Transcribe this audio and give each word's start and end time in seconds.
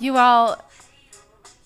You 0.00 0.16
all, 0.16 0.56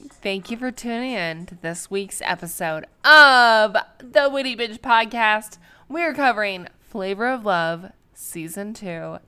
thank 0.08 0.50
you 0.50 0.56
for 0.56 0.72
tuning 0.72 1.12
in 1.12 1.46
to 1.46 1.54
this 1.54 1.88
week's 1.88 2.20
episode 2.24 2.84
of 3.04 3.76
the 3.98 4.28
Witty 4.28 4.56
Bitch 4.56 4.80
Podcast. 4.80 5.58
We're 5.88 6.12
covering 6.14 6.66
Flavor 6.80 7.28
of 7.28 7.46
Love, 7.46 7.92
Season 8.12 8.74
2, 8.74 9.18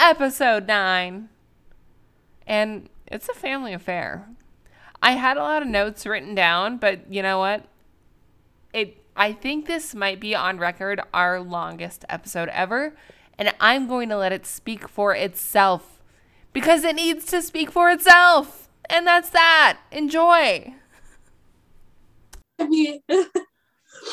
Episode 0.00 0.66
9. 0.66 1.28
And 2.44 2.88
it's 3.06 3.28
a 3.28 3.34
family 3.34 3.72
affair. 3.72 4.28
I 5.00 5.12
had 5.12 5.36
a 5.36 5.42
lot 5.42 5.62
of 5.62 5.68
notes 5.68 6.04
written 6.04 6.34
down, 6.34 6.78
but 6.78 7.08
you 7.08 7.22
know 7.22 7.38
what? 7.38 7.66
It 8.72 9.00
I 9.14 9.32
think 9.32 9.66
this 9.66 9.94
might 9.94 10.18
be 10.18 10.34
on 10.34 10.58
record 10.58 11.00
our 11.14 11.38
longest 11.40 12.04
episode 12.08 12.48
ever, 12.48 12.96
and 13.38 13.54
I'm 13.60 13.86
going 13.86 14.08
to 14.08 14.16
let 14.16 14.32
it 14.32 14.44
speak 14.44 14.88
for 14.88 15.14
itself 15.14 15.99
because 16.52 16.84
it 16.84 16.96
needs 16.96 17.24
to 17.26 17.42
speak 17.42 17.70
for 17.70 17.90
itself. 17.90 18.68
And 18.88 19.06
that's 19.06 19.30
that. 19.30 19.78
Enjoy. 19.92 20.74
I 22.58 22.66
mean, 22.66 23.00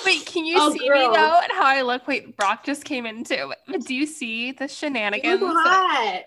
Wait, 0.05 0.25
can 0.25 0.45
you 0.45 0.55
Oh, 0.57 0.71
see 0.73 0.87
girl. 0.87 1.09
me 1.09 1.15
though 1.15 1.39
and 1.43 1.51
how 1.51 1.65
I 1.65 1.81
look? 1.81 2.07
Wait, 2.07 2.35
Brock 2.37 2.63
just 2.65 2.83
came 2.85 3.05
in 3.05 3.23
too. 3.23 3.53
Do 3.85 3.93
you 3.95 4.05
see 4.05 4.51
the 4.51 4.65
you 4.65 4.69
shenanigans? 4.69 5.41
look 5.41 5.55
hot. 5.57 6.23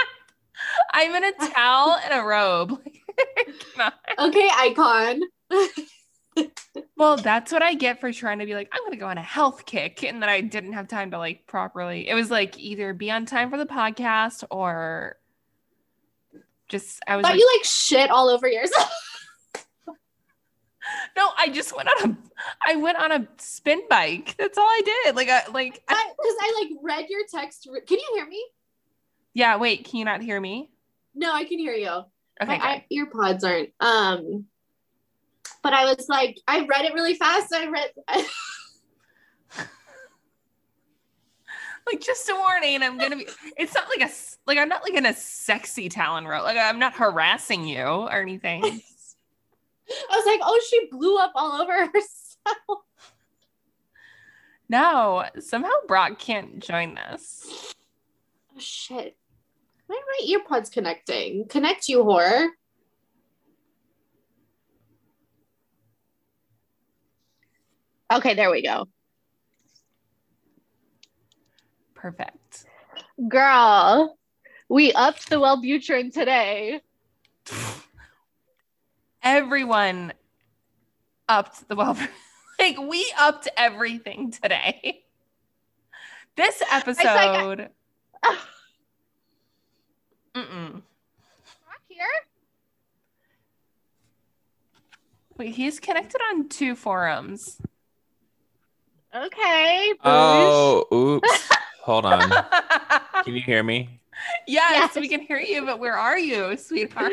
I'm 0.92 1.14
in 1.14 1.24
a 1.24 1.32
towel 1.32 1.96
and 2.04 2.14
a 2.20 2.22
robe. 2.22 2.80
Okay, 4.18 4.48
icon. 4.54 5.20
Well, 6.96 7.16
that's 7.16 7.52
what 7.52 7.62
I 7.62 7.74
get 7.74 8.00
for 8.00 8.12
trying 8.12 8.40
to 8.40 8.46
be 8.46 8.54
like, 8.54 8.68
I'm 8.72 8.82
gonna 8.84 8.96
go 8.96 9.06
on 9.06 9.18
a 9.18 9.22
health 9.22 9.66
kick, 9.66 10.02
and 10.02 10.20
then 10.22 10.28
I 10.28 10.40
didn't 10.40 10.72
have 10.72 10.88
time 10.88 11.10
to 11.12 11.18
like 11.18 11.46
properly. 11.46 12.08
It 12.08 12.14
was 12.14 12.30
like 12.30 12.58
either 12.58 12.92
be 12.92 13.10
on 13.10 13.24
time 13.26 13.50
for 13.50 13.56
the 13.58 13.66
podcast 13.66 14.44
or 14.50 15.16
just 16.68 17.00
I 17.06 17.16
was 17.16 17.22
Thought 17.24 17.32
like, 17.32 17.40
you 17.40 17.56
like 17.56 17.64
shit 17.64 18.10
all 18.10 18.28
over 18.28 18.48
yourself. 18.48 18.90
no, 21.16 21.28
I 21.36 21.48
just 21.48 21.74
went 21.76 21.88
on 21.88 22.10
a, 22.10 22.16
I 22.66 22.76
went 22.76 22.98
on 22.98 23.12
a 23.12 23.28
spin 23.38 23.82
bike. 23.88 24.34
That's 24.38 24.58
all 24.58 24.64
I 24.64 24.82
did. 25.04 25.16
Like, 25.16 25.28
I 25.28 25.42
like, 25.52 25.82
I- 25.88 26.12
Because 26.16 26.36
I 26.40 26.62
like 26.62 26.78
read 26.82 27.06
your 27.08 27.22
text. 27.30 27.68
Can 27.86 27.98
you 27.98 28.10
hear 28.14 28.26
me? 28.26 28.44
yeah. 29.34 29.56
Wait, 29.56 29.84
can 29.84 29.98
you 29.98 30.04
not 30.04 30.20
hear 30.22 30.40
me? 30.40 30.70
No, 31.14 31.32
I 31.32 31.44
can 31.44 31.58
hear 31.58 31.74
you. 31.74 31.88
Okay, 32.40 32.58
My. 32.58 32.64
I, 32.64 32.84
ear 32.90 33.06
pods 33.06 33.44
aren't. 33.44 33.70
Um, 33.80 34.46
but 35.62 35.72
I 35.72 35.84
was 35.84 36.08
like, 36.08 36.40
I 36.46 36.66
read 36.66 36.84
it 36.84 36.94
really 36.94 37.14
fast. 37.14 37.52
I 37.54 37.68
read. 37.68 37.90
like 41.90 42.00
just 42.00 42.28
a 42.28 42.34
warning. 42.34 42.82
I'm 42.82 42.98
gonna 42.98 43.16
be. 43.16 43.26
It's 43.56 43.74
not 43.74 43.88
like 43.88 44.08
a 44.08 44.12
like 44.46 44.58
I'm 44.58 44.68
not 44.68 44.82
like 44.82 44.94
in 44.94 45.06
a 45.06 45.14
sexy 45.14 45.88
Talon 45.88 46.26
row. 46.26 46.42
Like 46.42 46.58
I'm 46.58 46.78
not 46.78 46.94
harassing 46.94 47.64
you 47.64 47.82
or 47.82 48.20
anything. 48.20 48.62
I 50.10 50.16
was 50.16 50.26
like, 50.26 50.40
oh, 50.42 50.60
she 50.68 50.88
blew 50.90 51.18
up 51.18 51.32
all 51.34 51.60
over 51.60 51.72
herself. 51.86 52.84
no, 54.68 55.24
somehow 55.40 55.72
Brock 55.86 56.18
can't 56.18 56.58
join 56.60 56.94
this. 56.94 57.74
Oh 58.54 58.60
shit. 58.60 59.16
Why 59.86 59.96
are 59.96 60.04
my 60.20 60.38
earpods 60.38 60.70
connecting? 60.70 61.48
Connect 61.48 61.88
you, 61.88 62.04
whore. 62.04 62.48
Okay, 68.10 68.34
there 68.34 68.50
we 68.50 68.62
go. 68.62 68.86
Perfect. 71.94 72.64
Girl, 73.28 74.16
we 74.68 74.92
upped 74.92 75.28
the 75.28 75.36
Wellbutrin 75.36 76.12
today. 76.12 76.80
Everyone 79.22 80.12
upped 81.28 81.68
the 81.68 81.74
well. 81.74 81.98
like 82.58 82.78
we 82.78 83.12
upped 83.18 83.48
everything 83.56 84.30
today. 84.30 85.02
This 86.36 86.62
episode. 86.70 87.68
Ugh, 88.22 88.38
Mm-mm. 90.34 90.72
Back 90.72 91.82
here? 91.88 92.06
Wait, 95.36 95.54
he's 95.54 95.80
connected 95.80 96.20
on 96.30 96.48
two 96.48 96.76
forums. 96.76 97.60
Okay. 99.26 99.92
boosh. 99.94 100.04
Oh, 100.04 100.84
oops. 100.92 101.48
Hold 101.82 102.04
on. 102.06 102.30
Can 103.24 103.34
you 103.34 103.40
hear 103.42 103.62
me? 103.62 104.00
yes, 104.46 104.92
Yes. 104.94 104.96
we 104.96 105.08
can 105.08 105.20
hear 105.20 105.38
you, 105.38 105.64
but 105.64 105.78
where 105.80 105.96
are 105.96 106.18
you, 106.18 106.56
sweetheart? 106.56 107.12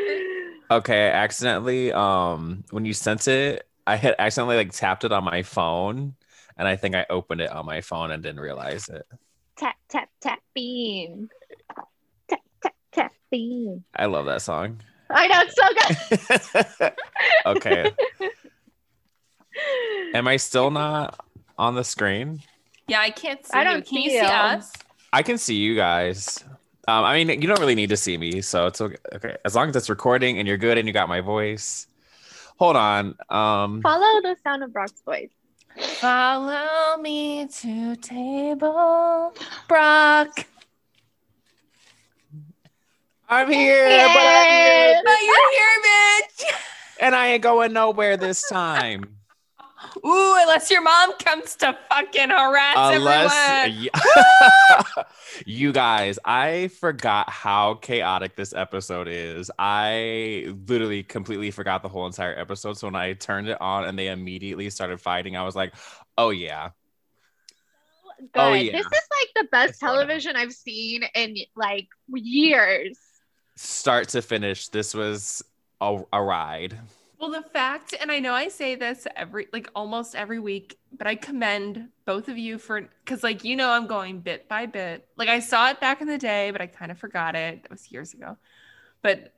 Okay, 0.72 1.08
I 1.08 1.12
accidentally 1.12 1.92
um 1.94 2.64
when 2.72 2.86
you 2.86 2.94
sent 2.94 3.28
it, 3.28 3.68
I 3.88 3.96
had 3.96 4.16
accidentally 4.20 4.58
like 4.58 4.72
tapped 4.72 5.04
it 5.04 5.12
on 5.12 5.24
my 5.24 5.44
phone 5.44 6.16
and 6.58 6.68
I 6.68 6.76
think 6.76 6.96
I 6.96 7.06
opened 7.10 7.42
it 7.42 7.52
on 7.52 7.66
my 7.66 7.82
phone 7.82 8.12
and 8.12 8.22
didn't 8.24 8.40
realize 8.40 8.90
it. 8.90 9.06
Tap, 9.58 9.76
tap, 9.90 10.10
tap, 10.22 10.40
bean. 10.54 11.30
Tap, 12.28 12.42
tap, 12.62 12.74
tap, 12.92 13.14
bean. 13.32 13.84
I 13.96 14.06
love 14.08 14.26
that 14.26 14.42
song. 14.42 14.82
I 15.10 15.28
know, 15.28 15.42
it's 15.46 15.56
so 16.80 16.80
good. 16.82 16.94
okay. 17.58 17.92
Am 20.14 20.28
I 20.28 20.38
still 20.38 20.72
not 20.72 21.25
on 21.58 21.76
the 21.76 21.84
screen? 21.84 22.42
Yeah, 22.88 23.00
I 23.00 23.10
can't 23.10 23.46
see 23.46 23.52
I 23.58 23.64
don't 23.64 23.86
Can 23.86 23.98
you 24.02 24.10
see 24.10 24.20
see 24.20 24.26
you. 24.26 24.32
us? 24.32 24.72
I 25.14 25.24
can 25.24 25.38
see 25.38 25.56
you 25.56 25.76
guys. 25.76 26.44
Um, 26.88 27.04
I 27.04 27.16
mean, 27.24 27.42
you 27.42 27.48
don't 27.48 27.60
really 27.60 27.74
need 27.76 27.90
to 27.90 27.98
see 27.98 28.18
me, 28.18 28.42
so 28.42 28.68
it's 28.68 28.80
okay. 28.80 28.96
Okay, 29.14 29.38
as 29.44 29.56
long 29.56 29.70
as 29.70 29.76
it's 29.76 29.90
recording 29.90 30.38
and 30.38 30.48
you're 30.48 30.58
good 30.58 30.78
and 30.78 30.88
you 30.88 30.94
got 30.94 31.10
my 31.10 31.22
voice. 31.22 31.88
Hold 32.58 32.76
on. 32.76 33.16
Um, 33.30 33.82
Follow 33.82 34.22
the 34.22 34.36
sound 34.44 34.64
of 34.64 34.72
Brock's 34.72 35.02
voice. 35.02 35.32
Follow 36.00 36.98
me 37.02 37.48
to 37.48 37.96
table, 37.98 39.34
Brock. 39.68 40.46
I'm 43.28 43.52
here, 43.52 43.86
but 43.86 44.18
I'm 44.20 44.52
here, 44.52 45.02
Oh, 45.06 45.20
you're 45.26 45.52
here, 45.52 46.52
bitch. 46.54 46.60
and 47.02 47.16
I 47.16 47.28
ain't 47.30 47.42
going 47.44 47.74
nowhere 47.74 48.16
this 48.18 48.48
time. 48.50 49.15
Ooh, 50.06 50.36
unless 50.40 50.70
your 50.70 50.84
mom 50.84 51.14
comes 51.18 51.56
to 51.56 51.76
fucking 51.90 52.30
harass 52.30 52.76
Unless 52.78 53.34
everyone. 53.34 53.90
Yeah. 53.96 55.04
you 55.48 55.72
guys, 55.72 56.20
I 56.24 56.68
forgot 56.68 57.28
how 57.30 57.76
chaotic 57.76 58.36
this 58.36 58.54
episode 58.54 59.08
is. 59.08 59.50
I 59.58 60.54
literally 60.68 61.02
completely 61.02 61.50
forgot 61.50 61.82
the 61.82 61.90
whole 61.90 62.06
entire 62.06 62.38
episode. 62.38 62.78
So 62.78 62.86
when 62.86 62.96
I 62.96 63.14
turned 63.14 63.50
it 63.50 63.60
on 63.60 63.86
and 63.86 63.98
they 63.98 64.10
immediately 64.10 64.70
started 64.70 65.02
fighting, 65.02 65.36
I 65.36 65.44
was 65.44 65.56
like, 65.56 65.74
oh 66.20 66.30
yeah. 66.30 66.70
Good. 68.20 68.30
Oh, 68.36 68.54
yeah. 68.54 68.74
This 68.74 68.86
is 68.86 68.92
like 68.92 69.30
the 69.36 69.48
best 69.52 69.70
It's 69.72 69.80
fun. 69.80 69.90
television 69.90 70.36
I've 70.36 70.54
seen 70.54 71.04
in 71.16 71.36
like 71.56 71.88
years. 72.10 73.00
Start 73.56 74.10
to 74.10 74.22
finish, 74.22 74.68
this 74.68 74.94
was 74.94 75.44
a, 75.82 76.00
a 76.14 76.22
ride. 76.22 76.78
Well, 77.20 77.32
the 77.32 77.42
fact, 77.42 77.96
and 78.00 78.12
I 78.12 78.20
know 78.20 78.34
I 78.34 78.50
say 78.50 78.76
this 78.76 79.08
every, 79.16 79.48
like 79.54 79.70
almost 79.74 80.16
every 80.16 80.40
week, 80.40 80.78
but 80.98 81.08
I 81.08 81.16
commend 81.16 81.90
both 82.06 82.28
of 82.28 82.38
you 82.38 82.58
for, 82.58 82.82
because 83.04 83.24
like, 83.24 83.44
you 83.44 83.56
know, 83.56 83.70
I'm 83.70 83.88
going 83.88 84.20
bit 84.20 84.50
by 84.50 84.66
bit. 84.66 85.08
Like 85.16 85.30
I 85.30 85.40
saw 85.40 85.70
it 85.70 85.80
back 85.80 86.02
in 86.02 86.08
the 86.08 86.18
day, 86.18 86.52
but 86.52 86.62
I 86.62 86.68
kind 86.68 86.92
of 86.92 86.98
forgot 86.98 87.36
it. 87.36 87.62
That 87.64 87.72
was 87.72 87.92
years 87.92 88.14
ago. 88.14 88.38
But 89.02 89.34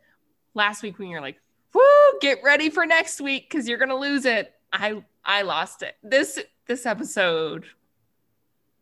last 0.53 0.81
week 0.81 0.97
when 0.97 1.09
you're 1.09 1.21
like, 1.21 1.39
woo, 1.73 1.81
get 2.19 2.39
ready 2.43 2.69
for 2.69 2.85
next 2.85 3.21
week 3.21 3.49
because 3.49 3.67
you're 3.67 3.77
going 3.77 3.89
to 3.89 3.95
lose 3.95 4.25
it. 4.25 4.53
I, 4.73 5.03
I 5.23 5.43
lost 5.43 5.83
it. 5.83 5.95
This, 6.01 6.39
this 6.65 6.85
episode, 6.85 7.65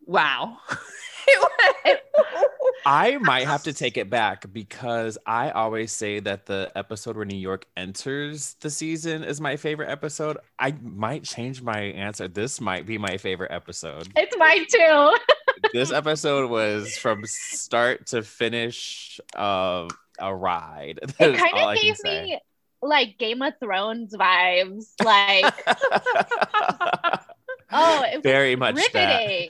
wow. 0.05 0.59
I 2.87 3.17
might 3.17 3.47
have 3.47 3.63
to 3.63 3.73
take 3.73 3.97
it 3.97 4.09
back 4.11 4.51
because 4.53 5.17
I 5.25 5.49
always 5.49 5.91
say 5.91 6.19
that 6.19 6.45
the 6.45 6.71
episode 6.75 7.15
where 7.15 7.25
New 7.25 7.37
York 7.37 7.65
enters 7.75 8.55
the 8.59 8.69
season 8.69 9.23
is 9.23 9.41
my 9.41 9.55
favorite 9.55 9.89
episode. 9.89 10.37
I 10.59 10.75
might 10.83 11.23
change 11.23 11.63
my 11.63 11.79
answer. 11.79 12.27
This 12.27 12.61
might 12.61 12.85
be 12.85 12.99
my 12.99 13.17
favorite 13.17 13.51
episode. 13.51 14.07
It's 14.15 14.37
mine 14.37 14.65
too. 14.69 15.17
this 15.73 15.91
episode 15.91 16.49
was 16.49 16.95
from 16.97 17.23
start 17.25 18.07
to 18.07 18.21
finish 18.21 19.19
uh, 19.35 19.87
a 20.19 20.35
ride. 20.35 20.99
It 21.19 21.37
kind 21.37 21.57
of 21.57 21.75
gave 21.81 22.03
me 22.03 22.39
like 22.81 23.17
Game 23.17 23.41
of 23.41 23.53
Thrones 23.59 24.13
vibes. 24.15 24.91
Like, 25.03 25.53
oh, 27.71 28.03
it 28.03 28.15
was 28.17 28.23
Very 28.23 28.55
much 28.55 28.75
that. 28.93 29.49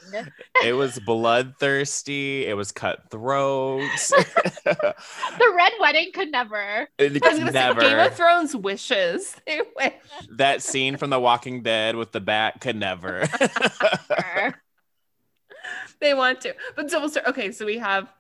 It 0.64 0.74
was 0.74 1.00
bloodthirsty. 1.00 2.46
It 2.46 2.56
was 2.56 2.72
cutthroat. 2.72 3.82
The 4.66 5.54
Red 5.56 5.74
Wedding 5.80 6.12
could 6.14 6.32
never. 6.32 6.88
It 6.98 7.24
I 7.24 7.30
was 7.30 7.40
gonna 7.40 7.52
never. 7.52 7.82
say 7.82 7.90
Game 7.90 8.00
of 8.00 8.16
Thrones 8.16 8.56
wishes. 8.56 9.36
They 9.46 9.62
wish. 9.76 9.94
that 10.38 10.62
scene 10.64 10.98
from 10.98 11.10
The 11.12 11.20
Walking 11.20 11.62
Dead 11.62 11.96
with 11.96 12.12
the 12.12 12.20
bat 12.22 12.62
could 12.62 12.76
never. 12.78 13.28
they 16.00 16.14
want 16.14 16.42
to. 16.42 16.56
But 16.76 16.90
so 16.92 17.00
we'll 17.00 17.10
start. 17.10 17.28
Okay, 17.28 17.52
so 17.52 17.66
we 17.66 17.78
have 17.78 18.12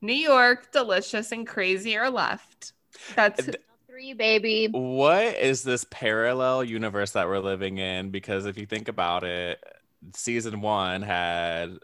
New 0.00 0.12
York, 0.14 0.72
delicious 0.72 1.32
and 1.32 1.46
crazy 1.46 1.96
are 1.96 2.10
left. 2.10 2.72
That's 3.14 3.44
Th- 3.44 3.56
Three, 3.96 4.12
baby. 4.12 4.68
What 4.70 5.38
is 5.38 5.62
this 5.62 5.86
parallel 5.88 6.62
universe 6.64 7.12
that 7.12 7.28
we're 7.28 7.38
living 7.38 7.78
in? 7.78 8.10
Because 8.10 8.44
if 8.44 8.58
you 8.58 8.66
think 8.66 8.88
about 8.88 9.24
it, 9.24 9.58
season 10.12 10.60
one 10.60 11.00
had 11.00 11.78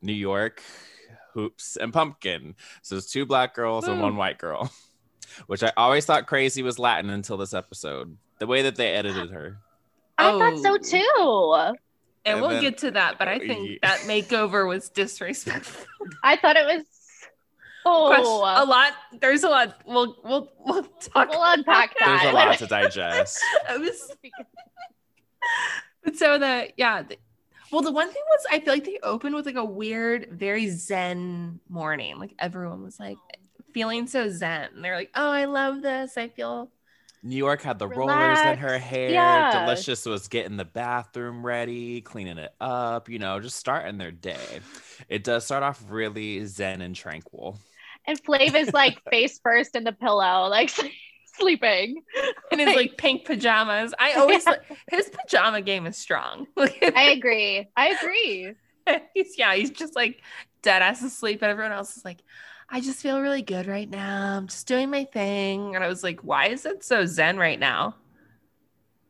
New 0.00 0.14
York, 0.14 0.62
Hoops, 1.34 1.76
and 1.76 1.92
Pumpkin. 1.92 2.54
So 2.80 2.96
it's 2.96 3.12
two 3.12 3.26
black 3.26 3.54
girls 3.54 3.86
and 3.86 3.96
hmm. 3.96 4.02
one 4.02 4.16
white 4.16 4.38
girl, 4.38 4.72
which 5.46 5.62
I 5.62 5.74
always 5.76 6.06
thought 6.06 6.26
Crazy 6.26 6.62
was 6.62 6.78
Latin 6.78 7.10
until 7.10 7.36
this 7.36 7.52
episode. 7.52 8.16
The 8.38 8.46
way 8.46 8.62
that 8.62 8.76
they 8.76 8.88
edited 8.94 9.30
her. 9.30 9.58
I 10.16 10.30
thought 10.30 10.56
so 10.56 10.78
Oh. 10.78 11.66
too. 11.68 11.68
and 11.68 11.76
And 12.24 12.40
we'll 12.40 12.48
then- 12.48 12.62
get 12.62 12.78
to 12.78 12.92
that, 12.92 13.18
but 13.18 13.28
I 13.28 13.38
think 13.38 13.68
Ye- 13.68 13.78
that 13.82 13.98
makeover 14.06 14.66
was 14.66 14.88
disrespectful. 14.88 15.84
I 16.22 16.36
thought 16.36 16.56
it 16.56 16.64
was. 16.64 16.86
Oh, 17.84 18.06
Question- 18.08 18.26
Oh, 18.26 18.64
a 18.64 18.66
lot. 18.66 18.92
There's 19.20 19.42
a 19.44 19.48
lot. 19.48 19.80
We'll 19.86 20.16
we'll 20.24 20.52
we'll 20.64 20.82
talk. 20.84 21.30
we'll 21.30 21.42
unpack 21.42 21.94
that. 21.98 22.20
There's 22.22 22.32
a 22.32 22.36
lot 22.36 22.58
to 22.58 22.66
digest. 22.66 23.40
I 23.68 23.76
was- 23.76 24.12
but 26.04 26.16
so 26.16 26.38
the 26.38 26.68
yeah. 26.76 27.02
The, 27.02 27.18
well, 27.70 27.82
the 27.82 27.92
one 27.92 28.08
thing 28.08 28.22
was 28.30 28.44
I 28.50 28.60
feel 28.60 28.74
like 28.74 28.84
they 28.84 28.98
opened 29.02 29.34
with 29.34 29.46
like 29.46 29.54
a 29.56 29.64
weird, 29.64 30.28
very 30.30 30.68
zen 30.68 31.58
morning. 31.68 32.18
Like 32.18 32.34
everyone 32.38 32.82
was 32.82 33.00
like 33.00 33.16
feeling 33.72 34.06
so 34.06 34.28
zen. 34.28 34.68
And 34.74 34.84
they're 34.84 34.96
like, 34.96 35.10
"Oh, 35.14 35.30
I 35.30 35.46
love 35.46 35.82
this. 35.82 36.16
I 36.18 36.28
feel." 36.28 36.70
New 37.24 37.36
York 37.36 37.62
had 37.62 37.78
the 37.78 37.86
rollers 37.86 38.40
in 38.40 38.58
her 38.58 38.78
hair. 38.78 39.08
Yeah. 39.10 39.64
Delicious 39.64 40.04
was 40.06 40.26
getting 40.26 40.56
the 40.56 40.64
bathroom 40.64 41.46
ready, 41.46 42.00
cleaning 42.00 42.36
it 42.36 42.52
up, 42.60 43.08
you 43.08 43.20
know, 43.20 43.38
just 43.38 43.56
starting 43.56 43.96
their 43.96 44.10
day. 44.10 44.58
It 45.08 45.22
does 45.22 45.44
start 45.44 45.62
off 45.62 45.84
really 45.88 46.44
zen 46.46 46.80
and 46.80 46.96
tranquil. 46.96 47.60
And 48.06 48.22
Flav 48.22 48.54
is 48.54 48.72
like 48.72 49.00
face 49.10 49.38
first 49.42 49.76
in 49.76 49.84
the 49.84 49.92
pillow, 49.92 50.48
like 50.48 50.70
sleeping. 51.36 52.02
in 52.50 52.58
his 52.58 52.74
like 52.74 52.96
pink 52.98 53.24
pajamas. 53.24 53.94
I 53.98 54.12
always 54.14 54.44
his 54.90 55.10
pajama 55.10 55.62
game 55.62 55.86
is 55.86 55.96
strong. 55.96 56.46
I 56.56 57.14
agree. 57.16 57.68
I 57.76 57.88
agree. 57.88 58.54
he's 59.14 59.38
yeah, 59.38 59.54
he's 59.54 59.70
just 59.70 59.94
like 59.94 60.20
dead 60.62 60.82
ass 60.82 61.02
asleep, 61.02 61.42
and 61.42 61.50
everyone 61.50 61.72
else 61.72 61.96
is 61.96 62.04
like, 62.04 62.18
I 62.74 62.80
just 62.80 63.00
feel 63.00 63.20
really 63.20 63.42
good 63.42 63.66
right 63.66 63.88
now. 63.88 64.36
I'm 64.36 64.46
just 64.46 64.66
doing 64.66 64.88
my 64.88 65.04
thing. 65.04 65.74
And 65.74 65.84
I 65.84 65.88
was 65.88 66.02
like, 66.02 66.20
why 66.20 66.48
is 66.48 66.64
it 66.64 66.82
so 66.82 67.04
zen 67.04 67.36
right 67.36 67.58
now? 67.58 67.96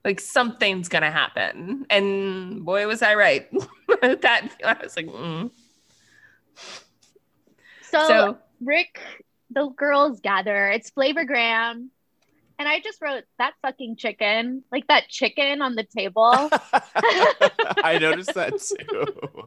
Like 0.04 0.18
something's 0.18 0.88
gonna 0.88 1.12
happen. 1.12 1.86
And 1.88 2.64
boy, 2.64 2.88
was 2.88 3.02
I 3.02 3.14
right. 3.14 3.48
that 4.02 4.48
I 4.64 4.76
was 4.82 4.96
like, 4.96 5.06
mm. 5.06 5.50
So, 7.82 8.08
so 8.08 8.38
Rick, 8.64 9.00
the 9.50 9.68
girls 9.68 10.20
gather. 10.20 10.68
It's 10.68 10.90
Flavorgram. 10.90 11.88
And 12.58 12.68
I 12.68 12.78
just 12.80 13.00
wrote 13.02 13.24
that 13.38 13.54
fucking 13.62 13.96
chicken, 13.96 14.62
like 14.70 14.86
that 14.86 15.08
chicken 15.08 15.62
on 15.62 15.74
the 15.74 15.82
table. 15.84 16.30
I 16.32 17.98
noticed 18.00 18.34
that 18.34 18.60
too. 18.60 19.46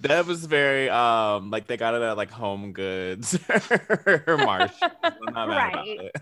That 0.00 0.26
was 0.26 0.46
very 0.46 0.88
um 0.90 1.50
like 1.50 1.66
they 1.68 1.76
got 1.76 1.94
it 1.94 2.02
at 2.02 2.16
like 2.16 2.30
home 2.30 2.72
goods 2.72 3.38
or 4.26 4.36
Marsh. 4.38 4.72
I'm 4.82 5.14
not 5.26 5.48
mad 5.48 5.48
about 5.48 5.48
Right. 5.48 6.00
it. 6.00 6.16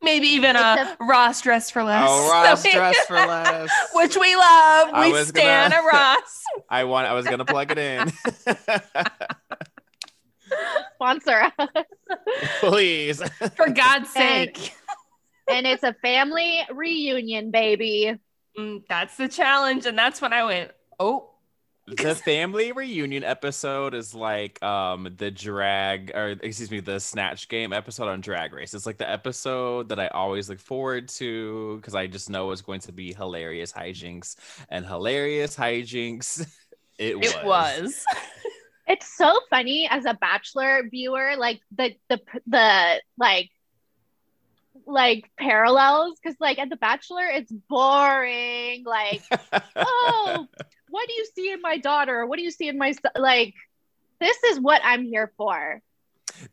maybe 0.00 0.28
even 0.28 0.54
a, 0.54 0.76
It's 0.78 0.96
Ross 1.00 1.40
dress 1.40 1.70
for 1.70 1.82
less. 1.82 2.06
Oh, 2.08 2.30
Ross 2.30 2.62
dress 2.62 2.96
for 3.06 3.14
less. 3.16 3.70
Which 3.94 4.16
we 4.16 4.36
love. 4.36 4.90
I 4.92 5.06
We 5.08 5.12
was 5.12 5.28
stand 5.28 5.72
gonna- 5.72 5.82
a 5.82 5.90
Ross. 5.90 6.44
I 6.68 6.84
want 6.84 7.08
I 7.08 7.14
was 7.14 7.26
gonna 7.26 7.44
plug 7.46 7.72
it 7.72 7.78
in. 7.78 8.12
Sponsor 10.94 11.52
us. 11.58 11.68
Please. 12.60 13.22
For 13.56 13.68
God's 13.70 14.10
And- 14.16 14.56
sake. 14.56 14.74
And 15.48 15.64
it's 15.64 15.84
a 15.84 15.92
family 16.02 16.62
reunion, 16.74 17.52
baby. 17.52 18.18
Mm, 18.58 18.82
that's 18.88 19.16
the 19.16 19.28
challenge. 19.28 19.86
And 19.86 19.96
that's 19.96 20.20
when 20.20 20.32
I 20.32 20.42
went, 20.42 20.72
oh, 20.98 21.30
the 21.86 22.16
family 22.16 22.72
reunion 22.72 23.22
episode 23.22 23.94
is 23.94 24.12
like 24.12 24.60
um 24.60 25.14
the 25.18 25.30
drag 25.30 26.10
or 26.16 26.30
excuse 26.42 26.68
me 26.68 26.80
the 26.80 26.98
snatch 26.98 27.48
game 27.48 27.72
episode 27.72 28.08
on 28.08 28.20
drag 28.20 28.52
race 28.52 28.74
it's 28.74 28.86
like 28.86 28.98
the 28.98 29.08
episode 29.08 29.88
that 29.90 30.00
i 30.00 30.08
always 30.08 30.48
look 30.48 30.58
forward 30.58 31.06
to 31.08 31.76
because 31.76 31.94
i 31.94 32.04
just 32.08 32.28
know 32.28 32.50
it's 32.50 32.60
going 32.60 32.80
to 32.80 32.90
be 32.90 33.12
hilarious 33.12 33.72
hijinks 33.72 34.34
and 34.68 34.84
hilarious 34.84 35.54
hijinks 35.54 36.44
it 36.98 37.16
was 37.16 37.32
it 37.32 37.44
was. 37.44 38.04
It's 38.86 39.16
so 39.16 39.38
funny 39.50 39.88
as 39.90 40.04
a 40.04 40.14
bachelor 40.14 40.82
viewer, 40.88 41.36
like 41.36 41.60
the 41.76 41.94
the 42.08 42.20
the 42.46 43.02
like 43.18 43.50
like 44.86 45.30
parallels 45.38 46.18
because 46.22 46.36
like 46.38 46.58
at 46.58 46.68
the 46.70 46.76
bachelor 46.76 47.24
it's 47.26 47.50
boring 47.68 48.84
like 48.84 49.20
oh 49.76 50.46
what 50.88 51.08
do 51.08 51.14
you 51.14 51.26
see 51.34 51.52
in 51.52 51.60
my 51.60 51.76
daughter? 51.78 52.26
What 52.26 52.38
do 52.38 52.42
you 52.42 52.50
see 52.50 52.68
in 52.68 52.78
my 52.78 52.92
son 52.92 53.12
like 53.16 53.54
this 54.20 54.36
is 54.44 54.60
what 54.60 54.80
i'm 54.84 55.04
here 55.04 55.32
for. 55.36 55.82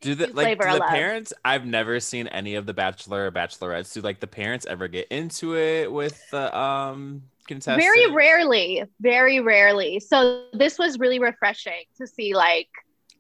Do 0.01 0.15
the 0.15 0.27
like 0.27 0.59
do 0.59 0.65
the 0.65 0.77
love. 0.79 0.89
parents 0.89 1.33
i've 1.45 1.65
never 1.65 2.00
seen 2.00 2.27
any 2.27 2.56
of 2.56 2.65
the 2.65 2.74
bachelor 2.74 3.27
or 3.27 3.31
bachelorettes. 3.31 3.94
Do 3.94 4.01
like 4.01 4.19
the 4.19 4.27
parents 4.27 4.65
ever 4.65 4.88
get 4.88 5.07
into 5.09 5.56
it 5.56 5.91
with 5.91 6.21
the 6.31 6.57
um 6.57 7.24
contestants 7.47 7.83
very 7.83 8.11
rarely 8.11 8.83
very 8.99 9.39
rarely. 9.39 9.99
So 9.99 10.45
this 10.53 10.77
was 10.77 10.99
really 10.99 11.19
refreshing 11.19 11.83
to 11.97 12.07
see 12.07 12.33
like 12.33 12.69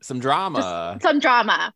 some 0.01 0.19
drama. 0.19 0.97
some 1.01 1.19
drama. 1.19 1.73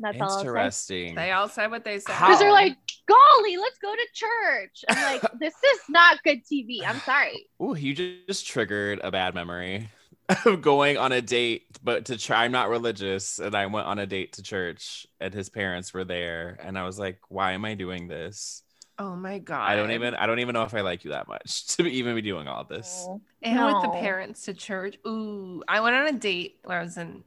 That's 0.00 0.20
all 0.20 0.38
interesting. 0.38 1.14
They 1.16 1.32
all 1.32 1.48
said 1.48 1.70
what 1.70 1.84
they 1.84 1.98
said. 1.98 2.12
Because 2.12 2.38
they're 2.38 2.52
like 2.52 2.76
golly 3.08 3.56
let's 3.56 3.78
go 3.78 3.94
to 3.94 4.06
church. 4.12 4.84
I'm 4.88 5.02
like 5.02 5.32
this 5.40 5.54
is 5.54 5.80
not 5.88 6.22
good 6.22 6.44
tv 6.44 6.80
i'm 6.86 7.00
sorry. 7.00 7.48
Oh, 7.58 7.74
you 7.74 7.94
just 7.94 8.46
triggered 8.46 9.00
a 9.02 9.10
bad 9.10 9.34
memory 9.34 9.90
of 10.44 10.60
going 10.60 10.98
on 10.98 11.12
a 11.12 11.22
date, 11.22 11.64
but 11.82 12.06
to 12.06 12.18
try. 12.18 12.44
I'm 12.44 12.52
not 12.52 12.68
religious, 12.68 13.38
and 13.38 13.54
I 13.54 13.66
went 13.66 13.86
on 13.86 13.98
a 13.98 14.06
date 14.06 14.34
to 14.34 14.42
church, 14.42 15.06
and 15.20 15.32
his 15.32 15.48
parents 15.48 15.94
were 15.94 16.04
there, 16.04 16.58
and 16.62 16.78
I 16.78 16.84
was 16.84 16.98
like, 16.98 17.18
"Why 17.28 17.52
am 17.52 17.64
I 17.64 17.74
doing 17.74 18.08
this? 18.08 18.62
Oh 18.98 19.16
my 19.16 19.38
God. 19.38 19.70
I 19.70 19.76
don't 19.76 19.90
even. 19.92 20.14
I 20.14 20.26
don't 20.26 20.38
even 20.40 20.52
know 20.54 20.62
if 20.62 20.74
I 20.74 20.80
like 20.80 21.04
you 21.04 21.10
that 21.10 21.28
much 21.28 21.66
to 21.76 21.82
be, 21.84 21.98
even 21.98 22.14
be 22.14 22.22
doing 22.22 22.48
all 22.48 22.64
this." 22.64 23.04
Oh, 23.08 23.20
And 23.42 23.64
with 23.64 23.82
the 23.82 23.90
parents 23.90 24.44
to 24.46 24.54
church. 24.54 24.96
Ooh, 25.06 25.62
I 25.68 25.80
went 25.80 25.96
on 25.96 26.06
a 26.08 26.12
date 26.12 26.58
where 26.64 26.78
I 26.78 26.82
was 26.82 26.96
in, 26.96 27.24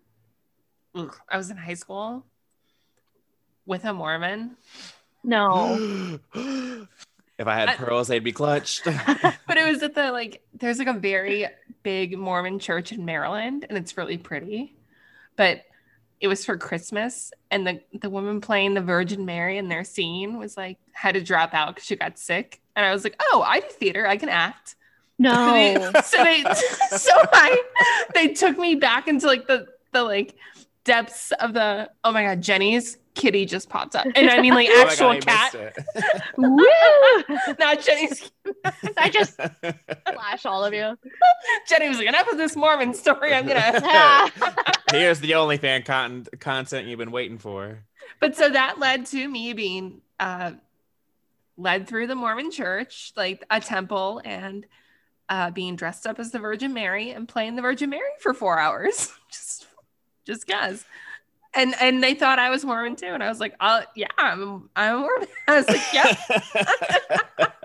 ugh, 0.96 1.16
I 1.30 1.38
was 1.38 1.50
in 1.50 1.58
high 1.58 1.75
school 1.75 2.25
with 3.66 3.86
a 3.86 3.94
Mormon. 3.94 4.58
no 5.24 6.20
if 7.42 7.48
I 7.48 7.56
had 7.56 7.70
I- 7.70 7.75
pearls, 7.75 8.08
they'd 8.08 8.24
be 8.24 8.32
clutched. 8.32 8.84
but 8.86 9.58
it 9.58 9.68
was 9.72 9.82
at 9.84 9.96
the 9.96 10.12
like 10.12 10.44
there's 10.54 10.80
like 10.80 10.88
a 10.88 10.94
very 10.94 11.48
big 11.84 12.16
mormon 12.16 12.60
church 12.60 12.92
in 12.92 13.06
maryland 13.06 13.66
and 13.68 13.75
it's 13.75 13.98
really 13.98 14.16
pretty 14.16 14.75
but 15.36 15.63
it 16.22 16.28
was 16.28 16.46
for 16.46 16.56
christmas 16.56 17.34
and 17.50 17.68
the 17.68 17.82
the 18.00 18.10
woman 18.10 18.40
playing 18.40 18.74
the 18.74 18.82
virgin 18.82 19.25
mary 19.25 19.58
in 19.58 19.68
their 19.68 19.84
scene 19.84 20.38
was 20.38 20.56
like 20.56 20.78
had 20.94 21.16
to 21.16 21.22
drop 21.22 21.54
out 21.54 21.75
because 21.75 21.86
she 21.86 21.96
got 21.96 22.18
sick. 22.18 22.62
And 22.75 22.86
i 22.86 22.94
was 22.94 23.04
like 23.04 23.16
oh 23.20 23.44
i 23.46 23.60
do 23.60 23.68
theater. 23.68 24.08
I 24.08 24.18
can 24.18 24.30
act. 24.30 24.75
No. 25.20 25.92
So 26.04 26.24
they, 26.24 26.44
so 26.44 26.50
they 26.50 26.58
so 26.98 27.12
i 27.34 27.63
they 28.13 28.28
took 28.30 28.58
me 28.58 28.75
back 28.75 29.08
into 29.08 29.28
like 29.28 29.48
the 29.48 29.68
the 29.92 30.04
like 30.04 30.36
depths 30.84 31.32
of 31.34 31.54
the 31.54 31.90
oh 32.04 32.12
my 32.12 32.24
god 32.24 32.42
jenny's 32.42 32.98
kitty 33.13 33.46
just 33.46 33.70
popped 33.70 33.96
up 33.96 34.06
and 34.15 34.30
i 34.30 34.39
mean 34.41 34.53
like 34.53 34.68
Oh 34.72 34.82
actual 34.88 35.13
God, 35.13 35.25
cat 35.25 35.53
missed 35.53 36.22
Woo! 36.38 37.56
not 37.60 37.82
jenny's 37.82 38.32
I 38.98 39.10
just 39.10 39.38
it. 39.39 39.75
flash 40.13 40.46
all 40.46 40.63
of 40.63 40.74
you. 40.74 40.98
jenny 41.68 41.89
was 41.89 41.98
like 41.98 42.08
enough 42.08 42.27
of 42.32 42.38
this 42.38 42.56
mormon 42.56 42.94
story 42.94 43.34
i'm 43.34 43.46
gonna. 43.48 44.32
Here's 44.91 45.20
the 45.20 45.36
only 45.36 45.58
fan 45.58 45.84
con- 45.84 46.25
content 46.39 46.88
you've 46.88 47.00
been 47.00 47.12
waiting 47.12 47.38
for. 47.38 47.84
but 48.20 48.36
so 48.36 48.50
that 48.50 48.80
led 48.80 49.06
to 49.08 49.27
me 49.27 49.53
being 49.53 50.01
uh 50.20 50.51
led 51.58 51.88
through 51.88 52.08
the 52.08 52.15
mormon 52.15 52.50
church 52.51 53.12
like 53.15 53.46
a 53.50 53.60
temple 53.60 54.22
and 54.24 54.65
uh 55.30 55.51
being 55.51 55.75
dressed 55.75 56.08
up 56.08 56.18
as 56.20 56.32
the 56.32 56.39
virgin 56.39 56.74
mary 56.74 57.12
and 57.12 57.27
playing 57.27 57.56
the 57.56 57.62
virgin 57.62 57.89
mary 57.89 58.10
for 58.20 58.34
four 58.34 58.58
hours 58.58 59.12
just 59.32 59.68
just 60.25 60.48
cuz 60.48 60.86
and 61.53 61.75
and 61.79 62.03
they 62.03 62.13
thought 62.13 62.39
i 62.39 62.50
was 62.50 62.63
mormon 62.63 62.96
too 62.96 63.08
and 63.08 63.24
i 63.24 63.29
was 63.29 63.39
like 63.39 63.55
oh 63.60 63.81
yeah 63.96 64.08
i'm 64.17 64.70
i'm 64.75 65.01
mormon 65.01 65.27
i 65.48 65.55
was 65.58 65.67
like 65.67 65.81
yeah 65.93 67.48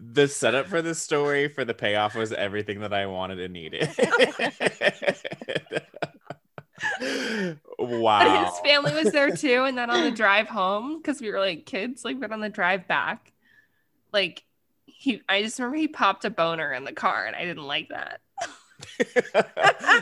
the 0.00 0.28
setup 0.28 0.66
for 0.66 0.82
this 0.82 0.98
story 0.98 1.48
for 1.48 1.64
the 1.64 1.74
payoff 1.74 2.14
was 2.14 2.32
everything 2.32 2.80
that 2.80 2.92
I 2.92 3.06
wanted 3.06 3.40
and 3.40 3.52
needed. 3.52 3.88
Wow. 7.78 8.44
his 8.50 8.58
family 8.60 8.92
was 8.92 9.12
there 9.12 9.34
too. 9.34 9.64
And 9.64 9.76
then 9.76 9.90
on 9.90 10.02
the 10.02 10.10
drive 10.10 10.48
home, 10.48 10.96
because 10.96 11.20
we 11.20 11.30
were 11.30 11.40
like 11.40 11.66
kids, 11.66 12.04
like, 12.04 12.20
but 12.20 12.32
on 12.32 12.40
the 12.40 12.48
drive 12.48 12.88
back, 12.88 13.32
like 14.12 14.44
he, 14.84 15.22
I 15.28 15.42
just 15.42 15.58
remember 15.58 15.76
he 15.76 15.88
popped 15.88 16.24
a 16.24 16.30
boner 16.30 16.72
in 16.72 16.84
the 16.84 16.92
car, 16.92 17.26
and 17.26 17.36
I 17.36 17.44
didn't 17.44 17.64
like 17.64 17.88
that. 17.90 18.20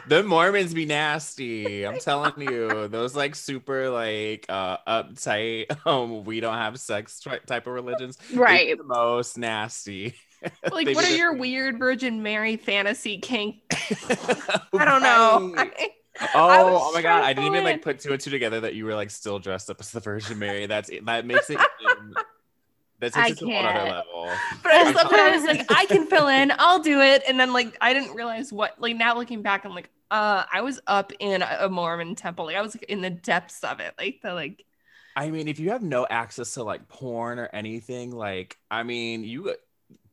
the 0.09 0.23
Mormons 0.25 0.75
be 0.75 0.87
nasty. 0.87 1.87
I'm 1.87 1.99
telling 1.99 2.41
you, 2.41 2.89
those 2.89 3.15
like 3.15 3.35
super 3.35 3.91
like 3.91 4.47
uh 4.49 4.79
uptight, 4.87 5.67
um, 5.87 6.25
we 6.25 6.41
don't 6.41 6.55
have 6.55 6.79
sex 6.79 7.21
tri- 7.21 7.39
type 7.39 7.67
of 7.67 7.73
religions. 7.73 8.19
Right. 8.33 8.77
the 8.77 8.85
most 8.85 9.39
nasty. 9.39 10.15
Like, 10.71 10.95
what 10.95 11.07
are 11.07 11.17
your 11.17 11.33
weird 11.33 11.79
Virgin 11.79 12.23
Mary 12.23 12.59
fantasy 12.59 13.17
kink? 13.17 13.63
I 13.71 14.85
don't 14.85 15.03
know. 15.03 15.55
I 15.57 15.89
Oh, 16.35 16.91
oh 16.91 16.93
my 16.93 17.03
god! 17.03 17.25
I 17.25 17.33
didn't 17.33 17.47
even 17.47 17.65
like 17.65 17.83
put 17.83 17.99
two 17.99 18.13
and 18.13 18.21
two 18.21 18.31
together 18.31 18.61
that 18.61 18.75
you 18.75 18.85
were 18.85 18.95
like 18.95 19.11
still 19.11 19.39
dressed 19.39 19.69
up 19.69 19.81
as 19.81 19.91
the 19.91 20.01
Virgin 20.01 20.39
Mary. 20.39 20.67
That's 20.67 20.89
it. 20.89 21.05
that 21.07 21.27
makes 21.27 21.51
it. 21.51 21.59
Even- 23.01 23.13
that 23.13 23.13
takes 23.13 23.17
I 23.17 23.29
it 23.33 23.39
to 23.39 23.45
a 23.47 23.49
whole 23.49 23.67
other 23.67 23.79
can't. 23.79 23.91
level. 23.91 24.31
But 24.63 24.73
I 24.73 24.85
just 24.85 24.89
I'm 24.89 24.95
love 24.95 25.11
that 25.11 25.21
I 25.21 25.37
was 25.37 25.45
like, 25.45 25.67
I 25.71 25.87
can 25.87 26.07
fill 26.07 26.29
in, 26.29 26.53
I'll 26.59 26.81
do 26.81 27.01
it. 27.01 27.23
And 27.29 27.39
then 27.39 27.53
like 27.53 27.77
I 27.81 27.93
didn't 27.93 28.15
realize 28.15 28.53
what 28.53 28.81
like 28.81 28.97
now 28.97 29.17
looking 29.17 29.43
back, 29.43 29.65
I'm 29.65 29.75
like, 29.75 29.91
uh, 30.11 30.45
I 30.53 30.61
was 30.63 30.81
up 30.87 31.13
in 31.19 31.43
a 31.43 31.69
Mormon 31.69 32.15
temple. 32.15 32.47
Like 32.47 32.57
I 32.57 32.63
was 32.63 32.75
like 32.75 32.85
in 32.85 33.01
the 33.01 33.11
depths 33.11 33.65
of 33.65 33.81
it. 33.81 33.95
Like 33.99 34.21
the 34.23 34.33
like 34.35 34.65
I 35.17 35.31
mean, 35.31 35.47
if 35.49 35.61
you 35.61 35.71
have 35.71 35.83
no 35.83 36.07
access 36.09 36.55
to 36.55 36.63
like 36.65 36.89
porn 36.89 37.39
or 37.39 37.49
anything, 37.53 38.11
like 38.11 38.59
I 38.71 38.83
mean, 38.83 39.25
you 39.25 39.55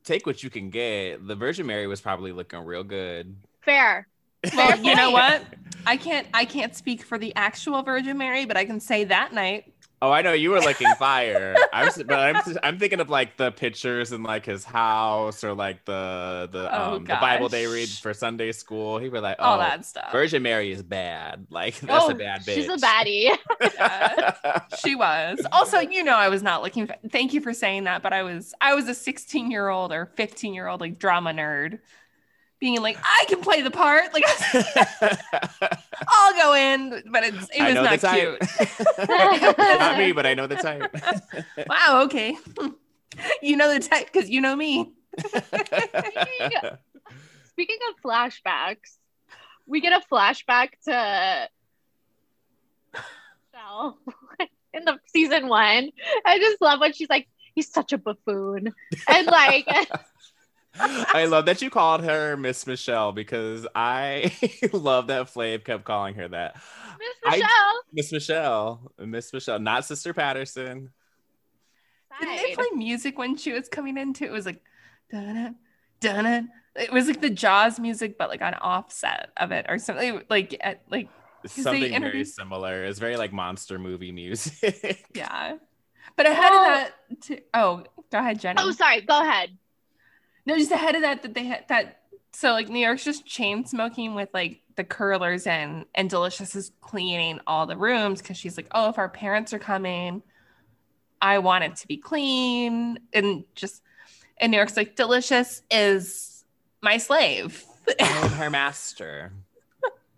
take 0.04 0.26
what 0.26 0.44
you 0.44 0.50
can 0.50 0.70
get. 0.70 1.26
The 1.26 1.36
Virgin 1.36 1.66
Mary 1.66 1.88
was 1.88 2.02
probably 2.02 2.32
looking 2.32 2.60
real 2.60 2.84
good. 2.84 3.36
Fair. 3.62 4.08
well, 4.56 4.80
you 4.80 4.96
know 4.96 5.12
what? 5.12 5.44
I 5.86 5.98
can't 5.98 6.28
I 6.34 6.46
can't 6.46 6.76
speak 6.76 7.04
for 7.04 7.18
the 7.18 7.36
actual 7.36 7.84
Virgin 7.84 8.18
Mary, 8.18 8.46
but 8.46 8.58
I 8.58 8.66
can 8.66 8.80
say 8.80 9.04
that 9.06 9.34
night. 9.34 9.72
Oh, 10.04 10.12
I 10.12 10.24
know 10.24 10.34
you 10.34 10.50
were 10.50 10.60
looking 10.60 10.88
fire. 10.96 11.56
I 11.72 11.86
was, 11.86 12.02
but 12.02 12.18
I'm, 12.18 12.42
I'm 12.64 12.80
thinking 12.80 13.00
of 13.00 13.10
like 13.10 13.38
the 13.38 13.52
pictures 13.52 14.12
in 14.12 14.24
like 14.24 14.46
his 14.48 14.64
house 14.66 15.44
or 15.44 15.54
like 15.54 15.86
the 15.86 16.50
the 16.52 16.70
Oh, 16.76 16.96
um 16.96 17.06
the 17.06 17.18
Bible 17.22 17.50
they 17.50 17.68
read 17.68 17.88
for 17.90 18.12
Sunday 18.14 18.52
school. 18.52 18.98
He 18.98 19.10
was 19.10 19.22
like, 19.22 19.36
All 19.40 19.58
oh, 19.58 19.60
that 19.60 19.86
stuff. 19.86 20.12
Virgin 20.12 20.42
Mary 20.42 20.72
is 20.72 20.82
bad. 20.82 21.46
Like 21.52 21.80
that's 21.82 22.06
Oh, 22.06 22.10
a 22.10 22.16
bad 22.16 22.42
bitch. 22.42 22.56
She's 22.56 22.68
a 22.68 22.78
baddie. 22.78 23.38
Yeah. 23.62 24.60
she 24.84 24.96
was. 24.96 25.46
Also, 25.52 25.80
you 25.80 26.04
know, 26.04 26.16
I 26.16 26.30
was 26.30 26.42
not 26.42 26.64
looking. 26.64 26.88
For, 26.88 26.96
thank 27.10 27.34
you 27.34 27.42
for 27.42 27.54
saying 27.54 27.84
that, 27.84 28.02
but 28.02 28.12
I 28.12 28.24
was. 28.24 28.56
I 28.60 28.74
was 28.74 28.88
a 28.90 28.96
16 28.96 29.52
year 29.52 29.70
old 29.70 29.92
or 29.92 30.08
15 30.16 30.54
year 30.56 30.68
old 30.68 30.82
like 30.82 30.98
drama 30.98 31.32
nerd, 31.32 31.80
being 32.62 32.82
like, 32.82 32.98
I 33.04 33.26
can 33.28 33.42
play 33.42 33.62
the 33.62 33.72
part. 33.72 34.14
Like, 34.14 34.24
I'll 36.08 36.34
go 36.36 36.54
in, 36.54 37.04
but 37.12 37.24
it's 37.26 37.50
it 37.54 37.64
was 37.64 37.74
not 37.74 38.00
cute. 38.14 38.40
Not 39.80 39.98
me, 39.98 40.12
but 40.14 40.26
I 40.26 40.36
know 40.36 40.48
the 40.48 40.56
type. 40.58 40.96
Wow. 41.68 42.04
Okay. 42.04 42.38
you 43.42 43.58
know 43.58 43.74
the 43.74 43.80
type 43.80 44.10
because 44.14 44.30
you 44.30 44.40
know 44.40 44.56
me. 44.56 44.94
Speaking 47.50 47.80
of 47.90 48.02
flashbacks, 48.06 48.98
we 49.66 49.82
get 49.82 49.92
a 49.92 50.02
flashback 50.10 50.70
to 50.86 51.50
Michelle 52.94 53.98
in 54.74 54.86
the 54.86 55.00
season 55.08 55.48
one. 55.48 55.90
I 56.26 56.38
just 56.38 56.62
love 56.62 56.80
when 56.80 56.94
she's 56.94 57.10
like, 57.10 57.28
he's 57.56 57.72
such 57.72 57.92
a 57.92 57.98
buffoon. 57.98 58.72
And 59.08 59.28
like 59.28 59.68
I 60.80 61.26
love 61.26 61.46
that 61.48 61.62
you 61.62 61.70
called 61.70 62.04
her 62.04 62.38
Miss 62.38 62.66
Michelle 62.66 63.12
because 63.12 63.68
I 63.76 64.32
love 64.74 65.08
that 65.08 65.28
Flav 65.28 65.64
kept 65.66 65.84
calling 65.84 66.16
her 66.16 66.28
that. 66.30 66.56
Miss 67.00 67.10
I- 67.26 67.38
Michelle. 67.38 67.82
Miss 67.94 68.12
Michelle, 68.12 68.92
Miss 69.00 69.34
Michelle, 69.34 69.60
not 69.60 69.86
Sister 69.86 70.14
Patterson. 70.14 70.92
Didn't 72.20 72.38
they 72.38 72.56
play 72.56 72.68
music 72.76 73.18
when 73.18 73.36
she 73.38 73.52
was 73.54 73.68
coming 73.68 73.98
into? 73.98 74.26
It 74.26 74.32
was 74.32 74.46
like, 74.46 74.62
dun 75.12 75.56
dun. 76.00 76.50
It 76.76 76.92
was 76.92 77.08
like 77.08 77.22
the 77.22 77.30
Jaws 77.30 77.80
music, 77.80 78.18
but 78.18 78.30
like 78.30 78.42
an 78.42 78.54
offset 78.56 79.30
of 79.38 79.52
it 79.52 79.66
or 79.70 79.78
something. 79.78 80.22
Like 80.30 80.56
at 80.62 80.82
like 80.90 81.10
they 81.44 81.50
Something 81.50 82.00
very 82.02 82.26
similar. 82.26 82.84
It's 82.86 83.00
very 83.00 83.18
like 83.18 83.34
monster 83.34 83.80
movie 83.80 84.12
music. 84.12 85.06
Yeah. 85.16 85.58
But 86.16 86.26
ahead 86.26 86.52
Well- 86.52 86.64
oh. 86.64 86.68
of 86.68 86.76
that, 86.78 87.22
to, 87.24 87.42
oh, 87.54 87.84
go 88.12 88.20
ahead, 88.20 88.40
Jenny. 88.40 88.58
Oh, 88.62 88.72
sorry. 88.72 89.02
Go 89.02 89.22
ahead. 89.22 89.58
No, 90.46 90.58
just 90.58 90.72
ahead 90.72 90.96
of 90.96 91.02
that, 91.02 91.22
that 91.24 91.34
they 91.34 91.46
had 91.46 91.68
that. 91.70 92.00
So 92.34 92.52
like 92.52 92.70
New 92.70 92.80
York's 92.80 93.04
just 93.04 93.26
chain 93.26 93.66
smoking 93.66 94.16
with 94.16 94.30
like 94.34 94.62
the 94.76 94.84
curlers 94.84 95.46
and 95.46 95.86
and 95.94 96.10
Delicious 96.10 96.56
is 96.56 96.72
cleaning 96.82 97.40
all 97.46 97.66
the 97.66 97.78
rooms 97.78 98.22
because 98.22 98.38
she's 98.38 98.58
like, 98.58 98.68
oh, 98.72 98.90
if 98.90 98.98
our 98.98 99.10
parents 99.10 99.54
are 99.54 99.60
coming, 99.60 100.24
I 101.22 101.40
want 101.40 101.64
it 101.66 101.76
to 101.78 101.88
be 101.88 101.98
clean 101.98 103.00
and 103.14 103.44
just. 103.56 103.84
And 104.38 104.52
New 104.52 104.58
York's 104.58 104.76
like, 104.76 104.96
Delicious 104.96 105.62
is 105.70 106.44
my 106.82 106.98
slave. 106.98 107.64
I 108.00 108.06
am 108.06 108.32
her 108.32 108.50
master. 108.50 109.32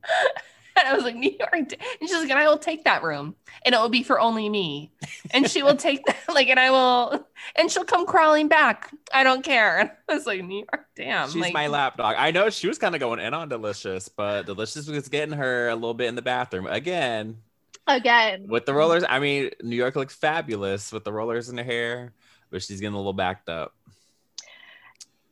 And 0.77 0.87
I 0.87 0.93
was 0.93 1.03
like, 1.03 1.15
New 1.15 1.31
York. 1.37 1.53
And 1.53 1.75
she's 2.01 2.13
like, 2.13 2.29
and 2.29 2.39
I 2.39 2.47
will 2.47 2.57
take 2.57 2.83
that 2.85 3.03
room 3.03 3.35
and 3.65 3.75
it 3.75 3.77
will 3.77 3.89
be 3.89 4.03
for 4.03 4.19
only 4.19 4.49
me. 4.49 4.91
And 5.31 5.49
she 5.49 5.63
will 5.63 5.75
take 5.75 6.05
that, 6.05 6.17
like, 6.33 6.47
and 6.49 6.59
I 6.59 6.71
will, 6.71 7.25
and 7.55 7.69
she'll 7.71 7.85
come 7.85 8.05
crawling 8.05 8.47
back. 8.47 8.91
I 9.13 9.23
don't 9.23 9.43
care. 9.43 9.79
And 9.79 9.91
I 10.09 10.13
was 10.13 10.25
like, 10.25 10.43
New 10.43 10.65
York, 10.71 10.85
damn. 10.95 11.29
She's 11.29 11.41
like, 11.41 11.53
my 11.53 11.67
lapdog. 11.67 12.15
I 12.17 12.31
know 12.31 12.49
she 12.49 12.67
was 12.67 12.77
kind 12.77 12.95
of 12.95 12.99
going 12.99 13.19
in 13.19 13.33
on 13.33 13.49
Delicious, 13.49 14.09
but 14.09 14.45
Delicious 14.45 14.87
was 14.87 15.07
getting 15.09 15.35
her 15.35 15.69
a 15.69 15.75
little 15.75 15.93
bit 15.93 16.07
in 16.07 16.15
the 16.15 16.21
bathroom 16.21 16.67
again 16.67 17.37
Again. 17.85 18.47
with 18.47 18.65
the 18.65 18.73
rollers. 18.73 19.03
I 19.07 19.19
mean, 19.19 19.51
New 19.61 19.75
York 19.75 19.95
looks 19.95 20.15
fabulous 20.15 20.91
with 20.91 21.03
the 21.03 21.11
rollers 21.11 21.49
in 21.49 21.57
her 21.57 21.63
hair, 21.65 22.13
but 22.49 22.61
she's 22.63 22.79
getting 22.79 22.93
a 22.93 22.97
little 22.97 23.13
backed 23.13 23.49
up. 23.49 23.73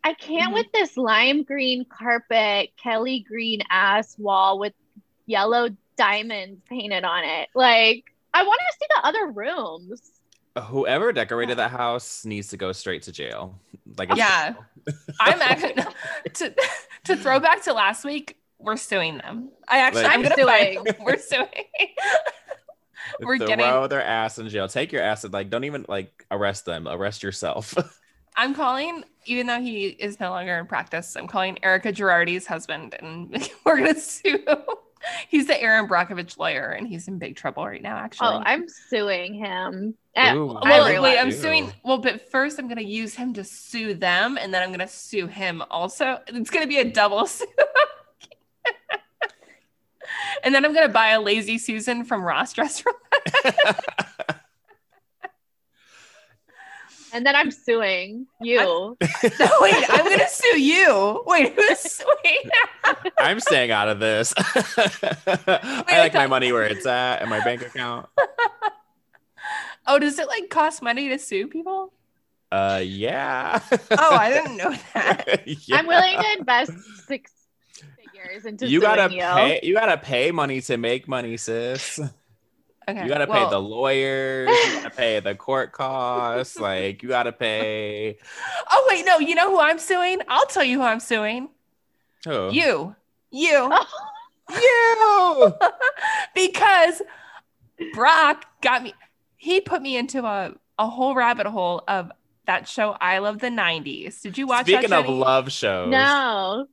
I 0.04 0.14
can't 0.16 0.52
Mhm. 0.52 0.56
with 0.56 0.72
this 0.74 0.98
lime 0.98 1.44
green 1.44 1.86
carpet, 1.86 2.72
Kelly 2.76 3.20
green 3.20 3.62
ass 3.70 4.18
wall 4.18 4.58
with 4.60 4.74
yellow 5.32 5.70
diamonds 5.98 6.62
painted 6.70 7.04
on 7.04 7.24
it. 7.24 7.50
Like, 7.56 8.06
I 8.34 8.44
want 8.44 8.60
to 8.60 8.78
see 8.80 8.88
the 8.98 9.08
other 9.08 9.28
rooms. 9.28 10.02
Whoever 10.66 11.12
decorated 11.14 11.58
that 11.58 11.72
house 11.72 12.26
needs 12.26 12.50
to 12.50 12.58
go 12.58 12.72
straight 12.74 13.04
to 13.04 13.12
jail. 13.12 13.56
Like, 13.98 14.10
it's 14.10 14.18
Yeah. 14.18 14.54
I'm 15.20 15.42
actually, 15.42 15.84
to, 16.34 16.54
to 17.06 17.16
throw 17.16 17.40
back 17.40 17.64
to 17.64 17.74
last 17.74 18.04
week, 18.04 18.38
we're 18.60 18.78
suing 18.78 19.18
them. 19.18 19.50
I 19.68 19.80
actually, 19.80 20.04
Like- 20.04 20.12
I'm 20.14 20.22
going 20.22 20.36
to 20.36 20.42
suing. 20.42 20.96
We're 21.06 21.18
suing. 21.18 21.48
We're 23.20 23.38
throw 23.38 23.48
getting- 23.48 23.90
their 23.90 24.04
ass 24.04 24.38
in 24.38 24.48
jail. 24.50 24.68
Take 24.68 24.92
your 24.92 25.02
ass. 25.02 25.24
and, 25.24 25.34
Like, 25.34 25.50
don't 25.50 25.64
even 25.64 25.86
like 25.88 26.26
arrest 26.30 26.66
them. 26.66 26.88
Arrest 26.88 27.24
yourself. 27.24 27.74
I'm 28.36 28.54
calling, 28.54 29.04
even 29.26 29.48
though 29.48 29.60
he 29.60 29.88
is 29.88 30.20
no 30.20 30.30
longer 30.30 30.58
in 30.58 30.66
practice, 30.66 31.16
I'm 31.18 31.28
calling 31.28 31.58
Erika 31.64 31.92
Girardi's 31.92 32.46
husband 32.46 32.96
and 33.00 33.50
we're 33.66 33.78
going 33.80 33.94
to 33.94 34.00
sue. 34.00 34.46
He's 35.30 35.48
the 35.48 35.60
Erin 35.60 35.88
Brockovich 35.88 36.38
lawyer 36.38 36.70
and 36.70 36.88
he's 36.88 37.08
in 37.08 37.18
big 37.18 37.36
trouble 37.36 37.66
right 37.66 37.82
now, 37.82 37.96
oh, 37.96 38.00
actually. 38.00 38.28
Oh, 38.28 38.44
I'm 38.46 38.68
suing 38.68 39.34
him. 39.34 39.96
Ooh. 40.18 40.58
well, 40.62 41.02
wait, 41.02 41.18
I'm 41.18 41.28
Ew. 41.28 41.34
suing. 41.34 41.72
Well, 41.84 42.00
but 42.00 42.30
first 42.30 42.60
I'm 42.60 42.68
going 42.68 42.78
to 42.78 42.86
use 42.86 43.16
him 43.16 43.34
to 43.34 43.44
sue 43.44 43.94
them 43.94 44.38
and 44.38 44.54
then 44.54 44.62
I'm 44.62 44.70
going 44.70 44.80
to 44.80 44.88
sue 44.88 45.28
him 45.28 45.64
also. 45.72 46.20
It's 46.28 46.50
going 46.50 46.64
to 46.64 46.70
be 46.70 46.80
a 46.80 46.86
double 46.86 47.26
sue. 47.28 47.46
and 50.44 50.54
then 50.54 50.66
I'm 50.66 50.74
going 50.74 50.88
to 50.88 50.94
buy 50.94 51.10
a 51.10 51.22
Lazy 51.22 51.58
Susan 51.58 52.04
from 52.04 52.24
Ross 52.24 52.54
Dress 52.54 52.80
for 52.80 52.92
And 57.14 57.26
then 57.26 57.36
I'm 57.36 57.52
suing 57.52 58.26
you. 58.40 58.58
No, 58.58 58.96
wait, 59.60 59.86
I'm 59.90 60.06
going 60.06 60.20
to 60.20 60.30
sue 60.30 60.62
you. 60.62 61.22
Wait, 61.28 61.54
who's 61.54 61.80
suing? 61.80 62.50
I'm 63.20 63.40
staying 63.40 63.72
out 63.72 63.90
of 63.90 64.00
this. 64.00 64.34
I 64.38 65.84
I 65.88 66.00
like 66.00 66.14
my 66.14 66.28
money 66.28 66.52
where 66.52 66.64
it's 66.64 66.86
at 66.86 67.22
in 67.22 67.30
my 67.30 67.44
bank 67.44 67.62
account. 67.62 68.08
oh, 69.88 70.00
does 70.00 70.20
it 70.20 70.28
like 70.28 70.50
cost 70.50 70.82
money 70.82 71.10
to 71.10 71.20
sue 71.20 71.48
people? 71.48 71.94
Uh, 72.52 72.82
yeah. 72.84 73.62
Oh, 73.92 74.16
I 74.16 74.30
didn't 74.30 74.58
know 74.58 74.76
that. 74.94 75.44
Yeah. 75.46 75.78
I'm 75.78 75.88
willing 75.88 76.18
to 76.18 76.40
invest 76.40 76.74
six 77.08 77.32
figures 77.98 78.46
into 78.46 78.68
You 78.68 78.82
gotta 78.82 79.10
suing 79.10 79.20
you. 79.20 79.26
pay. 79.26 79.60
You 79.64 79.74
gotta 79.74 79.98
pay 79.98 80.32
money 80.32 80.62
to 80.62 80.78
make 80.78 81.08
money, 81.08 81.38
sis. 81.38 82.00
Okay. 82.90 83.04
You 83.04 83.08
gotta 83.08 83.28
well, 83.30 83.46
pay 83.46 83.52
the 83.52 83.62
lawyers. 83.62 84.50
You 84.50 84.82
gotta 84.82 84.90
pay 84.90 85.20
the 85.20 85.36
court 85.36 85.72
costs. 85.72 86.60
Like 86.60 87.04
you 87.04 87.10
gotta 87.10 87.32
pay. 87.32 88.18
Oh 88.70 88.86
wait, 88.90 89.06
no. 89.06 89.20
You 89.20 89.36
know 89.36 89.50
who 89.50 89.60
I'm 89.60 89.80
suing? 89.80 90.20
I'll 90.28 90.48
tell 90.48 90.64
you 90.64 90.80
who 90.80 90.86
I'm 90.86 91.00
suing. 91.00 91.50
Oh. 92.28 92.50
You. 92.50 92.96
You. 93.32 93.72
You. 94.50 95.54
because 96.36 97.02
Brock 97.94 98.46
got 98.62 98.84
me. 98.84 98.94
He 99.38 99.62
put 99.62 99.82
me 99.82 99.96
into 99.96 100.26
a 100.26 100.54
a 100.78 100.90
whole 100.90 101.16
rabbit 101.16 101.48
hole 101.48 101.84
of 101.88 102.12
that 102.48 102.68
show. 102.68 102.98
I 103.00 103.20
love 103.20 103.40
the 103.40 103.48
'90s. 103.48 104.22
Did 104.22 104.38
you 104.38 104.48
watch? 104.48 104.66
Speaking 104.66 104.90
that, 104.90 105.00
of 105.00 105.06
Jenny? 105.06 105.20
love 105.20 105.52
shows. 105.52 105.90
no. 105.90 106.68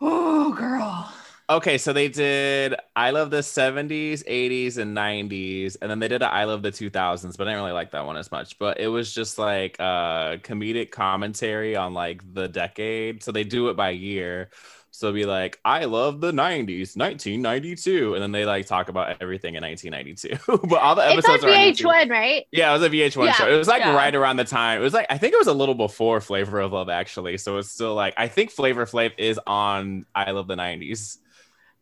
Oh, 0.00 0.52
girl. 0.52 1.12
Okay, 1.48 1.76
so 1.76 1.92
they 1.92 2.08
did 2.08 2.74
I 2.96 3.10
love 3.10 3.30
the 3.30 3.38
70s, 3.38 4.24
80s, 4.26 4.78
and 4.78 4.96
90s, 4.96 5.76
and 5.80 5.90
then 5.90 5.98
they 5.98 6.08
did 6.08 6.22
a 6.22 6.26
I 6.26 6.44
love 6.44 6.62
the 6.62 6.72
2000s, 6.72 7.36
but 7.36 7.46
I 7.46 7.50
didn't 7.50 7.62
really 7.62 7.72
like 7.72 7.90
that 7.92 8.06
one 8.06 8.16
as 8.16 8.32
much. 8.32 8.58
But 8.58 8.80
it 8.80 8.88
was 8.88 9.12
just 9.12 9.38
like 9.38 9.76
uh 9.78 10.38
comedic 10.38 10.90
commentary 10.90 11.76
on 11.76 11.94
like 11.94 12.22
the 12.32 12.48
decade. 12.48 13.22
So 13.22 13.32
they 13.32 13.44
do 13.44 13.68
it 13.68 13.76
by 13.76 13.90
year. 13.90 14.50
So 14.94 15.08
it'll 15.08 15.14
be 15.16 15.24
like, 15.24 15.58
I 15.64 15.86
love 15.86 16.20
the 16.20 16.32
90s, 16.32 16.96
1992. 16.96 18.14
And 18.14 18.22
then 18.22 18.30
they 18.32 18.44
like 18.44 18.66
talk 18.66 18.88
about 18.90 19.16
everything 19.22 19.54
in 19.56 19.62
1992. 19.62 20.38
but 20.68 20.80
all 20.80 20.94
the 20.94 21.02
It's 21.08 21.24
on 21.24 21.40
episodes 21.40 21.44
are 21.44 21.50
on 21.50 21.54
VH1, 21.54 22.10
right? 22.10 22.46
Yeah, 22.52 22.70
it 22.70 22.74
was 22.74 22.82
a 22.82 22.90
VH1 22.90 23.26
Yeah. 23.26 23.32
show. 23.32 23.50
It 23.52 23.56
was 23.56 23.68
like 23.68 23.80
Yeah. 23.80 23.96
right 23.96 24.14
around 24.14 24.36
the 24.36 24.44
time. 24.44 24.80
It 24.80 24.84
was 24.84 24.92
like 24.94 25.06
I 25.08 25.18
think 25.18 25.32
it 25.32 25.38
was 25.38 25.46
a 25.46 25.52
little 25.54 25.74
before 25.74 26.20
Flavor 26.20 26.60
of 26.60 26.72
Love 26.72 26.90
actually. 26.90 27.38
So 27.38 27.56
it's 27.58 27.70
still 27.70 27.94
like 27.94 28.14
I 28.18 28.28
think 28.28 28.50
Flavor 28.50 28.84
Flav 28.86 29.12
is 29.18 29.40
on 29.46 30.04
I 30.14 30.30
Love 30.32 30.46
the 30.46 30.56
90s. 30.56 31.18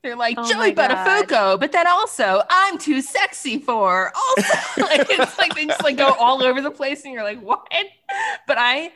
They're 0.03 0.17
like 0.17 0.39
Oh 0.39 0.49
Joey 0.49 0.73
my 0.73 0.73
Buttafuoco, 0.73 1.61
but 1.61 1.73
then 1.73 1.87
also 1.87 2.43
I'm 2.49 2.79
too 2.79 3.03
sexy 3.03 3.59
for. 3.59 4.13
Also, 4.17 4.59
like 4.79 5.07
it's 5.11 5.37
like 5.39 5.55
they 5.55 5.67
just 5.67 5.83
like 5.83 5.99
go 5.99 6.13
all 6.15 6.43
over 6.43 6.63
the 6.63 6.71
place, 6.71 7.05
and 7.05 7.13
you're 7.13 7.25
like, 7.25 7.41
what? 7.43 7.67
But 8.47 8.57
I, 8.59 8.93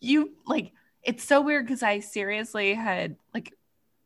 you 0.00 0.32
like, 0.46 0.72
it's 1.04 1.22
so 1.22 1.40
weird 1.40 1.66
because 1.66 1.82
I 1.82 2.00
seriously 2.00 2.74
had 2.74 3.16
like, 3.32 3.52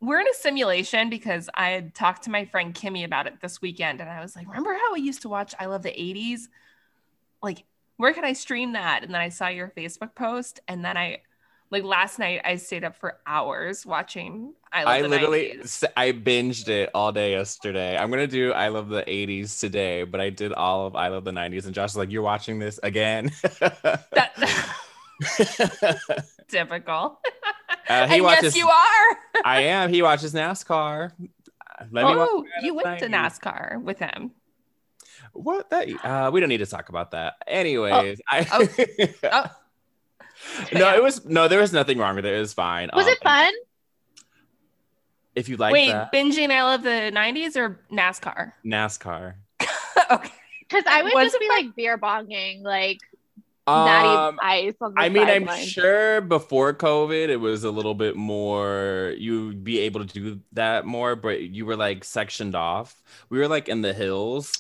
we're 0.02 0.20
in 0.20 0.26
a 0.28 0.34
simulation 0.34 1.08
because 1.08 1.48
I 1.54 1.70
had 1.70 1.94
talked 1.94 2.24
to 2.24 2.30
my 2.30 2.44
friend 2.44 2.74
Kimmy 2.74 3.04
about 3.04 3.26
it 3.28 3.40
this 3.40 3.62
weekend, 3.62 4.00
and 4.00 4.10
I 4.10 4.20
was 4.20 4.34
like, 4.36 4.46
remember 4.48 4.74
how 4.74 4.92
we 4.92 5.00
used 5.00 5.22
to 5.22 5.28
watch 5.28 5.54
I 5.58 5.66
Love 5.66 5.82
the 5.82 5.90
'80s? 5.90 6.48
Like, 7.42 7.64
where 7.96 8.12
can 8.12 8.24
I 8.24 8.32
stream 8.34 8.72
that? 8.74 9.04
And 9.04 9.14
then 9.14 9.20
I 9.20 9.28
saw 9.30 9.48
your 9.48 9.68
Facebook 9.76 10.14
post, 10.14 10.60
and 10.68 10.84
then 10.84 10.96
I. 10.98 11.22
Like 11.70 11.84
last 11.84 12.18
night, 12.18 12.42
I 12.44 12.56
stayed 12.56 12.84
up 12.84 12.96
for 12.98 13.16
hours 13.26 13.86
watching. 13.86 14.52
I, 14.70 14.84
love 14.84 14.92
I 14.92 15.00
the 15.00 15.08
literally 15.08 15.54
90s. 15.56 15.64
s- 15.64 15.84
I 15.96 16.12
binged 16.12 16.68
it 16.68 16.90
all 16.92 17.12
day 17.12 17.30
yesterday. 17.30 17.96
I'm 17.96 18.10
gonna 18.10 18.26
do 18.26 18.52
I 18.52 18.68
Love 18.68 18.90
the 18.90 19.02
80s 19.04 19.58
today, 19.58 20.02
but 20.02 20.20
I 20.20 20.28
did 20.28 20.52
all 20.52 20.86
of 20.86 20.94
I 20.96 21.08
Love 21.08 21.24
the 21.24 21.30
90s. 21.30 21.64
And 21.64 21.74
Josh 21.74 21.84
was 21.84 21.96
like, 21.96 22.10
You're 22.12 22.20
watching 22.20 22.58
this 22.58 22.78
again. 22.82 23.30
That 23.60 24.32
typical. 26.52 27.20
Uh, 27.88 28.06
he 28.06 28.14
and 28.16 28.22
watches 28.24 28.54
yes, 28.54 28.56
you 28.56 28.68
are. 28.68 29.18
I 29.44 29.62
am. 29.62 29.90
He 29.92 30.02
watches 30.02 30.32
NASCAR. 30.32 31.10
Let 31.90 31.92
me 31.92 32.00
Oh, 32.04 32.44
I 32.60 32.64
you 32.64 32.74
went 32.74 33.00
to 33.00 33.08
NASCAR 33.08 33.82
with 33.82 33.98
him. 33.98 34.30
What 35.32 35.70
that 35.70 35.88
uh 36.04 36.30
we 36.32 36.38
don't 36.40 36.48
need 36.48 36.58
to 36.58 36.66
talk 36.66 36.88
about 36.90 37.10
that. 37.12 37.34
Anyways, 37.46 38.20
I 38.30 38.46
Oh. 38.52 39.46
no, 40.72 40.94
it 40.94 41.02
was 41.02 41.24
no, 41.24 41.48
there 41.48 41.60
was 41.60 41.72
nothing 41.72 41.98
wrong 41.98 42.14
with 42.16 42.26
it. 42.26 42.34
It 42.34 42.38
was 42.38 42.52
fine. 42.52 42.90
Was 42.94 43.06
Um, 43.06 43.12
it 43.12 43.18
fun? 43.22 43.52
If 45.34 45.48
you 45.48 45.56
like 45.56 45.72
Wait, 45.72 45.90
that, 45.90 46.12
binging 46.12 46.50
I 46.50 46.62
love 46.62 46.82
the 46.82 47.10
'90s 47.14 47.56
or 47.56 47.80
NASCAR? 47.90 48.52
NASCAR. 48.64 49.34
Okay. 50.10 50.30
Because. 50.60 50.84
I 50.86 51.02
would 51.02 51.12
Was 51.14 51.24
just 51.32 51.40
be 51.40 51.48
fun? 51.48 51.66
like 51.66 51.76
beer 51.76 51.96
bonging, 51.98 52.62
like 52.62 52.98
Um, 53.66 54.38
ice 54.42 54.74
I 54.96 55.08
mean, 55.08 55.28
I'm 55.28 55.46
sideline. 55.46 55.66
sure 55.66 56.20
before 56.20 56.74
COVID, 56.74 57.28
it 57.28 57.36
was 57.36 57.62
a 57.62 57.70
little 57.70 57.94
bit 57.94 58.16
more, 58.16 59.14
you'd 59.18 59.62
be 59.62 59.78
able 59.80 60.04
to 60.04 60.12
do 60.12 60.40
that 60.52 60.84
more, 60.84 61.14
but 61.14 61.42
you 61.42 61.64
were 61.64 61.76
like 61.76 62.02
sectioned 62.04 62.56
off. 62.56 63.00
We 63.28 63.38
were 63.38 63.48
like 63.48 63.68
in 63.68 63.82
the 63.82 63.92
hills. 63.92 64.52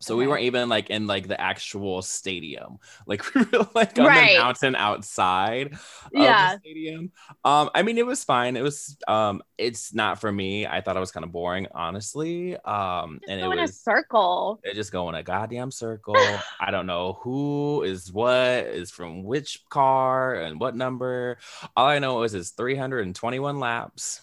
So 0.00 0.16
we 0.16 0.26
weren't 0.26 0.44
even 0.44 0.68
like 0.70 0.88
in 0.90 1.06
like 1.06 1.28
the 1.28 1.38
actual 1.40 2.02
stadium. 2.02 2.78
Like 3.06 3.22
we 3.34 3.42
were 3.52 3.68
like 3.74 3.98
on 3.98 4.06
Right. 4.06 4.32
the 4.34 4.38
mountain 4.38 4.74
outside 4.76 5.74
of 5.74 5.80
Yeah. 6.12 6.54
the 6.54 6.60
stadium. 6.60 7.12
Um, 7.44 7.70
I 7.74 7.82
mean, 7.82 7.98
it 7.98 8.06
was 8.06 8.24
fine. 8.24 8.56
It 8.56 8.62
was 8.62 8.96
um, 9.08 9.42
it's 9.58 9.92
not 9.94 10.20
for 10.20 10.30
me. 10.32 10.66
I 10.66 10.80
thought 10.80 10.96
it 10.96 11.00
was 11.00 11.12
kind 11.12 11.24
of 11.24 11.32
boring, 11.32 11.66
honestly. 11.72 12.56
Um, 12.58 13.20
Just 13.20 13.28
and 13.28 13.40
it 13.40 13.48
in 13.50 13.58
a 13.58 13.62
was 13.62 13.76
circle. 13.76 14.60
they 14.64 14.72
just 14.72 14.92
go 14.92 15.08
in 15.08 15.14
a 15.14 15.22
goddamn 15.22 15.70
circle. 15.70 16.44
I 16.58 16.70
don't 16.70 16.86
know 16.86 17.14
who 17.22 17.82
is 17.82 18.12
what, 18.12 18.64
is 18.66 18.90
from 18.90 19.24
which 19.24 19.64
car 19.68 20.34
and 20.34 20.60
what 20.60 20.76
number. 20.76 21.38
All 21.76 21.86
I 21.86 21.98
know 21.98 22.22
is 22.22 22.34
it's 22.34 22.50
321 22.50 23.58
laps. 23.60 24.20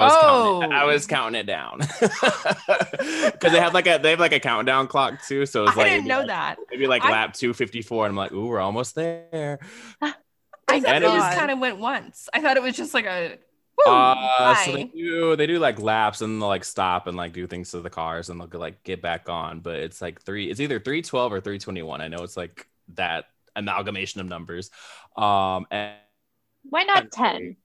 Oh. 0.00 0.60
So 0.60 0.66
I 0.66 0.66
was, 0.66 0.66
counting, 0.66 0.72
it- 0.72 0.74
I 0.74 0.82
Oh. 0.82 0.86
was 0.86 1.06
counting 1.06 1.40
it 1.40 1.46
down 1.46 1.78
because 3.32 3.52
they 3.52 3.60
have 3.60 3.74
like 3.74 3.86
a 3.86 3.98
they 3.98 4.10
have 4.10 4.20
like 4.20 4.32
a 4.32 4.40
countdown 4.40 4.86
clock 4.86 5.22
too. 5.26 5.46
So 5.46 5.64
it's 5.64 5.76
like 5.76 5.86
I 5.86 5.90
like 5.90 5.98
didn't 5.98 6.08
know 6.08 6.18
like, 6.18 6.26
that. 6.28 6.58
maybe 6.70 6.86
like 6.86 7.04
I- 7.04 7.10
lap 7.10 7.34
254, 7.34 8.06
and 8.06 8.12
I'm 8.12 8.16
like, 8.16 8.32
ooh, 8.32 8.46
we're 8.46 8.60
almost 8.60 8.94
there. 8.94 9.58
I 10.02 10.76
And 10.76 10.84
thought 10.84 10.94
it 10.96 11.02
it 11.02 11.06
just 11.06 11.36
kind 11.38 11.50
of 11.50 11.58
went 11.58 11.78
once. 11.78 12.28
I 12.32 12.40
thought 12.40 12.56
it 12.56 12.62
was 12.62 12.76
just 12.76 12.94
like 12.94 13.04
a. 13.06 13.38
Woo, 13.86 13.92
Uh, 13.92 14.54
so 14.56 14.72
they 14.72 14.84
do 14.84 15.34
they 15.36 15.46
do 15.46 15.58
like 15.58 15.80
laps 15.80 16.20
and 16.20 16.40
they'll 16.40 16.48
like 16.48 16.64
stop 16.64 17.06
and 17.06 17.16
like 17.16 17.32
do 17.32 17.46
things 17.46 17.70
to 17.72 17.80
the 17.80 17.90
cars 17.90 18.28
and 18.28 18.40
they'll 18.40 18.60
like 18.60 18.82
get 18.84 19.00
back 19.02 19.28
on. 19.28 19.60
But 19.60 19.76
it's 19.76 20.00
like 20.02 20.20
three, 20.22 20.50
it's 20.50 20.60
either 20.60 20.78
312 20.78 21.32
or 21.32 21.40
321. 21.40 22.00
I 22.02 22.08
know 22.08 22.18
it's 22.22 22.36
like 22.36 22.66
that 22.94 23.24
amalgamation 23.56 24.20
of 24.20 24.28
numbers. 24.28 24.70
Um 25.16 25.66
and 25.70 25.94
Why 26.64 26.84
not 26.84 27.10
10? 27.10 27.56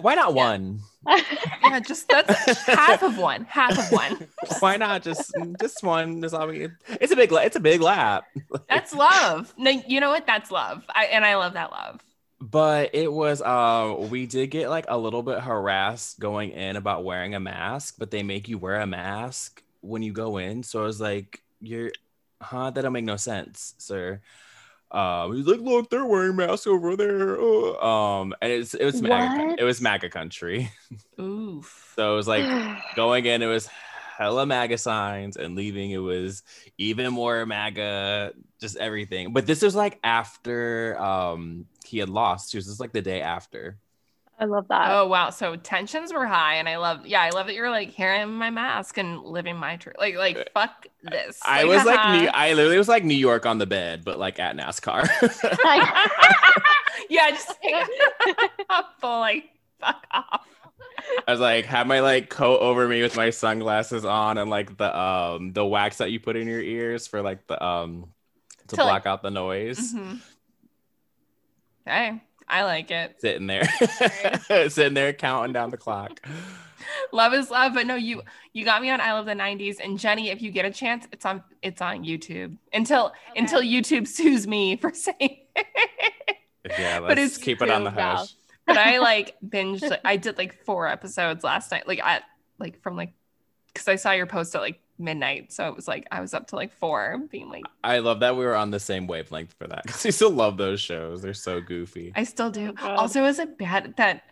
Why 0.00 0.14
not 0.14 0.34
Yeah. 0.34 0.44
one? 0.44 0.80
yeah, 1.62 1.80
just 1.80 2.08
that's 2.08 2.66
half 2.66 3.02
of 3.02 3.18
one. 3.18 3.44
Half 3.44 3.78
of 3.78 3.90
one. 3.92 4.28
why 4.60 4.76
not 4.76 5.02
just 5.02 5.32
just 5.60 5.82
one? 5.82 6.20
That's 6.20 6.34
all 6.34 6.48
we 6.48 6.68
it's 7.00 7.12
a 7.12 7.16
big 7.16 7.32
it's 7.32 7.56
a 7.56 7.60
big 7.60 7.80
lap. 7.80 8.24
That's 8.68 8.92
love. 8.94 9.52
No, 9.56 9.70
you 9.70 10.00
know 10.00 10.10
what? 10.10 10.26
That's 10.26 10.50
love. 10.50 10.84
I 10.94 11.04
and 11.06 11.24
I 11.24 11.36
love 11.36 11.54
that 11.54 11.70
love. 11.70 12.00
but 12.40 12.94
it 12.94 13.10
was 13.12 13.40
Uh, 13.42 13.96
we 14.10 14.26
did 14.26 14.48
get 14.48 14.68
like 14.70 14.84
a 14.88 14.98
little 14.98 15.22
bit 15.22 15.40
harassed 15.40 16.20
going 16.20 16.50
in 16.52 16.76
about 16.76 17.04
wearing 17.04 17.34
a 17.34 17.40
mask 17.40 17.96
but 17.98 18.10
they 18.10 18.22
make 18.22 18.48
you 18.48 18.58
wear 18.58 18.80
a 18.80 18.86
mask 18.86 19.62
when 19.80 20.02
you 20.02 20.12
go 20.12 20.36
in 20.38 20.62
so 20.62 20.80
i 20.80 20.84
was 20.84 21.00
like 21.00 21.42
you're 21.60 21.90
huh 22.42 22.70
that 22.70 22.82
don't 22.82 22.92
make 22.92 23.04
no 23.04 23.16
sense 23.16 23.74
sir 23.78 24.20
um 24.90 25.36
he's 25.36 25.46
like 25.46 25.60
look 25.60 25.90
they're 25.90 26.06
wearing 26.06 26.34
masks 26.36 26.66
over 26.66 26.96
there 26.96 27.36
Oh, 27.38 27.76
um 27.76 28.34
and 28.40 28.50
it's 28.50 28.74
it 28.74 28.84
was 28.84 29.02
MAGA, 29.02 29.56
it 29.58 29.64
was 29.64 29.80
MAGA 29.80 30.08
country 30.08 30.70
Oof. 31.20 31.92
so 31.96 32.14
it 32.14 32.16
was 32.16 32.28
like 32.28 32.44
going 32.96 33.26
in 33.26 33.42
it 33.42 33.46
was 33.46 33.68
hella 34.18 34.44
MAGA 34.46 34.78
signs 34.78 35.36
and 35.36 35.54
leaving 35.54 35.92
it 35.92 35.98
was 35.98 36.42
even 36.76 37.12
more 37.12 37.46
MAGA, 37.46 38.32
just 38.60 38.76
everything. 38.76 39.32
But 39.32 39.46
this 39.46 39.62
was 39.62 39.76
like 39.76 40.00
after 40.02 41.00
um 41.00 41.66
he 41.86 41.98
had 41.98 42.08
lost. 42.08 42.50
So 42.50 42.58
this 42.58 42.66
is 42.66 42.80
like 42.80 42.92
the 42.92 43.00
day 43.00 43.22
after. 43.22 43.78
I 44.40 44.44
love 44.44 44.68
that. 44.68 44.90
Oh 44.92 45.06
wow! 45.08 45.30
So 45.30 45.56
tensions 45.56 46.12
were 46.12 46.24
high, 46.26 46.54
and 46.56 46.68
I 46.68 46.76
love. 46.78 47.04
Yeah, 47.06 47.22
I 47.22 47.30
love 47.30 47.46
that 47.46 47.54
you're 47.56 47.70
like 47.70 47.90
here 47.90 48.10
I 48.12 48.22
in 48.22 48.30
my 48.30 48.50
mask 48.50 48.96
and 48.96 49.20
living 49.24 49.56
my 49.56 49.76
truth. 49.76 49.96
Like, 49.98 50.14
like 50.14 50.50
fuck 50.54 50.86
this. 51.02 51.40
I 51.44 51.64
was 51.64 51.84
like 51.84 51.98
haha. 51.98 52.20
New, 52.20 52.28
I 52.28 52.52
literally 52.52 52.78
was 52.78 52.86
like 52.88 53.02
New 53.04 53.16
York 53.16 53.46
on 53.46 53.58
the 53.58 53.66
bed, 53.66 54.04
but 54.04 54.18
like 54.18 54.38
at 54.38 54.56
NASCAR. 54.56 55.08
Yeah, 57.10 57.30
just 57.30 57.52
full 59.00 59.10
like 59.20 59.50
fuck 59.80 60.04
off. 60.10 60.46
I 61.26 61.30
was 61.30 61.40
like 61.40 61.64
had 61.64 61.86
my 61.86 62.00
like 62.00 62.28
coat 62.28 62.58
over 62.60 62.86
me 62.86 63.00
with 63.02 63.16
my 63.16 63.30
sunglasses 63.30 64.04
on 64.04 64.36
and 64.36 64.50
like 64.50 64.76
the 64.76 64.96
um 64.98 65.52
the 65.52 65.64
wax 65.64 65.98
that 65.98 66.10
you 66.10 66.20
put 66.20 66.36
in 66.36 66.46
your 66.48 66.60
ears 66.60 67.06
for 67.06 67.22
like 67.22 67.46
the 67.46 67.64
um 67.64 68.08
to 68.68 68.76
To, 68.76 68.84
like- 68.84 69.04
block 69.04 69.06
out 69.06 69.22
the 69.22 69.30
noise. 69.30 69.94
Mhm. 69.94 70.20
Hey, 71.86 72.22
I 72.48 72.64
like 72.64 72.90
it. 72.90 73.20
Sitting 73.20 73.46
there, 73.46 73.64
sitting 74.68 74.94
there 74.94 75.12
counting 75.12 75.52
down 75.52 75.70
the 75.70 75.76
clock. 75.76 76.20
Love 77.12 77.34
is 77.34 77.50
love, 77.50 77.74
but 77.74 77.86
no, 77.86 77.96
you 77.96 78.22
you 78.54 78.64
got 78.64 78.80
me 78.80 78.88
on 78.88 79.00
I 79.00 79.12
love 79.12 79.26
the 79.26 79.32
'90s. 79.34 79.76
And 79.82 79.98
Jenny, 79.98 80.30
if 80.30 80.40
you 80.40 80.50
get 80.50 80.64
a 80.64 80.70
chance, 80.70 81.06
it's 81.12 81.26
on 81.26 81.42
it's 81.60 81.82
on 81.82 82.02
YouTube 82.04 82.56
until 82.72 83.12
until 83.36 83.60
YouTube 83.60 84.06
sues 84.08 84.46
me 84.46 84.76
for 84.80 84.92
saying. 84.94 85.38
Yeah, 86.78 87.00
But 87.00 87.18
let's 87.18 87.36
it's 87.36 87.38
keep 87.38 87.60
it 87.62 87.70
on 87.70 87.84
the 87.84 87.90
true, 87.90 87.98
yeah. 87.98 88.16
hush. 88.16 88.34
but 88.66 88.76
I 88.78 88.98
like 88.98 89.36
binged. 89.46 89.88
Like, 89.88 90.00
I 90.04 90.16
did 90.16 90.38
like 90.38 90.64
four 90.64 90.88
episodes 90.88 91.44
last 91.44 91.70
night, 91.72 91.86
like 91.86 92.00
at 92.00 92.22
like 92.58 92.80
from 92.82 92.96
like 92.96 93.12
because 93.72 93.88
I 93.88 93.96
saw 93.96 94.12
your 94.12 94.26
post 94.26 94.54
at 94.54 94.60
like 94.62 94.80
midnight, 94.98 95.52
so 95.52 95.68
it 95.68 95.76
was 95.76 95.86
like 95.88 96.06
I 96.10 96.20
was 96.20 96.34
up 96.34 96.48
to 96.48 96.56
like 96.56 96.72
four, 96.72 97.18
being 97.30 97.48
like 97.48 97.64
I 97.84 97.98
love 98.00 98.20
that 98.20 98.36
we 98.36 98.44
were 98.44 98.56
on 98.56 98.70
the 98.70 98.80
same 98.80 99.06
wavelength 99.06 99.54
for 99.58 99.66
that 99.66 99.82
because 99.84 100.04
we 100.04 100.10
still 100.10 100.30
love 100.30 100.56
those 100.56 100.80
shows. 100.80 101.22
They're 101.22 101.34
so 101.34 101.60
goofy. 101.60 102.12
I 102.16 102.24
still 102.24 102.50
do. 102.50 102.72
God. 102.72 102.96
Also, 102.96 103.24
is 103.24 103.38
it 103.38 103.56
bad 103.58 103.94
that 103.96 104.24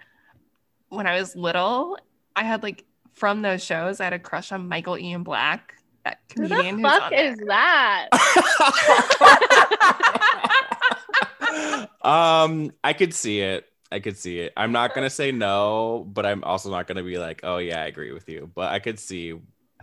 when 0.89 1.07
I 1.07 1.19
was 1.19 1.37
little, 1.37 1.99
I 2.35 2.45
had 2.45 2.63
like 2.63 2.85
from 3.13 3.43
those 3.43 3.65
shows, 3.65 4.01
I 4.01 4.05
had 4.05 4.13
a 4.13 4.19
crush 4.19 4.53
on 4.53 4.69
Michael 4.69 4.99
Ian 4.99 5.23
Black, 5.23 5.75
that 6.05 6.19
Who 6.37 6.49
comedian. 6.49 6.83
the 6.83 6.89
who's 6.89 6.99
fuck 6.99 7.13
on 7.13 7.13
is 7.15 7.37
there. 7.39 7.47
that? 7.47 8.09
um, 12.03 12.73
I 12.85 12.93
could 12.93 13.15
see 13.15 13.41
it. 13.41 13.67
I 13.91 14.01
could 14.01 14.17
see 14.19 14.41
it. 14.41 14.53
I'm 14.57 14.73
not 14.73 14.95
gonna 14.95 15.11
say 15.11 15.31
no, 15.33 16.05
but 16.13 16.27
I'm 16.27 16.43
also 16.45 16.71
not 16.71 16.87
gonna 16.87 17.05
be 17.05 17.19
like, 17.19 17.41
oh 17.45 17.59
yeah, 17.59 17.83
I 17.83 17.87
agree 17.87 18.13
with 18.13 18.29
you. 18.29 18.51
But 18.55 18.73
I 18.73 18.81
could 18.81 18.99
see 18.99 19.35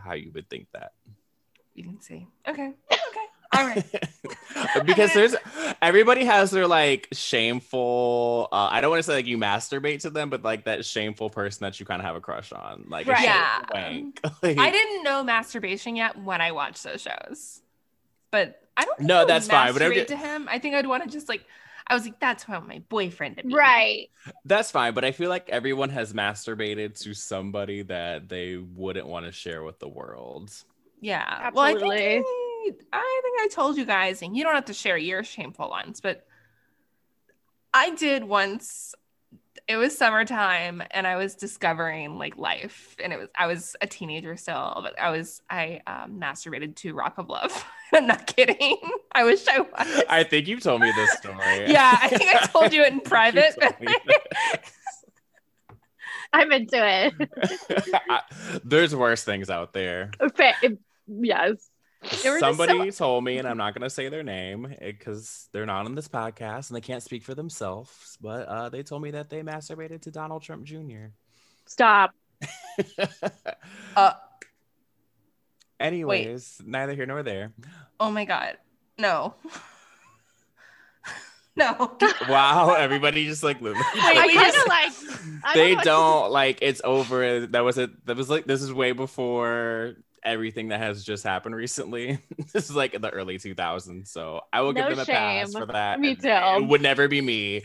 how 0.04 0.14
you 0.14 0.32
would 0.34 0.50
think 0.50 0.68
that. 0.74 0.94
You 1.76 1.84
can 1.86 2.02
see. 2.02 2.28
Okay. 2.48 2.72
Okay. 2.92 3.26
All 3.56 3.66
right. 3.68 3.86
because 4.86 5.14
there's 5.14 5.36
everybody 5.82 6.26
has 6.26 6.50
their 6.52 6.66
like 6.68 7.08
shameful 7.12 8.48
uh, 8.52 8.70
i 8.72 8.82
don't 8.82 8.90
want 8.90 9.00
to 9.00 9.04
say 9.04 9.14
like 9.16 9.26
you 9.28 9.38
masturbate 9.38 10.02
to 10.02 10.10
them 10.10 10.30
but 10.30 10.44
like 10.44 10.66
that 10.66 10.86
shameful 10.86 11.30
person 11.30 11.64
that 11.66 11.80
you 11.80 11.86
kind 11.86 12.02
of 12.02 12.06
have 12.06 12.16
a 12.16 12.22
crush 12.22 12.52
on 12.52 12.86
like 12.90 13.06
Right. 13.08 13.24
Yeah. 13.24 13.60
wank. 13.74 14.20
Like- 14.42 14.58
I 14.58 14.72
didn't 14.72 15.04
know 15.04 15.24
masturbation 15.24 15.96
yet 15.96 16.18
when 16.22 16.42
I 16.42 16.52
watched 16.52 16.84
those 16.84 17.02
shows, 17.02 17.62
but 18.32 18.60
I 18.76 18.86
don't. 18.86 18.98
think 18.98 19.08
No, 19.08 19.18
I 19.18 19.20
would 19.20 19.30
that's 19.30 19.48
fine, 19.48 19.74
but 19.74 19.82
I'm 19.84 19.92
masturbate 19.92 19.96
ju- 19.96 20.06
to 20.06 20.18
him, 20.18 20.48
I 20.50 20.58
think 20.60 20.74
I'd 20.76 20.88
want 20.88 21.04
to 21.04 21.10
just 21.10 21.30
like. 21.30 21.44
I 21.88 21.94
was 21.94 22.06
like, 22.06 22.20
that's 22.20 22.48
what 22.48 22.66
my 22.68 22.82
boyfriend 22.90 23.38
to 23.38 23.44
be. 23.44 23.54
Right. 23.54 24.10
That's 24.46 24.72
fine, 24.72 24.94
but 24.94 25.04
I 25.04 25.12
feel 25.12 25.30
like 25.30 25.50
everyone 25.50 25.90
has 25.90 26.14
masturbated 26.14 27.00
to 27.04 27.14
somebody 27.14 27.82
that 27.84 28.30
they 28.30 28.58
wouldn't 28.58 29.08
want 29.08 29.26
to 29.26 29.32
share 29.32 29.64
with 29.64 29.80
the 29.80 29.88
world. 29.88 30.52
Yeah. 31.02 31.50
Well, 31.54 31.66
I 31.66 31.74
think 31.74 31.94
I, 31.94 32.24
I 32.94 33.22
think 33.24 33.42
I 33.42 33.48
told 33.52 33.78
you 33.78 33.86
guys, 33.86 34.22
and 34.22 34.36
you 34.36 34.44
don't 34.44 34.56
have 34.56 34.66
to 34.66 34.74
share 34.74 34.98
your 34.98 35.24
shameful 35.24 35.70
ones, 35.70 36.00
but 36.00 36.26
I 37.74 37.90
did 37.92 38.24
once. 38.24 38.96
It 39.68 39.78
was 39.78 39.98
summertime, 39.98 40.84
and 40.92 41.08
I 41.08 41.16
was 41.16 41.36
discovering 41.36 42.18
like 42.18 42.38
life, 42.38 42.96
and 43.04 43.14
it 43.14 43.20
was 43.20 43.30
I 43.38 43.48
was 43.48 43.76
a 43.82 43.88
teenager 43.88 44.36
still, 44.36 44.80
but 44.84 45.00
I 45.00 45.10
was 45.12 45.42
I 45.50 45.82
um, 45.88 46.20
masturbated 46.20 46.76
to 46.78 46.94
Rock 46.94 47.16
of 47.18 47.30
Love. 47.30 47.66
I'm 47.94 48.08
not 48.08 48.28
kidding. 48.28 48.78
I 49.14 49.24
wish 49.24 49.48
I 49.48 49.60
was. 49.60 50.04
I 50.10 50.24
think 50.24 50.48
you 50.48 50.60
told 50.60 50.82
me 50.82 50.92
this 50.96 51.12
story. 51.14 51.38
yeah, 51.72 51.98
I 52.02 52.10
think 52.10 52.36
I 52.36 52.46
told 52.48 52.74
you 52.74 52.84
it 52.84 52.92
in 52.92 53.00
private. 53.02 53.56
I'm 56.34 56.52
into 56.52 56.78
it. 56.78 57.14
There's 58.64 58.96
worse 58.96 59.24
things 59.24 59.50
out 59.52 59.74
there. 59.74 60.10
Fa- 60.36 60.54
yes. 61.08 61.70
They 62.04 62.30
were 62.30 62.40
just 62.40 62.58
Somebody 62.58 62.92
told 62.92 63.24
me, 63.24 63.38
and 63.38 63.48
I'm 63.48 63.58
not 63.64 63.74
going 63.74 63.84
to 63.84 63.90
say 63.90 64.10
their 64.10 64.24
name 64.24 64.76
because 64.80 65.48
they're 65.52 65.66
not 65.66 65.86
on 65.86 65.96
this 65.96 66.08
podcast 66.08 66.70
and 66.70 66.76
they 66.78 66.82
can't 66.82 67.02
speak 67.02 67.24
for 67.24 67.34
themselves, 67.34 68.18
but 68.22 68.48
uh, 68.48 68.70
they 68.70 68.84
told 68.84 69.02
me 69.02 69.12
that 69.12 69.30
they 69.30 69.42
masturbated 69.42 70.02
to 70.02 70.12
Donald 70.12 70.42
Trump 70.44 70.64
Jr. 70.66 71.08
Stop. 71.66 72.12
Uh, 73.96 74.14
Anyways, 75.80 76.62
neither 76.66 76.94
here 76.94 77.06
nor 77.06 77.24
there. 77.24 77.52
oh 78.00 78.10
my 78.10 78.26
god, 78.26 78.58
no, 78.98 79.36
no. 81.56 81.96
Wow, 82.28 82.74
everybody 82.74 83.26
just 83.28 83.44
like 83.44 83.62
literally- 83.62 83.86
I 83.96 84.28
kind 84.34 84.56
of 84.56 84.68
like. 84.68 85.54
They 85.54 85.76
don't 85.76 86.32
like 86.32 86.60
it's 86.62 86.82
over. 86.84 87.48
That 87.48 87.62
was 87.62 87.78
it. 87.78 88.06
That 88.06 88.16
was 88.18 88.30
like 88.30 88.46
this 88.46 88.62
is 88.62 88.74
way 88.74 88.92
before 88.94 89.96
everything 90.26 90.70
that 90.70 90.80
has 90.80 91.04
just 91.04 91.24
happened 91.24 91.56
recently. 91.56 92.20
this 92.54 92.70
is 92.70 92.76
like 92.76 92.94
in 92.94 93.02
the 93.02 93.10
early 93.10 93.38
2000s, 93.38 94.08
so 94.08 94.42
I 94.52 94.62
will 94.62 94.74
give 94.74 94.86
No 94.86 94.90
them 94.92 95.00
a 95.00 95.06
pass 95.06 95.54
for 95.54 95.66
that. 95.68 96.00
Me 96.00 96.16
too. 96.16 96.28
It 96.28 96.68
would 96.68 96.82
never 96.82 97.08
be 97.08 97.22
me. 97.22 97.58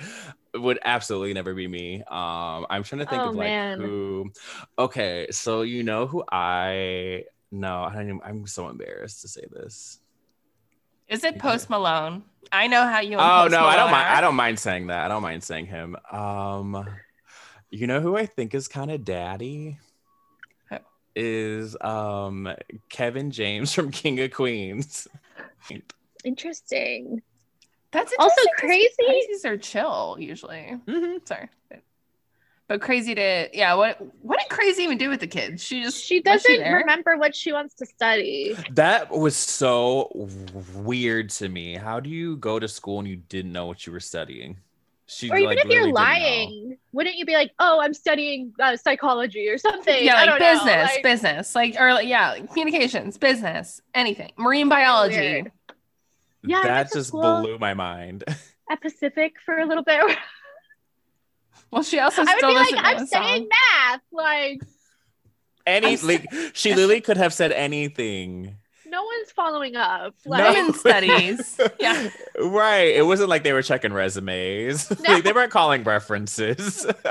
It 0.55 0.59
would 0.59 0.79
absolutely 0.85 1.35
never 1.35 1.55
be 1.55 1.69
me. 1.69 2.03
Um, 2.03 2.67
I'm 2.71 2.83
trying 2.83 3.01
to 3.01 3.07
think 3.07 3.23
Oh, 3.23 3.29
of 3.31 3.35
like 3.37 3.51
man. 3.51 3.79
who. 3.79 4.31
Okay, 4.79 5.27
so 5.31 5.63
you 5.63 5.83
know 5.83 6.07
who 6.07 6.25
I. 6.31 7.25
No, 7.51 7.83
I 7.85 7.95
don't 7.95 8.03
even, 8.09 8.21
I'm 8.25 8.47
so 8.47 8.69
embarrassed 8.69 9.23
to 9.23 9.29
say 9.29 9.45
this. 9.51 10.01
Is 11.09 11.25
it 11.25 11.39
Post 11.39 11.71
Malone? 11.71 12.23
I 12.53 12.67
know 12.67 12.87
how 12.87 13.01
you. 13.01 13.19
and 13.19 13.21
Oh 13.21 13.43
Post 13.45 13.53
no, 13.53 13.65
I 13.67 13.77
don't 13.77 13.91
mind. 13.91 14.09
are. 14.09 14.17
I 14.17 14.21
don't 14.21 14.35
mind 14.35 14.59
saying 14.59 14.87
that. 14.89 15.05
I 15.05 15.09
don't 15.09 15.23
mind 15.23 15.43
saying 15.43 15.67
him. 15.67 15.97
Um, 16.11 16.87
you 17.71 17.87
know 17.87 18.01
who 18.01 18.17
I 18.17 18.27
think 18.27 18.55
is 18.55 18.69
kind 18.69 18.91
of 18.91 19.05
daddy 19.05 19.79
Who? 19.79 19.88
Is 21.19 21.77
um 21.81 22.49
Kevin 22.89 23.31
James 23.33 23.75
from 23.75 23.91
King 23.91 24.21
of 24.21 24.31
Queens. 24.33 25.09
Interesting. 26.25 27.23
That's 27.91 28.13
Also 28.19 28.35
crazy- 28.59 28.89
Crazies 29.03 29.45
are 29.45 29.57
chill 29.57 30.17
usually. 30.21 30.77
Mhm. 30.87 31.27
Sorry, 31.27 31.49
but 32.67 32.81
crazy 32.83 33.15
to 33.15 33.49
yeah. 33.53 33.75
What 33.75 33.99
what 34.23 34.39
did 34.39 34.49
crazy 34.51 34.83
even 34.83 34.99
do 34.99 35.09
with 35.09 35.21
the 35.21 35.27
kids? 35.27 35.63
She 35.63 35.83
just 35.83 36.05
She 36.05 36.21
doesn't 36.21 36.59
there? 36.59 36.77
remember 36.77 37.17
what 37.17 37.35
she 37.35 37.53
wants 37.53 37.75
to 37.77 37.87
study. 37.87 38.55
That 38.73 39.11
was 39.11 39.37
so 39.37 40.11
weird 40.75 41.31
to 41.31 41.49
me. 41.49 41.77
How 41.77 41.99
do 42.01 42.11
you 42.11 42.37
go 42.37 42.59
to 42.59 42.69
school 42.69 42.99
and 42.99 43.09
you 43.09 43.17
didn't 43.17 43.53
know 43.53 43.67
what 43.67 43.87
you 43.87 43.93
were 43.93 44.01
studying? 44.01 44.59
She 45.11 45.31
Or 45.31 45.37
even 45.39 45.49
like, 45.49 45.59
if 45.59 45.65
you're 45.65 45.87
literally 45.87 45.93
know. 45.93 45.95
lying, 46.01 46.79
wouldn't 46.93 47.17
you 47.17 47.25
be 47.25 47.33
like, 47.33 47.53
"Oh, 47.59 47.81
I'm 47.81 47.95
studying 47.95 48.53
uh, 48.61 48.77
psychology 48.77 49.49
or 49.49 49.57
something"? 49.57 50.05
Yeah, 50.05 50.17
I 50.17 50.27
like 50.27 50.27
don't 50.27 50.39
know, 50.39 50.53
business, 50.55 50.91
like- 50.95 51.03
business, 51.03 51.55
like 51.55 51.77
or 51.81 51.95
like, 51.95 52.07
yeah, 52.07 52.31
like 52.33 52.49
communications, 52.49 53.17
business, 53.17 53.81
anything, 53.95 54.33
marine 54.37 54.69
biology. 54.69 55.17
Weird. 55.17 55.53
Yeah, 56.45 56.63
that 56.63 56.93
just 56.93 57.09
school- 57.09 57.41
blew 57.41 57.59
my 57.59 57.73
mind. 57.75 58.25
at 58.71 58.81
Pacific 58.83 59.37
for 59.45 59.57
a 59.59 59.67
little 59.67 59.83
bit. 59.85 60.01
Well, 61.71 61.83
she 61.83 61.99
also 61.99 62.23
I 62.23 62.35
would 62.35 62.41
be 62.41 62.55
like, 62.55 62.75
I'm 62.79 62.99
the 63.01 63.07
studying 63.07 63.49
math. 63.49 64.01
Like, 64.11 64.63
Any 65.67 65.99
I'm 65.99 66.07
like 66.07 66.27
she 66.55 66.71
literally 66.75 67.03
could 67.03 67.19
have 67.19 67.35
said 67.35 67.53
anything. 67.53 68.57
No 68.91 69.05
one's 69.05 69.31
following 69.33 69.77
up. 69.77 70.15
No. 70.27 70.31
Like, 70.31 70.55
Women 70.57 70.75
studies. 70.79 71.61
Yeah. 71.79 72.09
Right. 72.39 72.95
It 72.97 73.05
wasn't 73.07 73.29
like 73.29 73.45
they 73.45 73.53
were 73.53 73.63
checking 73.63 73.93
resumes. 73.93 74.91
No. 74.91 74.97
like 75.15 75.25
they 75.25 75.33
weren't 75.33 75.53
calling 75.53 75.83
references. 75.85 76.83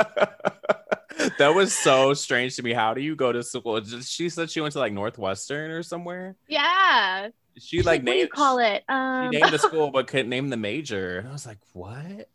that 1.38 1.54
was 1.56 1.76
so 1.76 2.14
strange 2.14 2.56
to 2.58 2.64
me. 2.64 2.74
How 2.74 2.94
do 2.94 3.02
you 3.02 3.16
go 3.16 3.32
to 3.32 3.44
school? 3.44 3.82
She 4.02 4.30
said 4.30 4.50
she 4.50 4.62
went 4.62 4.74
to 4.74 4.80
like 4.80 4.94
Northwestern 4.94 5.72
or 5.72 5.84
somewhere. 5.84 6.36
yeah. 6.48 7.30
She 7.60 7.78
She's 7.78 7.86
like 7.86 8.04
what 8.04 8.12
do 8.12 8.18
you 8.20 8.28
call 8.28 8.60
it? 8.60 8.84
she 8.88 8.94
Um, 8.94 9.30
named 9.32 9.50
the 9.52 9.58
school 9.58 9.90
but 9.90 10.06
couldn't 10.06 10.30
name 10.30 10.50
the 10.50 10.58
major. 10.58 11.20
And 11.20 11.28
I 11.28 11.32
was 11.32 11.48
like, 11.48 11.58
what? 11.74 12.30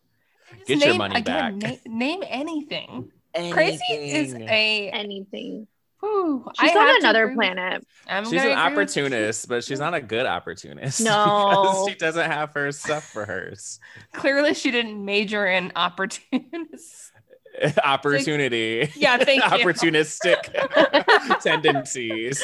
Just 0.67 0.81
Get 0.81 0.85
your 0.87 0.97
money 0.97 1.15
again, 1.17 1.59
back. 1.61 1.79
na- 1.87 1.97
name 1.97 2.25
anything. 2.27 3.11
Crazy 3.53 3.81
is 3.89 4.35
a. 4.35 4.91
anything. 4.91 5.67
Whew, 6.03 6.45
She's 6.59 6.71
I 6.71 6.73
have 6.73 6.88
on 6.88 6.95
to 6.95 6.99
another 6.99 7.33
planet. 7.33 7.87
I'm 8.09 8.25
She's 8.25 8.43
an 8.43 8.59
opportunist, 8.59 9.49
but 9.49 9.62
she's 9.62 9.79
not 9.79 9.95
a 9.95 10.01
good 10.01 10.27
opportunist. 10.27 11.01
No. 11.05 11.61
because 11.62 11.88
she 11.88 11.95
doesn't 11.95 12.29
have 12.29 12.53
her 12.55 12.73
stuff 12.73 13.05
for 13.05 13.25
hers. 13.25 13.79
Clearly, 14.12 14.55
she 14.55 14.73
didn't 14.73 15.05
major 15.05 15.47
in 15.47 15.71
opportunists. 15.77 17.12
Opportunity. 17.85 18.91
Yeah, 18.97 19.19
thank 19.19 19.45
you. 19.45 19.51
Opportunistic 19.51 21.41
tendencies. 21.43 22.43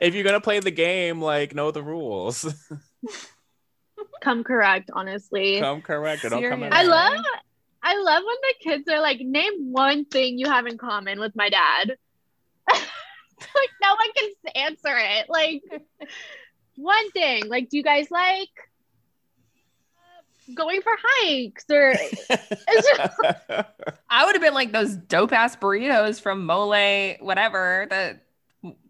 if 0.00 0.14
you're 0.14 0.24
gonna 0.24 0.40
play 0.40 0.60
the 0.60 0.70
game, 0.70 1.20
like 1.20 1.54
know 1.54 1.70
the 1.70 1.82
rules. 1.82 2.52
Come 4.22 4.44
correct, 4.44 4.90
honestly. 4.94 5.60
come 5.60 5.82
correct 5.82 6.22
don't 6.22 6.42
come 6.42 6.60
Serious. 6.60 6.70
I 6.72 6.82
love 6.84 7.22
I 7.82 7.96
love 8.00 8.22
when 8.24 8.36
the 8.42 8.54
kids 8.60 8.88
are 8.88 9.00
like, 9.00 9.20
name 9.20 9.72
one 9.72 10.06
thing 10.06 10.38
you 10.38 10.50
have 10.50 10.66
in 10.66 10.78
common 10.78 11.20
with 11.20 11.36
my 11.36 11.50
dad. 11.50 11.96
Like 12.68 13.70
no 13.82 13.90
one 13.90 14.08
can 14.16 14.62
answer 14.62 14.96
it. 14.96 15.28
Like 15.28 15.62
one 16.76 17.10
thing. 17.10 17.48
Like, 17.48 17.68
do 17.68 17.76
you 17.76 17.82
guys 17.82 18.10
like 18.10 18.50
uh, 19.96 20.52
going 20.54 20.82
for 20.82 20.92
hikes 20.98 21.64
or 21.70 21.94
I 24.10 24.24
would 24.24 24.34
have 24.34 24.42
been 24.42 24.54
like 24.54 24.72
those 24.72 24.94
dope 24.94 25.32
ass 25.32 25.56
burritos 25.56 26.20
from 26.20 26.46
Mole, 26.46 27.16
whatever 27.20 27.86
that, 27.90 28.22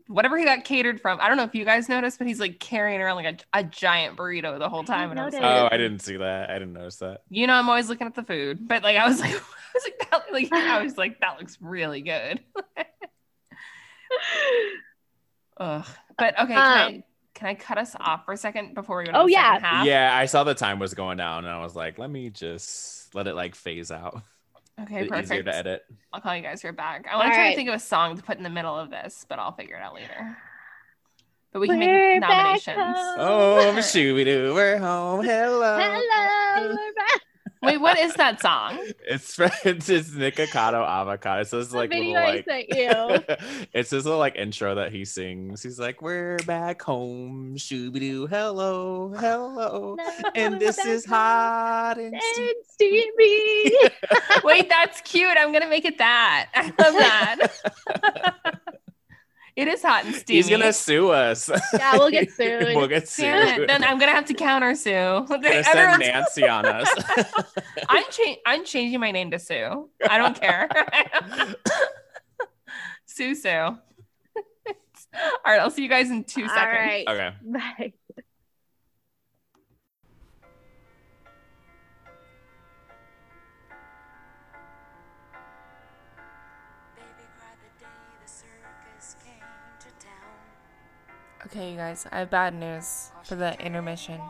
whatever 0.08 0.38
he 0.38 0.44
got 0.44 0.64
catered 0.64 1.00
from. 1.00 1.18
I 1.20 1.28
don't 1.28 1.36
know 1.36 1.44
if 1.44 1.54
you 1.54 1.64
guys 1.64 1.88
noticed, 1.88 2.18
but 2.18 2.26
he's 2.26 2.40
like 2.40 2.60
carrying 2.60 3.00
around 3.00 3.16
like 3.16 3.46
a, 3.54 3.58
a 3.60 3.64
giant 3.64 4.16
burrito 4.16 4.58
the 4.58 4.68
whole 4.68 4.84
time. 4.84 5.10
And 5.10 5.18
I 5.18 5.24
was 5.24 5.34
like, 5.34 5.42
oh, 5.42 5.68
I 5.70 5.76
didn't 5.76 6.00
see 6.00 6.16
that. 6.16 6.50
I 6.50 6.54
didn't 6.54 6.74
notice 6.74 6.96
that. 6.96 7.22
you 7.28 7.46
know, 7.46 7.54
I'm 7.54 7.68
always 7.68 7.88
looking 7.88 8.06
at 8.06 8.14
the 8.14 8.22
food, 8.22 8.68
but 8.68 8.82
like 8.82 8.96
I 8.96 9.08
was 9.08 9.20
like, 9.20 9.32
I 9.34 9.40
was 9.74 9.84
like, 9.84 10.10
that, 10.10 10.32
like 10.32 10.52
I 10.52 10.82
was 10.82 10.96
like, 10.96 11.20
that 11.20 11.38
looks 11.38 11.58
really 11.60 12.00
good. 12.02 12.40
Ugh. 15.58 15.86
But 16.18 16.38
okay, 16.38 16.46
can, 16.54 16.58
I, 16.58 16.84
Um, 16.86 17.02
can 17.34 17.48
I 17.48 17.54
cut 17.54 17.78
us 17.78 17.94
off 18.00 18.24
for 18.24 18.32
a 18.32 18.36
second 18.36 18.74
before 18.74 18.98
we 18.98 19.04
go 19.04 19.12
to 19.12 19.18
Oh, 19.20 19.26
the 19.26 19.32
yeah. 19.32 19.58
half? 19.58 19.86
Yeah, 19.86 20.14
I 20.16 20.26
saw 20.26 20.44
the 20.44 20.54
time 20.54 20.78
was 20.78 20.94
going 20.94 21.16
down, 21.18 21.44
and 21.44 21.52
I 21.54 21.60
was 21.62 21.74
like, 21.76 21.98
let 21.98 22.10
me 22.10 22.30
just 22.30 23.14
let 23.14 23.26
it 23.26 23.34
like 23.34 23.54
phase 23.54 23.90
out. 23.90 24.22
Okay, 24.82 25.04
It's 25.06 25.12
easier 25.12 25.42
perfect. 25.42 25.46
to 25.46 25.54
edit. 25.56 25.82
I'll 26.12 26.20
call 26.20 26.36
you 26.36 26.42
guys 26.42 26.62
right 26.62 26.76
back. 26.76 27.06
I 27.10 27.16
want 27.16 27.28
to 27.28 27.34
try 27.34 27.44
right. 27.44 27.50
to 27.50 27.56
think 27.56 27.68
of 27.70 27.74
a 27.74 27.78
song 27.78 28.16
to 28.16 28.22
put 28.22 28.36
in 28.36 28.42
the 28.42 28.50
middle 28.50 28.78
of 28.78 28.90
this, 28.90 29.24
but 29.28 29.38
I'll 29.38 29.52
figure 29.52 29.76
it 29.76 29.82
out 29.82 29.94
later. 29.94 30.36
But 31.52 31.60
we 31.60 31.68
can 31.68 31.78
We're 31.78 32.20
make 32.20 32.20
nominations. 32.20 32.76
home. 32.76 32.94
Oh, 33.18 33.72
Shooby 33.78 34.24
Doo, 34.26 34.52
we're 34.54 34.76
home. 34.78 35.24
Hello. 35.24 35.78
Hello. 35.80 36.68
we're 36.74 36.92
back. 36.94 37.20
Wait, 37.66 37.78
what 37.78 37.98
is 37.98 38.14
that 38.14 38.40
song? 38.40 38.78
It's 39.08 39.38
it's, 39.64 39.88
it's 39.88 40.10
Nikocado 40.10 40.84
Avocado. 40.86 41.44
So 41.44 41.60
It's 41.60 41.72
like 41.72 41.90
little 41.90 42.12
like 42.12 42.44
it's 43.72 43.90
this 43.90 44.04
little 44.04 44.18
like 44.18 44.36
intro 44.36 44.74
that 44.76 44.92
he 44.92 45.04
sings. 45.04 45.62
He's 45.62 45.78
like, 45.78 46.02
"We're 46.02 46.38
back 46.38 46.82
home, 46.82 47.56
shooby 47.56 48.00
doo, 48.00 48.26
hello, 48.26 49.12
hello, 49.16 49.96
and 50.34 50.60
this 50.60 50.78
is 50.84 51.04
hot 51.04 51.98
and 51.98 52.14
steamy." 52.20 52.48
and 52.48 52.56
steamy. 52.66 53.90
Wait, 54.44 54.68
that's 54.68 55.00
cute. 55.02 55.36
I'm 55.38 55.52
gonna 55.52 55.68
make 55.68 55.84
it 55.84 55.98
that. 55.98 56.48
I 56.54 56.64
love 56.64 56.94
that. 56.94 58.80
It 59.56 59.68
is 59.68 59.82
hot 59.82 60.04
and 60.04 60.14
steamy. 60.14 60.36
He's 60.36 60.48
gonna 60.50 60.72
sue 60.72 61.10
us. 61.10 61.50
Yeah, 61.72 61.96
we'll 61.96 62.10
get 62.10 62.30
sued. 62.36 62.76
we'll 62.76 62.86
get 62.86 63.08
sued. 63.08 63.24
Damn 63.24 63.62
it. 63.62 63.66
Then 63.66 63.82
I'm 63.84 63.98
gonna 63.98 64.12
have 64.12 64.26
to 64.26 64.34
counter 64.34 64.74
sue. 64.74 65.24
Gonna 65.28 65.64
send 65.64 66.00
Nancy 66.00 66.46
on 66.46 66.66
us. 66.66 66.88
I'm 67.88 68.04
cha- 68.10 68.36
I'm 68.46 68.64
changing 68.64 69.00
my 69.00 69.10
name 69.10 69.30
to 69.32 69.38
Sue. 69.38 69.88
I 70.08 70.18
don't 70.18 70.38
care. 70.40 70.68
Sue 73.06 73.34
Sue. 73.34 73.48
All 73.48 73.78
right, 75.46 75.60
I'll 75.60 75.70
see 75.70 75.82
you 75.82 75.88
guys 75.88 76.10
in 76.10 76.24
two 76.24 76.42
All 76.42 76.48
seconds. 76.48 76.78
right. 76.78 77.08
okay. 77.08 77.30
Bye. 77.42 77.92
Okay, 91.46 91.70
you 91.70 91.76
guys, 91.76 92.08
I 92.10 92.18
have 92.18 92.30
bad 92.30 92.54
news 92.54 93.12
for 93.22 93.36
the 93.36 93.56
intermission. 93.64 94.20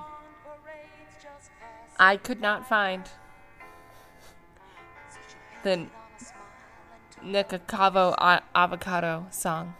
I 1.98 2.18
could 2.18 2.42
not 2.42 2.68
find 2.68 3.09
the 5.62 5.87
Nikakavo 7.24 8.14
a- 8.18 8.42
avocado 8.55 9.29
song. 9.31 9.72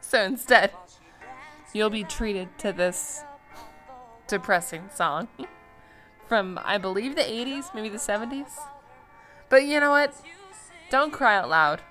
So 0.00 0.20
instead, 0.20 0.72
you'll 1.72 1.90
be 1.90 2.02
treated 2.02 2.58
to 2.58 2.72
this 2.72 3.22
depressing 4.26 4.90
song 4.92 5.28
from, 6.26 6.58
I 6.64 6.76
believe, 6.76 7.14
the 7.14 7.22
80s, 7.22 7.72
maybe 7.72 7.88
the 7.88 7.98
70s. 7.98 8.58
But 9.48 9.64
you 9.64 9.78
know 9.78 9.90
what? 9.90 10.12
Don't 10.90 11.12
cry 11.12 11.36
out 11.36 11.48
loud. 11.48 11.82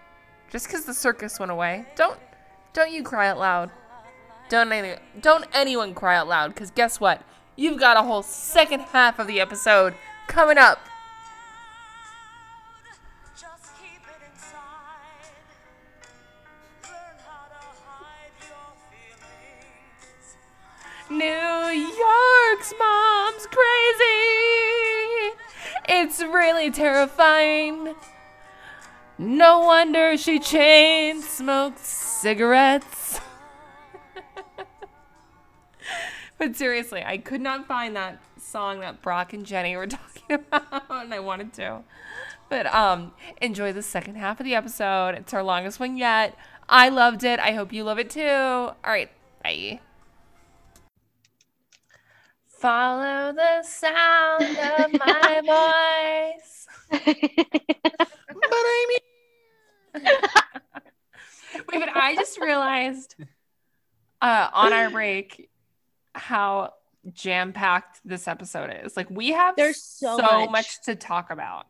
Just 0.50 0.68
because 0.68 0.84
the 0.84 0.94
circus 0.94 1.40
went 1.40 1.54
away, 1.54 1.86
don't 1.96 2.20
don't 2.74 2.92
you 2.92 3.04
cry 3.04 3.30
out 3.30 3.38
loud. 3.38 3.72
Don't 4.52 4.72
any, 4.74 4.96
don't 5.22 5.46
anyone 5.54 5.94
cry 5.94 6.18
out 6.18 6.28
loud 6.28 6.54
because 6.54 6.72
guess 6.72 7.00
what? 7.00 7.22
You've 7.56 7.80
got 7.80 7.96
a 7.96 8.02
whole 8.04 8.22
second 8.22 8.82
half 8.82 9.18
of 9.18 9.28
the 9.28 9.40
episode 9.40 9.94
coming 10.28 10.58
up. 10.58 10.78
Just 13.34 13.72
keep 13.82 14.02
it 14.02 14.22
inside. 14.30 15.32
Learn 16.84 17.16
how 17.26 17.48
to 17.48 17.64
hide 17.88 18.36
your 18.42 18.76
feelings. 20.20 20.36
New 21.10 21.72
York's 21.96 22.74
mom's 22.78 23.48
crazy. 23.48 24.12
It's 25.88 26.22
really 26.22 26.72
terrifying. 26.72 27.96
No 29.18 29.60
wonder 29.60 30.18
she 30.18 30.40
chain 30.40 31.22
smokes 31.22 31.88
cigarettes. 31.88 33.22
But 36.42 36.56
seriously, 36.56 37.04
I 37.06 37.20
could 37.20 37.40
not 37.40 37.68
find 37.68 37.96
that 37.96 38.20
song 38.36 38.80
that 38.80 39.04
Brock 39.04 39.32
and 39.32 39.46
Jenny 39.46 39.78
were 39.78 39.86
talking 39.88 40.32
about, 40.32 40.90
and 40.90 41.14
I 41.14 41.20
wanted 41.20 41.54
to. 41.54 41.84
But 42.50 42.66
um, 42.74 43.14
enjoy 43.40 43.74
the 43.74 43.84
second 43.84 44.16
half 44.16 44.40
of 44.40 44.46
the 44.46 44.56
episode. 44.56 45.10
It's 45.14 45.36
our 45.36 45.44
longest 45.44 45.80
one 45.80 45.98
yet. 45.98 46.36
I 46.68 46.90
loved 46.90 47.24
it. 47.24 47.40
I 47.40 47.52
hope 47.52 47.72
you 47.72 47.84
love 47.84 48.00
it 48.00 48.10
too. 48.10 48.28
All 48.28 48.76
right, 48.84 49.12
bye. 49.44 49.82
Follow 52.48 53.34
the 53.34 53.62
sound 53.62 54.44
of 54.44 55.00
my 55.00 56.34
voice. 56.42 56.66
But 56.90 57.18
I 58.52 59.00
mean, 59.94 60.04
Wait, 61.72 61.80
but 61.80 61.90
I 61.96 62.16
just 62.16 62.40
realized 62.42 63.14
uh, 64.24 64.50
on 64.52 64.74
our 64.74 64.90
break 64.90 65.51
how 66.14 66.74
jam 67.14 67.54
packed 67.54 68.00
this 68.06 68.28
episode 68.28 68.72
is. 68.84 68.96
Like 68.96 69.10
we 69.10 69.32
have 69.32 69.56
There's 69.56 69.82
so 69.82 70.18
much. 70.18 70.50
much. 70.52 70.82
to 70.86 70.96
talk 70.96 71.32
about. 71.32 71.66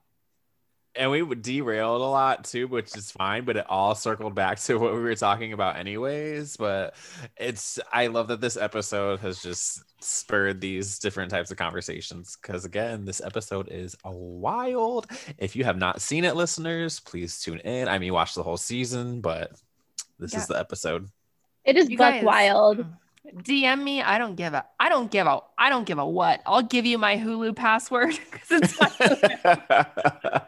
and 0.93 1.09
we 1.09 1.23
derailed 1.35 2.01
a 2.01 2.05
lot 2.05 2.43
too, 2.43 2.67
which 2.67 2.97
is 2.97 3.11
fine, 3.11 3.45
but 3.45 3.55
it 3.55 3.65
all 3.69 3.95
circled 3.95 4.35
back 4.35 4.59
to 4.59 4.75
what 4.77 4.93
we 4.93 4.99
were 4.99 5.15
talking 5.15 5.53
about 5.53 5.77
anyways. 5.77 6.57
But 6.57 6.95
it's 7.37 7.79
I 7.93 8.07
love 8.07 8.27
that 8.27 8.41
this 8.41 8.57
episode 8.57 9.21
has 9.21 9.41
just 9.41 9.83
spurred 10.03 10.59
these 10.59 10.99
different 10.99 11.31
types 11.31 11.49
of 11.49 11.55
conversations 11.57 12.37
because 12.41 12.65
again, 12.65 13.05
this 13.05 13.21
episode 13.23 13.69
is 13.71 13.95
a 14.03 14.11
wild. 14.11 15.07
If 15.37 15.55
you 15.55 15.63
have 15.63 15.77
not 15.77 16.01
seen 16.01 16.25
it, 16.25 16.35
listeners, 16.35 16.99
please 16.99 17.39
tune 17.39 17.59
in. 17.59 17.87
I 17.87 17.97
mean, 17.99 18.11
watch 18.11 18.33
the 18.33 18.43
whole 18.43 18.57
season, 18.57 19.21
but 19.21 19.51
this 20.19 20.33
Yeah. 20.33 20.39
is 20.39 20.47
the 20.47 20.59
episode. 20.59 21.07
it 21.63 21.77
is 21.77 21.89
You 21.89 21.97
buck 21.97 22.15
guys- 22.15 22.23
wild. 22.23 22.77
Mm. 22.79 22.97
DM 23.27 23.83
me. 23.83 24.01
I 24.01 24.17
don't 24.17 24.35
give 24.35 24.53
a. 24.53 24.65
I 24.79 24.89
don't 24.89 25.11
give 25.11 25.27
a. 25.27 25.39
I 25.57 25.69
don't 25.69 25.85
give 25.85 25.99
a 25.99 26.05
what. 26.07 26.41
I'll 26.45 26.63
give 26.63 26.85
you 26.85 26.97
my 26.97 27.17
Hulu 27.17 27.55
password 27.55 28.17
because 28.31 28.51
it's 28.63 28.79
my 28.79 30.41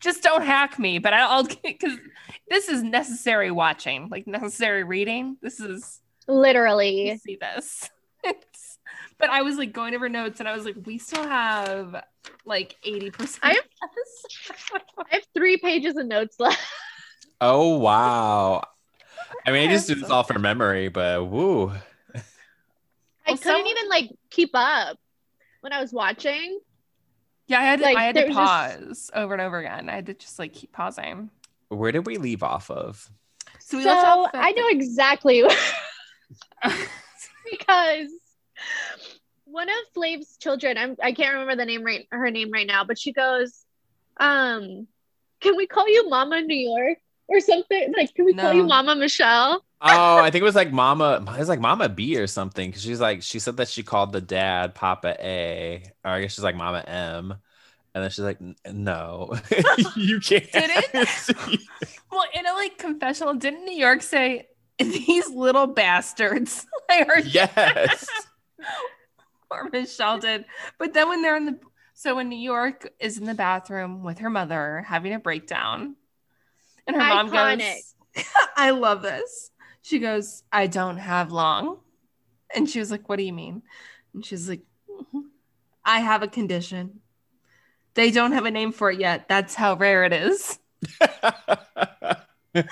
just 0.00 0.22
don't 0.22 0.42
hack 0.42 0.78
me. 0.78 0.98
But 0.98 1.12
I- 1.12 1.26
I'll 1.26 1.44
because 1.44 1.98
this 2.48 2.68
is 2.68 2.82
necessary 2.82 3.50
watching, 3.50 4.08
like 4.10 4.26
necessary 4.26 4.84
reading. 4.84 5.36
This 5.42 5.60
is 5.60 6.00
Literally. 6.28 7.10
to 7.10 7.18
see 7.18 7.36
this. 7.36 7.90
It's, 8.28 8.78
but 9.18 9.30
I 9.30 9.42
was 9.42 9.56
like 9.56 9.72
going 9.72 9.94
over 9.94 10.08
notes 10.08 10.40
and 10.40 10.48
I 10.48 10.56
was 10.56 10.64
like, 10.64 10.74
we 10.84 10.98
still 10.98 11.22
have 11.22 12.02
like 12.44 12.74
80%. 12.84 13.38
I 13.40 13.60
I 14.98 15.04
have 15.10 15.22
three 15.32 15.58
pages 15.58 15.96
of 15.96 16.06
notes 16.06 16.34
left. 16.40 16.58
oh 17.40 17.76
wow. 17.78 18.64
I 19.46 19.50
mean, 19.52 19.68
I 19.68 19.72
just 19.72 19.88
do 19.88 19.94
this 19.94 20.10
all 20.10 20.22
from 20.22 20.42
memory, 20.42 20.88
but 20.88 21.26
woo. 21.26 21.68
I 21.68 23.32
Well, 23.32 23.36
couldn't 23.38 23.38
some- 23.42 23.66
even 23.66 23.88
like 23.88 24.10
keep 24.30 24.50
up 24.54 24.98
when 25.60 25.72
I 25.72 25.80
was 25.80 25.92
watching. 25.92 26.60
yeah, 27.48 27.58
I 27.60 27.62
had 27.62 27.78
to, 27.80 27.84
like, 27.84 27.96
I 27.96 28.02
had 28.04 28.14
to 28.14 28.20
there 28.22 28.28
was 28.28 28.36
just- 28.36 28.78
pause 28.78 29.10
over 29.14 29.32
and 29.34 29.42
over 29.42 29.58
again. 29.58 29.88
I 29.88 29.92
had 29.96 30.06
to 30.06 30.14
just 30.14 30.38
like 30.38 30.52
keep 30.52 30.72
pausing. 30.72 31.30
Where 31.68 31.90
did 31.92 32.06
we 32.06 32.16
leave 32.18 32.42
off 32.44 32.70
of? 32.70 33.10
So 33.58 33.76
we 33.78 33.82
so 33.82 33.88
left 33.90 34.06
off 34.06 34.30
at 34.34 34.44
I 34.44 34.50
know 34.52 34.68
exactly 34.68 35.42
because 37.50 38.08
one 39.44 39.68
of 39.68 39.74
Flav's 39.94 40.36
children, 40.36 40.76
I'm 40.78 40.96
I 41.02 41.12
can't 41.12 41.32
remember 41.32 41.56
the 41.56 41.64
name 41.66 41.82
right 41.82 42.06
her 42.10 42.30
name 42.30 42.50
right 42.50 42.66
now, 42.66 42.84
but 42.84 42.98
she 42.98 43.12
goes, 43.12 43.64
um, 44.18 44.86
can 45.40 45.56
we 45.56 45.66
call 45.66 45.88
you 45.88 46.08
Mama 46.08 46.42
New 46.42 46.54
York 46.56 46.98
or 47.28 47.40
something? 47.40 47.92
Like, 47.96 48.14
can 48.14 48.24
we 48.24 48.34
call 48.34 48.52
you 48.52 48.64
Mama 48.64 48.96
Michelle? 48.96 49.64
Oh, 49.80 50.18
I 50.18 50.30
think 50.30 50.42
it 50.42 50.44
was 50.44 50.54
like 50.54 50.72
Mama. 50.72 51.24
It 51.34 51.38
was 51.38 51.48
like 51.48 51.60
Mama 51.60 51.88
B 51.88 52.18
or 52.18 52.26
something. 52.26 52.72
Cause 52.72 52.82
she's 52.82 53.00
like, 53.00 53.22
she 53.22 53.38
said 53.38 53.56
that 53.58 53.68
she 53.68 53.82
called 53.82 54.12
the 54.12 54.20
dad 54.20 54.74
Papa 54.74 55.16
A, 55.20 55.82
or 56.04 56.10
I 56.12 56.20
guess 56.22 56.34
she's 56.34 56.44
like 56.44 56.56
Mama 56.56 56.80
M. 56.80 57.34
And 57.94 58.04
then 58.04 58.10
she's 58.10 58.24
like, 58.24 58.38
no, 58.70 59.32
you 59.96 60.20
can't. 60.20 60.52
Did 60.52 60.70
well, 62.12 62.24
in 62.34 62.46
a 62.46 62.52
like 62.52 62.76
confessional, 62.76 63.34
didn't 63.34 63.64
New 63.64 63.76
York 63.76 64.02
say 64.02 64.48
these 64.78 65.30
little 65.30 65.66
bastards? 65.66 66.66
like, 66.90 67.08
are 67.08 67.20
yes. 67.20 68.06
or 69.50 69.70
Michelle 69.70 70.18
did. 70.18 70.44
But 70.78 70.92
then 70.92 71.08
when 71.08 71.22
they're 71.22 71.36
in 71.36 71.46
the 71.46 71.58
so 71.94 72.16
when 72.16 72.28
New 72.28 72.38
York 72.38 72.92
is 73.00 73.16
in 73.16 73.24
the 73.24 73.32
bathroom 73.32 74.02
with 74.02 74.18
her 74.18 74.28
mother 74.28 74.84
having 74.86 75.14
a 75.14 75.18
breakdown, 75.18 75.96
and 76.86 76.96
her 76.96 77.04
mom 77.04 77.30
Iconic. 77.30 77.82
goes, 78.14 78.24
"I 78.56 78.70
love 78.70 79.02
this." 79.02 79.50
She 79.82 79.98
goes, 79.98 80.42
"I 80.52 80.66
don't 80.66 80.98
have 80.98 81.32
long," 81.32 81.78
and 82.54 82.68
she 82.68 82.78
was 82.78 82.90
like, 82.90 83.08
"What 83.08 83.16
do 83.16 83.24
you 83.24 83.32
mean?" 83.32 83.62
And 84.14 84.24
she's 84.24 84.48
like, 84.48 84.62
"Mhm. 84.88 85.24
"I 85.84 86.00
have 86.00 86.22
a 86.22 86.28
condition. 86.28 87.00
They 87.94 88.10
don't 88.10 88.32
have 88.32 88.44
a 88.44 88.50
name 88.50 88.72
for 88.72 88.90
it 88.90 89.00
yet. 89.00 89.28
That's 89.28 89.54
how 89.54 89.74
rare 89.76 90.04
it 90.04 90.12
is." 90.12 90.58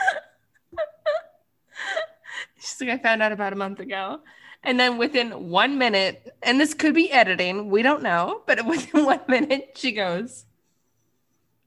She's 2.58 2.80
like, 2.80 2.90
I 2.90 2.98
found 2.98 3.22
out 3.22 3.32
about 3.32 3.52
a 3.52 3.56
month 3.56 3.80
ago. 3.80 4.20
And 4.62 4.80
then 4.80 4.96
within 4.96 5.50
one 5.50 5.76
minute, 5.76 6.34
and 6.42 6.58
this 6.58 6.72
could 6.72 6.94
be 6.94 7.12
editing, 7.12 7.68
we 7.68 7.82
don't 7.82 8.02
know, 8.02 8.42
but 8.46 8.64
within 8.66 9.04
one 9.06 9.20
minute, 9.28 9.72
she 9.76 9.92
goes, 9.92 10.46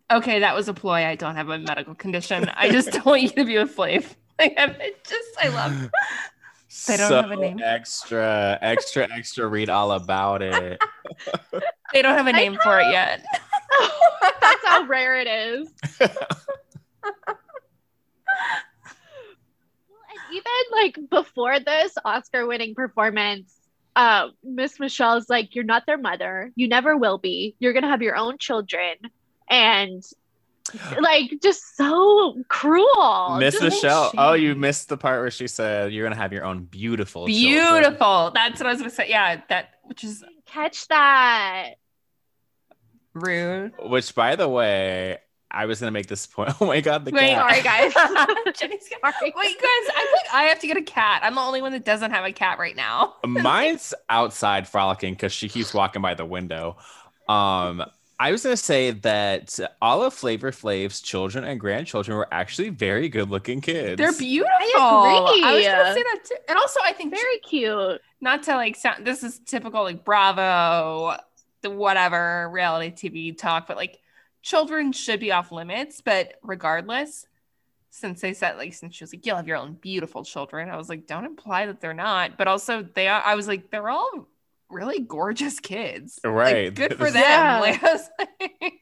Okay, 0.10 0.40
that 0.40 0.56
was 0.56 0.70
a 0.70 0.74
ploy. 0.74 1.06
I 1.06 1.16
don't 1.16 1.36
have 1.36 1.50
a 1.50 1.58
medical 1.58 1.94
condition. 1.94 2.50
I 2.56 2.70
just 2.70 2.92
don't 2.92 3.06
want 3.06 3.22
you 3.24 3.30
to 3.30 3.46
be 3.46 3.58
with 3.58 3.76
Flav. 3.76 4.06
Like, 4.40 4.54
I'm 4.56 4.76
just, 5.04 5.30
I 5.42 5.48
love. 5.48 5.90
They 6.88 6.98
don't 6.98 7.08
so 7.08 7.22
have 7.22 7.32
a 7.32 7.36
name. 7.36 7.60
Extra, 7.60 8.60
extra, 8.62 9.08
extra. 9.12 9.48
Read 9.48 9.70
all 9.70 9.94
about 9.94 10.44
it. 10.44 10.80
They 11.94 12.04
don't 12.04 12.16
have 12.16 12.28
a 12.28 12.34
name 12.34 12.56
for 12.62 12.80
it 12.80 12.92
yet. 12.92 13.26
That's 14.42 14.66
how 14.66 14.86
rare 14.86 15.20
it 15.20 15.28
is. 15.28 15.72
And 16.00 16.12
even 20.32 20.52
like 20.72 21.00
before 21.10 21.60
this 21.60 21.94
Oscar-winning 22.06 22.76
performance, 22.76 23.60
uh, 23.96 24.28
Miss 24.44 24.80
Michelle's 24.80 25.30
like, 25.30 25.56
"You're 25.56 25.64
not 25.64 25.86
their 25.88 25.98
mother. 25.98 26.52
You 26.56 26.68
never 26.68 26.98
will 26.98 27.18
be. 27.18 27.56
You're 27.60 27.74
gonna 27.74 27.88
have 27.88 28.02
your 28.02 28.18
own 28.18 28.38
children," 28.38 28.98
and 29.50 30.04
like 31.00 31.32
just 31.42 31.78
so 31.78 32.36
cruel. 32.50 33.38
Miss 33.40 33.54
Just- 33.60 33.64
Michelle. 33.64 34.12
Oh, 34.18 34.34
you 34.34 34.54
missed 34.56 34.90
the 34.90 34.98
part 34.98 35.22
where 35.22 35.32
she 35.32 35.48
said 35.48 35.94
you're 35.94 36.06
gonna 36.06 36.20
have 36.22 36.34
your 36.34 36.44
own 36.46 36.66
beautiful, 36.66 37.28
children." 37.28 37.82
Beautiful. 37.84 38.32
That's 38.34 38.60
what 38.60 38.68
I 38.68 38.72
was 38.72 38.80
going 38.80 38.90
to 38.90 38.96
say. 38.96 39.10
Yeah, 39.10 39.42
that, 39.50 39.70
which 39.86 40.04
is 40.04 40.24
catch 40.46 40.88
that. 40.90 41.76
rude. 43.14 43.74
Which, 43.80 44.14
by 44.14 44.36
the 44.36 44.48
way, 44.48 45.18
I 45.50 45.66
was 45.66 45.80
gonna 45.80 45.92
make 45.92 46.08
this 46.08 46.28
point. 46.28 46.52
Oh 46.62 46.66
my 46.66 46.82
god, 46.82 47.06
the 47.06 47.12
Wait, 47.12 47.30
cat. 47.30 47.50
Sorry, 47.50 47.62
guys. 47.64 47.94
Jenny's 48.60 48.90
got- 48.90 49.14
Wait, 49.22 49.34
guys, 49.34 49.64
I 49.64 50.08
think 50.12 50.34
I 50.34 50.44
have 50.44 50.60
to 50.60 50.68
get 50.68 50.78
a 50.78 50.82
cat. 50.82 51.22
I'm 51.24 51.36
the 51.36 51.42
only 51.42 51.62
one 51.62 51.72
that 51.72 51.86
doesn't 51.86 52.12
have 52.12 52.26
a 52.26 52.32
cat 52.34 52.60
right 52.60 52.76
now. 52.76 53.16
Mine's 53.26 53.94
outside 54.10 54.68
frolicking 54.68 55.14
because 55.14 55.32
she 55.32 55.48
keeps 55.50 55.74
walking 55.74 56.02
by 56.02 56.14
the 56.14 56.26
window. 56.26 56.78
Um, 57.30 57.84
I 58.20 58.32
was 58.32 58.44
gonna 58.44 58.58
say 58.58 58.92
that 58.92 59.60
all 59.80 60.04
of 60.04 60.14
Flavor 60.14 60.52
Flav's 60.52 61.02
children 61.02 61.44
and 61.44 61.60
grandchildren 61.60 62.18
were 62.18 62.28
actually 62.32 62.70
very 62.70 63.10
good-looking 63.10 63.62
kids. 63.62 63.98
They're 63.98 64.12
beautiful. 64.12 64.52
I 64.76 65.42
I 65.44 65.54
was 65.54 65.66
gonna 65.66 65.94
say 65.94 66.04
that 66.04 66.20
too. 66.26 66.36
And 66.50 66.58
also, 66.58 66.80
I 66.84 66.94
think 66.94 67.14
Very 67.14 67.38
cute. 67.40 68.02
not 68.20 68.44
to 68.44 68.56
like 68.56 68.76
sound 68.76 69.06
this 69.06 69.24
is 69.24 69.40
typical 69.40 69.84
like 69.84 70.04
Bravo, 70.04 71.16
the 71.62 71.70
whatever 71.70 72.50
reality 72.52 72.92
TV 72.92 73.38
talk, 73.38 73.68
but 73.68 73.78
like 73.78 74.00
children 74.42 74.92
should 74.94 75.20
be 75.20 75.32
off 75.32 75.52
limits. 75.52 76.02
But 76.02 76.36
regardless, 76.42 77.28
since 77.92 78.22
they 78.22 78.34
said 78.34 78.58
like 78.58 78.74
since 78.74 78.96
she 78.96 79.04
was 79.04 79.14
like, 79.14 79.28
You'll 79.28 79.36
have 79.38 79.48
your 79.48 79.58
own 79.58 79.74
beautiful 79.74 80.24
children, 80.24 80.70
I 80.70 80.78
was 80.78 80.90
like, 80.90 81.06
don't 81.06 81.26
imply 81.26 81.68
that 81.68 81.82
they're 81.82 81.94
not. 81.94 82.36
But 82.36 82.48
also 82.48 82.82
they 82.82 83.08
are 83.08 83.22
I 83.24 83.36
was 83.36 83.48
like, 83.48 83.70
they're 83.70 83.90
all 83.90 84.28
really 84.70 85.00
gorgeous 85.00 85.60
kids. 85.60 86.20
Like, 86.24 86.34
Right. 86.34 86.74
good 86.74 86.94
for 86.98 87.10
them. 87.12 87.22
Yeah. 87.24 87.60
Like, 87.60 87.82
like- 88.42 88.74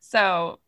so 0.00 0.58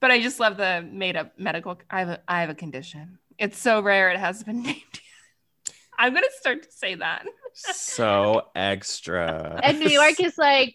but 0.00 0.10
I 0.10 0.20
just 0.20 0.38
love 0.40 0.56
the 0.56 0.86
made 0.90 1.16
up 1.16 1.38
medical 1.38 1.78
I 1.90 2.00
have 2.00 2.08
a 2.08 2.20
I 2.28 2.40
have 2.40 2.50
a 2.50 2.54
condition. 2.54 3.18
It's 3.38 3.58
so 3.58 3.80
rare 3.80 4.10
it 4.10 4.18
hasn't 4.18 4.46
been 4.46 4.62
named 4.62 4.82
yet. 4.94 5.74
I'm 5.98 6.12
gonna 6.12 6.26
start 6.38 6.62
to 6.64 6.70
say 6.72 6.94
that. 6.96 7.24
so 7.54 8.48
extra. 8.54 9.58
And 9.62 9.78
New 9.80 9.88
York 9.88 10.20
is 10.20 10.36
like, 10.36 10.74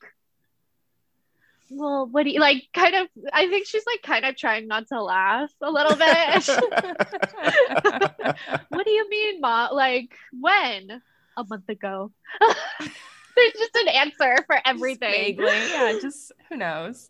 well, 1.70 2.08
what 2.08 2.24
do 2.24 2.32
you 2.32 2.39
like? 2.39 2.63
Kind 2.74 2.96
of, 2.96 3.08
I 3.32 3.48
think 3.48 3.67
she's 3.67 3.86
like 3.86 4.02
kind 4.02 4.26
of 4.26 4.36
trying 4.36 4.67
not 4.67 4.88
to 4.88 5.02
laugh 5.02 5.52
a 5.62 5.70
little 5.72 5.96
bit. 5.96 6.48
what 8.70 8.86
do 8.86 8.91
you 8.91 9.10
mean, 9.10 9.41
mom? 9.41 9.74
Like, 9.76 10.13
when? 10.39 11.02
A 11.41 11.45
month 11.49 11.69
ago. 11.69 12.12
There's 13.36 13.54
just 13.54 13.75
an 13.75 13.88
answer 13.89 14.43
for 14.45 14.60
everything. 14.65 15.12
Vaguely, 15.12 15.45
yeah, 15.71 15.93
just 16.01 16.32
who 16.49 16.58
knows. 16.58 17.10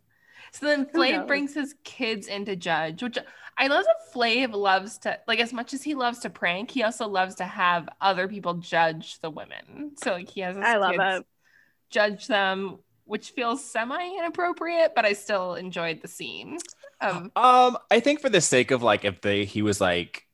So 0.54 0.66
then 0.66 0.86
Flav 0.86 1.26
brings 1.28 1.54
his 1.54 1.76
kids 1.84 2.28
into 2.28 2.56
Judge, 2.56 3.02
which 3.04 3.18
I 3.58 3.68
love 3.68 3.86
that 3.86 4.14
Flav 4.14 4.54
loves 4.54 4.98
to 5.00 5.20
like 5.28 5.40
as 5.40 5.54
much 5.54 5.74
as 5.74 5.84
he 5.84 5.96
loves 5.96 6.20
to 6.20 6.30
prank, 6.30 6.72
he 6.72 6.84
also 6.84 7.08
loves 7.08 7.36
to 7.36 7.46
have 7.46 7.90
other 8.02 8.28
people 8.28 8.56
judge 8.56 9.20
the 9.22 9.30
women. 9.30 9.94
So 9.98 10.14
like 10.14 10.30
he 10.30 10.42
has 10.42 10.58
his 10.58 10.66
I 10.66 10.78
love 10.78 11.00
kids 11.00 11.20
it. 11.22 11.26
judge 11.92 12.28
them, 12.28 12.80
which 13.06 13.32
feels 13.32 13.64
semi 13.66 14.18
inappropriate, 14.20 14.94
but 14.96 15.06
I 15.06 15.14
still 15.14 15.56
enjoyed 15.56 16.02
the 16.02 16.08
scene. 16.08 16.60
Um, 17.02 17.32
Um, 17.36 17.78
I 17.90 18.00
think 18.00 18.22
for 18.22 18.30
the 18.30 18.42
sake 18.42 18.72
of 18.72 18.84
like, 18.84 19.06
if 19.06 19.22
they 19.22 19.46
he 19.46 19.62
was 19.62 19.82
like 19.82 20.28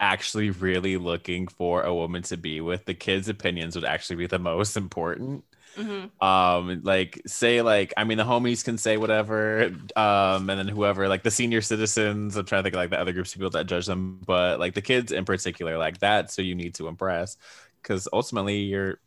actually 0.00 0.50
really 0.50 0.96
looking 0.96 1.48
for 1.48 1.82
a 1.82 1.94
woman 1.94 2.22
to 2.24 2.36
be 2.36 2.60
with, 2.60 2.84
the 2.84 2.94
kids' 2.94 3.28
opinions 3.28 3.74
would 3.74 3.84
actually 3.84 4.16
be 4.16 4.26
the 4.26 4.38
most 4.38 4.76
important. 4.76 5.44
mhm. 5.76 6.10
Um, 6.22 6.82
like 6.84 7.20
say 7.26 7.62
like 7.62 7.92
I 7.96 8.04
mean 8.04 8.18
the 8.18 8.24
homies 8.24 8.64
can 8.64 8.78
say 8.78 8.96
whatever, 8.96 9.64
um, 9.96 10.50
and 10.50 10.58
then 10.60 10.68
whoever 10.68 11.08
like 11.08 11.22
the 11.24 11.30
senior 11.32 11.60
citizens. 11.62 12.36
I'm 12.36 12.46
trying 12.46 12.60
to 12.60 12.64
think 12.64 12.74
of 12.74 12.78
like 12.80 12.90
the 12.90 13.00
other 13.00 13.12
groups 13.12 13.32
of 13.34 13.38
people 13.40 13.50
that 13.50 13.66
judge 13.66 13.86
them, 13.86 14.20
but 14.26 14.60
like 14.60 14.74
the 14.74 14.82
kids 14.82 15.12
in 15.12 15.24
particular, 15.24 15.78
like 15.78 15.98
that. 16.00 16.30
So 16.30 16.42
you 16.42 16.54
need 16.54 16.74
to 16.76 16.88
impress, 16.88 17.36
because 17.82 18.08
ultimately 18.12 18.58
you're 18.60 19.00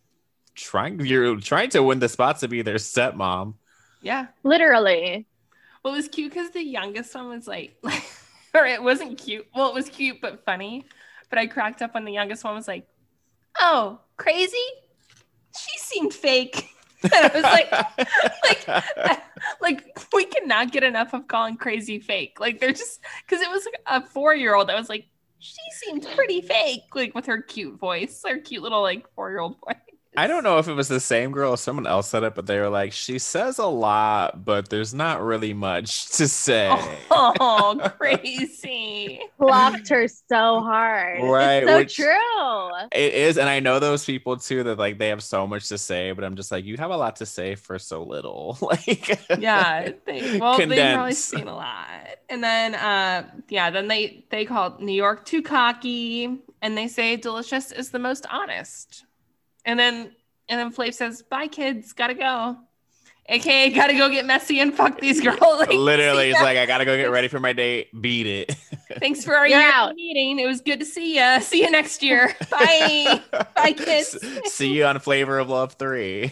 trying 0.56 1.00
you're 1.06 1.40
trying 1.42 1.70
to 1.72 1.84
win 1.84 2.00
the 2.00 2.10
spot 2.10 2.40
to 2.40 2.48
be 2.50 2.62
their 2.64 2.76
stepmom. 2.76 3.56
Yeah. 4.02 4.28
Literally. 4.44 5.28
Well, 5.84 5.94
it 5.94 5.98
was 5.98 6.08
cute 6.08 6.32
because 6.34 6.52
the 6.52 6.64
youngest 6.64 7.14
one 7.16 7.30
was 7.30 7.48
like, 7.48 7.78
or 8.60 8.66
it 8.66 8.82
wasn't 8.82 9.18
cute. 9.18 9.46
Well, 9.54 9.70
it 9.70 9.74
was 9.74 9.90
cute 9.90 10.22
but 10.22 10.46
funny. 10.46 10.86
But 11.30 11.40
I 11.40 11.48
cracked 11.48 11.82
up 11.82 11.94
when 11.94 12.06
the 12.06 12.14
youngest 12.14 12.44
one 12.44 12.56
was 12.56 12.68
like, 12.68 12.88
"Oh, 13.60 14.00
crazy? 14.18 14.58
She 15.58 15.78
seemed 15.78 16.14
fake." 16.14 16.70
and 17.04 17.14
I 17.14 17.32
was 17.34 17.44
like, 17.44 18.68
like, 18.68 19.24
like 19.62 20.00
we 20.14 20.26
cannot 20.26 20.72
get 20.72 20.84
enough 20.84 21.14
of 21.14 21.28
calling 21.28 21.58
crazy 21.58 22.00
fake. 22.00 22.40
Like 22.40 22.60
they're 22.60 22.72
just 22.72 23.02
because 23.28 23.44
it 23.44 23.50
was 23.50 23.66
like 23.66 23.82
a 23.88 24.08
four-year-old 24.08 24.70
that 24.70 24.78
was 24.78 24.90
like, 24.90 25.06
"She 25.40 25.62
seemed 25.84 26.08
pretty 26.16 26.42
fake," 26.42 26.84
like 26.94 27.14
with 27.14 27.26
her 27.26 27.42
cute 27.42 27.80
voice, 27.80 28.24
her 28.26 28.40
cute 28.40 28.64
little 28.64 28.82
like 28.82 29.06
four-year-old 29.16 29.58
voice. 29.66 29.78
I 30.18 30.28
don't 30.28 30.44
know 30.44 30.58
if 30.60 30.68
it 30.68 30.74
was 30.74 30.88
the 30.88 31.00
same 31.00 31.32
girl 31.32 31.52
or 31.52 31.58
someone 31.58 31.88
else 31.88 32.08
said 32.10 32.24
it, 32.24 32.36
but 32.36 32.46
they 32.46 32.60
were 32.60 32.70
like, 32.70 32.94
she 32.94 33.20
says 33.20 33.58
a 33.60 33.66
lot, 33.66 34.46
but 34.46 34.70
there's 34.70 34.94
not 34.94 35.22
really 35.22 35.54
much 35.54 36.08
to 36.18 36.28
say. 36.28 36.70
Oh, 37.12 37.92
crazy. 37.98 39.20
Blocked 39.40 39.90
her 39.90 40.08
so 40.08 40.62
hard. 40.62 41.22
Right, 41.24 41.64
It's 41.64 41.70
so 41.72 41.78
which- 41.78 41.96
true. 41.96 42.88
It 42.92 43.14
is, 43.14 43.38
and 43.38 43.50
I 43.50 43.60
know 43.60 43.80
those 43.80 44.06
people 44.06 44.38
too 44.38 44.64
that 44.64 44.78
like 44.78 44.98
they 45.00 45.10
have 45.10 45.24
so 45.24 45.46
much 45.48 45.68
to 45.70 45.78
say, 45.78 46.12
but 46.12 46.24
I'm 46.24 46.36
just 46.36 46.52
like, 46.52 46.66
you 46.66 46.78
have 46.78 46.92
a 46.92 46.98
lot 46.98 47.18
to 47.18 47.26
say 47.26 47.56
for 47.56 47.78
so 47.80 48.04
little. 48.04 48.58
like, 48.62 49.20
yeah 49.40 49.90
they, 50.06 50.40
well 50.40 50.58
they've 50.58 50.94
probably 50.94 51.14
seen 51.14 51.48
a 51.48 51.56
lot 51.56 51.88
and 52.30 52.44
then 52.44 52.76
uh 52.76 53.28
yeah 53.50 53.70
then 53.70 53.88
they 53.88 54.26
they 54.30 54.46
called 54.46 54.80
new 54.82 54.94
york 54.94 55.26
too 55.26 55.42
cocky 55.42 56.40
and 56.62 56.78
they 56.78 56.88
say 56.88 57.16
delicious 57.16 57.72
is 57.72 57.92
the 57.92 58.00
most 58.00 58.26
honest 58.30 59.06
and 59.66 59.80
then 59.80 60.12
and 60.50 60.60
then 60.60 60.72
Flav 60.72 60.94
says 60.94 61.22
bye 61.24 61.48
kids 61.48 61.94
gotta 61.94 62.14
go 62.14 62.58
aka 63.28 63.72
gotta 63.72 63.94
go 63.94 64.08
get 64.10 64.26
messy 64.26 64.60
and 64.60 64.74
fuck 64.74 65.00
these 65.02 65.20
girls 65.20 65.40
like, 65.60 65.70
literally, 65.74 66.30
it's 66.30 66.42
like 66.42 66.58
I 66.58 66.66
gotta 66.68 66.86
go 66.86 66.96
get 66.96 67.10
ready 67.10 67.28
for 67.28 67.40
my 67.40 67.54
date. 67.54 67.90
Beat 68.00 68.28
it. 68.28 68.56
thanks 69.00 69.26
for 69.26 69.36
our 69.36 69.48
You're 69.48 69.60
year 69.60 69.94
meeting 69.96 70.40
it 70.40 70.46
was 70.48 70.62
good 70.62 70.80
to 70.80 70.86
see 70.86 71.16
ya 71.16 71.40
see 71.40 71.62
you 71.64 71.72
next 71.72 72.04
year 72.04 72.36
bye 72.52 73.22
Bye, 73.56 73.74
kids. 73.74 74.16
S- 74.24 74.54
See 74.54 74.74
you 74.78 74.86
on 74.86 75.00
Flavor 75.00 75.40
of 75.40 75.50
Love 75.50 75.74
three. 75.74 76.32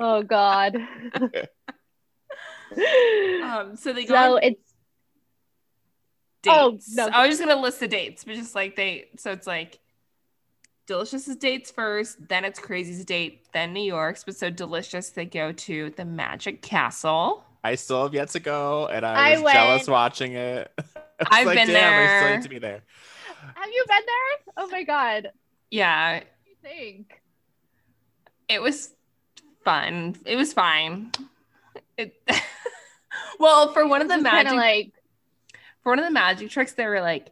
Oh 0.00 0.22
God. 0.22 0.76
um 3.42 3.76
so 3.76 3.92
they 3.92 4.04
go 4.04 4.14
so 4.14 4.36
on 4.36 4.42
it's 4.42 4.60
Oh, 6.46 6.72
dates. 6.72 6.94
no. 6.94 7.06
I 7.08 7.26
was 7.26 7.38
just 7.38 7.48
gonna 7.48 7.58
list 7.62 7.80
the 7.80 7.88
dates, 7.88 8.22
but 8.24 8.34
just 8.34 8.54
like 8.54 8.76
they, 8.76 9.08
so 9.16 9.30
it's 9.32 9.46
like 9.46 9.78
Delicious's 10.86 11.36
dates 11.36 11.70
first, 11.70 12.28
then 12.28 12.44
it's 12.44 12.58
Crazy's 12.58 13.04
date, 13.04 13.46
then 13.52 13.72
New 13.72 13.82
York's. 13.82 14.24
But 14.24 14.36
so 14.36 14.50
Delicious, 14.50 15.10
they 15.10 15.24
go 15.24 15.52
to 15.52 15.90
the 15.96 16.04
Magic 16.04 16.60
Castle. 16.62 17.44
I 17.62 17.76
still 17.76 18.02
have 18.02 18.12
yet 18.14 18.28
to 18.30 18.40
go, 18.40 18.86
and 18.88 19.06
I 19.06 19.30
I 19.30 19.32
was 19.34 19.42
went. 19.42 19.54
jealous 19.54 19.88
watching 19.88 20.34
it. 20.34 20.70
I 20.78 20.80
was 20.82 21.28
I've 21.30 21.46
like, 21.46 21.56
been 21.58 21.68
Damn, 21.68 22.08
I 22.08 22.20
still 22.20 22.36
need 22.36 22.42
to 22.42 22.48
be 22.50 22.58
there. 22.58 22.82
have 23.54 23.68
you 23.70 23.84
been 23.88 24.02
there? 24.06 24.52
Oh 24.58 24.68
my 24.68 24.82
God. 24.82 25.30
Yeah, 25.70 26.14
What 26.16 26.26
do 26.44 26.50
you 26.50 26.56
think? 26.62 27.20
it 28.48 28.60
was 28.60 28.92
fun. 29.64 30.16
It 30.26 30.36
was 30.36 30.52
fine. 30.52 31.12
It, 31.96 32.14
well, 33.38 33.72
for 33.72 33.86
one 33.86 34.02
of 34.02 34.08
the 34.08 34.18
magic 34.18 34.52
like 34.52 34.92
for 35.82 35.90
one 35.92 35.98
of 35.98 36.04
the 36.04 36.10
magic 36.10 36.50
tricks, 36.50 36.72
they 36.72 36.86
were 36.86 37.00
like, 37.00 37.30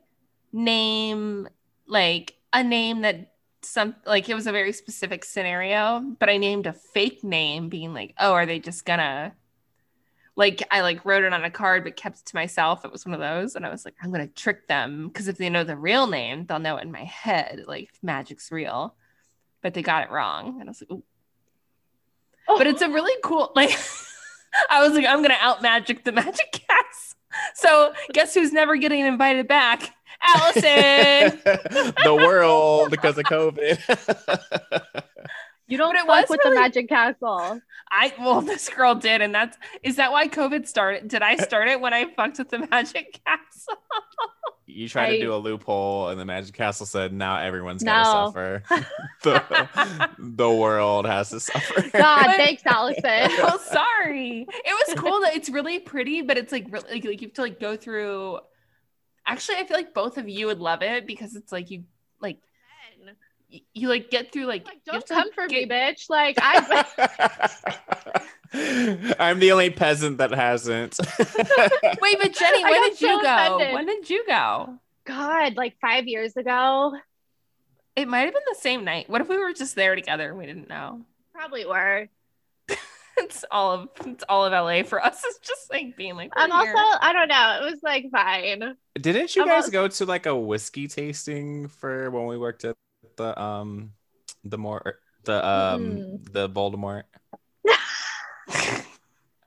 name 0.53 1.49
like 1.87 2.35
a 2.53 2.63
name 2.63 3.03
that 3.03 3.32
some 3.63 3.95
like 4.07 4.29
it 4.29 4.35
was 4.35 4.47
a 4.47 4.53
very 4.53 4.73
specific 4.73 5.25
scenario, 5.25 6.01
but 6.19 6.29
I 6.29 6.37
named 6.37 6.67
a 6.67 6.73
fake 6.73 7.25
name, 7.25 7.69
being 7.69 7.95
like, 7.95 8.15
oh, 8.19 8.33
are 8.33 8.47
they 8.47 8.59
just 8.59 8.85
gonna 8.85 9.35
like 10.35 10.63
I 10.71 10.81
like 10.81 11.05
wrote 11.05 11.25
it 11.25 11.33
on 11.33 11.45
a 11.45 11.51
card 11.51 11.85
but 11.85 11.97
kept 11.97 12.21
it 12.21 12.27
to 12.27 12.37
myself. 12.37 12.85
It 12.85 12.93
was 12.93 13.05
one 13.05 13.15
of 13.15 13.21
those, 13.21 13.55
and 13.55 13.65
I 13.65 13.71
was 13.71 13.85
like, 13.85 13.95
I'm 14.03 14.11
gonna 14.11 14.27
trick 14.27 14.67
them 14.69 15.09
because 15.09 15.29
if 15.29 15.39
they 15.39 15.51
know 15.51 15.65
the 15.65 15.77
real 15.77 16.07
name, 16.07 16.47
they'll 16.47 16.59
know 16.59 16.77
it 16.77 16.85
in 16.85 16.93
my 16.93 17.05
head, 17.05 17.65
like 17.67 17.91
magic's 18.03 18.51
real. 18.51 18.95
But 19.61 19.75
they 19.75 19.83
got 19.83 20.05
it 20.05 20.11
wrong, 20.11 20.61
and 20.61 20.69
I 20.69 20.71
was 20.71 20.83
like, 20.83 20.91
Ooh. 20.91 21.05
oh, 22.49 22.59
but 22.59 22.67
it's 22.67 22.83
a 22.83 22.87
oh. 22.87 22.93
really 22.93 23.19
cool 23.23 23.53
like. 23.57 23.79
I 24.69 24.87
was 24.87 24.95
like, 24.95 25.07
I'm 25.07 25.23
gonna 25.23 25.39
out 25.41 25.63
magic 25.63 26.05
the 26.05 26.13
magic 26.13 26.53
cats. 26.53 27.17
So 27.55 27.95
guess 28.13 28.35
who's 28.35 28.53
never 28.53 28.77
getting 28.77 29.01
invited 29.01 29.49
back? 29.49 29.95
Allison. 30.25 31.41
the 32.05 32.15
world 32.15 32.91
because 32.91 33.19
of 33.19 33.25
COVID. 33.25 33.79
you 35.69 35.79
don't 35.79 35.93
but 35.95 35.97
it 35.97 36.07
fuck 36.07 36.09
was 36.09 36.27
with 36.31 36.41
really- 36.45 36.57
the 36.57 36.61
Magic 36.61 36.89
Castle. 36.89 37.61
I 37.91 38.13
well, 38.19 38.41
this 38.41 38.69
girl 38.69 38.95
did, 38.95 39.21
and 39.21 39.35
that's 39.35 39.57
is 39.83 39.97
that 39.97 40.13
why 40.13 40.29
COVID 40.29 40.67
started? 40.67 41.09
Did 41.09 41.23
I 41.23 41.37
start 41.37 41.69
it 41.69 41.79
when 41.81 41.93
I 41.93 42.07
fucked 42.15 42.39
with 42.39 42.49
the 42.49 42.61
magic 42.71 43.21
castle? 43.27 43.77
you 44.67 44.89
tried 44.89 45.11
to 45.11 45.21
do 45.21 45.35
a 45.35 45.37
loophole, 45.37 46.09
and 46.09 46.19
the 46.19 46.25
Magic 46.25 46.55
Castle 46.55 46.87
said, 46.87 47.13
"Now 47.13 47.37
everyone's 47.39 47.83
No. 47.83 47.93
gotta 47.93 48.63
suffer. 48.63 48.87
the, 49.23 50.15
the 50.19 50.51
world 50.51 51.05
has 51.05 51.29
to 51.31 51.41
suffer." 51.41 51.83
God, 51.93 52.23
But- 52.25 52.37
thanks, 52.37 52.63
Allison. 52.65 53.05
oh, 53.05 53.61
sorry. 53.71 54.47
It 54.49 54.89
was 54.89 54.99
cool 54.99 55.21
that 55.21 55.35
it's 55.37 55.51
really 55.51 55.79
pretty, 55.79 56.23
but 56.23 56.39
it's 56.39 56.51
like 56.53 56.65
really 56.71 56.89
like, 56.91 57.05
like 57.05 57.21
you 57.21 57.29
have 57.29 57.35
to 57.35 57.43
like 57.43 57.61
go 57.61 57.77
through. 57.77 58.39
Actually, 59.27 59.59
I 59.59 59.67
feel 59.67 59.77
like 59.77 59.95
both 59.95 60.19
of 60.19 60.29
you 60.29 60.47
would 60.47 60.59
love 60.61 60.83
it 60.83 61.07
because 61.07 61.37
it's 61.37 61.53
like 61.53 61.71
you 61.71 61.85
like 62.21 62.39
you, 63.49 63.61
you 63.75 63.89
like 63.89 64.11
get 64.11 64.33
through 64.33 64.47
like, 64.47 64.65
Like, 64.67 64.79
you 64.87 64.93
have 64.93 65.05
don't 65.05 65.07
to, 65.07 65.15
come 65.15 65.25
like, 65.29 65.35
for 65.35 65.47
get- 65.49 65.69
me, 65.69 65.75
bitch. 65.75 66.11
Like 66.11 66.37
I 66.41 66.85
I'm 69.19 69.39
the 69.39 69.53
only 69.53 69.71
peasant 69.71 70.19
that 70.19 70.31
hasn't. 70.33 70.99
Wait, 71.19 72.19
but 72.21 72.33
Jenny, 72.35 72.65
when 72.65 72.75
got 72.75 72.91
did 72.91 73.01
you 73.01 73.23
go? 73.23 73.57
offended. 73.57 73.75
When 73.75 73.87
did 73.87 74.11
you 74.11 74.25
go? 74.27 74.79
God, 75.05 75.57
like 75.57 75.77
five 75.81 76.07
years 76.07 76.37
ago. 76.37 76.93
It 77.97 78.09
might 78.09 78.21
have 78.21 78.33
been 78.35 78.43
the 78.49 78.59
same 78.59 78.85
night. 78.85 79.09
What 79.09 79.21
if 79.21 79.29
we 79.29 79.37
were 79.39 79.53
just 79.53 79.75
there 79.75 79.95
together 79.95 80.29
and 80.29 80.39
we 80.39 80.47
didn't 80.47 80.69
know? 80.69 81.03
Probably 81.35 81.65
were. 81.67 82.09
it's 83.19 83.45
all 83.51 83.73
of 83.73 83.89
it's 84.07 84.25
all 84.29 84.45
of 84.45 84.53
LA 84.53 84.83
for 84.83 85.05
us. 85.05 85.21
It's 85.25 85.39
just 85.39 85.71
like 85.71 85.97
being 85.97 86.17
like 86.17 86.31
I'm 86.37 86.51
also, 86.53 86.65
here. 86.67 86.75
I 86.77 87.13
don't 87.13 87.29
know. 87.29 87.61
It 87.63 87.71
was 87.71 87.81
like 87.83 88.07
fine. 88.11 88.77
Didn't 89.01 89.35
you 89.37 89.43
I'm 89.43 89.49
guys 89.49 89.65
also- 89.65 89.71
go 89.73 89.89
to 89.89 90.05
like 90.05 90.27
a 90.27 90.37
whiskey 90.37 90.89
tasting 90.89 91.69
for 91.69 92.11
when 92.11 92.27
we 92.27 92.39
worked 92.39 92.65
at 92.65 92.77
the 93.17 93.41
um 93.41 93.93
the 94.45 94.59
more 94.59 94.99
the 95.25 95.47
um 95.47 95.83
Mm. 95.83 96.33
the 96.33 96.49
Voldemort? 96.49 97.05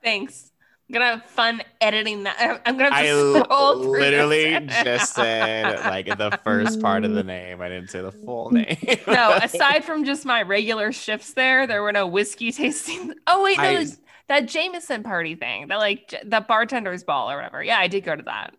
Thanks. 0.02 0.52
I'm 0.88 0.92
gonna 0.92 1.04
have 1.06 1.24
fun 1.24 1.62
editing 1.80 2.22
that. 2.24 2.62
I'm 2.66 2.76
gonna 2.76 2.94
have 2.94 3.04
I 3.04 3.40
scroll 3.42 3.82
through 3.82 4.00
literally 4.00 4.52
just 4.84 5.14
said 5.14 5.80
like 5.80 6.06
the 6.06 6.38
first 6.44 6.80
part 6.80 7.04
of 7.04 7.12
the 7.12 7.24
name. 7.24 7.60
I 7.60 7.68
didn't 7.68 7.90
say 7.90 8.02
the 8.02 8.12
full 8.12 8.50
name. 8.52 8.76
no, 9.06 9.32
aside 9.42 9.84
from 9.84 10.04
just 10.04 10.24
my 10.24 10.42
regular 10.42 10.92
shifts 10.92 11.34
there, 11.34 11.66
there 11.66 11.82
were 11.82 11.92
no 11.92 12.06
whiskey 12.06 12.52
tasting. 12.52 13.14
Oh 13.26 13.42
wait, 13.42 13.58
no, 13.58 13.64
I- 13.64 13.86
that 14.28 14.46
Jameson 14.46 15.02
party 15.02 15.34
thing, 15.34 15.68
that 15.68 15.78
like 15.78 16.14
the 16.24 16.40
bartender's 16.40 17.02
ball 17.04 17.30
or 17.30 17.36
whatever. 17.36 17.62
Yeah, 17.64 17.78
I 17.78 17.88
did 17.88 18.04
go 18.04 18.14
to 18.14 18.22
that. 18.24 18.54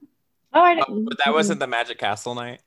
Oh, 0.54 0.62
I 0.62 0.74
Oh, 0.74 0.76
didn't. 0.76 1.06
but 1.06 1.18
that 1.24 1.34
wasn't 1.34 1.60
the 1.60 1.68
Magic 1.68 1.98
Castle 1.98 2.36
night. 2.36 2.62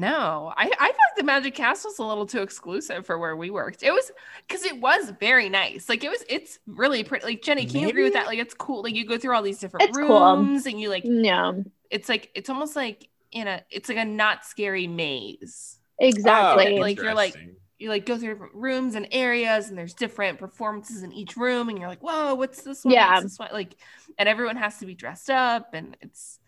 No, 0.00 0.52
I, 0.56 0.64
I 0.64 0.66
feel 0.66 0.82
like 0.86 1.16
the 1.16 1.24
Magic 1.24 1.54
Castle's 1.54 1.98
a 1.98 2.04
little 2.04 2.26
too 2.26 2.42
exclusive 2.42 3.04
for 3.06 3.18
where 3.18 3.36
we 3.36 3.50
worked. 3.50 3.82
It 3.82 3.92
was 3.92 4.10
because 4.48 4.64
it 4.64 4.80
was 4.80 5.10
very 5.20 5.48
nice. 5.48 5.88
Like 5.88 6.02
it 6.02 6.08
was, 6.10 6.24
it's 6.28 6.58
really 6.66 7.04
pretty. 7.04 7.24
Like 7.26 7.42
Jenny, 7.42 7.66
can 7.66 7.80
you 7.80 7.88
agree 7.88 8.04
with 8.04 8.14
that? 8.14 8.26
Like 8.26 8.38
it's 8.38 8.54
cool. 8.54 8.82
Like 8.82 8.94
you 8.94 9.06
go 9.06 9.18
through 9.18 9.34
all 9.34 9.42
these 9.42 9.58
different 9.58 9.88
It's 9.90 9.96
cool. 9.98 10.08
rooms 10.36 10.66
and 10.66 10.80
you 10.80 10.88
like, 10.88 11.04
No, 11.04 11.64
it's 11.90 12.08
like 12.08 12.30
it's 12.34 12.50
almost 12.50 12.74
like 12.76 13.08
in 13.32 13.46
a, 13.46 13.62
it's 13.70 13.88
like 13.88 13.98
a 13.98 14.04
not 14.04 14.44
scary 14.44 14.86
maze. 14.88 15.78
exactly. 15.98 16.78
Oh, 16.78 16.80
like, 16.80 16.96
you're 16.98 17.14
like- 17.14 17.36
You 17.78 17.88
like 17.88 18.04
go 18.06 18.18
through 18.18 18.30
different 18.34 18.54
rooms 18.56 18.94
and 18.94 19.06
areas, 19.10 19.68
and 19.70 19.78
there's 19.78 19.94
different 19.94 20.38
performances 20.38 21.02
in 21.02 21.12
each 21.12 21.36
room, 21.36 21.68
and 21.70 21.78
you're 21.78 21.88
like, 21.88 22.02
whoa, 22.02 22.34
what's 22.34 22.62
this 22.62 22.84
one? 22.84 22.92
Yeah. 22.92 23.12
What's 23.12 23.22
this 23.22 23.38
one? 23.38 23.48
Like, 23.54 23.76
and 24.18 24.28
everyone 24.28 24.56
has 24.56 24.76
to 24.80 24.86
be 24.86 24.94
dressed 24.94 25.30
up, 25.30 25.72
and 25.72 25.96
it's 26.02 26.39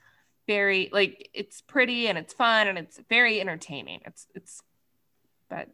very 0.52 0.90
like 0.92 1.30
it's 1.34 1.60
pretty 1.62 2.06
and 2.08 2.18
it's 2.18 2.34
fun 2.34 2.66
and 2.68 2.76
it's 2.78 3.00
very 3.08 3.40
entertaining. 3.40 4.00
It's 4.04 4.26
it's, 4.34 4.62
but 5.48 5.68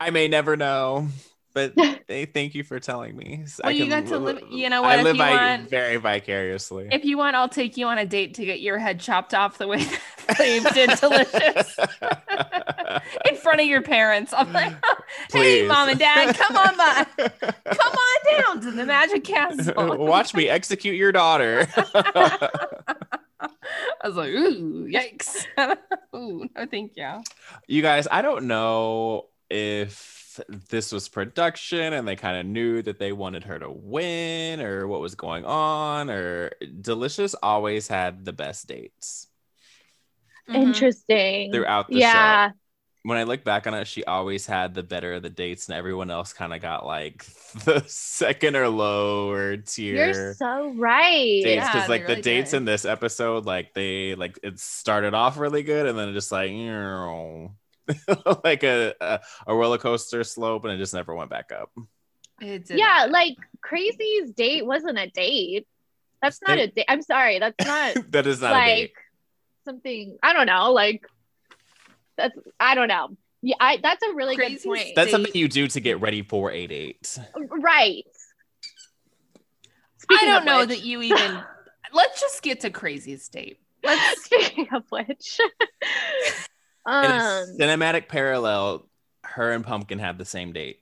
I 0.00 0.10
may 0.10 0.28
never 0.28 0.56
know, 0.56 1.08
but 1.54 1.72
they 2.06 2.24
thank 2.26 2.54
you 2.54 2.62
for 2.64 2.78
telling 2.78 3.16
me. 3.16 3.44
So 3.46 3.62
Well, 3.64 3.70
I 3.72 3.74
you 3.74 3.86
can 3.86 4.04
got 4.04 4.08
to 4.10 4.18
live- 4.18 4.42
you 4.50 4.68
know 4.70 4.82
what, 4.82 4.90
I 4.92 4.98
if 4.98 5.04
live 5.04 5.16
you 5.16 5.22
want- 5.22 5.70
very 5.70 5.96
vicariously. 5.96 6.88
if 6.92 7.04
you 7.04 7.16
want, 7.18 7.36
I'll 7.36 7.48
take 7.48 7.76
you 7.76 7.86
on 7.86 7.98
a 7.98 8.06
date 8.06 8.34
to 8.34 8.44
get 8.44 8.60
your 8.60 8.78
head 8.78 9.00
chopped 9.00 9.34
off 9.34 9.58
the 9.58 9.66
way 9.66 9.78
that 10.28 10.36
Flav 10.36 10.74
did 10.74 10.90
delicious 11.00 11.78
in 13.30 13.36
front 13.36 13.60
of 13.60 13.66
your 13.66 13.82
parents. 13.82 14.32
I'm 14.36 14.52
like, 14.52 14.74
hey, 15.32 15.66
mom 15.66 15.88
and 15.88 15.98
dad, 15.98 16.36
come 16.36 16.54
on 16.56 16.76
by, 16.76 17.06
come 17.16 17.92
on 17.92 18.42
down 18.44 18.60
to 18.62 18.70
the 18.70 18.84
Magic 18.84 19.24
Castle. 19.24 19.96
Watch 19.98 20.34
me 20.34 20.48
execute 20.48 20.96
your 20.96 21.12
daughter. 21.12 21.66
I 24.02 24.06
was 24.08 24.16
like, 24.16 24.30
ooh, 24.30 24.86
yikes. 24.88 25.44
ooh, 26.14 26.48
no, 26.56 26.66
thank 26.66 26.92
you. 26.96 27.22
you 27.66 27.82
guys, 27.82 28.06
I 28.10 28.22
don't 28.22 28.46
know 28.46 29.26
if 29.50 30.40
this 30.68 30.92
was 30.92 31.08
production 31.08 31.92
and 31.92 32.06
they 32.06 32.14
kind 32.14 32.38
of 32.38 32.46
knew 32.46 32.80
that 32.82 32.98
they 33.00 33.12
wanted 33.12 33.42
her 33.44 33.58
to 33.58 33.70
win 33.70 34.60
or 34.60 34.86
what 34.86 35.00
was 35.00 35.14
going 35.16 35.44
on 35.44 36.10
or 36.10 36.52
Delicious 36.80 37.34
always 37.42 37.88
had 37.88 38.24
the 38.24 38.32
best 38.32 38.68
dates 38.68 39.26
Mhm. 40.48 40.54
Interesting. 40.54 41.52
throughout 41.52 41.88
the 41.88 41.98
yeah. 41.98 42.50
show. 42.50 42.54
When 43.04 43.16
I 43.16 43.22
look 43.22 43.44
back 43.44 43.66
on 43.66 43.74
it, 43.74 43.86
she 43.86 44.04
always 44.04 44.44
had 44.44 44.74
the 44.74 44.82
better 44.82 45.14
of 45.14 45.22
the 45.22 45.30
dates 45.30 45.68
and 45.68 45.76
everyone 45.78 46.10
else 46.10 46.32
kind 46.32 46.52
of 46.52 46.60
got 46.60 46.84
like 46.84 47.24
the 47.64 47.82
second 47.86 48.56
or 48.56 48.68
lower 48.68 49.56
tier. 49.56 50.06
You're 50.12 50.34
so 50.34 50.72
right. 50.74 51.42
dates 51.42 51.46
Yeah, 51.64 51.72
because 51.72 51.86
they 51.88 51.92
like 51.94 52.02
the 52.06 52.08
really 52.14 52.22
dates 52.22 52.50
did. 52.50 52.56
in 52.58 52.64
this 52.64 52.84
episode 52.84 53.46
like 53.46 53.72
they 53.72 54.14
like 54.14 54.38
it 54.42 54.58
started 54.58 55.14
off 55.14 55.38
really 55.38 55.62
good 55.62 55.86
and 55.86 55.98
then 55.98 56.08
it 56.08 56.12
just 56.12 56.32
like 56.32 56.50
like 58.44 58.62
a, 58.64 58.94
a 59.00 59.20
a 59.46 59.54
roller 59.54 59.78
coaster 59.78 60.22
slope 60.24 60.64
and 60.64 60.72
it 60.74 60.78
just 60.78 60.92
never 60.92 61.14
went 61.14 61.30
back 61.30 61.52
up 61.52 61.70
It 62.40 62.66
did 62.66 62.78
Yeah, 62.78 62.86
not. 63.06 63.10
like 63.10 63.36
Crazy's 63.62 64.32
date 64.32 64.66
wasn't 64.66 64.98
a 64.98 65.06
date. 65.08 65.66
That's 66.20 66.40
not 66.42 66.56
They- 66.56 66.64
a 66.64 66.66
date. 66.66 66.84
I'm 66.88 67.02
sorry. 67.02 67.38
That's 67.38 67.64
not 67.64 67.96
that 68.10 68.26
is 68.26 68.40
not 68.42 68.50
a 68.50 68.54
like 68.54 68.66
date 68.76 68.92
something. 69.64 70.18
I 70.22 70.32
don't 70.32 70.46
know. 70.46 70.72
Like 70.72 71.06
that's. 72.18 72.36
I 72.60 72.74
don't 72.74 72.88
know. 72.88 73.16
Yeah, 73.40 73.54
I. 73.60 73.78
That's 73.82 74.02
a 74.02 74.12
really 74.14 74.36
Crazy's 74.36 74.64
good 74.64 74.68
point. 74.76 74.92
that's 74.94 75.10
something 75.10 75.32
you 75.34 75.48
do 75.48 75.66
to 75.68 75.80
get 75.80 76.00
ready 76.02 76.20
for 76.22 76.50
a 76.52 76.66
date 76.66 77.18
right. 77.50 78.04
I 80.10 80.24
don't 80.24 80.44
know 80.44 80.58
which- 80.60 80.68
that 80.70 80.84
you 80.84 81.00
even. 81.02 81.40
Let's 81.92 82.20
just 82.20 82.42
get 82.42 82.60
to 82.60 82.70
crazy 82.70 83.16
state. 83.16 83.60
Let's. 83.82 84.24
Speaking 84.26 84.68
of 84.74 84.84
which, 84.90 85.40
in 85.40 85.46
um, 86.86 87.46
cinematic 87.58 88.08
parallel 88.08 88.88
her 89.24 89.52
and 89.52 89.64
pumpkin 89.64 89.98
had 89.98 90.16
the 90.18 90.24
same 90.24 90.52
date 90.52 90.80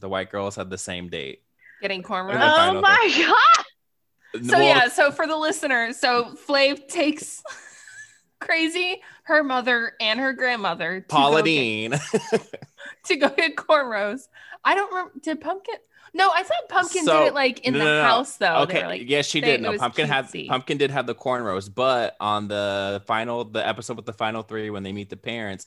the 0.00 0.08
white 0.08 0.30
girls 0.30 0.56
had 0.56 0.68
the 0.68 0.76
same 0.78 1.08
date 1.08 1.42
Getting 1.80 1.98
And 2.00 2.04
cornrows. 2.04 2.34
oh 2.34 2.56
final 2.56 2.82
my 2.82 3.12
god, 4.34 4.44
So 4.44 4.58
Well, 4.58 4.62
yeah, 4.62 4.88
so 4.88 5.10
for 5.10 5.26
the 5.26 5.36
listeners, 5.36 5.96
so 5.98 6.34
Flav 6.46 6.86
takes 6.88 7.42
crazy 8.40 9.00
her 9.24 9.42
mother 9.42 9.92
and 10.00 10.20
her 10.20 10.32
grandmother 10.32 11.00
to 11.00 11.06
paula 11.08 11.38
go 11.38 11.44
get- 11.44 11.44
dean 11.44 11.90
to 13.06 13.16
go 13.16 13.28
get 13.30 13.56
cornrows. 13.56 14.28
I 14.64 14.74
don't 14.74 14.90
remember. 14.90 15.12
Did 15.22 15.40
Pumpkin? 15.40 15.74
No, 16.14 16.30
I 16.34 16.42
thought 16.42 16.68
Pumpkin 16.68 17.04
So- 17.04 17.20
did 17.20 17.26
it 17.28 17.34
like 17.34 17.60
in 17.60 17.74
no, 17.74 17.78
the 17.80 17.84
no, 17.84 18.02
house 18.02 18.36
though. 18.36 18.56
Okay 18.62 18.86
like, 18.86 19.02
yes 19.08 19.26
she 19.26 19.40
did 19.40 19.60
it 19.60 19.60
no 19.60 19.76
pumpkin 19.76 20.08
cutesy. 20.08 20.42
had 20.42 20.48
pumpkin 20.48 20.78
did 20.78 20.90
have 20.90 21.06
the 21.06 21.14
cornrows 21.14 21.72
but 21.72 22.16
on 22.20 22.48
the 22.48 23.02
final 23.06 23.44
the 23.44 23.66
episode 23.66 23.96
with 23.96 24.06
the 24.06 24.12
final 24.12 24.42
three 24.42 24.70
when 24.70 24.82
they 24.82 24.92
meet 24.92 25.10
the 25.10 25.16
parents 25.16 25.66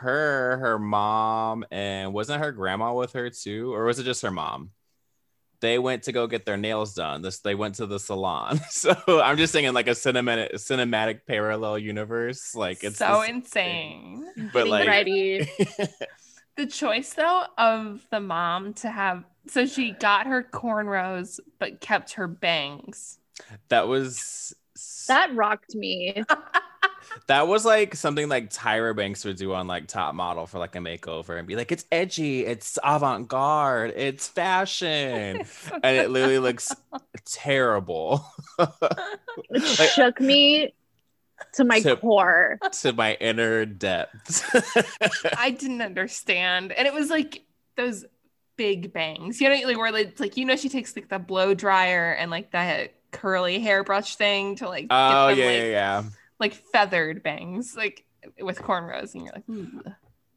her 0.00 0.58
her 0.58 0.78
mom 0.78 1.64
and 1.70 2.12
wasn't 2.12 2.42
her 2.42 2.52
grandma 2.52 2.92
with 2.92 3.12
her 3.14 3.30
too 3.30 3.72
or 3.72 3.84
was 3.84 3.98
it 3.98 4.04
just 4.04 4.22
her 4.22 4.30
mom 4.30 4.70
they 5.60 5.78
went 5.78 6.02
to 6.04 6.12
go 6.12 6.26
get 6.26 6.44
their 6.46 6.56
nails 6.56 6.94
done 6.94 7.22
this 7.22 7.38
they 7.40 7.54
went 7.54 7.74
to 7.76 7.86
the 7.86 7.98
salon 7.98 8.58
so 8.70 8.94
i'm 9.22 9.36
just 9.36 9.52
saying 9.52 9.72
like 9.74 9.86
a 9.88 9.90
cinematic 9.92 10.52
cinematic 10.54 11.20
parallel 11.26 11.78
universe 11.78 12.54
like 12.54 12.82
it's 12.84 12.98
so 12.98 13.20
this- 13.20 13.30
insane. 13.30 14.24
but 14.52 14.64
Getting 14.64 14.70
like 14.70 14.86
ready. 14.88 15.50
The 16.56 16.66
choice 16.66 17.14
though 17.14 17.44
of 17.56 18.06
the 18.10 18.20
mom 18.20 18.74
to 18.74 18.90
have 18.90 19.24
so 19.46 19.64
she 19.64 19.92
got 19.92 20.26
her 20.26 20.42
cornrows 20.42 21.40
but 21.58 21.80
kept 21.80 22.12
her 22.14 22.26
bangs. 22.26 23.18
that 23.68 23.88
was 23.88 24.52
That 25.08 25.34
rocked 25.34 25.74
me. 25.74 26.22
That 27.26 27.48
was 27.48 27.64
like 27.64 27.94
something 27.96 28.28
like 28.28 28.50
Tyra 28.50 28.94
Banks 28.94 29.24
would 29.24 29.36
do 29.36 29.52
on 29.54 29.66
like 29.66 29.86
Top 29.88 30.14
Model 30.14 30.46
for 30.46 30.58
like 30.58 30.74
a 30.76 30.78
makeover 30.78 31.38
and 31.38 31.46
be 31.46 31.56
like, 31.56 31.72
it's 31.72 31.84
edgy, 31.90 32.44
it's 32.46 32.78
avant 32.84 33.28
garde, 33.28 33.92
it's 33.96 34.28
fashion. 34.28 35.42
and 35.82 35.96
it 35.96 36.10
literally 36.10 36.38
looks 36.38 36.72
terrible 37.24 38.24
It 38.58 38.68
Like- 39.50 39.90
shook 39.90 40.20
me 40.20 40.74
to 41.54 41.64
my 41.64 41.80
To- 41.80 41.96
core. 41.96 42.58
to 42.82 42.92
my 42.92 43.14
inner 43.14 43.64
depths. 43.66 44.42
I 45.36 45.50
didn't 45.50 45.82
understand. 45.82 46.72
And 46.72 46.86
it 46.86 46.94
was 46.94 47.10
like 47.10 47.42
those 47.76 48.04
big 48.56 48.92
bangs. 48.92 49.40
You 49.40 49.48
know, 49.48 49.66
like 49.66 49.78
where 49.78 49.94
it's 49.96 50.20
like 50.20 50.36
you 50.36 50.44
know 50.44 50.56
she 50.56 50.68
takes 50.68 50.94
like 50.94 51.08
the 51.08 51.18
blow 51.18 51.54
dryer 51.54 52.12
and 52.12 52.30
like 52.30 52.52
that 52.52 52.94
curly 53.10 53.58
hairbrush 53.58 54.16
thing 54.16 54.56
to 54.56 54.68
like 54.68 54.88
get 54.88 54.88
oh, 54.90 55.28
them, 55.28 55.38
yeah, 55.38 55.44
like, 55.46 55.56
yeah, 55.56 55.64
yeah. 55.64 56.02
Like 56.40 56.54
feathered 56.54 57.22
bangs, 57.22 57.76
like 57.76 58.04
with 58.40 58.58
cornrows, 58.58 59.14
and 59.14 59.24
you're 59.24 59.32
like, 59.34 59.48
Ooh. 59.48 59.82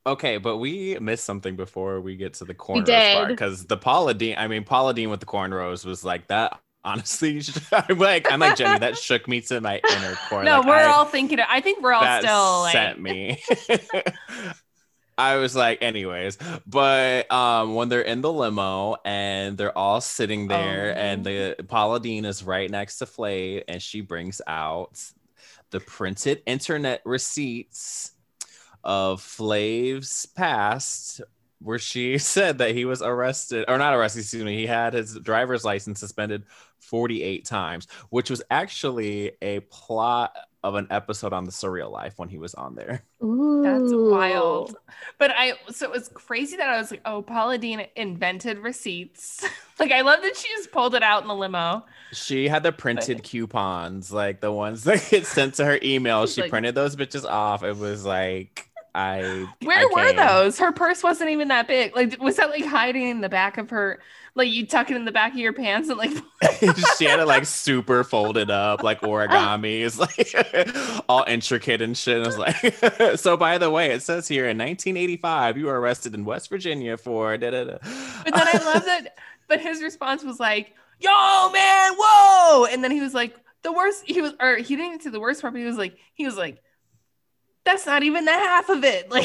Okay, 0.06 0.38
but 0.38 0.58
we 0.58 0.97
missed 0.99 1.24
something 1.24 1.56
before 1.56 2.01
we 2.01 2.18
get 2.18 2.34
to 2.36 2.45
the 2.45 2.54
cornrows 2.54 3.14
part 3.16 3.30
because 3.30 3.66
the 3.66 3.78
Paula 3.78 4.14
Deen, 4.14 4.36
I 4.38 4.47
mean, 4.49 4.66
Paula 4.66 4.93
Deen 4.93 5.10
with 5.10 5.22
the 5.22 5.26
cornrows 5.26 5.86
was 5.86 6.04
like 6.04 6.28
that. 6.28 6.60
Honestly, 6.86 7.41
I'm 7.72 7.97
like, 7.97 8.30
I'm 8.30 8.41
like 8.41 8.58
Jenny. 8.58 8.80
That 8.80 8.97
shook 8.97 9.30
me 9.30 9.39
to 9.41 9.62
my 9.62 9.80
inner 9.89 10.16
core. 10.30 10.43
no, 10.43 10.58
Like, 10.60 10.68
we're 10.68 10.76
I- 10.76 10.91
all 10.91 11.06
thinking. 11.06 11.39
I 11.39 11.62
think 11.62 11.82
we're 11.82 11.93
all 11.93 12.01
that 12.04 12.22
still 12.22 12.60
like, 12.60 12.74
sent 12.74 12.99
me. 12.99 13.41
I 15.18 15.36
was 15.38 15.56
like, 15.56 15.82
anyways, 15.84 16.39
but 16.66 17.32
um, 17.32 17.76
when 17.76 17.88
they're 17.88 18.01
in 18.01 18.22
the 18.22 18.34
limo 18.34 18.95
and 19.06 19.56
they're 19.58 19.78
all 19.78 20.01
sitting 20.01 20.47
there, 20.47 20.91
Oh. 20.97 20.99
and 20.99 21.24
the 21.24 21.56
Paula 21.68 21.99
Deen 21.99 22.26
is 22.26 22.43
right 22.43 22.70
next 22.70 22.97
to 22.97 23.06
Flav, 23.06 23.64
and 23.68 23.80
she 23.82 24.01
brings 24.01 24.41
out 24.47 24.99
the 25.74 25.82
printed 25.82 26.41
internet 26.45 27.01
receipts 27.03 28.11
of 28.84 29.21
Flav's 29.21 30.26
past, 30.28 31.19
where 31.59 31.80
she 31.80 32.17
said 32.19 32.59
that 32.59 32.76
he 32.76 32.86
was 32.86 33.01
arrested, 33.01 33.65
or 33.67 33.78
not 33.78 33.93
arrested, 33.93 34.21
excuse 34.21 34.43
me, 34.45 34.55
he 34.55 34.67
had 34.67 34.93
his 34.93 35.19
driver's 35.19 35.65
license 35.65 35.99
suspended 35.99 36.43
48 36.80 37.43
times, 37.43 37.88
which 38.11 38.30
was 38.30 38.43
actually 38.51 39.32
a 39.41 39.61
plot 39.61 40.36
of 40.64 40.76
an 40.76 40.88
episode 40.89 41.34
on 41.34 41.43
the 41.43 41.51
Surreal 41.51 41.91
Life 41.91 42.14
when 42.18 42.30
he 42.30 42.38
was 42.38 42.53
on 42.55 42.76
there. 42.76 43.03
Ooh. 43.24 43.61
That's 43.64 43.91
wild. 43.93 44.76
But 45.18 45.32
I 45.36 45.53
so 45.70 45.86
it 45.86 45.91
was 45.91 46.09
crazy 46.09 46.57
that 46.57 46.70
I 46.70 46.78
was 46.78 46.91
like, 46.91 47.01
oh, 47.05 47.22
Paula 47.22 47.57
Deen 47.57 47.86
invented 47.95 48.59
receipts. 48.59 49.45
like 49.80 49.91
I 49.91 50.01
love 50.01 50.22
that 50.22 50.38
she 50.38 50.47
just 50.49 50.72
pulled 50.72 50.95
it 50.95 51.03
out 51.03 51.22
in 51.22 51.28
the 51.28 51.36
limo. 51.36 51.86
She 52.11 52.47
had 52.47 52.64
the 52.64 52.72
printed 52.72 53.24
coupons, 53.24 54.11
like 54.11 54.39
the 54.39 54.51
ones 54.51 54.84
that 54.86 55.05
get 55.11 55.26
sent 55.26 55.55
to 55.55 55.66
her 55.66 55.80
email. 55.84 56.28
She 56.28 56.41
like- 56.41 56.49
printed 56.49 56.76
those 56.76 56.95
bitches 56.95 57.26
off. 57.26 57.64
It 57.64 57.78
was 57.78 58.05
like 58.05 58.70
I 58.96 59.48
Where 59.64 59.80
I 59.80 59.89
were 59.91 60.14
those? 60.14 60.60
Her 60.60 60.72
purse 60.72 61.02
wasn't 61.02 61.32
even 61.32 61.48
that 61.48 61.68
big. 61.68 61.96
Like 61.96 62.22
was 62.22 62.36
that 62.38 62.50
like 62.50 62.66
hiding 62.66 63.08
in 63.08 63.22
the 63.22 63.30
back 63.30 63.58
of 63.58 63.72
her 63.72 64.00
like 64.36 64.50
you 64.50 64.66
tuck 64.66 64.89
it 64.89 64.96
in 64.96 65.06
the 65.06 65.12
back 65.12 65.34
of 65.34 65.39
your 65.39 65.54
pants 65.54 65.89
and 65.89 65.98
like 65.98 66.12
she 66.98 67.06
had 67.06 67.20
it 67.20 67.26
like 67.26 67.46
super 67.46 68.04
folded 68.04 68.52
up, 68.52 68.84
like 68.84 69.02
origami. 69.02 69.82
It's 69.84 70.00
like 70.00 71.04
all 71.10 71.24
intricate 71.28 71.82
and 71.82 71.98
shit. 71.98 72.18
And 72.18 72.26
I 72.26 72.28
was 72.28 72.38
like, 72.38 73.18
so 73.18 73.36
by 73.36 73.58
the 73.58 73.70
way, 73.70 73.91
it 73.91 74.02
says 74.02 74.28
here 74.28 74.46
in 74.46 74.58
1985, 74.58 75.58
you 75.58 75.66
were 75.66 75.80
arrested 75.80 76.14
in 76.14 76.26
West 76.26 76.50
Virginia 76.50 76.98
for 76.98 77.38
da 77.38 77.52
da 77.52 77.64
da. 77.64 77.78
But 78.24 78.34
then 78.34 78.48
I 78.48 78.58
love 78.64 78.86
that. 78.86 79.16
But 79.48 79.60
his 79.60 79.82
response 79.84 80.24
was 80.24 80.39
like, 80.39 80.74
"Yo, 81.00 81.50
man, 81.52 81.94
whoa!" 81.98 82.66
And 82.66 82.84
then 82.84 82.91
he 82.91 83.02
was 83.02 83.14
like, 83.14 83.36
"The 83.62 83.72
worst." 83.72 84.04
He 84.06 84.22
was, 84.22 84.34
or 84.39 84.56
he 84.56 84.76
didn't 84.76 85.04
say 85.04 85.10
the 85.10 85.20
worst 85.20 85.41
part. 85.41 85.54
But 85.54 85.60
he 85.60 85.66
was 85.66 85.78
like, 85.78 85.98
he 86.14 86.26
was 86.26 86.38
like, 86.38 86.64
"That's 87.66 87.86
not 87.86 88.03
even 88.03 88.26
the 88.26 88.32
half 88.32 88.70
of 88.70 88.84
it." 88.84 89.09
Like 89.09 89.24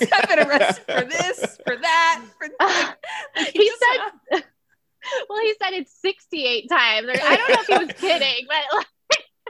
he's 0.00 0.10
not 0.10 0.28
been 0.28 0.38
arrested 0.38 0.84
for 0.86 1.04
this, 1.04 1.58
for 1.66 1.76
that, 1.76 2.24
for 2.38 2.46
like, 2.60 2.96
like, 3.36 3.48
He 3.52 3.66
just 3.66 3.80
said- 3.80 4.10
went- 4.30 4.44
well, 5.28 5.40
he 5.40 5.54
said 5.60 5.72
it 5.72 5.88
68 5.88 6.68
times. 6.68 7.08
Or- 7.08 7.10
I 7.12 7.36
don't 7.36 7.48
know 7.48 7.56
if 7.60 7.66
he 7.66 7.86
was 7.86 7.96
kidding, 7.98 8.46
but 8.46 8.76
like, 8.76 8.86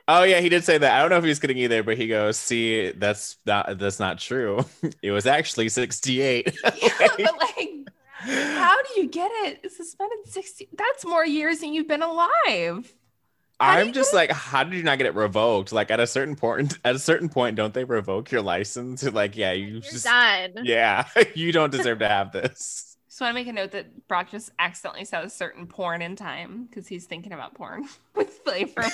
Oh 0.08 0.22
yeah, 0.24 0.40
he 0.40 0.48
did 0.48 0.64
say 0.64 0.78
that. 0.78 0.92
I 0.96 1.00
don't 1.00 1.10
know 1.10 1.18
if 1.18 1.22
he 1.22 1.28
was 1.28 1.38
kidding 1.38 1.58
either, 1.58 1.82
but 1.82 1.96
he 1.96 2.08
goes, 2.08 2.36
"See, 2.38 2.90
that's 2.90 3.36
not 3.46 3.78
that's 3.78 4.00
not 4.00 4.18
true. 4.18 4.64
It 5.02 5.10
was 5.12 5.26
actually 5.26 5.68
68." 5.68 6.56
yeah, 6.82 6.88
but 6.98 7.38
like, 7.38 7.70
how 8.18 8.76
do 8.82 9.00
you 9.00 9.08
get 9.08 9.30
it 9.44 9.70
suspended 9.70 10.18
sixty? 10.26 10.68
That's 10.76 11.04
more 11.04 11.24
years 11.26 11.58
than 11.60 11.72
you've 11.72 11.86
been 11.88 12.02
alive. 12.02 12.92
How 13.62 13.76
do 13.76 13.80
I'm 13.80 13.92
just 13.92 14.10
get 14.10 14.16
like, 14.16 14.32
how 14.32 14.64
did 14.64 14.74
you 14.74 14.82
not 14.82 14.98
get 14.98 15.06
it 15.06 15.14
revoked? 15.14 15.72
Like 15.72 15.90
at 15.90 16.00
a 16.00 16.06
certain 16.06 16.34
point, 16.34 16.78
at 16.84 16.96
a 16.96 16.98
certain 16.98 17.28
point, 17.28 17.56
don't 17.56 17.72
they 17.72 17.84
revoke 17.84 18.30
your 18.30 18.42
license? 18.42 19.02
Like, 19.12 19.36
yeah, 19.36 19.52
you 19.52 19.66
you're 19.66 19.80
just, 19.80 20.04
done. 20.04 20.52
yeah, 20.62 21.06
you 21.34 21.52
don't 21.52 21.70
deserve 21.70 21.98
to 21.98 22.08
have 22.08 22.32
this. 22.32 22.96
Just 23.08 23.20
want 23.20 23.30
to 23.30 23.34
make 23.34 23.46
a 23.46 23.52
note 23.52 23.72
that 23.72 24.08
Brock 24.08 24.30
just 24.30 24.50
accidentally 24.58 25.04
said 25.04 25.22
a 25.24 25.28
certain 25.28 25.66
porn 25.66 26.00
in 26.00 26.16
time 26.16 26.66
because 26.66 26.88
he's 26.88 27.04
thinking 27.04 27.32
about 27.32 27.54
porn 27.54 27.86
with 28.14 28.30
flavor 28.44 28.80
of. 28.80 28.92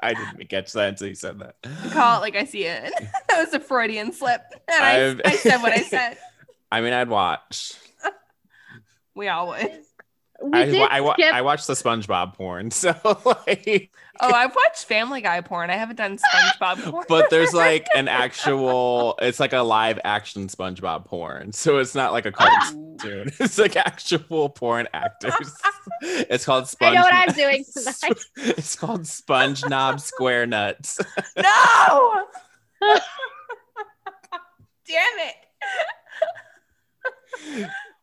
I 0.00 0.14
didn't 0.14 0.48
catch 0.48 0.72
that 0.74 0.90
until 0.90 1.08
you 1.08 1.16
said 1.16 1.40
that. 1.40 1.56
Call 1.90 2.18
it 2.18 2.20
like 2.20 2.36
I 2.36 2.44
see 2.44 2.64
it. 2.64 2.92
that 3.28 3.44
was 3.44 3.52
a 3.52 3.60
Freudian 3.60 4.12
slip. 4.12 4.42
And 4.68 5.20
I, 5.24 5.28
I 5.28 5.36
said 5.36 5.58
what 5.62 5.72
I 5.72 5.82
said. 5.82 6.16
I 6.70 6.80
mean, 6.80 6.92
I'd 6.92 7.08
watch. 7.08 7.74
We 9.16 9.28
all 9.28 9.48
would. 9.48 9.82
We 10.42 10.58
I, 10.58 10.64
did 10.66 10.78
wa- 10.80 10.88
I, 10.90 11.12
skip. 11.14 11.34
I 11.34 11.42
watched 11.42 11.66
the 11.66 11.72
SpongeBob 11.72 12.34
porn, 12.34 12.70
so 12.72 12.94
like, 13.24 13.90
Oh, 14.20 14.30
I've 14.30 14.54
watched 14.54 14.84
Family 14.84 15.20
Guy 15.20 15.40
porn. 15.42 15.68
I 15.70 15.74
haven't 15.74 15.96
done 15.96 16.18
SpongeBob 16.18 16.82
porn. 16.90 17.04
but 17.08 17.30
there's 17.30 17.52
like 17.52 17.86
an 17.94 18.08
actual, 18.08 19.18
it's 19.20 19.40
like 19.40 19.52
a 19.52 19.60
live 19.60 19.98
action 20.04 20.48
SpongeBob 20.48 21.04
porn, 21.06 21.52
so 21.52 21.78
it's 21.78 21.94
not 21.94 22.12
like 22.12 22.26
a 22.26 22.28
oh. 22.38 22.96
cartoon. 22.98 23.32
It's 23.40 23.58
like 23.58 23.76
actual 23.76 24.48
porn 24.48 24.88
actors. 24.92 25.34
It's 26.02 26.44
called 26.44 26.72
I 26.80 26.94
know 26.94 27.02
what 27.02 27.14
I'm 27.14 27.34
doing 27.34 27.64
tonight. 27.72 28.18
It's 28.36 28.76
called 28.76 29.06
Sponge 29.06 29.64
Knob 29.66 30.00
Square 30.00 30.46
Nuts. 30.46 30.98
no. 31.36 32.26
Damn 34.86 35.18
it. 35.18 35.34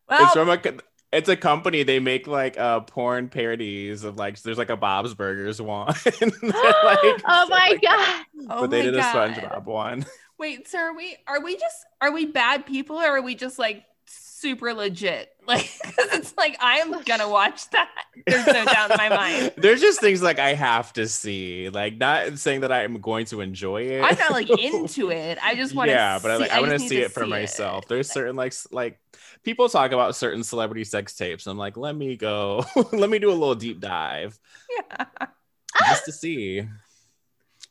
well, 0.09 0.23
it's 0.23 0.33
from 0.33 0.49
a 0.49 0.57
co- 0.57 0.77
it's 1.13 1.29
a 1.29 1.37
company 1.37 1.83
they 1.83 1.99
make 1.99 2.27
like 2.27 2.57
uh 2.59 2.81
porn 2.81 3.29
parodies 3.29 4.03
of 4.03 4.17
like 4.17 4.41
there's 4.41 4.57
like 4.57 4.69
a 4.69 4.77
Bob's 4.77 5.13
Burgers 5.13 5.61
one. 5.61 5.93
They're 6.19 6.29
like- 6.41 7.21
oh 7.25 7.47
my 7.49 7.69
like- 7.71 7.81
god. 7.81 8.25
oh 8.49 8.61
But 8.61 8.69
they 8.71 8.79
my 8.79 8.83
did 8.85 8.95
a 8.95 8.97
God. 8.97 9.31
SpongeBob 9.35 9.65
one. 9.65 10.05
Wait, 10.39 10.67
so 10.67 10.77
are 10.79 10.95
we 10.95 11.15
are 11.27 11.41
we 11.41 11.55
just 11.55 11.85
are 12.01 12.11
we 12.11 12.25
bad 12.25 12.65
people 12.65 12.97
or 12.97 13.05
are 13.17 13.21
we 13.21 13.35
just 13.35 13.57
like 13.59 13.83
super 14.05 14.73
legit? 14.73 15.29
Like 15.45 15.69
cuz 15.83 16.07
it's 16.13 16.37
like 16.37 16.55
I 16.61 16.77
am 16.77 16.91
going 16.91 17.19
to 17.19 17.27
watch 17.27 17.69
that. 17.71 17.89
There's 18.25 18.47
no 18.47 18.63
doubt 18.63 18.91
in 18.91 18.97
my 18.97 19.09
mind. 19.09 19.51
There's 19.57 19.81
just 19.81 19.99
things 19.99 20.21
like 20.21 20.39
I 20.39 20.53
have 20.53 20.93
to 20.93 21.05
see. 21.05 21.67
Like 21.67 21.97
not 21.97 22.39
saying 22.39 22.61
that 22.61 22.71
I'm 22.71 23.01
going 23.01 23.25
to 23.25 23.41
enjoy 23.41 23.81
it. 23.81 24.01
I'm 24.01 24.17
not 24.17 24.31
like 24.31 24.49
into 24.49 25.11
it. 25.11 25.37
I 25.43 25.55
just 25.55 25.75
want 25.75 25.89
to 25.89 25.93
yeah, 25.95 26.17
but 26.21 26.31
I, 26.31 26.37
like, 26.37 26.51
I, 26.51 26.61
want 26.61 26.71
to 26.71 26.79
see 26.79 27.01
it 27.01 27.11
for 27.11 27.27
myself. 27.27 27.89
There's 27.89 28.09
certain 28.09 28.37
like 28.37 28.53
like 28.71 28.99
people 29.43 29.69
talk 29.69 29.91
about 29.91 30.15
certain 30.15 30.43
celebrity 30.43 30.83
sex 30.83 31.15
tapes. 31.15 31.47
I'm 31.47 31.57
like, 31.57 31.77
let 31.77 31.95
me 31.95 32.15
go, 32.15 32.65
let 32.91 33.09
me 33.09 33.19
do 33.19 33.29
a 33.29 33.33
little 33.33 33.55
deep 33.55 33.79
dive 33.79 34.39
Yeah. 34.69 35.05
just 35.87 36.05
to 36.05 36.11
see. 36.11 36.67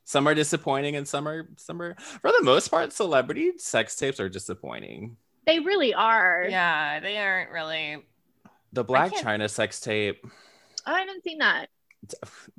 Some 0.04 0.26
are 0.28 0.34
disappointing, 0.34 0.96
and 0.96 1.08
some 1.08 1.26
are 1.26 1.48
some 1.56 1.80
are 1.80 1.94
for 1.98 2.30
the 2.30 2.42
most 2.42 2.68
part, 2.68 2.92
celebrity 2.92 3.52
sex 3.56 3.96
tapes 3.96 4.20
are 4.20 4.28
disappointing. 4.28 5.16
They 5.46 5.58
really 5.60 5.94
are. 5.94 6.46
Yeah, 6.48 7.00
they 7.00 7.16
aren't 7.18 7.50
really 7.50 8.04
The 8.72 8.84
Blac 8.84 9.12
Chyna 9.12 9.48
sex 9.50 9.80
tape, 9.80 10.24
Oh, 10.86 10.92
I 10.92 11.00
haven't 11.00 11.22
seen 11.24 11.38
that. 11.38 11.68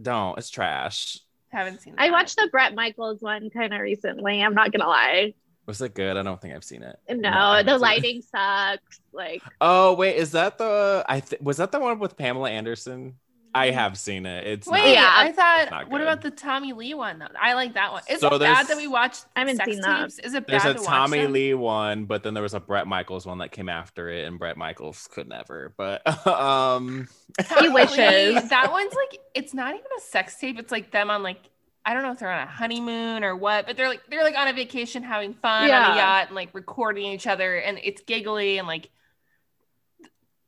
don't, 0.01 0.37
it's 0.37 0.49
trash. 0.49 1.19
haven't 1.49 1.81
seen 1.81 1.93
I 1.97 2.09
watched 2.09 2.37
the 2.37 2.47
Bret 2.51 2.73
Michaels 2.73 3.21
one 3.21 3.49
kind 3.51 3.73
of 3.73 3.79
recently. 3.81 4.41
I'm 4.41 4.55
not 4.55 4.71
gonna 4.71 4.87
lie. 4.89 5.33
Was 5.65 5.81
it 5.81 5.93
good? 5.93 6.17
I 6.17 6.23
don't 6.23 6.41
think 6.41 6.53
I've 6.55 6.63
seen 6.63 6.83
it. 6.83 6.97
No, 7.09 7.29
I 7.29 7.57
haven't 7.57 7.65
the 7.65 7.71
seen 7.71 7.75
it. 7.75 7.81
lighting 7.81 8.21
sucks. 8.21 8.99
Like 9.13 9.41
Oh 9.61 9.93
wait, 9.93 10.17
is 10.17 10.31
that 10.31 10.57
the 10.57 11.05
I 11.07 11.19
th- 11.21 11.41
was 11.41 11.57
that 11.57 11.71
the 11.71 11.79
one 11.79 11.99
with 11.99 12.17
Pamela 12.17 12.49
Anderson? 12.49 13.15
I 13.55 13.69
have 13.69 13.99
seen 13.99 14.25
it. 14.25 14.47
It's 14.47 14.67
Wait, 14.67 14.79
not- 14.79 14.87
Yeah. 14.89 15.11
I 15.15 15.31
thought. 15.31 15.87
What 15.91 16.01
about 16.01 16.21
the 16.21 16.31
Tommy 16.31 16.73
Lee 16.73 16.95
one? 16.95 17.19
though? 17.19 17.27
I 17.39 17.53
like 17.53 17.75
that 17.75 17.91
one. 17.91 18.01
Is 18.09 18.21
So 18.21 18.33
it 18.33 18.39
bad 18.39 18.67
that 18.67 18.77
we 18.77 18.87
watched 18.87 19.25
I 19.35 19.41
haven't 19.41 19.57
sex 19.57 19.71
seen 19.71 19.81
that. 19.81 19.99
tapes? 20.01 20.17
Is 20.17 20.33
it 20.33 20.47
There's 20.47 20.63
bad 20.63 20.71
a 20.71 20.73
to 20.73 20.79
watch 20.81 20.87
Tommy 20.89 21.21
them? 21.21 21.33
Lee 21.33 21.53
one, 21.53 22.05
but 22.05 22.23
then 22.23 22.33
there 22.33 22.41
was 22.41 22.55
a 22.55 22.59
Bret 22.59 22.87
Michaels 22.87 23.27
one 23.27 23.37
that 23.37 23.51
came 23.51 23.69
after 23.69 24.09
it, 24.09 24.25
and 24.27 24.39
Bret 24.39 24.57
Michaels 24.57 25.07
could 25.13 25.29
never. 25.29 25.71
But 25.77 26.01
um, 26.27 27.07
Tommy 27.43 27.67
Lee, 27.67 27.73
wishes. 27.75 28.49
that 28.49 28.71
one's 28.71 28.93
like 28.95 29.19
it's 29.35 29.53
not 29.53 29.69
even 29.75 29.85
a 29.99 30.01
sex 30.01 30.35
tape. 30.39 30.57
It's 30.57 30.71
like 30.71 30.89
them 30.89 31.11
on 31.11 31.21
like 31.21 31.37
I 31.85 31.93
don't 31.93 32.03
know 32.03 32.11
if 32.11 32.19
they're 32.19 32.31
on 32.31 32.47
a 32.47 32.49
honeymoon 32.49 33.23
or 33.23 33.35
what, 33.35 33.65
but 33.67 33.75
they're 33.75 33.89
like 33.89 34.01
they're 34.09 34.23
like 34.23 34.35
on 34.35 34.47
a 34.47 34.53
vacation 34.53 35.03
having 35.03 35.33
fun 35.33 35.69
on 35.69 35.91
a 35.93 35.95
yacht 35.97 36.27
and 36.27 36.35
like 36.35 36.49
recording 36.53 37.05
each 37.07 37.27
other, 37.27 37.55
and 37.57 37.79
it's 37.83 38.01
giggly 38.03 38.57
and 38.57 38.67
like 38.67 38.89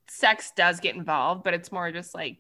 sex 0.07 0.51
does 0.55 0.79
get 0.79 0.95
involved, 0.95 1.43
but 1.43 1.53
it's 1.53 1.71
more 1.71 1.91
just 1.91 2.15
like 2.15 2.38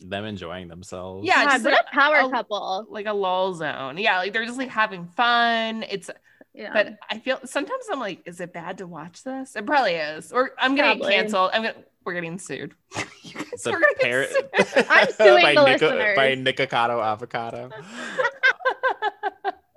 them 0.00 0.24
enjoying 0.24 0.68
themselves. 0.68 1.26
Yeah, 1.26 1.44
God, 1.44 1.50
just 1.50 1.64
what 1.64 1.72
like 1.74 1.86
a 1.90 1.94
power 1.94 2.16
a- 2.16 2.30
couple. 2.30 2.86
like 2.90 3.06
a 3.06 3.12
lull 3.12 3.54
zone. 3.54 3.98
Yeah, 3.98 4.18
like 4.18 4.32
they're 4.32 4.46
just 4.46 4.58
like 4.58 4.70
having 4.70 5.06
fun. 5.06 5.84
It's 5.88 6.10
Yeah. 6.54 6.70
but 6.72 6.98
I 7.10 7.18
feel 7.18 7.38
sometimes 7.44 7.84
I'm 7.90 7.98
like, 8.00 8.20
is 8.26 8.40
it 8.40 8.52
bad 8.52 8.78
to 8.78 8.86
watch 8.86 9.24
this? 9.24 9.56
It 9.56 9.64
probably 9.66 9.94
is. 9.94 10.32
Or 10.32 10.50
I'm 10.58 10.74
gonna 10.76 10.90
Probably. 10.96 11.10
get 11.12 11.16
canceled. 11.22 11.50
I'm 11.54 11.62
gonna 11.62 11.74
we're 12.04 12.14
getting 12.14 12.38
sued. 12.38 12.74
you 13.22 13.32
guys 13.34 13.62
The 13.62 13.70
are 13.70 13.80
gonna 13.80 13.86
par- 14.00 14.26
get 14.56 14.74
sued. 14.76 14.86
I'm 14.90 15.10
suing 15.12 15.42
by 15.42 15.54
the 15.54 15.64
Nico- 15.64 15.86
listeners. 15.86 16.16
by 16.16 16.34
Nikocado 16.36 17.02
Avocado. 17.02 17.70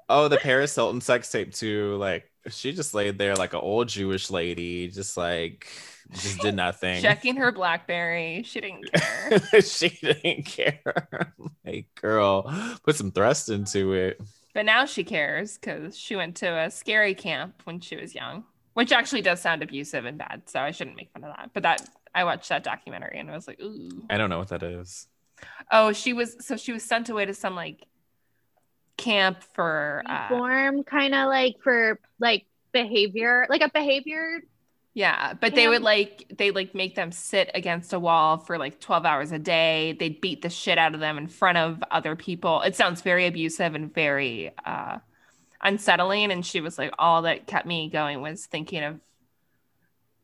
Oh, 0.07 0.27
the 0.27 0.37
Paris 0.37 0.75
Hilton 0.75 1.01
sex 1.01 1.31
tape 1.31 1.51
too. 1.51 1.95
Like 1.95 2.29
she 2.49 2.73
just 2.73 2.93
laid 2.93 3.17
there 3.17 3.35
like 3.35 3.53
an 3.53 3.59
old 3.61 3.87
Jewish 3.87 4.29
lady, 4.29 4.87
just 4.87 5.17
like 5.17 5.67
just 6.11 6.39
did 6.41 6.53
nothing. 6.55 7.01
Checking 7.01 7.35
her 7.37 7.51
Blackberry. 7.51 8.43
She 8.45 8.61
didn't 8.61 8.91
care. 8.93 9.61
she 9.63 9.89
didn't 9.89 10.45
care. 10.45 11.33
hey, 11.63 11.87
girl, 11.99 12.43
put 12.83 12.95
some 12.95 13.11
thrust 13.11 13.49
into 13.49 13.93
it. 13.93 14.21
But 14.55 14.65
now 14.65 14.85
she 14.85 15.03
cares 15.03 15.57
because 15.57 15.97
she 15.97 16.15
went 16.15 16.37
to 16.37 16.47
a 16.47 16.71
scary 16.71 17.13
camp 17.13 17.61
when 17.65 17.81
she 17.81 17.97
was 17.97 18.15
young, 18.15 18.45
which 18.73 18.93
actually 18.93 19.21
does 19.21 19.41
sound 19.41 19.61
abusive 19.61 20.05
and 20.05 20.17
bad. 20.17 20.43
So 20.45 20.61
I 20.61 20.71
shouldn't 20.71 20.95
make 20.95 21.11
fun 21.11 21.25
of 21.25 21.35
that. 21.35 21.51
But 21.53 21.63
that 21.63 21.87
I 22.15 22.23
watched 22.23 22.47
that 22.47 22.63
documentary 22.63 23.19
and 23.19 23.29
I 23.29 23.35
was 23.35 23.47
like, 23.47 23.61
ooh. 23.61 24.05
I 24.09 24.17
don't 24.17 24.29
know 24.29 24.39
what 24.39 24.47
that 24.47 24.63
is. 24.63 25.07
Oh, 25.69 25.91
she 25.91 26.13
was 26.13 26.37
so 26.39 26.55
she 26.55 26.71
was 26.71 26.83
sent 26.83 27.09
away 27.09 27.25
to 27.25 27.33
some 27.33 27.53
like 27.53 27.85
camp 28.95 29.43
for 29.53 30.01
uh, 30.05 30.29
Form 30.29 30.83
kind 30.85 31.13
of 31.13 31.27
like 31.27 31.55
for 31.61 31.99
like 32.21 32.45
behavior, 32.71 33.45
like 33.49 33.61
a 33.61 33.69
behavior. 33.69 34.39
Yeah, 34.95 35.33
but 35.33 35.55
they 35.55 35.67
would 35.67 35.81
like 35.81 36.25
they 36.37 36.51
like 36.51 36.73
make 36.73 36.95
them 36.95 37.11
sit 37.11 37.51
against 37.53 37.91
a 37.91 37.99
wall 37.99 38.37
for 38.37 38.57
like 38.57 38.79
12 38.79 39.05
hours 39.05 39.33
a 39.33 39.37
day. 39.37 39.97
They'd 39.99 40.21
beat 40.21 40.41
the 40.41 40.49
shit 40.49 40.77
out 40.77 40.93
of 40.93 41.01
them 41.01 41.17
in 41.17 41.27
front 41.27 41.57
of 41.57 41.83
other 41.91 42.15
people. 42.15 42.61
It 42.61 42.77
sounds 42.77 43.01
very 43.01 43.27
abusive 43.27 43.75
and 43.75 43.93
very 43.93 44.53
uh 44.65 44.99
unsettling 45.61 46.31
and 46.31 46.45
she 46.45 46.61
was 46.61 46.77
like 46.77 46.93
all 46.97 47.23
that 47.23 47.45
kept 47.45 47.65
me 47.65 47.89
going 47.89 48.21
was 48.21 48.45
thinking 48.45 48.83
of 48.83 48.99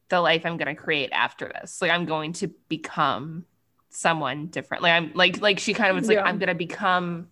the 0.08 0.22
life 0.22 0.46
I'm 0.46 0.56
going 0.56 0.74
to 0.74 0.82
create 0.82 1.10
after 1.12 1.52
this. 1.60 1.82
Like 1.82 1.92
I'm 1.92 2.06
going 2.06 2.32
to 2.34 2.48
become 2.70 3.46
someone 3.90 4.48
different. 4.48 4.84
Like 4.84 4.94
I'm 4.94 5.12
like 5.16 5.42
like 5.42 5.60
she 5.60 5.74
kind 5.74 5.90
of 5.92 5.98
was 5.98 6.08
like 6.08 6.18
I'm 6.18 6.40
gonna 6.40 6.56
become 6.56 7.28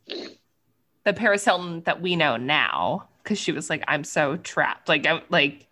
the 1.06 1.14
Paris 1.14 1.46
Hilton 1.46 1.84
that 1.84 2.02
we 2.02 2.18
know 2.18 2.36
now 2.36 3.08
because 3.24 3.40
she 3.40 3.54
was 3.54 3.70
like 3.70 3.82
I'm 3.88 4.04
so 4.04 4.36
trapped. 4.36 4.90
Like 4.90 5.08
I'm 5.08 5.22
like 5.30 5.69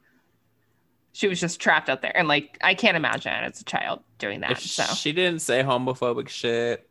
she 1.18 1.28
was 1.28 1.40
just 1.40 1.60
trapped 1.60 1.90
out 1.90 2.04
there 2.04 2.16
and 2.16 2.28
like 2.28 2.60
I 2.62 2.76
can't 2.76 2.96
imagine 2.96 3.32
as 3.32 3.60
a 3.60 3.64
child 3.64 4.04
doing 4.20 4.42
that. 4.42 4.52
If 4.52 4.60
So 4.62 4.84
she 4.94 5.12
didn't 5.14 5.42
say 5.42 5.64
homophobic 5.64 6.30
shit, 6.30 6.88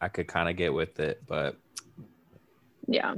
I 0.00 0.08
could 0.08 0.26
kind 0.26 0.48
of 0.48 0.56
get 0.56 0.72
with 0.72 0.98
it, 1.00 1.22
but 1.26 1.58
Yeah. 2.88 3.14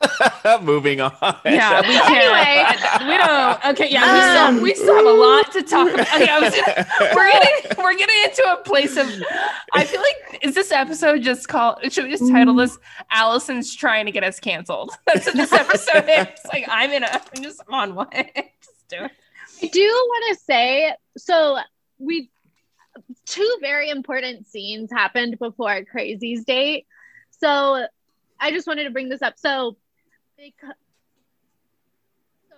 moving 0.62 1.00
on. 1.00 1.12
yeah, 1.44 1.80
we 1.80 1.86
can't. 1.94 2.34
Anyway. 2.36 3.10
we 3.10 3.16
don't. 3.18 3.64
Okay, 3.66 3.88
yeah, 3.90 4.46
Um, 4.48 4.60
we, 4.62 4.74
still, 4.74 4.84
we 4.90 4.94
still 4.94 4.96
have 4.96 5.06
a 5.06 5.10
lot 5.20 5.52
to 5.52 5.62
talk 5.62 5.92
about. 5.92 6.06
Okay, 6.14 6.28
I 6.28 6.38
was 6.40 6.54
we're 7.16 7.30
getting 7.32 7.82
we're 7.84 7.96
getting 7.96 8.16
into 8.24 8.42
a 8.52 8.56
place 8.62 8.96
of. 8.96 9.08
I 9.74 9.82
feel 9.84 10.00
like 10.00 10.38
is 10.44 10.54
this 10.54 10.70
episode 10.70 11.22
just 11.22 11.48
called? 11.48 11.78
Should 11.92 12.04
we 12.04 12.10
just 12.10 12.30
title 12.30 12.54
this 12.54 12.78
"Allison's 13.10 13.74
trying 13.74 14.06
to 14.06 14.12
get 14.12 14.22
us 14.24 14.38
canceled"? 14.40 14.92
That's 15.06 15.26
what 15.26 15.36
this 15.36 15.52
episode 15.52 16.08
is. 16.08 16.28
Like 16.52 16.64
I'm 16.68 16.90
in 16.92 17.02
a. 17.04 17.08
I'm 17.36 17.42
just 17.42 17.60
on 17.68 17.94
one. 17.96 18.08
just 18.12 18.88
do 18.88 19.04
it. 19.04 19.10
I 19.62 19.66
do 19.68 19.80
want 19.82 20.36
to 20.36 20.44
say 20.44 20.94
so 21.16 21.58
we 21.98 22.30
two 23.26 23.56
very 23.60 23.90
important 23.90 24.46
scenes 24.46 24.90
happened 24.90 25.38
before 25.38 25.84
Crazy's 25.84 26.44
date. 26.44 26.86
So 27.30 27.86
I 28.40 28.50
just 28.50 28.66
wanted 28.66 28.84
to 28.84 28.90
bring 28.90 29.08
this 29.08 29.22
up. 29.22 29.34
So 29.38 29.76
they 30.36 30.52
so 32.50 32.56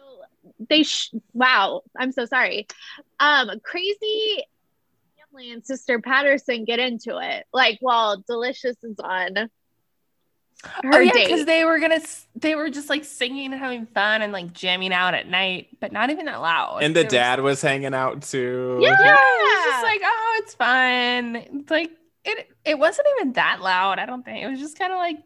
they 0.69 0.83
sh- 0.83 1.15
wow, 1.33 1.83
I'm 1.99 2.13
so 2.13 2.25
sorry. 2.25 2.67
Um 3.21 3.51
Crazy 3.63 4.45
family 5.35 5.51
and 5.53 5.65
Sister 5.65 6.01
Patterson 6.01 6.65
get 6.65 6.79
into 6.79 7.19
it 7.19 7.47
like 7.53 7.79
while 7.81 8.23
Delicious 8.27 8.83
is 8.83 8.99
on 8.99 9.51
Oh, 10.67 10.89
her 10.89 10.95
oh 10.95 10.99
yeah, 11.01 11.12
date. 11.12 11.27
because 11.27 11.47
they 11.47 11.65
were 11.65 11.79
gonna 11.79 12.01
they 12.37 12.55
were 12.55 12.71
just 12.71 12.89
like 12.89 13.05
singing 13.05 13.53
and 13.53 13.61
having 13.61 13.87
fun 13.87 14.23
and 14.23 14.33
like 14.33 14.53
jamming 14.53 14.93
out 14.93 15.15
at 15.15 15.29
night, 15.29 15.69
but 15.81 15.93
not 15.93 16.11
even 16.11 16.27
that 16.27 16.41
loud. 16.41 16.83
and 16.83 16.95
the 16.95 17.01
They 17.01 17.07
were 17.07 17.11
dad 17.11 17.41
was 17.41 17.61
hanging 17.62 17.95
out 17.95 18.23
too. 18.23 18.79
Yeah. 18.81 18.97
Yeah, 19.01 19.17
it 19.17 19.43
was 19.43 19.65
just 19.73 19.83
like, 19.85 20.01
oh, 20.05 20.41
it's 20.43 20.55
fun. 20.55 21.37
It's 21.37 21.71
like 21.71 21.91
it 22.25 22.49
it 22.65 22.79
wasn't 22.79 23.07
even 23.19 23.33
that 23.35 23.61
loud, 23.61 23.99
I 23.99 24.07
don't 24.07 24.25
think. 24.25 24.43
It 24.43 24.49
was 24.49 24.59
just 24.61 24.79
kind 24.79 24.93
of 24.93 24.99
like 24.99 25.17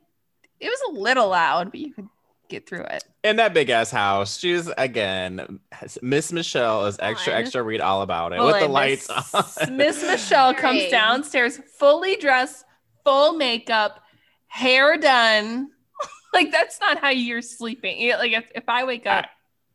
it 0.61 0.69
was 0.69 0.81
a 0.97 1.01
little 1.01 1.29
loud, 1.29 1.71
but 1.71 1.81
you 1.81 1.93
could 1.93 2.09
get 2.49 2.69
through 2.69 2.85
it. 2.85 3.05
In 3.23 3.37
that 3.37 3.53
big 3.55 3.69
ass 3.71 3.91
house, 3.91 4.39
she's 4.39 4.69
again 4.79 5.61
Miss 6.03 6.33
Michelle 6.33 6.87
is 6.87 6.97
extra 7.01 7.35
extra. 7.35 7.63
Read 7.63 7.81
all 7.81 8.03
about 8.03 8.33
it 8.33 8.39
Well, 8.39 8.47
with 8.49 8.57
the 8.57 8.65
and 8.65 8.73
lights 8.73 9.09
Miss- 9.09 9.59
on. 9.59 9.77
Miss 9.77 10.03
Michelle 10.03 10.55
comes 10.55 10.89
downstairs 10.91 11.59
fully 11.79 12.17
dressed, 12.17 12.65
full 13.05 13.35
makeup, 13.35 14.01
hair 14.49 14.97
done. 14.97 15.71
like 16.35 16.51
that's 16.51 16.81
not 16.81 16.99
how 16.99 17.11
you're 17.11 17.43
sleeping. 17.43 18.11
Like 18.11 18.33
if, 18.33 18.45
if 18.55 18.69
I 18.69 18.85
wake 18.85 19.07
up, 19.07 19.27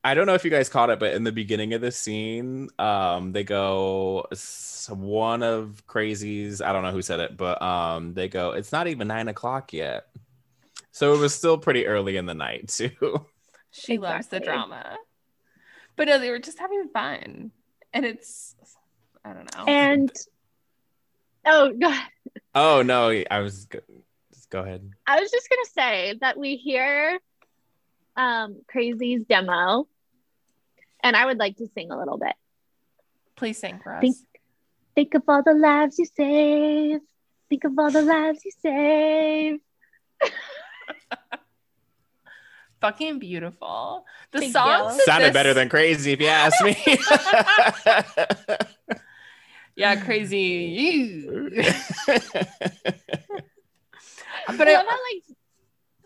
I 0.03 0.13
don't 0.13 0.26
know 0.26 0.34
if 0.34 0.43
you 0.43 0.51
guys 0.51 0.67
caught 0.67 0.89
it, 0.89 0.99
but 0.99 1.13
in 1.13 1.24
the 1.24 1.32
beginning 1.32 1.74
of 1.74 1.82
the 1.82 1.91
scene, 1.91 2.69
um, 2.78 3.32
they 3.32 3.43
go 3.43 4.28
one 4.89 5.43
of 5.43 5.84
crazies. 5.88 6.61
I 6.61 6.74
don't 6.74 6.84
know 6.84 6.91
who 6.91 7.01
said 7.01 7.21
it, 7.21 7.38
but 7.38 7.61
um, 7.61 8.13
they 8.13 8.28
go. 8.28 8.51
It's 8.51 8.71
not 8.71 8.88
even 8.88 9.07
nine 9.07 9.30
o'clock 9.30 9.71
yet, 9.71 10.07
so 10.91 11.13
it 11.13 11.19
was 11.19 11.34
still 11.34 11.57
pretty 11.57 11.88
early 11.88 12.17
in 12.17 12.26
the 12.26 12.34
night 12.34 12.67
too. 12.67 13.26
she 13.71 13.97
loves 13.97 14.28
the 14.28 14.39
drama. 14.39 14.97
But 15.95 16.07
no, 16.07 16.19
they 16.19 16.32
were 16.32 16.39
just 16.39 16.59
having 16.59 16.89
fun, 16.89 17.51
and 17.93 18.05
it's 18.05 18.55
I 19.24 19.34
don't 19.34 19.55
know. 19.55 19.65
and 19.65 20.11
oh 21.45 21.74
god 21.80 22.03
oh 22.55 22.82
no, 22.82 23.24
I 23.30 23.39
was. 23.39 23.67
Go- 24.54 24.62
ahead. 24.62 24.89
I 25.06 25.20
was 25.20 25.30
just 25.32 25.49
gonna 25.49 25.66
say 25.74 26.18
that 26.22 26.38
we 26.38 26.56
hear 26.56 27.20
um 28.16 28.62
Crazy's 28.68 29.26
demo, 29.26 29.88
and 31.04 31.16
I 31.16 31.26
would 31.26 31.38
like 31.38 31.58
to 31.58 31.68
sing 31.76 31.91
a 31.91 31.97
little 31.97 32.18
bit. 32.18 32.34
Please 33.36 33.58
sing 33.58 33.80
for 33.84 33.95
us. 33.95 34.01
Think- 34.01 34.18
Think 34.95 35.16
of 35.16 35.24
all 35.28 35.41
the 35.41 35.56
lives 35.56 35.97
you 35.97 36.06
save. 36.06 36.99
Think 37.49 37.64
of 37.64 37.80
all 37.80 37.89
the 37.89 38.04
lives 38.04 38.45
you 38.45 38.51
save. 38.62 39.60
fucking 42.80 43.18
beautiful. 43.18 44.06
The 44.32 44.39
Thank 44.39 44.54
song 44.54 44.99
Sounded 45.06 45.28
this- 45.28 45.34
better 45.34 45.54
than 45.56 45.70
crazy, 45.70 46.12
if 46.12 46.22
you 46.22 46.28
ask 46.28 46.64
me. 46.64 46.76
yeah, 49.76 49.95
crazy. 50.04 51.56
But 52.06 52.49
But 54.57 54.67
I 54.67 54.71
I- 54.71 54.75
love 54.77 54.85
how 54.87 54.97
like 55.13 55.23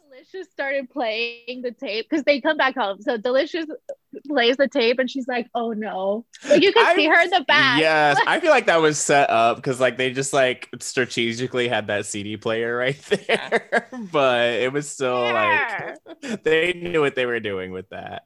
Delicious 0.09 0.49
started 0.51 0.89
playing 0.89 1.61
the 1.61 1.71
tape 1.71 2.09
because 2.09 2.23
they 2.23 2.41
come 2.41 2.57
back 2.57 2.75
home. 2.75 3.01
So 3.01 3.17
Delicious 3.17 3.65
plays 4.27 4.57
the 4.57 4.67
tape, 4.67 4.97
and 4.99 5.09
she's 5.11 5.27
like, 5.27 5.47
"Oh 5.53 5.73
no!" 5.73 6.25
Like 6.49 6.63
you 6.63 6.73
can 6.73 6.87
I- 6.87 6.95
see 6.95 7.05
her 7.07 7.21
in 7.21 7.29
the 7.29 7.43
back. 7.47 7.79
Yes, 7.79 8.17
I 8.25 8.39
feel 8.39 8.49
like 8.49 8.65
that 8.65 8.81
was 8.81 8.97
set 8.97 9.29
up 9.29 9.57
because 9.57 9.79
like 9.79 9.97
they 9.97 10.11
just 10.11 10.33
like 10.33 10.69
strategically 10.79 11.67
had 11.67 11.87
that 11.87 12.05
CD 12.07 12.35
player 12.35 12.75
right 12.85 12.99
there, 13.27 13.87
but 14.11 14.45
it 14.53 14.73
was 14.73 14.89
still 14.89 15.21
Yeah. 15.23 15.95
like 16.21 16.43
they 16.43 16.73
knew 16.73 17.01
what 17.01 17.13
they 17.15 17.25
were 17.27 17.39
doing 17.39 17.71
with 17.71 17.89
that. 17.89 18.25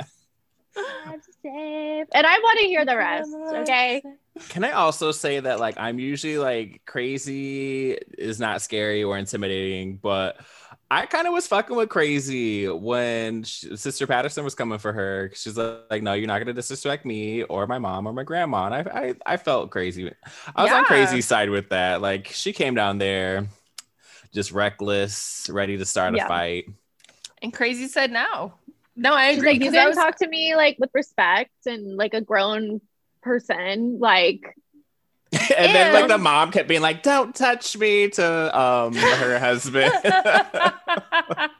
Lives 0.75 1.27
you 1.27 1.33
save. 1.43 2.07
And 2.13 2.25
I 2.25 2.37
want 2.39 2.59
to 2.61 2.65
hear 2.67 2.85
the 2.85 2.95
rest. 2.95 3.29
Okay. 3.35 4.01
Can 4.49 4.63
I 4.63 4.71
also 4.71 5.11
say 5.11 5.39
that 5.39 5.59
like 5.59 5.75
I'm 5.77 5.99
usually 5.99 6.37
like 6.37 6.81
crazy 6.85 7.91
is 8.17 8.39
not 8.39 8.61
scary 8.61 9.03
or 9.03 9.17
intimidating, 9.17 9.97
but 9.97 10.37
I 10.89 11.05
kind 11.05 11.27
of 11.27 11.33
was 11.33 11.47
fucking 11.47 11.75
with 11.75 11.89
crazy 11.89 12.67
when 12.67 13.43
sh 13.43 13.65
Sister 13.75 14.07
Patterson 14.07 14.43
was 14.43 14.55
coming 14.55 14.77
for 14.79 14.91
her. 14.93 15.31
She's 15.35 15.57
like, 15.57 15.79
like, 15.89 16.03
no, 16.03 16.13
you're 16.13 16.27
not 16.27 16.39
gonna 16.39 16.53
disrespect 16.53 17.05
me 17.05 17.43
or 17.43 17.67
my 17.67 17.77
mom 17.77 18.07
or 18.07 18.13
my 18.13 18.23
grandma. 18.23 18.65
And 18.67 18.75
I, 18.89 18.99
I, 18.99 19.15
I 19.33 19.37
felt 19.37 19.69
crazy. 19.69 20.11
I 20.55 20.63
was 20.63 20.71
on 20.71 20.85
crazy 20.85 21.21
side 21.21 21.49
with 21.49 21.69
that. 21.69 22.01
Like 22.01 22.27
she 22.27 22.53
came 22.53 22.73
down 22.75 22.97
there, 22.99 23.47
just 24.33 24.51
reckless, 24.53 25.49
ready 25.51 25.77
to 25.77 25.85
start 25.85 26.15
Yeah. 26.15 26.25
a 26.25 26.27
fight. 26.29 26.65
And 27.41 27.53
Crazy 27.53 27.87
said 27.87 28.11
no. 28.11 28.53
No, 28.95 29.13
I 29.13 29.29
She's 29.31 29.37
agree. 29.39 29.51
like, 29.53 29.61
you 29.61 29.65
'cause 29.67 29.73
I 29.75 29.77
didn't 29.85 29.87
was- 29.89 29.97
talk 29.97 30.15
to 30.17 30.27
me 30.27 30.55
like 30.55 30.77
with 30.79 30.91
respect 30.93 31.51
and 31.65 31.97
like 31.97 32.13
a 32.13 32.21
grown 32.21 32.81
person. 33.21 33.99
Like, 33.99 34.55
and 35.31 35.75
then 35.75 35.93
like 35.93 36.07
the 36.07 36.17
mom 36.17 36.51
kept 36.51 36.67
being 36.67 36.81
like, 36.81 37.03
"Don't 37.03 37.33
touch 37.33 37.77
me" 37.77 38.09
to 38.09 38.59
um 38.59 38.93
her 38.93 39.39
husband. 39.39 39.93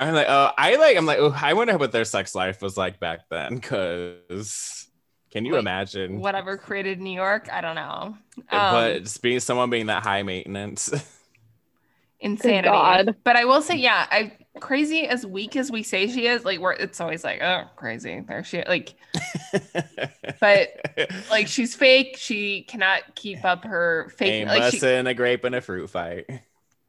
I'm 0.00 0.14
like, 0.14 0.26
oh, 0.28 0.50
I 0.56 0.76
like, 0.76 0.96
I'm 0.96 1.06
like, 1.06 1.18
oh, 1.18 1.34
I 1.40 1.54
wonder 1.54 1.76
what 1.78 1.92
their 1.92 2.04
sex 2.04 2.34
life 2.34 2.60
was 2.60 2.76
like 2.76 3.00
back 3.00 3.20
then. 3.30 3.54
Because 3.54 4.86
can 5.30 5.44
you 5.44 5.52
Like, 5.52 5.60
imagine? 5.60 6.20
Whatever 6.20 6.56
created 6.56 7.00
New 7.00 7.14
York, 7.14 7.48
I 7.52 7.60
don't 7.60 7.74
know. 7.74 8.16
Um, 8.36 8.44
but 8.50 8.90
it's 8.92 9.18
being 9.18 9.40
someone 9.40 9.70
being 9.70 9.86
that 9.86 10.02
high 10.02 10.22
maintenance. 10.22 10.92
insanity. 12.20 12.68
God. 12.68 13.16
But 13.24 13.36
I 13.36 13.44
will 13.44 13.62
say, 13.62 13.76
yeah, 13.76 14.06
I 14.10 14.32
crazy 14.60 15.06
as 15.06 15.24
weak 15.24 15.56
as 15.56 15.70
we 15.70 15.82
say 15.82 16.08
she 16.08 16.26
is, 16.26 16.44
like 16.44 16.58
we're 16.58 16.72
it's 16.72 17.00
always 17.00 17.24
like, 17.24 17.42
oh, 17.42 17.64
crazy. 17.76 18.22
There 18.26 18.44
she 18.44 18.62
like 18.64 18.94
But, 20.40 20.68
like 21.30 21.48
she's 21.48 21.74
fake. 21.74 22.16
She 22.18 22.62
cannot 22.62 23.14
keep 23.14 23.44
up 23.44 23.64
her 23.64 24.12
fake 24.16 24.32
Ain't 24.32 24.48
like 24.48 24.72
she, 24.72 24.78
busting 24.78 25.06
a 25.06 25.14
grape 25.14 25.44
and 25.44 25.54
a 25.54 25.60
fruit 25.60 25.88
fight. 25.90 26.26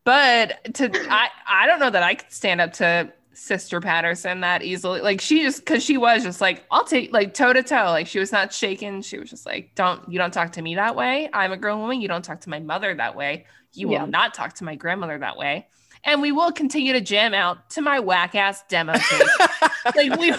but 0.03 0.73
to 0.75 0.91
I 1.09 1.29
I 1.47 1.67
don't 1.67 1.79
know 1.79 1.89
that 1.89 2.03
I 2.03 2.15
could 2.15 2.31
stand 2.31 2.61
up 2.61 2.73
to 2.73 3.11
Sister 3.33 3.79
Patterson 3.79 4.41
that 4.41 4.63
easily. 4.63 5.01
Like 5.01 5.21
she 5.21 5.41
just 5.41 5.59
because 5.59 5.83
she 5.83 5.97
was 5.97 6.23
just 6.23 6.41
like, 6.41 6.65
I'll 6.71 6.83
take 6.83 7.13
like 7.13 7.33
toe 7.33 7.53
to 7.53 7.63
toe. 7.63 7.85
Like 7.85 8.07
she 8.07 8.19
was 8.19 8.31
not 8.31 8.53
shaken. 8.53 9.01
She 9.01 9.17
was 9.17 9.29
just 9.29 9.45
like, 9.45 9.71
Don't 9.75 10.07
you 10.11 10.19
don't 10.19 10.33
talk 10.33 10.51
to 10.53 10.61
me 10.61 10.75
that 10.75 10.95
way. 10.95 11.29
I'm 11.31 11.51
a 11.51 11.57
grown 11.57 11.79
woman. 11.79 12.01
You 12.01 12.07
don't 12.07 12.23
talk 12.23 12.41
to 12.41 12.49
my 12.49 12.59
mother 12.59 12.93
that 12.93 13.15
way. 13.15 13.45
You 13.73 13.91
Yeah. 13.91 14.01
will 14.01 14.07
not 14.09 14.33
talk 14.33 14.53
to 14.55 14.63
my 14.63 14.75
grandmother 14.75 15.17
that 15.19 15.37
way. 15.37 15.67
And 16.03 16.21
we 16.21 16.31
will 16.31 16.51
continue 16.51 16.93
to 16.93 17.01
jam 17.01 17.33
out 17.33 17.69
to 17.71 17.81
my 17.81 17.99
whack 17.99 18.33
ass 18.35 18.63
demo 18.69 18.93
tape. 18.93 19.27
like 19.95 20.17
we 20.19 20.33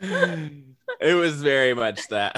it 1.00 1.14
was 1.14 1.42
very 1.42 1.74
much 1.74 2.06
that. 2.08 2.36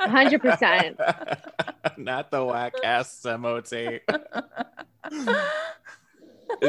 100%. 0.00 1.98
Not 1.98 2.30
the 2.30 2.44
whack 2.44 2.74
ass 2.82 3.20
demo 3.22 3.60
tape. 3.60 4.08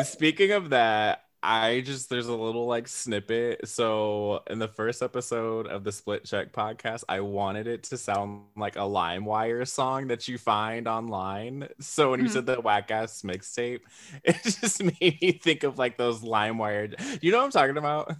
Speaking 0.03 0.51
of 0.51 0.69
that, 0.71 1.24
I 1.47 1.81
just 1.81 2.09
there's 2.09 2.27
a 2.27 2.35
little 2.35 2.65
like 2.65 2.87
snippet. 2.87 3.67
So 3.67 4.41
in 4.49 4.57
the 4.57 4.67
first 4.67 5.03
episode 5.03 5.67
of 5.67 5.83
the 5.83 5.91
Split 5.91 6.25
Check 6.25 6.51
podcast, 6.51 7.03
I 7.07 7.19
wanted 7.19 7.67
it 7.67 7.83
to 7.83 7.97
sound 7.97 8.45
like 8.57 8.75
a 8.77 8.79
LimeWire 8.79 9.67
song 9.67 10.07
that 10.07 10.27
you 10.27 10.37
find 10.39 10.87
online. 10.87 11.67
So 11.79 12.11
when 12.11 12.19
you 12.21 12.25
Mhm. 12.25 12.31
said 12.31 12.45
the 12.47 12.59
whack 12.59 12.89
ass 12.89 13.21
mixtape, 13.21 13.81
it 14.23 14.41
just 14.43 14.81
made 14.99 15.21
me 15.21 15.33
think 15.41 15.63
of 15.63 15.77
like 15.77 15.97
those 15.97 16.21
LimeWire. 16.21 17.21
You 17.21 17.31
know 17.31 17.37
what 17.37 17.45
I'm 17.45 17.51
talking 17.51 17.77
about? 17.77 18.11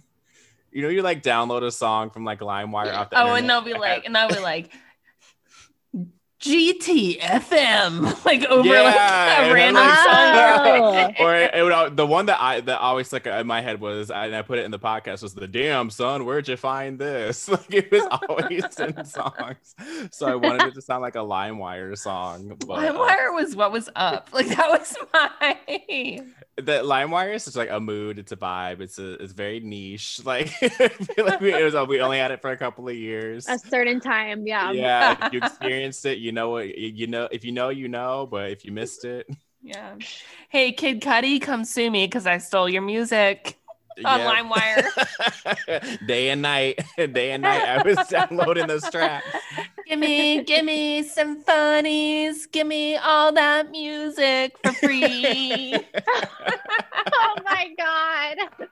You 0.70 0.82
know, 0.82 0.88
you 0.88 1.02
like 1.02 1.22
download 1.22 1.62
a 1.64 1.70
song 1.72 2.10
from 2.10 2.24
like 2.24 2.40
LimeWire 2.40 2.94
off 2.94 3.10
the 3.10 3.18
Oh, 3.18 3.34
and 3.34 3.44
internet. 3.44 3.64
they'll 3.64 3.74
be 3.74 3.78
like, 3.78 4.04
and 4.04 4.14
they'll 4.14 4.28
be 4.28 4.38
like, 4.40 4.72
GTFM, 6.40 8.24
like 8.24 8.44
over 8.44 8.68
Yeah, 8.68 8.82
like 8.82 8.94
a 9.50 9.54
random 9.54 9.82
like, 9.82 9.98
song. 9.98 11.14
Oh. 11.18 11.24
or 11.24 11.34
it 11.34 11.62
would, 11.62 11.96
the 11.96 12.06
one 12.06 12.26
that 12.26 12.40
I 12.40 12.60
that 12.60 12.78
always 12.78 13.06
stuck 13.06 13.26
in 13.26 13.46
my 13.46 13.62
head 13.62 13.80
was, 13.80 14.10
and 14.10 14.34
I 14.34 14.42
put 14.42 14.58
it 14.58 14.64
in 14.64 14.70
the 14.70 14.78
podcast 14.78 15.22
was 15.22 15.34
the 15.34 15.48
damn 15.48 15.88
son, 15.88 16.24
where'd 16.24 16.48
you 16.48 16.56
find 16.56 16.98
this? 16.98 17.48
Like 17.48 17.72
it 17.72 17.90
was 17.90 18.06
always 18.28 18.64
in 18.78 19.04
songs, 19.04 19.74
so 20.10 20.26
I 20.26 20.34
wanted 20.34 20.68
it 20.68 20.74
to 20.74 20.82
sound 20.82 21.02
like 21.02 21.14
a 21.14 21.20
LimeWire 21.20 21.96
song. 21.96 22.56
But, 22.66 22.74
uh, 22.74 22.92
LimeWire 22.92 23.34
was 23.34 23.56
what 23.56 23.72
was 23.72 23.88
up. 23.96 24.28
Like 24.32 24.48
that 24.48 24.68
was 24.68 24.94
my. 25.12 25.56
That 26.58 26.84
LimeWire 26.84 27.34
is 27.34 27.44
just 27.44 27.56
like 27.56 27.70
a 27.70 27.78
mood, 27.78 28.18
it's 28.18 28.32
a 28.32 28.36
vibe, 28.36 28.80
it's 28.80 28.98
a 28.98 29.14
it's 29.22 29.32
very 29.32 29.60
niche. 29.60 30.20
Like, 30.26 30.50
like 31.18 31.40
we, 31.40 31.52
it 31.52 31.62
was 31.62 31.74
uh, 31.74 31.84
we 31.86 32.00
only 32.00 32.18
had 32.18 32.30
it 32.30 32.40
for 32.40 32.50
a 32.50 32.56
couple 32.56 32.88
of 32.88 32.96
years. 32.96 33.46
A 33.48 33.58
certain 33.58 34.00
time, 34.00 34.46
yeah. 34.46 34.72
yeah, 34.72 35.26
if 35.26 35.32
you 35.32 35.40
experienced 35.40 36.04
it, 36.06 36.18
you 36.18 36.32
know 36.32 36.50
what 36.50 36.76
you 36.76 36.88
you 36.88 37.06
know. 37.06 37.28
If 37.30 37.44
you 37.44 37.52
know, 37.52 37.68
you 37.68 37.88
know. 37.88 38.26
But 38.28 38.50
if 38.50 38.64
you 38.64 38.72
missed 38.72 39.04
it, 39.04 39.28
Yeah. 39.62 39.94
Hey, 40.48 40.72
Kid 40.72 41.00
Cudi, 41.02 41.40
come 41.40 41.64
sue 41.64 41.90
me 41.90 42.06
because 42.06 42.26
I 42.26 42.38
stole 42.38 42.68
your 42.68 42.82
music 42.82 43.58
on 44.04 44.20
yeah. 44.20 44.42
LimeWire. 44.42 46.06
day 46.06 46.30
and 46.30 46.42
night, 46.42 46.80
day 46.96 47.32
and 47.32 47.42
night. 47.42 47.62
I 47.62 47.82
was 47.82 47.98
downloading 48.08 48.66
those 48.66 48.88
tracks. 48.90 49.26
Give 49.86 49.98
me, 49.98 50.42
give 50.44 50.64
me 50.64 51.02
some 51.02 51.42
funnies. 51.42 52.46
Give 52.46 52.66
me 52.66 52.96
all 52.96 53.32
that 53.32 53.70
music 53.70 54.56
for 54.62 54.72
free. 54.72 55.76
Oh 57.08 57.36
my 57.44 57.68
god. 57.78 58.68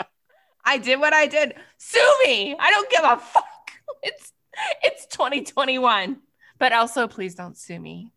I 0.64 0.78
did 0.78 0.98
what 0.98 1.12
I 1.14 1.26
did. 1.26 1.54
Sue 1.78 2.18
me. 2.24 2.56
I 2.58 2.70
don't 2.72 2.90
give 2.90 3.04
a 3.04 3.16
fuck. 3.16 3.44
It's 4.02 4.32
it's 4.82 5.06
2021. 5.06 6.16
But 6.58 6.72
also, 6.72 7.06
please 7.06 7.34
don't 7.34 7.56
sue 7.56 7.78
me. 7.78 8.12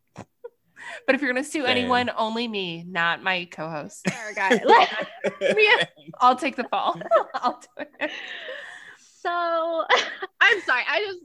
But 1.06 1.16
if 1.16 1.22
you're 1.22 1.32
gonna 1.32 1.44
sue 1.44 1.62
Same. 1.62 1.78
anyone, 1.78 2.10
only 2.18 2.48
me, 2.48 2.84
not 2.88 3.22
my 3.22 3.48
co-host. 3.52 4.06
Poor 4.06 4.34
guy. 4.34 4.62
Like, 4.64 5.90
I'll 6.20 6.36
take 6.36 6.56
the 6.56 6.64
fall. 6.66 7.00
I'll 7.36 7.60
do 7.60 7.86
it. 8.00 8.12
so 9.22 9.30
I'm 10.42 10.62
sorry. 10.62 10.84
I 10.90 11.04
just 11.06 11.20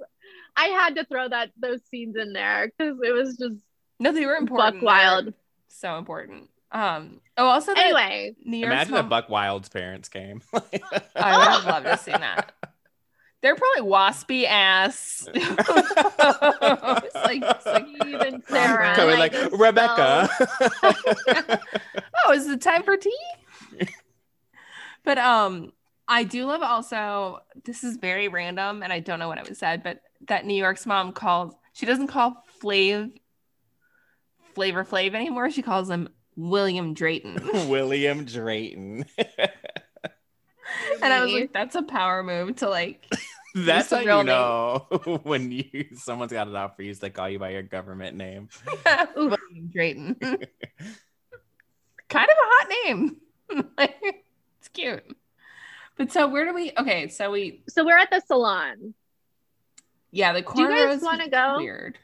I 0.56 0.66
had 0.66 0.96
to 0.96 1.04
throw 1.04 1.28
that 1.28 1.50
those 1.58 1.80
scenes 1.90 2.16
in 2.16 2.32
there 2.32 2.70
because 2.76 2.98
it 3.02 3.12
was 3.12 3.36
just 3.36 3.56
No, 3.98 4.12
they 4.12 4.26
were 4.26 4.36
important. 4.36 4.80
buck 4.80 4.82
wild. 4.82 5.34
So 5.68 5.96
important. 5.98 6.50
Um. 6.70 7.20
Oh, 7.36 7.46
also, 7.46 7.74
that 7.74 7.84
Anyway, 7.84 8.34
New 8.44 8.58
York's 8.58 8.72
Imagine 8.72 8.94
mom- 8.94 9.04
if 9.04 9.10
Buck 9.10 9.28
Wild's 9.28 9.68
parents 9.68 10.08
came. 10.08 10.40
I 10.54 10.58
would 11.38 11.48
have 11.48 11.64
loved 11.66 11.86
to 11.86 11.98
see 11.98 12.12
that. 12.12 12.52
They're 13.42 13.56
probably 13.56 13.90
waspy 13.90 14.44
ass. 14.46 15.28
it's 15.34 17.14
like, 17.14 17.42
it's 17.42 17.66
like, 17.66 17.86
even 18.06 18.42
Sarah. 18.48 18.94
Coming 18.94 19.18
like, 19.18 19.34
like 19.34 19.52
Rebecca. 19.52 20.30
oh, 22.24 22.32
is 22.32 22.46
it 22.46 22.60
time 22.60 22.84
for 22.84 22.96
tea? 22.96 23.18
but 25.02 25.18
um, 25.18 25.72
I 26.06 26.22
do 26.22 26.46
love 26.46 26.62
also. 26.62 27.40
This 27.64 27.82
is 27.82 27.96
very 27.96 28.28
random, 28.28 28.82
and 28.82 28.92
I 28.92 29.00
don't 29.00 29.18
know 29.18 29.28
what 29.28 29.38
it 29.38 29.48
was 29.48 29.58
said, 29.58 29.82
but 29.82 30.00
that 30.28 30.46
New 30.46 30.54
York's 30.54 30.86
mom 30.86 31.12
calls. 31.12 31.54
She 31.72 31.86
doesn't 31.86 32.08
call 32.08 32.44
Flav 32.62 33.12
Flavor 34.54 34.84
Flav 34.84 35.14
anymore. 35.14 35.50
She 35.50 35.62
calls 35.62 35.88
him 35.90 36.08
William 36.36 36.94
Drayton. 36.94 37.38
William 37.68 38.24
Drayton. 38.24 39.04
and 39.18 41.12
I 41.12 41.24
was 41.24 41.32
like, 41.32 41.52
that's 41.52 41.74
a 41.74 41.82
power 41.82 42.22
move 42.22 42.56
to 42.56 42.68
like. 42.68 43.06
That's 43.54 43.90
the 43.90 43.98
how 43.98 44.02
real 44.02 44.18
you 44.20 44.24
name. 44.24 44.34
know 44.34 45.20
when 45.24 45.52
you 45.52 45.88
someone's 45.94 46.32
got 46.32 46.48
it 46.48 46.56
out 46.56 46.74
for 46.74 46.84
you. 46.84 46.90
is 46.90 47.00
They 47.00 47.10
call 47.10 47.28
you 47.28 47.38
by 47.38 47.50
your 47.50 47.62
government 47.62 48.16
name. 48.16 48.48
William 49.14 49.68
Drayton. 49.70 50.14
kind 50.18 50.30
of 50.30 50.38
a 52.16 52.48
hot 52.48 52.68
name. 52.86 53.16
It's 53.76 54.68
cute. 54.72 55.04
But 55.98 56.12
so 56.12 56.28
where 56.28 56.46
do 56.46 56.54
we? 56.54 56.72
Okay, 56.78 57.08
so 57.08 57.30
we 57.30 57.62
so 57.68 57.84
we're 57.84 57.98
at 57.98 58.10
the 58.10 58.22
salon. 58.26 58.94
Yeah 60.12 60.32
the 60.32 60.42
Do 60.42 60.62
you 60.62 60.68
guys 60.68 61.00
cornrows 61.00 61.02
wanna 61.02 61.28
go? 61.28 61.56
Weird. 61.58 61.98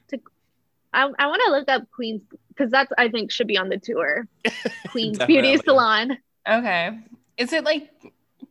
I, 0.92 1.02
I 1.18 1.26
want 1.26 1.42
to 1.44 1.50
look 1.52 1.68
up 1.68 1.82
Queen's 1.90 2.22
because 2.48 2.70
that's 2.70 2.90
I 2.98 3.08
think 3.08 3.30
should 3.30 3.46
be 3.46 3.58
on 3.58 3.68
the 3.68 3.78
tour. 3.78 4.26
Queen's 4.88 5.18
Beauty 5.18 5.56
Salon. 5.58 6.16
Okay, 6.48 6.98
is 7.36 7.52
it 7.52 7.62
like? 7.64 7.90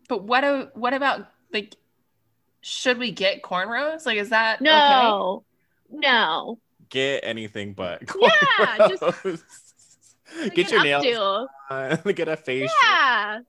But 0.08 0.24
what? 0.24 0.44
a- 0.44 0.70
What 0.76 0.94
about 0.94 1.28
like? 1.52 1.76
Should 2.62 2.98
we 3.00 3.12
get 3.12 3.42
cornrows? 3.42 4.06
Like, 4.06 4.18
is 4.18 4.30
that 4.30 4.62
okay? 4.62 4.66
No, 4.70 5.44
no. 5.90 6.60
Get 6.90 7.22
anything 7.24 7.74
but. 7.74 8.06
cornrows. 8.06 8.30
Yeah, 8.60 8.88
just- 8.88 9.02
cornrows. 9.02 9.42
Like 10.42 10.54
Get 10.56 10.72
your 10.72 10.84
nails 10.84 11.06
updo. 11.06 11.48
done. 12.04 12.14
Get 12.14 12.28
a 12.28 12.36
facial. 12.36 12.68
Yeah. 12.84 13.40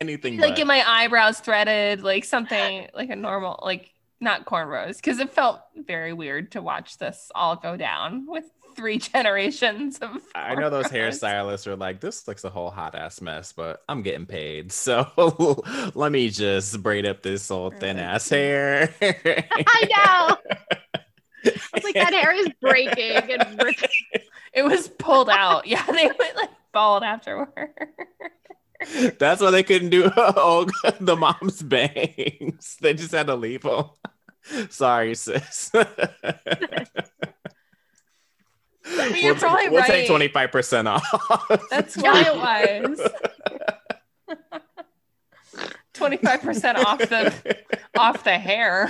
Anything 0.00 0.36
Like 0.36 0.50
but. 0.50 0.56
get 0.56 0.66
my 0.66 0.82
eyebrows 0.84 1.38
threaded, 1.38 2.02
like 2.02 2.24
something 2.24 2.88
like 2.92 3.08
a 3.08 3.14
normal, 3.16 3.60
like 3.62 3.93
not 4.24 4.46
cornrows, 4.46 4.96
because 4.96 5.18
it 5.18 5.32
felt 5.32 5.60
very 5.76 6.12
weird 6.12 6.52
to 6.52 6.62
watch 6.62 6.98
this 6.98 7.30
all 7.34 7.56
go 7.56 7.76
down 7.76 8.26
with 8.26 8.44
three 8.74 8.98
generations 9.14 9.98
of. 9.98 10.10
I 10.34 10.54
know 10.54 10.70
those 10.70 10.86
hairstylists 10.86 11.66
are 11.66 11.76
like, 11.76 12.00
this 12.00 12.26
looks 12.26 12.44
a 12.44 12.50
whole 12.50 12.70
hot 12.70 12.94
ass 12.94 13.20
mess, 13.20 13.52
but 13.52 13.82
I'm 13.88 14.02
getting 14.02 14.26
paid. 14.26 14.72
So 14.72 15.62
let 15.94 16.12
me 16.12 16.30
just 16.30 16.82
braid 16.82 17.06
up 17.06 17.22
this 17.22 17.50
old 17.50 17.78
thin 17.78 17.98
ass 17.98 18.28
hair. 18.28 18.94
I 19.00 19.86
know. 19.88 20.56
I 21.46 21.50
was 21.74 21.84
like 21.84 21.94
that 21.94 22.14
hair 22.14 22.32
is 22.32 22.48
breaking 22.60 23.30
and 23.30 23.62
ripping. 23.62 23.88
It 24.54 24.64
was 24.64 24.88
pulled 24.88 25.28
out. 25.28 25.66
Yeah, 25.66 25.84
they 25.84 26.06
went 26.06 26.36
like 26.36 26.50
bald 26.72 27.02
afterward. 27.02 27.68
That's 29.18 29.40
why 29.40 29.50
they 29.50 29.62
couldn't 29.62 29.90
do 29.90 30.10
oh, 30.16 30.68
the 31.00 31.16
mom's 31.16 31.62
bangs. 31.62 32.76
They 32.80 32.94
just 32.94 33.12
had 33.12 33.26
to 33.26 33.34
leave 33.34 33.62
them. 33.62 33.86
Sorry, 34.70 35.14
sis. 35.14 35.70
you're 35.74 35.84
we'll, 38.84 39.34
probably 39.36 39.68
we'll 39.70 39.84
take 39.84 40.08
25% 40.08 40.86
off. 40.86 41.68
That's 41.70 41.96
why 42.02 42.22
it 42.22 42.90
was. 42.90 43.00
Twenty-five 45.94 46.42
percent 46.42 46.78
off 46.78 46.98
the 46.98 47.32
off 47.96 48.24
the 48.24 48.36
hair. 48.36 48.88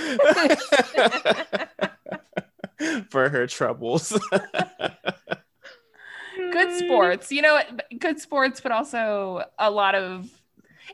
For 3.10 3.28
her 3.28 3.46
troubles. 3.46 4.18
Good 6.36 6.78
sports, 6.78 7.30
you 7.30 7.42
know, 7.42 7.60
good 7.98 8.20
sports, 8.20 8.62
but 8.62 8.72
also 8.72 9.44
a 9.58 9.70
lot 9.70 9.94
of. 9.94 10.30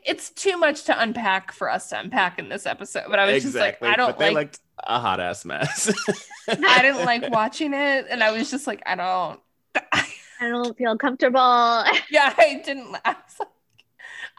It's 0.03 0.29
too 0.31 0.57
much 0.57 0.83
to 0.85 0.99
unpack 0.99 1.51
for 1.51 1.69
us 1.69 1.89
to 1.89 1.99
unpack 1.99 2.39
in 2.39 2.49
this 2.49 2.65
episode. 2.65 3.05
But 3.09 3.19
I 3.19 3.25
was 3.25 3.41
just 3.41 3.59
like, 3.59 3.81
I 3.83 3.95
don't 3.95 4.07
but 4.07 4.17
they 4.19 4.31
like. 4.31 4.55
a 4.83 4.99
hot 4.99 5.19
ass 5.19 5.45
mess. 5.45 5.91
I 6.47 6.55
didn't 6.81 7.05
like 7.05 7.29
watching 7.29 7.73
it, 7.73 8.07
and 8.09 8.23
I 8.23 8.31
was 8.31 8.49
just 8.49 8.67
like, 8.67 8.81
I 8.85 8.95
don't. 8.95 9.39
I 10.41 10.49
don't 10.49 10.75
feel 10.77 10.97
comfortable. 10.97 11.39
Yeah, 12.09 12.33
I 12.37 12.61
didn't. 12.65 12.95
I 13.05 13.11
was 13.11 13.39
like, 13.39 13.47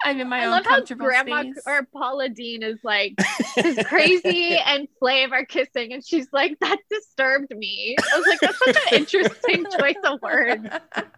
I'm 0.05 0.20
in 0.20 0.28
my 0.28 0.40
I 0.40 0.45
own 0.47 0.51
love 0.51 0.66
how 0.66 0.80
Grandma 0.82 1.43
space. 1.43 1.62
or 1.66 1.86
Paula 1.93 2.28
Deen 2.28 2.62
is 2.62 2.78
like, 2.82 3.14
is 3.57 3.78
crazy 3.86 4.57
and 4.57 4.88
Flav 5.01 5.32
are 5.32 5.45
kissing, 5.45 5.93
and 5.93 6.05
she's 6.05 6.26
like, 6.32 6.59
that 6.61 6.78
disturbed 6.90 7.55
me. 7.57 7.97
I 8.12 8.18
was 8.18 8.26
like, 8.26 8.40
that's 8.40 8.59
such 8.59 8.76
an 8.93 8.99
interesting 8.99 9.64
choice 9.78 9.97
of 10.05 10.20
words. 10.20 10.66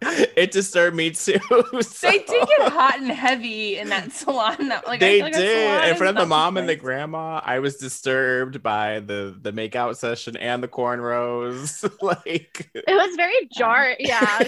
it 0.01 0.51
disturbed 0.51 0.95
me 0.95 1.11
too. 1.11 1.39
they 1.73 1.81
so- 1.81 2.09
did 2.11 2.27
get 2.27 2.71
hot 2.71 2.99
and 2.99 3.11
heavy 3.11 3.77
in 3.77 3.89
that 3.89 4.11
salon. 4.11 4.67
That, 4.69 4.85
like, 4.87 4.99
they 4.99 5.21
like 5.21 5.33
did 5.33 5.67
salon 5.67 5.89
in 5.89 5.95
front 5.97 6.09
of 6.09 6.15
the 6.15 6.27
not 6.27 6.29
mom 6.29 6.57
and 6.57 6.69
the 6.69 6.75
grandma. 6.75 7.41
I 7.43 7.59
was 7.59 7.77
disturbed 7.77 8.61
by 8.61 8.99
the 8.99 9.35
the 9.41 9.51
makeout 9.51 9.95
session 9.97 10.37
and 10.37 10.61
the 10.61 10.67
cornrows. 10.67 11.89
like 12.01 12.69
It 12.73 12.85
was 12.87 13.15
very 13.15 13.47
jar. 13.51 13.95
Yeah. 13.99 14.43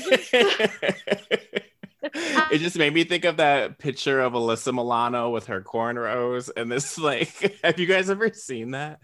it 2.52 2.60
just 2.60 2.78
made 2.78 2.94
me 2.94 3.04
think 3.04 3.26
of 3.26 3.38
that 3.38 3.80
picture 3.80 4.20
of 4.22 4.34
Alyssa 4.34 4.74
Milano 4.74 5.32
with 5.32 5.48
her 5.48 5.62
cornrows 5.62 6.50
and 6.56 6.72
this 6.72 6.98
like 7.00 7.60
have 7.64 7.80
you 7.80 7.88
guys 7.88 8.10
ever 8.10 8.32
seen 8.34 8.72
that? 8.72 9.00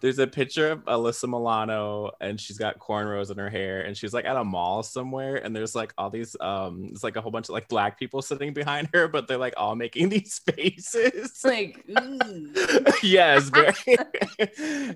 There's 0.00 0.18
a 0.18 0.26
picture 0.26 0.70
of 0.70 0.84
Alyssa 0.86 1.28
Milano 1.28 2.12
and 2.20 2.40
she's 2.40 2.56
got 2.56 2.78
cornrows 2.78 3.30
in 3.30 3.36
her 3.36 3.50
hair 3.50 3.82
and 3.82 3.96
she's 3.96 4.14
like 4.14 4.24
at 4.24 4.36
a 4.36 4.44
mall 4.44 4.82
somewhere 4.82 5.36
and 5.36 5.54
there's 5.54 5.74
like 5.74 5.92
all 5.98 6.08
these 6.08 6.36
um 6.40 6.88
it's 6.90 7.04
like 7.04 7.16
a 7.16 7.20
whole 7.20 7.30
bunch 7.30 7.48
of 7.48 7.52
like 7.52 7.68
black 7.68 7.98
people 7.98 8.22
sitting 8.22 8.54
behind 8.54 8.88
her 8.94 9.08
but 9.08 9.28
they're 9.28 9.36
like 9.36 9.54
all 9.56 9.76
making 9.76 10.08
these 10.08 10.38
faces. 10.38 11.40
Like, 11.44 11.84
ooh. 11.90 12.54
yes, 13.02 13.50
very 13.50 13.74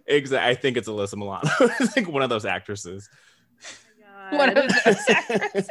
exactly. 0.06 0.38
I 0.38 0.54
think 0.54 0.76
it's 0.78 0.88
Alyssa 0.88 1.16
Milano. 1.16 1.50
it's 1.80 1.96
like 1.96 2.08
one 2.08 2.22
of 2.22 2.30
those 2.30 2.46
actresses. 2.46 3.08
One 4.30 4.48
of 4.48 4.54
those 4.84 4.96
actors. 5.08 5.68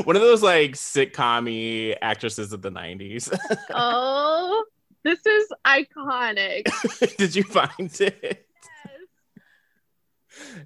one 0.04 0.16
of 0.16 0.22
those 0.22 0.42
like 0.42 0.72
sitcom 0.72 1.96
actresses 2.02 2.52
of 2.52 2.62
the 2.62 2.70
90s. 2.70 3.36
oh, 3.70 4.64
this 5.04 5.24
is 5.26 5.48
iconic. 5.66 6.66
Did 7.16 7.34
you 7.34 7.42
find 7.42 7.90
it? 8.00 8.46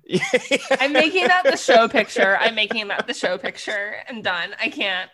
Yes. 0.05 0.77
I'm 0.81 0.93
making 0.93 1.27
that 1.27 1.45
the 1.45 1.57
show 1.57 1.89
picture. 1.89 2.37
I'm 2.39 2.55
making 2.55 2.89
that 2.89 3.07
the 3.07 3.15
show 3.15 3.39
picture. 3.39 3.97
I'm 4.09 4.23
done. 4.23 4.51
I 4.61 4.69
can't. 4.69 5.11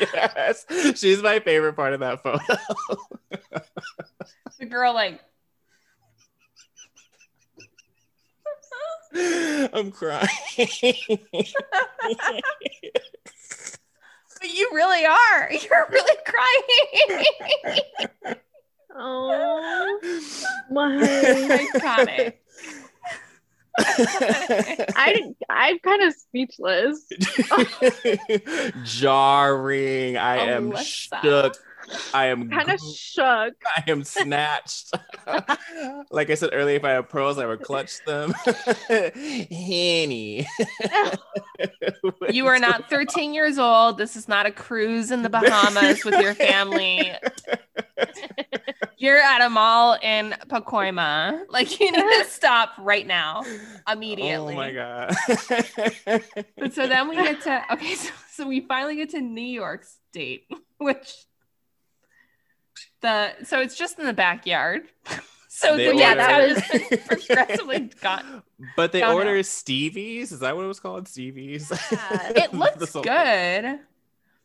yes, 0.00 0.64
she's 0.94 1.22
my 1.22 1.40
favorite 1.40 1.74
part 1.74 1.92
of 1.92 2.00
that 2.00 2.22
photo. 2.22 2.56
The 4.58 4.66
girl 4.66 4.94
like 4.94 5.20
I'm 9.14 9.90
crying. 9.90 10.28
But 14.40 14.54
you 14.54 14.70
really 14.72 15.04
are. 15.06 15.50
You're 15.52 15.86
really 15.90 16.16
crying. 16.26 17.80
Oh 18.98 20.00
my! 20.70 20.96
Iconic. 20.96 22.32
I 23.78 25.34
I'm 25.50 25.78
kind 25.80 26.02
of 26.02 26.14
speechless. 26.14 27.06
Jarring. 28.84 30.16
I 30.16 30.36
am 30.38 30.72
Alyssa. 30.72 31.22
shook. 31.22 31.56
I 32.14 32.26
am 32.26 32.48
Kind 32.50 32.70
of 32.70 32.80
gr- 32.80 32.86
shook. 32.94 33.54
I 33.76 33.84
am 33.88 34.04
snatched. 34.04 34.92
like 36.10 36.30
I 36.30 36.34
said 36.34 36.50
earlier, 36.52 36.76
if 36.76 36.84
I 36.84 36.92
had 36.92 37.08
pearls, 37.08 37.38
I 37.38 37.46
would 37.46 37.62
clutch 37.62 38.04
them. 38.04 38.32
Henny. 38.88 40.46
You 42.30 42.46
are 42.46 42.58
not 42.58 42.90
13 42.90 43.32
years 43.32 43.58
old. 43.58 43.96
This 43.98 44.14
is 44.14 44.28
not 44.28 44.44
a 44.46 44.50
cruise 44.50 45.10
in 45.10 45.22
the 45.22 45.30
Bahamas 45.30 46.04
with 46.04 46.20
your 46.20 46.34
family. 46.34 47.12
You're 48.98 49.18
at 49.18 49.40
a 49.44 49.48
mall 49.48 49.96
in 50.02 50.34
Pacoima. 50.48 51.44
Like 51.48 51.80
you 51.80 51.90
need 51.90 52.24
to 52.24 52.24
stop 52.28 52.72
right 52.78 53.06
now, 53.06 53.42
immediately. 53.90 54.54
Oh 54.54 54.56
my 54.56 54.72
god. 54.72 55.16
But 56.58 56.74
so 56.74 56.86
then 56.86 57.08
we 57.08 57.16
get 57.16 57.40
to 57.42 57.62
okay, 57.72 57.94
so, 57.94 58.10
so 58.32 58.46
we 58.46 58.60
finally 58.60 58.96
get 58.96 59.10
to 59.10 59.20
New 59.20 59.40
York 59.40 59.84
State, 60.10 60.46
which 60.78 61.14
the 63.06 63.44
so 63.44 63.60
it's 63.60 63.76
just 63.76 63.98
in 63.98 64.06
the 64.06 64.12
backyard. 64.12 64.82
So 65.48 65.74
They 65.74 65.86
the 65.88 65.96
yeah, 65.96 66.00
yeah, 66.10 66.14
that 66.16 66.28
that 66.66 66.90
was 66.90 67.00
progressively 67.06 67.78
gone. 68.02 68.42
But 68.76 68.92
they 68.92 69.00
Downhill. 69.00 69.16
order 69.26 69.42
Stevie's. 69.42 70.30
Is 70.30 70.40
that 70.40 70.54
what 70.54 70.66
it 70.66 70.68
was 70.68 70.80
called? 70.80 71.08
Stevie's. 71.08 71.72
Yeah, 71.90 72.32
It 72.36 72.52
looks 72.52 72.90
salt- 72.90 73.06
good, 73.06 73.78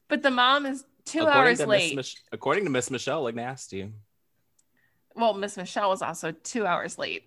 but 0.07 0.21
the 0.23 0.31
mom 0.31 0.65
is 0.65 0.85
two 1.03 1.23
According 1.23 1.41
hours 1.41 1.65
late. 1.67 1.95
Mich- 1.97 2.15
according 2.31 2.63
to 2.63 2.69
Miss 2.69 2.89
Michelle, 2.89 3.23
look 3.23 3.35
nasty. 3.35 3.91
well, 5.13 5.33
Miss 5.33 5.57
Michelle 5.57 5.89
was 5.89 6.01
also 6.01 6.31
two 6.31 6.65
hours 6.65 6.97
late. 6.97 7.23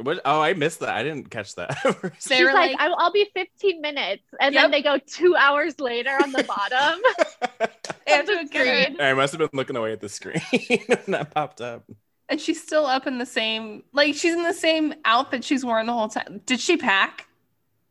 What? 0.00 0.20
Oh, 0.24 0.40
I 0.40 0.54
missed 0.54 0.80
that. 0.80 0.90
I 0.94 1.02
didn't 1.02 1.28
catch 1.28 1.54
that. 1.56 1.76
They 1.82 2.36
She's 2.36 2.40
were 2.40 2.52
like, 2.54 2.70
like- 2.72 2.80
I'll, 2.80 2.94
I'll 2.98 3.12
be 3.12 3.28
15 3.34 3.82
minutes, 3.82 4.22
and 4.40 4.54
Yep. 4.54 4.62
then 4.62 4.70
they 4.70 4.80
go 4.82 4.96
two 5.06 5.36
hours 5.36 5.78
later 5.80 6.12
on 6.22 6.32
the 6.32 6.44
bottom. 6.44 7.47
They 7.60 8.12
have 8.12 8.26
to 8.26 8.36
the 8.36 8.48
get 8.50 8.66
her- 8.66 8.82
screen. 8.84 9.00
I 9.00 9.14
must 9.14 9.32
have 9.32 9.38
been 9.38 9.50
looking 9.52 9.76
away 9.76 9.92
at 9.92 10.00
the 10.00 10.08
screen 10.08 10.40
when 10.68 10.98
that 11.08 11.32
popped 11.34 11.60
up. 11.60 11.84
and 12.28 12.40
she's 12.40 12.62
still 12.62 12.86
up 12.86 13.06
in 13.06 13.18
the 13.18 13.26
same 13.26 13.82
like 13.92 14.14
she's 14.14 14.34
in 14.34 14.42
the 14.42 14.52
same 14.54 14.94
outfit 15.04 15.44
she's 15.44 15.64
worn 15.64 15.86
the 15.86 15.92
whole 15.92 16.08
time. 16.08 16.40
Did 16.46 16.60
she 16.60 16.76
pack? 16.76 17.26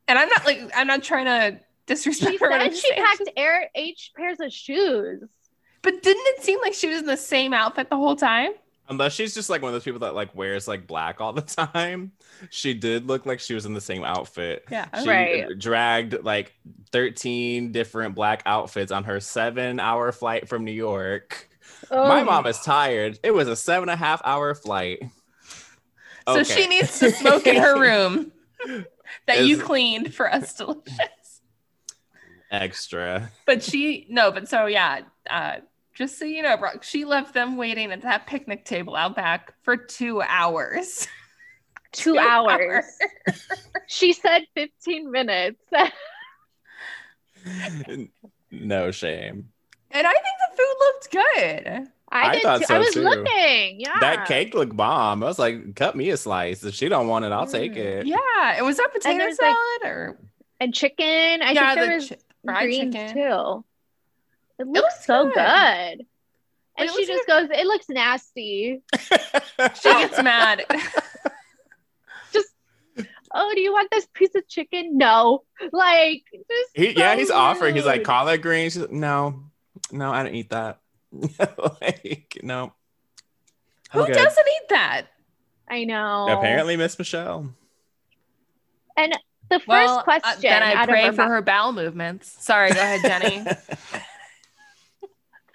And 0.07 0.17
I'm 0.17 0.29
not 0.29 0.45
like 0.45 0.71
I'm 0.75 0.87
not 0.87 1.03
trying 1.03 1.25
to 1.25 1.59
disrespect 1.85 2.31
She 2.33 2.37
her. 2.37 2.49
but 2.49 2.61
said 2.61 2.75
she 2.75 2.89
saying 2.89 3.03
packed 3.03 3.29
air 3.37 3.69
H 3.75 4.11
pairs 4.15 4.39
of 4.39 4.51
shoes. 4.51 5.23
But 5.81 6.01
didn't 6.01 6.25
it 6.27 6.43
seem 6.43 6.59
like 6.61 6.73
she 6.73 6.87
was 6.87 6.99
in 6.99 7.05
the 7.05 7.17
same 7.17 7.53
outfit 7.53 7.89
the 7.89 7.95
whole 7.97 8.15
time? 8.15 8.51
Unless 8.89 9.13
she's 9.13 9.33
just 9.33 9.49
like 9.49 9.61
one 9.61 9.69
of 9.69 9.73
those 9.73 9.83
people 9.83 9.99
that 9.99 10.15
like 10.15 10.33
wears 10.35 10.67
like 10.67 10.87
black 10.87 11.19
all 11.19 11.33
the 11.33 11.41
time. 11.41 12.13
She 12.49 12.73
did 12.73 13.05
look 13.07 13.25
like 13.25 13.39
she 13.39 13.53
was 13.53 13.65
in 13.65 13.73
the 13.73 13.81
same 13.81 14.03
outfit. 14.03 14.65
Yeah. 14.71 14.87
She 15.01 15.09
Right. 15.09 15.59
dragged 15.59 16.23
like 16.23 16.53
13 16.91 17.71
different 17.71 18.15
black 18.15 18.43
outfits 18.45 18.91
on 18.91 19.03
her 19.05 19.19
seven 19.19 19.79
hour 19.79 20.11
flight 20.11 20.47
from 20.47 20.63
New 20.63 20.71
York. 20.71 21.49
My 21.91 22.21
Oh. 22.21 22.25
mom 22.25 22.45
is 22.47 22.59
tired. 22.59 23.19
It 23.23 23.31
was 23.31 23.47
a 23.47 23.55
seven 23.55 23.89
and 23.89 23.95
a 23.95 23.97
half 23.97 24.21
hour 24.23 24.55
flight. 24.55 24.99
So 26.27 26.39
Okay. 26.39 26.43
she 26.43 26.67
needs 26.67 26.99
to 26.99 27.11
smoke 27.11 27.45
in 27.47 27.55
her 27.57 27.79
room 27.79 28.31
that 29.27 29.45
you 29.45 29.57
cleaned 29.61 30.13
for 30.13 30.33
us 30.33 30.53
delicious. 30.53 31.41
extra. 32.51 33.31
But 33.45 33.63
she 33.63 34.07
no, 34.09 34.31
but 34.31 34.47
so 34.47 34.65
yeah, 34.65 35.01
uh 35.29 35.57
just 35.97 36.19
so 36.19 36.25
you 36.25 36.43
know, 36.43 36.55
Brooke, 36.57 36.83
she 36.83 37.05
left 37.05 37.33
them 37.33 37.57
waiting 37.57 37.91
at 37.91 38.01
that 38.03 38.27
picnic 38.27 38.65
table 38.65 38.95
out 38.95 39.15
back 39.15 39.53
for 39.63 39.75
two 39.77 40.21
hours. 40.21 41.07
two, 41.91 42.13
Two 42.13 42.19
hours. 42.19 42.85
she 43.87 44.13
said 44.13 44.43
15 44.55 45.09
minutes. 45.11 45.59
no 48.51 48.91
shame. 48.91 49.49
And 49.91 50.05
I 50.07 50.11
think 50.11 50.25
the 50.51 50.57
food 50.57 50.75
looked 50.79 51.11
good. 51.11 51.87
I, 52.09 52.29
I 52.29 52.33
did 52.33 52.43
thought 52.43 52.59
too. 52.59 52.65
so, 52.65 52.75
I 52.75 52.79
was 52.79 52.93
too. 52.93 53.01
looking. 53.01 53.79
Yeah. 53.81 53.97
That 53.99 54.27
cake 54.27 54.53
looked 54.53 54.75
bomb. 54.75 55.23
I 55.23 55.27
was 55.27 55.39
like, 55.39 55.75
cut 55.75 55.95
me 55.95 56.09
a 56.11 56.17
slice. 56.17 56.63
If 56.63 56.73
she 56.75 56.87
don't 56.89 57.07
want 57.07 57.25
it, 57.25 57.31
I'll 57.31 57.47
take 57.47 57.73
Mm. 57.73 57.77
it. 57.77 58.05
Yeah. 58.07 58.57
It 58.57 58.63
was 58.63 58.77
that 58.77 58.91
potato 58.93 59.17
there's, 59.17 59.37
like, 59.39 59.55
salad 59.55 59.91
or 59.93 60.19
and 60.59 60.73
chicken. 60.73 61.41
I 61.41 61.51
yeah, 61.51 61.75
think 61.75 61.79
there 61.79 61.87
the 61.87 61.93
was 61.95 62.09
chi- 62.09 62.17
fried 62.45 62.63
greens 62.65 62.95
chicken. 62.95 63.13
too. 63.13 63.63
It 64.59 64.67
looks 64.67 64.81
looks 64.81 65.05
so 65.05 65.25
good. 65.25 65.33
good. 65.35 66.05
And 66.79 66.89
it 66.89 66.91
she 66.91 67.05
looks 67.05 67.07
just 67.07 67.27
goes, 67.27 67.49
"It 67.51 67.65
looks 67.65 67.89
nasty." 67.89 68.81
She 69.81 69.89
gets 69.89 70.21
mad. 70.21 70.65
Just, 72.31 72.49
oh, 73.33 73.51
do 73.55 73.61
you 73.61 73.71
want 73.71 73.89
this 73.91 74.07
piece 74.13 74.35
of 74.35 74.47
chicken? 74.47 74.97
No. 74.97 75.43
Like, 75.71 76.23
just 76.31 76.69
He, 76.75 76.91
yeah, 76.97 77.13
so 77.13 77.19
he's 77.19 77.31
offering. 77.31 77.75
He's 77.75 77.85
like 77.85 77.97
rude. 77.99 78.05
collard 78.05 78.41
greens. 78.43 78.73
She's 78.73 78.83
like, 78.83 78.91
no, 78.91 79.43
no, 79.91 80.11
I 80.11 80.21
don't 80.23 80.35
eat 80.35 80.51
that. 80.51 80.79
like, 81.81 82.37
no. 82.43 82.71
I'm 83.91 84.01
Who 84.01 84.05
good. 84.05 84.13
doesn't 84.13 84.45
eat 84.47 84.69
that? 84.69 85.07
I 85.67 85.83
know. 85.85 86.27
Apparently, 86.29 86.77
Miss 86.77 86.97
Michelle. 86.99 87.51
And 88.95 89.13
the 89.49 89.57
first 89.59 89.67
Well, 89.67 89.97
uh, 89.99 90.03
question. 90.03 90.41
then 90.43 90.61
I 90.63 90.73
out 90.73 90.83
of 90.83 90.89
pray 90.89 91.05
her 91.05 91.11
for 91.13 91.17
mouth- 91.23 91.29
her 91.29 91.41
bowel 91.41 91.71
movements. 91.73 92.35
Sorry, 92.43 92.69
go 92.69 92.79
ahead, 92.79 93.01
Jenny. 93.01 93.43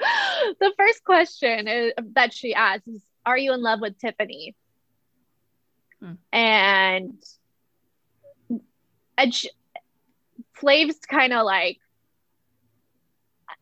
the 0.61 0.73
first 0.77 1.05
question 1.05 1.69
is, 1.69 1.93
that 2.15 2.33
she 2.33 2.55
asks 2.55 2.87
is, 2.87 3.03
"Are 3.25 3.39
you 3.39 3.53
in 3.53 3.63
love 3.63 3.81
with 3.81 3.99
Tiffany?" 3.99 4.55
Hmm. 6.01 6.13
And 6.33 7.23
and 9.17 9.35
she, 9.35 9.51
Flav's 10.55 10.99
kind 11.09 11.33
of 11.33 11.45
like, 11.45 11.79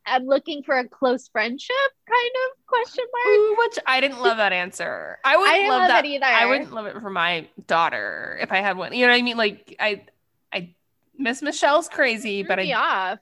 "I'm 0.07 0.27
looking 0.27 0.63
for 0.63 0.79
a 0.79 0.89
close 0.89 1.29
friendship," 1.29 1.77
kind 2.09 2.31
of 2.45 2.67
question 2.67 3.05
mark. 3.13 3.37
Ooh, 3.37 3.57
Which 3.59 3.79
I 3.87 4.01
didn't 4.01 4.21
love 4.21 4.39
that 4.39 4.53
answer. 4.53 5.19
I 5.25 5.37
wouldn't 5.37 5.55
I 5.55 5.59
didn't 5.59 5.71
love, 5.71 5.81
love 5.81 5.89
that 5.89 6.05
it 6.05 6.09
either. 6.09 6.27
I 6.27 6.47
wouldn't 6.47 6.73
love 6.73 6.87
it 6.87 7.01
for 7.01 7.11
my 7.11 7.49
daughter 7.67 8.39
if 8.41 8.53
I 8.53 8.59
had 8.59 8.77
one. 8.77 8.93
You 8.93 9.07
know 9.07 9.13
what 9.13 9.19
I 9.19 9.23
mean? 9.23 9.37
Like 9.37 9.77
I, 9.79 10.05
I, 10.53 10.75
Miss 11.19 11.43
Michelle's 11.43 11.89
crazy, 11.89 12.43
but 12.43 12.59
I, 12.59 12.73
off. 12.73 13.19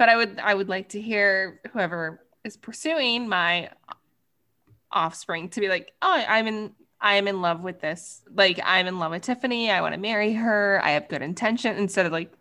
But 0.00 0.08
I 0.08 0.16
would, 0.16 0.40
I 0.42 0.54
would 0.54 0.70
like 0.70 0.88
to 0.90 1.00
hear 1.00 1.60
whoever 1.74 2.24
is 2.42 2.56
pursuing 2.56 3.28
my 3.28 3.68
offspring 4.90 5.50
to 5.50 5.60
be 5.60 5.68
like, 5.68 5.92
oh, 6.00 6.24
I'm 6.26 6.46
in, 6.46 6.72
I 6.98 7.16
am 7.16 7.28
in 7.28 7.42
love 7.42 7.62
with 7.62 7.82
this. 7.82 8.22
Like 8.34 8.58
I'm 8.64 8.86
in 8.86 8.98
love 8.98 9.10
with 9.10 9.20
Tiffany. 9.20 9.70
I 9.70 9.82
want 9.82 9.92
to 9.92 10.00
marry 10.00 10.32
her. 10.32 10.80
I 10.82 10.92
have 10.92 11.06
good 11.10 11.20
intention. 11.20 11.76
Instead 11.76 12.06
of 12.06 12.12
like, 12.12 12.32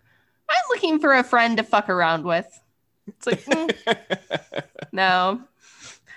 I'm 0.49 0.55
looking 0.69 0.99
for 0.99 1.13
a 1.13 1.21
friend 1.21 1.57
to 1.57 1.63
fuck 1.63 1.89
around 1.89 2.23
with. 2.23 2.47
It's 3.07 3.27
like, 3.27 3.43
mm, 3.43 4.63
no. 4.93 5.41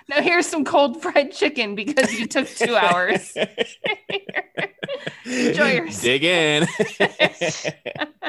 Now 0.09 0.23
here's 0.23 0.47
some 0.47 0.65
cold 0.65 1.03
fried 1.03 1.33
chicken 1.33 1.75
because 1.75 2.17
you 2.17 2.29
took 2.29 2.47
two 2.47 2.77
hours. 2.77 3.37
Enjoy 5.27 5.73
yours. 5.73 6.01
Dig 6.01 6.23
in. 6.23 6.69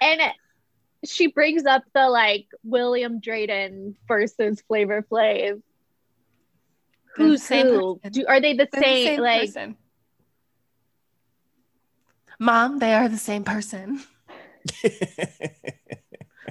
And 0.00 0.20
she 1.06 1.28
brings 1.28 1.64
up 1.64 1.82
the 1.94 2.08
like 2.08 2.46
William 2.64 3.20
Drayton 3.20 3.96
versus 4.08 4.60
Flavor 4.68 5.02
Flav. 5.10 5.62
Who's 7.16 7.42
same 7.42 7.66
who? 7.66 8.00
Do, 8.10 8.26
are 8.26 8.40
they 8.40 8.52
the 8.52 8.68
They're 8.70 8.82
the 8.82 8.86
same? 8.86 9.06
same 9.06 9.20
like, 9.20 9.40
person. 9.40 9.76
Mom, 12.38 12.78
they 12.78 12.92
are 12.94 13.08
the 13.08 13.16
same 13.16 13.44
person 13.44 14.02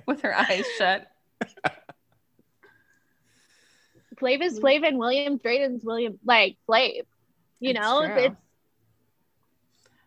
with 0.08 0.22
her 0.22 0.36
eyes 0.36 0.66
shut. 0.78 1.08
Flav 4.16 4.42
is 4.42 4.60
Flav 4.60 4.88
and 4.88 4.98
William 4.98 5.38
Drayton's 5.38 5.84
William, 5.84 6.18
like 6.26 6.58
Flav. 6.68 7.02
You 7.60 7.72
It's 7.72 7.80
know, 7.80 8.06
true. 8.06 8.16
it's 8.18 8.36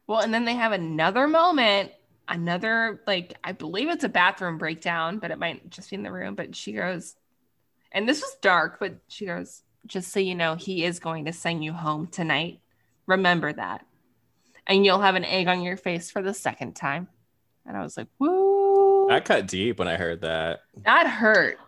Well, 0.06 0.20
and 0.20 0.32
then 0.32 0.44
they 0.44 0.54
have 0.54 0.72
another 0.72 1.28
moment, 1.28 1.92
another 2.28 3.00
like 3.06 3.36
I 3.42 3.52
believe 3.52 3.88
it's 3.88 4.04
a 4.04 4.08
bathroom 4.08 4.58
breakdown, 4.58 5.18
but 5.18 5.30
it 5.30 5.38
might 5.38 5.70
just 5.70 5.90
be 5.90 5.96
in 5.96 6.02
the 6.02 6.12
room. 6.12 6.34
But 6.34 6.54
she 6.54 6.72
goes, 6.72 7.16
and 7.92 8.08
this 8.08 8.20
was 8.20 8.36
dark, 8.40 8.78
but 8.78 8.96
she 9.08 9.26
goes, 9.26 9.62
just 9.86 10.12
so 10.12 10.20
you 10.20 10.34
know, 10.34 10.54
he 10.54 10.84
is 10.84 11.00
going 11.00 11.24
to 11.24 11.32
send 11.32 11.64
you 11.64 11.72
home 11.72 12.06
tonight. 12.06 12.60
Remember 13.06 13.52
that. 13.52 13.86
And 14.66 14.84
you'll 14.84 15.00
have 15.00 15.14
an 15.14 15.24
egg 15.24 15.48
on 15.48 15.62
your 15.62 15.78
face 15.78 16.10
for 16.10 16.20
the 16.20 16.34
second 16.34 16.74
time. 16.74 17.08
And 17.66 17.76
I 17.76 17.82
was 17.82 17.96
like, 17.96 18.08
woo. 18.18 19.08
I 19.10 19.20
cut 19.20 19.46
deep 19.46 19.78
when 19.78 19.88
I 19.88 19.96
heard 19.96 20.20
that. 20.20 20.60
That 20.84 21.06
hurt. 21.06 21.58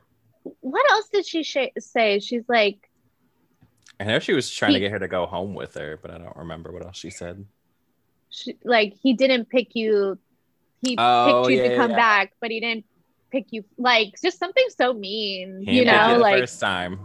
What 0.61 0.91
else 0.91 1.09
did 1.11 1.27
she 1.27 1.43
sh- 1.43 1.73
say? 1.79 2.21
She's 2.21 2.45
like, 2.49 2.91
I 3.99 4.05
know 4.05 4.19
she 4.19 4.33
was 4.33 4.51
trying 4.51 4.75
to 4.75 4.81
get 4.81 4.91
her 4.93 4.99
to 4.99 5.09
go 5.09 5.27
home 5.27 5.55
with 5.55 5.75
her, 5.75 5.99
but 6.01 6.11
I 6.11 6.19
don't 6.19 6.37
remember 6.37 6.73
what 6.73 6.85
else 6.85 6.97
she 6.97 7.11
said. 7.11 7.45
she, 8.31 8.57
like 8.65 8.95
he 9.03 9.13
didn't 9.15 9.49
pick 9.51 9.75
you. 9.75 10.19
He 10.83 10.97
Oh, 10.99 11.43
picked 11.45 11.53
you 11.53 11.63
yeah, 11.63 11.69
to 11.71 11.77
come 11.77 11.91
yeah. 11.91 11.97
back, 11.97 12.33
but 12.41 12.51
he 12.51 12.61
didn't 12.61 12.85
pick 13.31 13.47
you. 13.51 13.65
Like 13.79 14.15
just 14.23 14.39
something 14.39 14.65
so 14.77 14.93
mean, 14.95 15.63
He 15.65 15.79
you 15.79 15.85
know? 15.85 16.15
the 16.15 16.19
Like 16.21 16.41
first 16.41 16.61
time. 16.61 16.99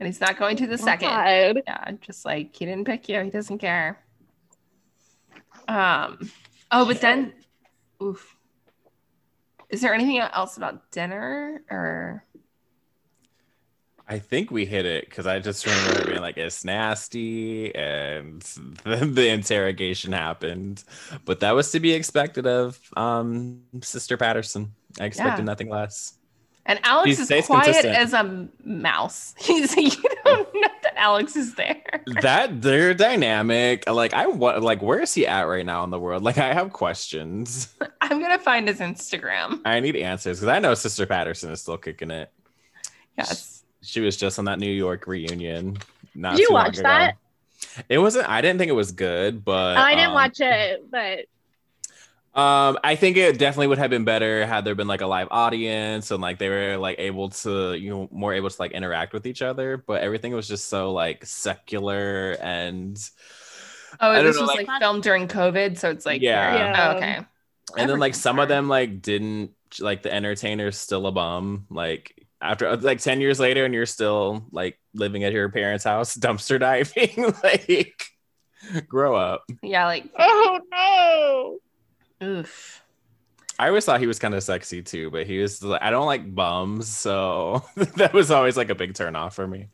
And 0.00 0.06
he's 0.06 0.20
not 0.20 0.36
going 0.38 0.56
to 0.56 0.66
the 0.66 0.78
second. 0.78 1.08
God. 1.08 1.62
Yeah, 1.66 1.90
just 2.00 2.24
like 2.24 2.54
he 2.54 2.66
didn't 2.66 2.84
pick 2.84 3.08
you. 3.08 3.20
He 3.22 3.30
doesn't 3.30 3.58
care. 3.58 3.98
Um. 5.68 6.30
Oh, 6.70 6.84
but 6.84 7.00
then, 7.00 7.32
oof. 8.02 8.36
Is 9.70 9.80
there 9.80 9.94
anything 9.94 10.18
else 10.18 10.56
about 10.56 10.90
dinner 10.90 11.62
or? 11.70 12.24
I 14.06 14.18
think 14.18 14.50
we 14.50 14.66
hit 14.66 14.84
it 14.84 15.08
because 15.08 15.26
I 15.26 15.38
just 15.38 15.64
remember 15.64 15.98
her 16.00 16.06
being 16.06 16.20
like, 16.20 16.36
"It's 16.36 16.64
nasty," 16.64 17.74
and 17.74 18.42
then 18.84 19.14
the 19.14 19.28
interrogation 19.28 20.12
happened. 20.12 20.84
But 21.24 21.40
that 21.40 21.52
was 21.52 21.70
to 21.72 21.80
be 21.80 21.92
expected 21.92 22.46
of 22.46 22.78
um, 22.96 23.62
Sister 23.82 24.16
Patterson. 24.16 24.72
I 25.00 25.06
expected 25.06 25.38
Yeah. 25.40 25.44
nothing 25.44 25.70
less. 25.70 26.14
And 26.66 26.80
Alex 26.82 27.28
He 27.28 27.34
is 27.34 27.46
quiet 27.46 27.64
consistent. 27.64 27.94
as 27.96 28.12
a 28.14 28.48
mouse. 28.64 29.34
He's 29.38 29.76
you 29.76 29.90
don't 30.24 30.54
know 30.54 30.68
that 30.82 30.94
Alex 30.96 31.36
is 31.36 31.54
there. 31.56 31.82
that 32.22 32.62
their 32.62 32.94
dynamic, 32.94 33.86
like 33.88 34.14
I 34.14 34.26
want, 34.28 34.62
like 34.62 34.80
where 34.80 35.00
is 35.00 35.12
he 35.12 35.26
at 35.26 35.42
right 35.42 35.64
now 35.66 35.84
in 35.84 35.90
the 35.90 35.98
world? 35.98 36.22
Like 36.22 36.38
I 36.38 36.54
have 36.54 36.72
questions. 36.72 37.68
I'm 38.00 38.20
gonna 38.20 38.38
find 38.38 38.66
his 38.68 38.80
Instagram. 38.80 39.60
I 39.66 39.80
need 39.80 39.96
answers 39.96 40.38
because 40.40 40.48
I 40.48 40.58
know 40.58 40.72
Sister 40.74 41.04
Patterson 41.06 41.50
is 41.52 41.60
still 41.60 41.76
kicking 41.78 42.10
it. 42.10 42.30
Yes. 43.18 43.63
She 43.84 44.00
was 44.00 44.16
just 44.16 44.38
on 44.38 44.46
that 44.46 44.58
New 44.58 44.70
York 44.72 45.06
reunion. 45.06 45.78
Not 46.14 46.36
Did 46.36 46.42
you 46.48 46.52
watch 46.52 46.78
that? 46.78 47.16
It 47.88 47.98
wasn't. 47.98 48.28
I 48.28 48.40
didn't 48.40 48.58
think 48.58 48.68
it 48.70 48.74
was 48.74 48.92
good, 48.92 49.44
but 49.44 49.76
I 49.76 49.94
didn't 49.94 50.08
um, 50.08 50.14
watch 50.14 50.40
it, 50.40 50.90
but 50.90 51.26
Um, 52.38 52.78
I 52.82 52.96
think 52.96 53.16
it 53.16 53.38
definitely 53.38 53.68
would 53.68 53.78
have 53.78 53.90
been 53.90 54.04
better 54.04 54.44
had 54.44 54.64
there 54.64 54.74
been 54.74 54.88
like 54.88 55.02
a 55.02 55.06
live 55.06 55.28
audience 55.30 56.10
and 56.10 56.20
like 56.20 56.38
they 56.38 56.48
were 56.48 56.76
like 56.76 56.98
able 56.98 57.28
to, 57.30 57.74
you 57.74 57.90
know, 57.90 58.08
more 58.10 58.34
able 58.34 58.50
to 58.50 58.56
like 58.60 58.72
interact 58.72 59.12
with 59.12 59.26
each 59.26 59.40
other. 59.42 59.76
But 59.76 60.02
everything 60.02 60.32
was 60.32 60.48
just 60.48 60.68
so 60.68 60.92
like 60.92 61.24
secular 61.24 62.32
and 62.40 62.98
Oh, 64.00 64.10
I 64.10 64.22
this 64.22 64.34
know, 64.36 64.42
was 64.42 64.48
like- 64.50 64.66
like, 64.66 64.80
filmed 64.80 65.02
during 65.04 65.28
COVID, 65.28 65.78
so 65.78 65.90
it's 65.90 66.04
like 66.04 66.22
Yeah. 66.22 66.56
Yeah. 66.56 66.90
Oh, 66.92 66.96
okay. 66.96 67.16
and 67.76 67.88
then 67.88 67.98
like 68.00 68.14
Everything's 68.14 68.20
some 68.20 68.38
of 68.40 68.48
them 68.48 68.68
like 68.68 69.00
didn't 69.00 69.52
like 69.80 70.02
the 70.02 70.12
entertainer's 70.12 70.76
still 70.76 71.06
a 71.06 71.12
bum. 71.12 71.66
Like 71.70 72.23
after 72.44 72.76
like 72.76 73.00
10 73.00 73.20
years 73.20 73.40
later 73.40 73.64
and 73.64 73.74
you're 73.74 73.86
still 73.86 74.44
like 74.52 74.78
living 74.92 75.24
at 75.24 75.32
your 75.32 75.48
parents' 75.48 75.84
house, 75.84 76.16
dumpster 76.16 76.60
diving, 76.60 77.34
like 77.42 78.04
grow 78.86 79.16
up. 79.16 79.44
Yeah, 79.62 79.86
like 79.86 80.10
oh 80.18 81.60
no. 82.20 82.26
oof. 82.26 82.82
I 83.58 83.68
always 83.68 83.84
thought 83.84 84.00
he 84.00 84.08
was 84.08 84.18
kind 84.18 84.34
of 84.34 84.42
sexy 84.42 84.82
too, 84.82 85.10
but 85.10 85.26
he 85.26 85.38
was 85.38 85.62
like, 85.62 85.80
I 85.80 85.90
don't 85.90 86.06
like 86.06 86.34
bums, 86.34 86.88
so 86.88 87.62
that 87.96 88.12
was 88.12 88.32
always 88.32 88.56
like 88.56 88.68
a 88.68 88.74
big 88.74 88.94
turn 88.94 89.14
off 89.14 89.36
for 89.36 89.46
me. 89.46 89.68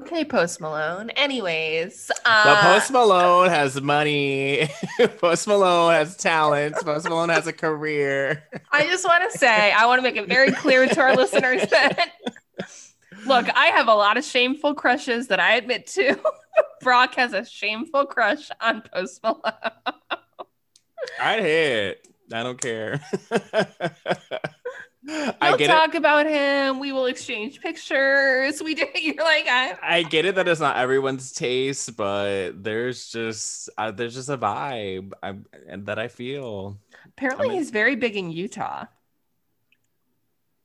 Okay, 0.00 0.24
Post 0.24 0.60
Malone. 0.60 1.10
Anyways, 1.10 2.10
But 2.24 2.30
uh, 2.30 2.62
Post 2.62 2.92
Malone 2.92 3.48
has 3.48 3.80
money. 3.80 4.68
Post 5.18 5.48
Malone 5.48 5.92
has 5.92 6.16
talent. 6.16 6.76
Post 6.76 7.08
Malone 7.08 7.30
has 7.30 7.46
a 7.46 7.52
career. 7.52 8.44
I 8.70 8.86
just 8.86 9.04
want 9.04 9.30
to 9.30 9.38
say, 9.38 9.72
I 9.72 9.86
want 9.86 9.98
to 9.98 10.02
make 10.02 10.16
it 10.16 10.28
very 10.28 10.52
clear 10.52 10.86
to 10.86 11.00
our 11.00 11.16
listeners 11.16 11.66
that 11.70 12.12
look, 13.26 13.46
I 13.54 13.66
have 13.66 13.88
a 13.88 13.94
lot 13.94 14.16
of 14.16 14.24
shameful 14.24 14.74
crushes 14.74 15.28
that 15.28 15.40
I 15.40 15.54
admit 15.56 15.86
to. 15.88 16.18
Brock 16.80 17.14
has 17.16 17.32
a 17.32 17.44
shameful 17.44 18.06
crush 18.06 18.50
on 18.60 18.82
Post 18.82 19.22
Malone. 19.22 19.42
I 21.20 21.40
hit. 21.40 22.06
I 22.32 22.42
don't 22.42 22.60
care. 22.60 23.00
I 25.40 25.50
We'll 25.52 25.60
it. 25.62 25.66
talk 25.66 25.94
about 25.94 26.26
him. 26.26 26.78
We 26.80 26.92
will 26.92 27.06
exchange 27.06 27.60
pictures. 27.60 28.62
We 28.62 28.74
do. 28.74 28.86
You're 29.00 29.14
like, 29.16 29.46
I, 29.48 29.76
I 29.82 30.02
get 30.02 30.24
it 30.26 30.34
that 30.34 30.46
it's 30.46 30.60
not 30.60 30.76
everyone's 30.76 31.32
taste, 31.32 31.96
but 31.96 32.62
there's 32.62 33.08
just 33.08 33.70
uh, 33.78 33.90
there's 33.90 34.14
just 34.14 34.28
a 34.28 34.36
vibe 34.36 35.12
I, 35.22 35.34
and 35.66 35.86
that 35.86 35.98
I 35.98 36.08
feel. 36.08 36.78
apparently 37.06 37.46
I 37.46 37.48
mean- 37.50 37.58
he's 37.58 37.70
very 37.70 37.96
big 37.96 38.16
in 38.16 38.30
Utah. 38.30 38.84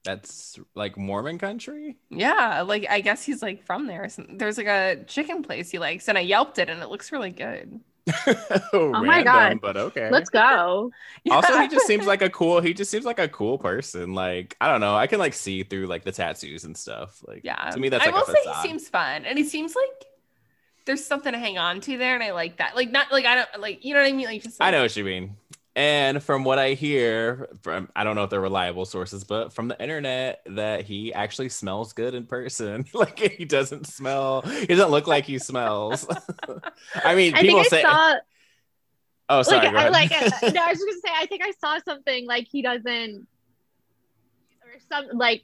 That's 0.04 0.60
like 0.76 0.98
Mormon 0.98 1.38
country. 1.38 1.96
Yeah, 2.10 2.64
like 2.64 2.86
I 2.90 3.00
guess 3.00 3.24
he's 3.24 3.42
like 3.42 3.64
from 3.64 3.88
there. 3.88 4.10
There's 4.30 4.58
like 4.58 4.68
a 4.68 5.06
chicken 5.08 5.44
place 5.44 5.70
he 5.72 5.80
likes, 5.80 6.10
and 6.10 6.18
I 6.18 6.22
yelped 6.22 6.60
it, 6.60 6.70
and 6.70 6.82
it 6.84 6.90
looks 6.90 7.14
really 7.14 7.32
good. 7.32 7.80
Oh, 8.74 8.92
oh 8.96 9.04
my 9.04 9.24
God. 9.24 9.60
But 9.62 9.78
okay. 9.78 10.10
Let's 10.10 10.30
go. 10.30 10.92
also 11.32 11.60
he 11.60 11.68
just 11.68 11.88
seems 11.88 12.06
like 12.14 12.22
a 12.22 12.30
cool 12.30 12.60
he 12.60 12.74
just 12.74 12.92
seems 12.92 13.06
like 13.06 13.20
a 13.20 13.28
cool 13.28 13.58
person 13.58 14.14
like 14.14 14.58
i 14.60 14.68
don't 14.68 14.82
know 14.82 14.96
i 14.96 15.08
can 15.08 15.20
like 15.20 15.34
see 15.34 15.64
through 15.64 15.88
like 15.88 16.04
the 16.04 16.12
tattoos 16.12 16.66
and 16.66 16.76
stuff 16.76 17.24
like 17.28 17.42
yeah. 17.44 17.70
to 17.70 17.80
me 17.80 17.88
that's 17.88 18.06
like, 18.06 18.14
i 18.14 18.18
will 18.18 18.26
say 18.26 18.40
he 18.44 18.68
seems 18.68 18.90
fun, 18.90 19.26
and 19.26 19.38
he 19.38 19.44
seems 19.44 19.76
like 19.76 20.06
there's 20.86 21.06
something 21.06 21.32
to 21.32 21.40
hang 21.40 21.58
on 21.58 21.80
to 21.82 21.98
there, 21.98 22.14
and 22.14 22.24
I 22.24 22.32
like 22.32 22.58
that. 22.58 22.76
Like 22.76 22.92
not 22.92 23.12
like 23.12 23.26
I 23.26 23.36
don't 23.36 23.62
like 23.62 23.86
you 23.86 23.94
know 23.94 24.02
what 24.02 24.08
I 24.08 24.12
mean. 24.12 24.26
Like 24.26 24.44
just 24.44 24.62
i 24.62 24.72
know 24.72 24.82
what 24.82 24.96
you 24.96 25.04
mean 25.04 25.36
and 25.76 26.22
from 26.22 26.44
what 26.44 26.60
i 26.60 26.74
hear 26.74 27.50
from 27.62 27.90
i 27.96 28.04
don't 28.04 28.16
know 28.16 28.24
if 28.24 28.30
they're 28.30 28.42
reliable 28.42 28.86
sources 28.86 29.24
but 29.24 29.52
from 29.52 29.68
the 29.68 29.82
internet 29.82 30.42
that 30.46 30.84
he 30.84 31.14
actually 31.14 31.50
smells 31.50 31.94
good 31.94 32.14
in 32.14 32.26
person 32.26 32.86
like 32.94 33.20
he 33.20 33.46
doesn't 33.46 33.88
smell 33.88 34.42
he 34.42 34.68
doesn't 34.68 34.92
look 34.92 35.08
like 35.08 35.26
he 35.26 35.40
smells 35.40 36.08
i 37.04 37.16
mean 37.16 37.34
I 37.34 37.42
people 37.42 37.64
think 37.64 37.74
I 37.74 37.78
say 37.78 37.82
saw 37.82 38.16
oh 39.30 39.42
sorry 39.42 39.68
like 39.68 39.76
I, 39.76 39.90
like 39.90 40.12
uh, 40.12 40.30
no, 40.52 40.62
I 40.62 40.70
was 40.70 40.78
just 40.78 40.86
gonna 40.86 41.02
say 41.06 41.12
I 41.16 41.26
think 41.26 41.42
I 41.44 41.52
saw 41.60 41.80
something 41.84 42.28
like 42.28 42.48
he 42.48 42.62
doesn't 42.62 43.28
or 44.64 44.80
some 44.90 45.18
like 45.18 45.44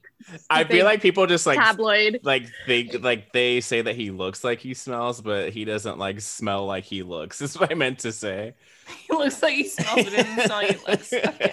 i 0.49 0.63
feel 0.63 0.86
like 0.86 1.01
people 1.01 1.25
just 1.27 1.45
like 1.45 1.57
tabloid. 1.57 2.19
like 2.23 2.47
they 2.67 2.88
like 2.88 3.32
they 3.32 3.61
say 3.61 3.82
that 3.82 3.95
he 3.95 4.11
looks 4.11 4.43
like 4.43 4.59
he 4.59 4.73
smells, 4.73 5.21
but 5.21 5.49
he 5.49 5.65
doesn't 5.65 5.97
like 5.97 6.21
smell 6.21 6.65
like 6.65 6.84
he 6.84 7.03
looks. 7.03 7.41
Is 7.41 7.59
what 7.59 7.71
I 7.71 7.75
meant 7.75 7.99
to 7.99 8.11
say. 8.11 8.53
he 9.08 9.14
looks 9.16 9.42
like 9.42 9.54
he 9.54 9.68
smells 9.68 10.00
it, 10.08 10.14
and 10.14 10.42
smell 10.42 10.58
like 10.58 10.80
he. 10.86 11.14
Okay. 11.14 11.52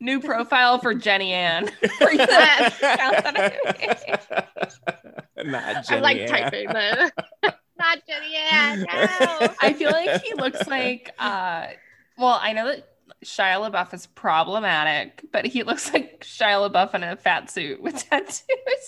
New 0.00 0.20
profile 0.20 0.78
for 0.78 0.94
Jenny 0.94 1.32
Ann. 1.32 1.70
That- 1.82 2.74
Not 5.44 5.86
Jenny 5.86 5.96
I'm 5.96 6.02
like 6.02 6.16
Ann. 6.18 6.28
typing 6.28 6.68
the 6.68 7.12
not 7.78 7.98
Jenny 8.06 8.36
Ann. 8.36 8.80
No. 8.80 9.54
I 9.60 9.72
feel 9.72 9.90
like 9.90 10.22
he 10.22 10.34
looks 10.34 10.66
like 10.68 11.10
uh 11.18 11.66
well, 12.18 12.38
I 12.40 12.52
know 12.52 12.66
that 12.66 12.88
Shia 13.24 13.70
LaBeouf 13.70 13.94
is 13.94 14.06
problematic, 14.08 15.24
but 15.32 15.46
he 15.46 15.62
looks 15.62 15.92
like 15.92 16.20
Shia 16.24 16.68
LaBeouf 16.70 16.94
in 16.94 17.02
a 17.02 17.16
fat 17.16 17.50
suit 17.50 17.82
with 17.82 17.96
tattoos 18.08 18.42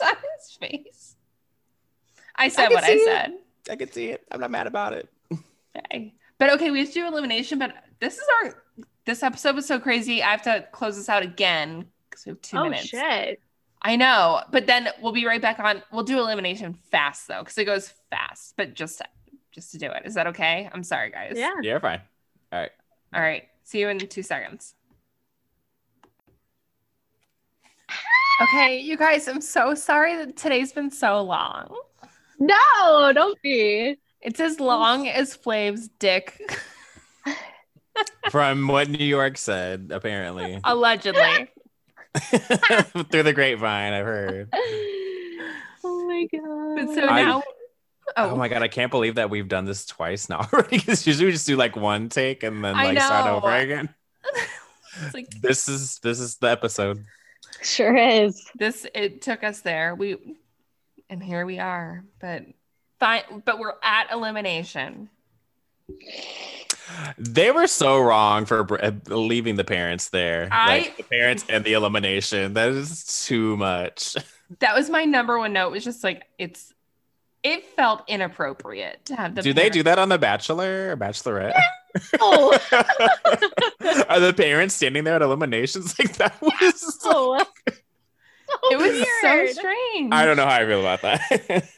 on 0.05 0.15
his 0.39 0.57
face. 0.61 1.17
I 2.37 2.49
said 2.49 2.67
can 2.69 2.75
what 2.75 2.85
I 2.85 2.89
see 2.89 2.93
it. 2.95 3.05
said. 3.07 3.33
I 3.71 3.77
can 3.77 3.91
see 3.93 4.07
it. 4.11 4.25
I'm 4.31 4.41
not 4.41 4.51
mad 4.51 4.67
about 4.67 4.93
it. 4.93 5.09
Okay. 5.77 6.15
But 6.39 6.53
okay, 6.55 6.70
we 6.70 6.80
have 6.80 6.89
to 6.89 6.95
do 6.95 7.07
elimination, 7.07 7.59
but 7.59 7.74
this 8.01 8.14
is 8.14 8.24
our 8.43 8.64
this 9.07 9.22
episode 9.22 9.55
was 9.55 9.66
so 9.66 9.78
crazy. 9.78 10.22
I 10.22 10.30
have 10.30 10.43
to 10.43 10.66
close 10.72 10.97
this 10.97 11.09
out 11.09 11.22
again 11.22 11.87
because 12.09 12.24
we 12.26 12.30
have 12.30 12.41
two 12.41 12.57
oh 12.59 12.64
minutes. 12.64 12.87
shit. 12.87 13.41
I 13.82 13.97
know, 13.97 14.41
but 14.51 14.66
then 14.66 14.89
we'll 15.03 15.12
be 15.12 15.26
right 15.26 15.43
back 15.43 15.61
on. 15.61 15.82
We'll 15.93 16.05
do 16.05 16.18
elimination 16.18 16.74
fast 16.91 17.28
though, 17.28 17.41
because 17.41 17.59
it 17.59 17.66
goes 17.66 17.93
fast, 18.11 18.55
but 18.57 18.74
just 18.74 19.03
just 19.53 19.72
to 19.72 19.78
do 19.78 19.87
it. 19.87 20.03
Is 20.05 20.14
that 20.14 20.26
okay? 20.28 20.68
I'm 20.72 20.82
sorry, 20.82 21.11
guys. 21.11 21.35
Yeah. 21.37 21.53
You're 21.62 21.74
yeah, 21.74 21.78
fine. 21.78 22.01
All 22.53 23.20
right. 23.20 23.45
See 23.62 23.80
you 23.80 23.89
in 23.89 23.99
two 23.99 24.22
seconds. 24.22 24.74
Okay, 28.43 28.80
you 28.80 28.97
guys, 28.97 29.28
I'm 29.28 29.41
so 29.41 29.74
sorry 29.74 30.16
that 30.16 30.37
today's 30.37 30.72
been 30.72 30.91
so 30.91 31.22
long. 31.22 31.72
No, 32.41 33.12
don't 33.12 33.41
be. 33.43 33.97
It's 34.25 34.41
as 34.41 34.59
long 34.59 35.07
as 35.07 35.35
Flav's 35.37 35.89
dick, 35.99 36.41
From 38.31 38.66
what 38.68 38.89
New 38.89 39.05
York 39.05 39.39
said, 39.39 39.91
apparently. 39.93 40.59
allegedly. 40.64 41.49
Through 43.11 43.22
the 43.22 43.33
grapevine, 43.35 43.93
I've 43.93 44.07
heard. 44.07 44.49
Oh 45.87 46.07
my 46.07 46.27
But 46.33 46.87
god. 46.87 46.95
so 46.95 47.07
I- 47.07 47.22
now, 47.22 47.43
Oh. 48.16 48.31
oh, 48.31 48.37
my 48.37 48.49
god, 48.49 48.62
I 48.62 48.68
can't 48.68 48.91
believe 48.91 49.16
that 49.16 49.29
we've 49.29 49.49
done 49.49 49.64
this 49.66 49.85
twice 49.85 50.29
now 50.31 50.49
already. 50.53 50.79
Because 50.79 51.07
usually 51.07 51.27
we 51.27 51.33
just 51.33 51.47
do 51.47 51.57
like 51.57 51.77
one 51.77 52.09
take 52.09 52.43
and 52.43 52.64
then 52.64 52.75
like 52.75 52.99
start 53.01 53.27
over 53.27 53.51
again. 53.55 53.89
like 55.12 55.29
This 55.43 55.68
is 55.68 55.99
this 55.99 56.20
is 56.20 56.37
the 56.37 56.47
episode. 56.49 57.05
Sure 57.62 57.95
is. 57.97 58.47
This 58.55 58.87
it 58.95 59.20
took 59.22 59.43
us 59.45 59.61
there. 59.61 59.95
We 59.95 60.16
and 61.11 61.22
here 61.22 61.45
we 61.45 61.59
are. 61.59 62.05
But 62.20 62.45
But 63.44 63.59
we're 63.59 63.74
at 63.82 64.11
elimination. 64.12 65.11
They 67.18 67.50
were 67.50 67.66
so 67.66 68.00
wrong 68.00 68.44
for 68.46 68.82
uh, 68.82 68.92
leaving 69.09 69.57
the 69.57 69.64
parents 69.64 70.09
there. 70.11 70.48
I- 70.50 70.78
like 70.78 70.96
the 70.96 71.02
parents 71.05 71.44
and 71.48 71.64
the 71.64 71.72
elimination. 71.74 72.55
That 72.55 72.68
is 72.70 73.24
too 73.26 73.57
much. 73.57 74.16
That 74.61 74.76
was 74.76 74.90
my 74.90 75.05
number 75.07 75.38
one 75.38 75.55
note. 75.55 75.72
Was 75.72 75.82
just 75.84 76.05
like 76.05 76.24
it's. 76.38 76.72
It 77.42 77.64
felt 77.64 78.02
inappropriate 78.09 79.07
to 79.07 79.16
have 79.16 79.34
the. 79.34 79.40
do 79.42 79.55
they 79.55 79.70
do 79.70 79.82
that 79.84 79.98
on 79.98 80.11
The 80.11 80.18
Bachelor 80.18 80.90
or 80.92 80.96
Bachelorette? 80.98 81.59
Oh, 82.20 82.52
Are 84.09 84.20
the 84.20 84.34
parents 84.36 84.74
standing 84.74 85.05
there 85.05 85.14
at 85.14 85.22
eliminations 85.22 85.98
like 85.98 86.12
that? 86.18 86.40
Was 86.42 87.00
so, 87.00 87.38
so 87.38 87.46
It 88.70 88.76
was 88.76 88.92
weird. 88.92 89.50
so 89.50 89.61
strange. 89.61 90.12
I 90.12 90.26
don't 90.26 90.36
know 90.36 90.44
how 90.44 90.57
I 90.61 90.66
feel 90.66 90.80
about 90.80 91.00
that. 91.02 91.68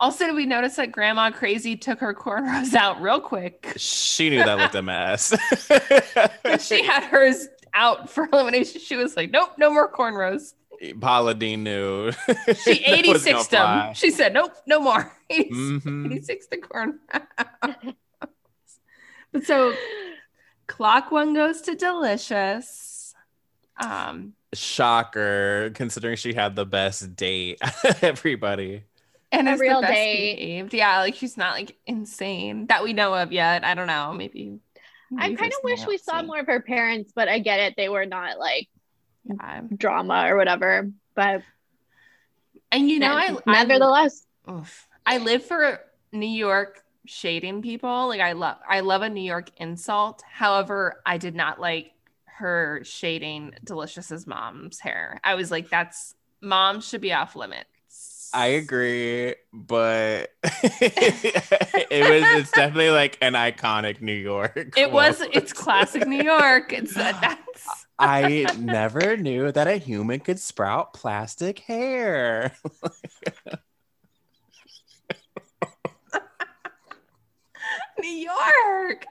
Also, 0.00 0.24
did 0.24 0.34
we 0.34 0.46
notice 0.46 0.76
that 0.76 0.92
Grandma 0.92 1.30
Crazy 1.30 1.76
took 1.76 2.00
her 2.00 2.14
cornrows 2.14 2.74
out 2.74 3.00
real 3.02 3.20
quick? 3.20 3.74
she 3.76 4.30
knew 4.30 4.42
that 4.42 4.56
looked 4.58 4.74
a 4.74 4.82
mess. 4.82 5.34
She 6.66 6.82
had 6.82 7.04
hers 7.04 7.48
out 7.74 8.08
for 8.10 8.28
elimination, 8.32 8.80
she 8.80 8.96
was 8.96 9.14
like, 9.16 9.30
"Nope, 9.30 9.50
no 9.58 9.70
more 9.70 9.92
cornrows." 9.92 10.54
Paula 10.98 11.34
Deen 11.34 11.62
knew. 11.62 12.10
She 12.64 12.70
86 12.86 13.46
them. 13.48 13.92
She 13.94 14.10
said, 14.10 14.32
"Nope, 14.32 14.52
no 14.66 14.80
more." 14.80 15.12
86 15.28 15.84
hmm 15.84 16.06
86 16.06 16.46
the 16.46 16.56
corn. 16.56 16.98
but 19.32 19.44
so 19.44 19.74
clock 20.66 21.12
one 21.12 21.34
goes 21.34 21.60
to 21.62 21.74
delicious. 21.74 23.14
Um, 23.78 24.32
Shocker, 24.54 25.70
considering 25.74 26.16
she 26.16 26.32
had 26.32 26.56
the 26.56 26.66
best 26.66 27.14
date. 27.14 27.60
Everybody. 28.02 28.84
And 29.32 29.48
A 29.48 29.56
real 29.56 29.80
date. 29.80 30.36
behaved. 30.36 30.74
Yeah, 30.74 31.00
like 31.00 31.14
she's 31.14 31.36
not 31.36 31.52
like 31.54 31.76
insane 31.86 32.66
that 32.66 32.82
we 32.82 32.92
know 32.92 33.14
of 33.14 33.32
yet. 33.32 33.64
I 33.64 33.74
don't 33.74 33.86
know. 33.86 34.12
Maybe. 34.12 34.58
I 35.18 35.34
kind 35.34 35.52
of 35.52 35.58
wish 35.64 35.86
we 35.86 35.98
saw 35.98 36.22
more 36.22 36.38
of 36.38 36.46
her 36.46 36.60
parents, 36.60 37.12
but 37.14 37.28
I 37.28 37.40
get 37.40 37.60
it. 37.60 37.74
They 37.76 37.88
were 37.88 38.06
not 38.06 38.38
like 38.38 38.68
Yeah. 39.24 39.62
drama 39.76 40.26
or 40.28 40.36
whatever. 40.36 40.90
But 41.14 41.42
And 42.72 42.88
you 42.88 42.98
know, 43.00 43.12
I, 43.12 43.36
I 43.46 43.64
nevertheless, 43.64 44.26
Oof. 44.50 44.86
I 45.04 45.18
live 45.18 45.44
for 45.44 45.80
New 46.12 46.26
York 46.28 46.82
shading 47.06 47.62
people. 47.62 48.08
Like 48.08 48.20
I 48.20 48.32
love 48.32 48.58
I 48.68 48.80
love 48.80 49.02
a 49.02 49.10
New 49.10 49.22
York 49.22 49.50
insult. 49.56 50.22
However, 50.30 51.00
I 51.04 51.18
did 51.18 51.34
not 51.34 51.60
like 51.60 51.92
her 52.24 52.80
shading 52.84 53.54
Delicious's 53.64 54.26
mom's 54.26 54.78
hair. 54.80 55.20
I 55.24 55.34
was 55.34 55.50
like, 55.50 55.68
that's 55.68 56.14
mom 56.40 56.80
should 56.80 57.00
be 57.00 57.12
off 57.12 57.34
limits. 57.36 57.69
I 58.32 58.46
agree, 58.48 59.34
but 59.52 60.30
it 60.42 62.06
was 62.06 62.30
it's 62.40 62.52
definitely 62.52 62.90
like 62.90 63.18
an 63.20 63.32
iconic 63.32 64.00
New 64.00 64.12
York. 64.12 64.74
It 64.76 64.92
was 64.92 65.20
it's 65.32 65.52
classic 65.52 66.06
New 66.06 66.22
York. 66.22 66.72
It's 66.72 66.94
that 66.94 67.16
uh, 67.16 67.20
that's 67.20 67.86
I 67.98 68.46
never 68.58 69.16
knew 69.16 69.50
that 69.50 69.66
a 69.66 69.76
human 69.78 70.20
could 70.20 70.38
sprout 70.38 70.94
plastic 70.94 71.58
hair. 71.60 72.54
New 78.00 78.08
York. 78.08 79.06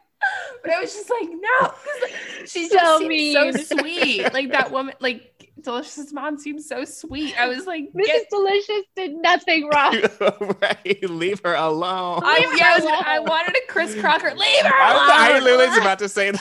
But 0.64 0.72
I 0.72 0.80
was 0.82 0.94
just 0.94 1.10
like, 1.10 1.30
no, 1.30 1.68
'cause 1.70 2.50
she 2.50 2.68
So 2.68 2.76
just 2.76 2.98
seems 3.00 3.32
so 3.32 3.52
mean. 3.52 3.54
sweet. 3.54 4.34
Like 4.34 4.52
that 4.52 4.72
woman, 4.72 4.96
like 5.00 5.39
Delicious's 5.64 6.14
mom 6.14 6.38
seems 6.38 6.68
so 6.68 6.86
sweet. 6.86 7.40
I 7.40 7.48
was 7.48 7.66
like, 7.66 7.92
Mrs. 7.94 8.06
get 8.06 8.30
Delicious 8.30 8.84
did 8.96 9.16
nothing 9.16 9.70
wrong. 9.74 10.02
right, 10.62 11.10
leave 11.10 11.42
her 11.44 11.56
alone. 11.56 12.22
I, 12.24 12.40
Leave 12.40 12.58
yeah, 12.58 12.72
I, 12.72 12.76
was, 12.76 12.84
alone. 12.84 13.04
I 13.06 13.20
wanted 13.30 13.56
a 13.56 13.62
Chris 13.68 14.00
Crocker. 14.00 14.32
Leave 14.32 14.66
her 14.66 14.74
I, 14.74 14.92
alone. 14.92 15.10
I 15.10 15.40
literally 15.40 15.68
was 15.68 15.78
about 15.78 16.00
to 16.00 16.10
say 16.10 16.32
that. 16.32 16.40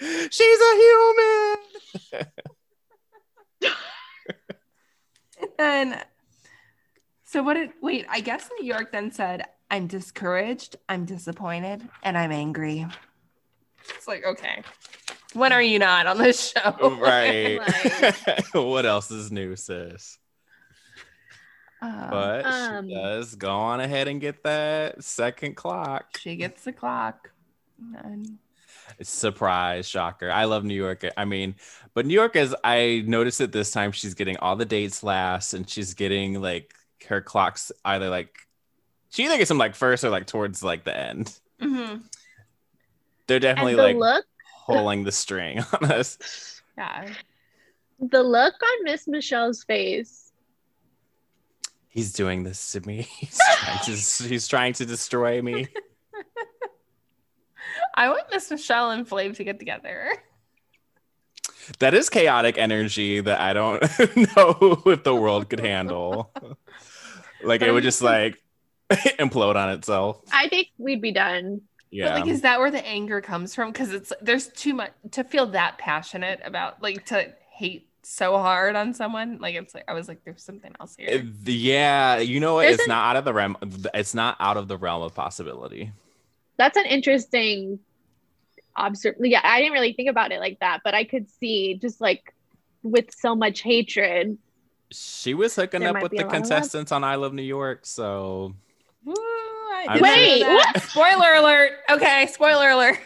She's 0.30 0.60
a 0.60 0.74
human. 0.76 2.26
And 5.58 6.04
so 7.24 7.42
what 7.42 7.54
did 7.54 7.70
wait? 7.80 8.06
I 8.08 8.20
guess 8.20 8.48
New 8.58 8.66
York 8.66 8.92
then 8.92 9.12
said, 9.12 9.44
"I'm 9.70 9.86
discouraged, 9.86 10.76
I'm 10.88 11.04
disappointed, 11.04 11.86
and 12.02 12.16
I'm 12.16 12.32
angry." 12.32 12.86
It's 13.94 14.08
like 14.08 14.24
okay, 14.24 14.62
when 15.34 15.52
are 15.52 15.62
you 15.62 15.78
not 15.78 16.06
on 16.06 16.18
this 16.18 16.52
show? 16.52 16.76
Right. 17.00 17.58
Like- 18.02 18.54
what 18.54 18.86
else 18.86 19.10
is 19.10 19.30
new, 19.32 19.56
sis? 19.56 20.18
Um, 21.82 22.08
But 22.10 22.46
Um, 22.46 22.88
she 22.88 22.94
does 22.94 23.34
go 23.36 23.50
on 23.50 23.80
ahead 23.80 24.08
and 24.08 24.20
get 24.20 24.42
that 24.44 25.02
second 25.02 25.56
clock. 25.56 26.18
she 26.18 26.36
gets 26.36 26.64
the 26.64 26.72
clock. 26.72 27.30
And 28.02 28.38
Surprise, 29.02 29.88
shocker. 29.88 30.30
I 30.30 30.44
love 30.44 30.64
New 30.64 30.74
York. 30.74 31.04
I 31.16 31.24
mean, 31.24 31.54
but 31.94 32.04
New 32.06 32.12
York 32.14 32.36
is, 32.36 32.54
I 32.64 33.02
noticed 33.06 33.40
it 33.40 33.52
this 33.52 33.70
time. 33.70 33.92
She's 33.92 34.14
getting 34.14 34.36
all 34.38 34.56
the 34.56 34.64
dates 34.66 35.02
last 35.02 35.54
and 35.54 35.68
she's 35.68 35.94
getting 35.94 36.40
like 36.42 36.74
her 37.08 37.20
clocks 37.22 37.72
either 37.84 38.10
like, 38.10 38.36
she 39.10 39.24
either 39.24 39.38
gets 39.38 39.48
them 39.48 39.58
like 39.58 39.74
first 39.74 40.04
or 40.04 40.10
like 40.10 40.26
towards 40.26 40.62
like 40.62 40.84
the 40.84 40.96
end. 40.96 41.38
mhm, 41.62 42.02
They're 43.26 43.36
And 43.36 43.42
definitely 43.42 43.76
the 43.76 43.82
like 43.82 43.96
look, 43.96 44.24
pulling 44.72 45.04
the 45.04 45.12
string 45.12 45.62
on 45.80 45.92
us. 45.92 46.62
yeah, 46.76 47.08
the 47.98 48.22
look 48.22 48.54
on 48.54 48.84
Miss 48.84 49.06
Michelle's 49.06 49.64
face. 49.64 50.32
He's 51.88 52.12
doing 52.12 52.44
this 52.44 52.72
to 52.72 52.86
me. 52.86 53.02
He's 53.18 53.38
trying 53.58 53.78
to, 53.84 53.92
he's 54.28 54.46
trying 54.46 54.72
to 54.74 54.86
destroy 54.86 55.42
me. 55.42 55.66
I 57.96 58.08
want 58.08 58.22
Miss 58.30 58.48
Michelle 58.50 58.92
and 58.92 59.08
Flav 59.08 59.36
to 59.36 59.44
get 59.44 59.58
together. 59.58 60.12
That 61.80 61.94
is 61.94 62.08
chaotic 62.08 62.58
energy 62.58 63.20
that 63.20 63.40
I 63.40 63.52
don't 63.52 63.82
know 64.36 64.82
if 64.86 65.02
the 65.02 65.14
world 65.14 65.50
could 65.50 65.60
handle. 65.60 66.32
Like 67.42 67.62
it 67.62 67.72
would 67.72 67.82
just 67.82 68.02
like 68.02 68.40
implode 68.90 69.56
on 69.56 69.70
itself. 69.70 70.22
I 70.32 70.48
think 70.48 70.68
we'd 70.78 71.02
be 71.02 71.12
done. 71.12 71.62
Yeah. 71.90 72.10
But 72.12 72.20
like, 72.20 72.30
is 72.30 72.42
that 72.42 72.60
where 72.60 72.70
the 72.70 72.86
anger 72.86 73.20
comes 73.20 73.54
from? 73.54 73.72
Because 73.72 73.92
it's 73.92 74.12
there's 74.20 74.48
too 74.48 74.74
much 74.74 74.92
to 75.12 75.24
feel 75.24 75.46
that 75.48 75.78
passionate 75.78 76.40
about, 76.44 76.82
like 76.82 77.04
to 77.06 77.32
hate 77.50 77.88
so 78.02 78.38
hard 78.38 78.76
on 78.76 78.94
someone. 78.94 79.38
Like 79.40 79.54
it's 79.56 79.74
like 79.74 79.84
I 79.88 79.92
was 79.92 80.06
like, 80.08 80.24
there's 80.24 80.42
something 80.42 80.72
else 80.80 80.94
here. 80.96 81.08
It- 81.08 81.48
yeah, 81.48 82.18
you 82.18 82.38
know 82.40 82.54
what? 82.54 82.62
There's 82.62 82.74
It's 82.74 82.84
an- 82.84 82.90
not 82.90 83.10
out 83.10 83.16
of 83.16 83.24
the 83.24 83.32
realm. 83.34 83.56
It's 83.94 84.14
not 84.14 84.36
out 84.40 84.56
of 84.56 84.68
the 84.68 84.76
realm 84.76 85.02
of 85.02 85.14
possibility. 85.14 85.92
That's 86.56 86.76
an 86.76 86.86
interesting 86.86 87.80
observe. 88.76 89.16
Yeah, 89.20 89.40
I 89.42 89.58
didn't 89.60 89.72
really 89.72 89.92
think 89.92 90.08
about 90.08 90.32
it 90.32 90.40
like 90.40 90.60
that, 90.60 90.80
but 90.84 90.94
I 90.94 91.04
could 91.04 91.28
see 91.28 91.74
just 91.74 92.00
like 92.00 92.34
with 92.82 93.12
so 93.14 93.34
much 93.34 93.60
hatred. 93.62 94.38
She 94.92 95.34
was 95.34 95.54
hooking 95.54 95.80
There 95.80 95.96
up 95.96 96.02
with 96.02 96.12
the 96.12 96.18
a 96.18 96.24
lot 96.24 96.26
of 96.26 96.32
love. 96.32 96.42
contestants 96.42 96.92
on 96.92 97.04
I 97.04 97.14
Love 97.16 97.32
New 97.32 97.42
York, 97.42 97.84
so 97.86 98.54
Ooh, 99.08 99.14
I 99.88 99.94
I'm 99.94 100.02
didn't 100.02 100.24
know 100.24 100.28
Wait, 100.28 100.42
what? 100.46 100.82
Spoiler 100.82 101.34
alert. 101.34 101.72
Okay, 101.90 102.26
spoiler 102.32 102.70
alert. 102.70 102.98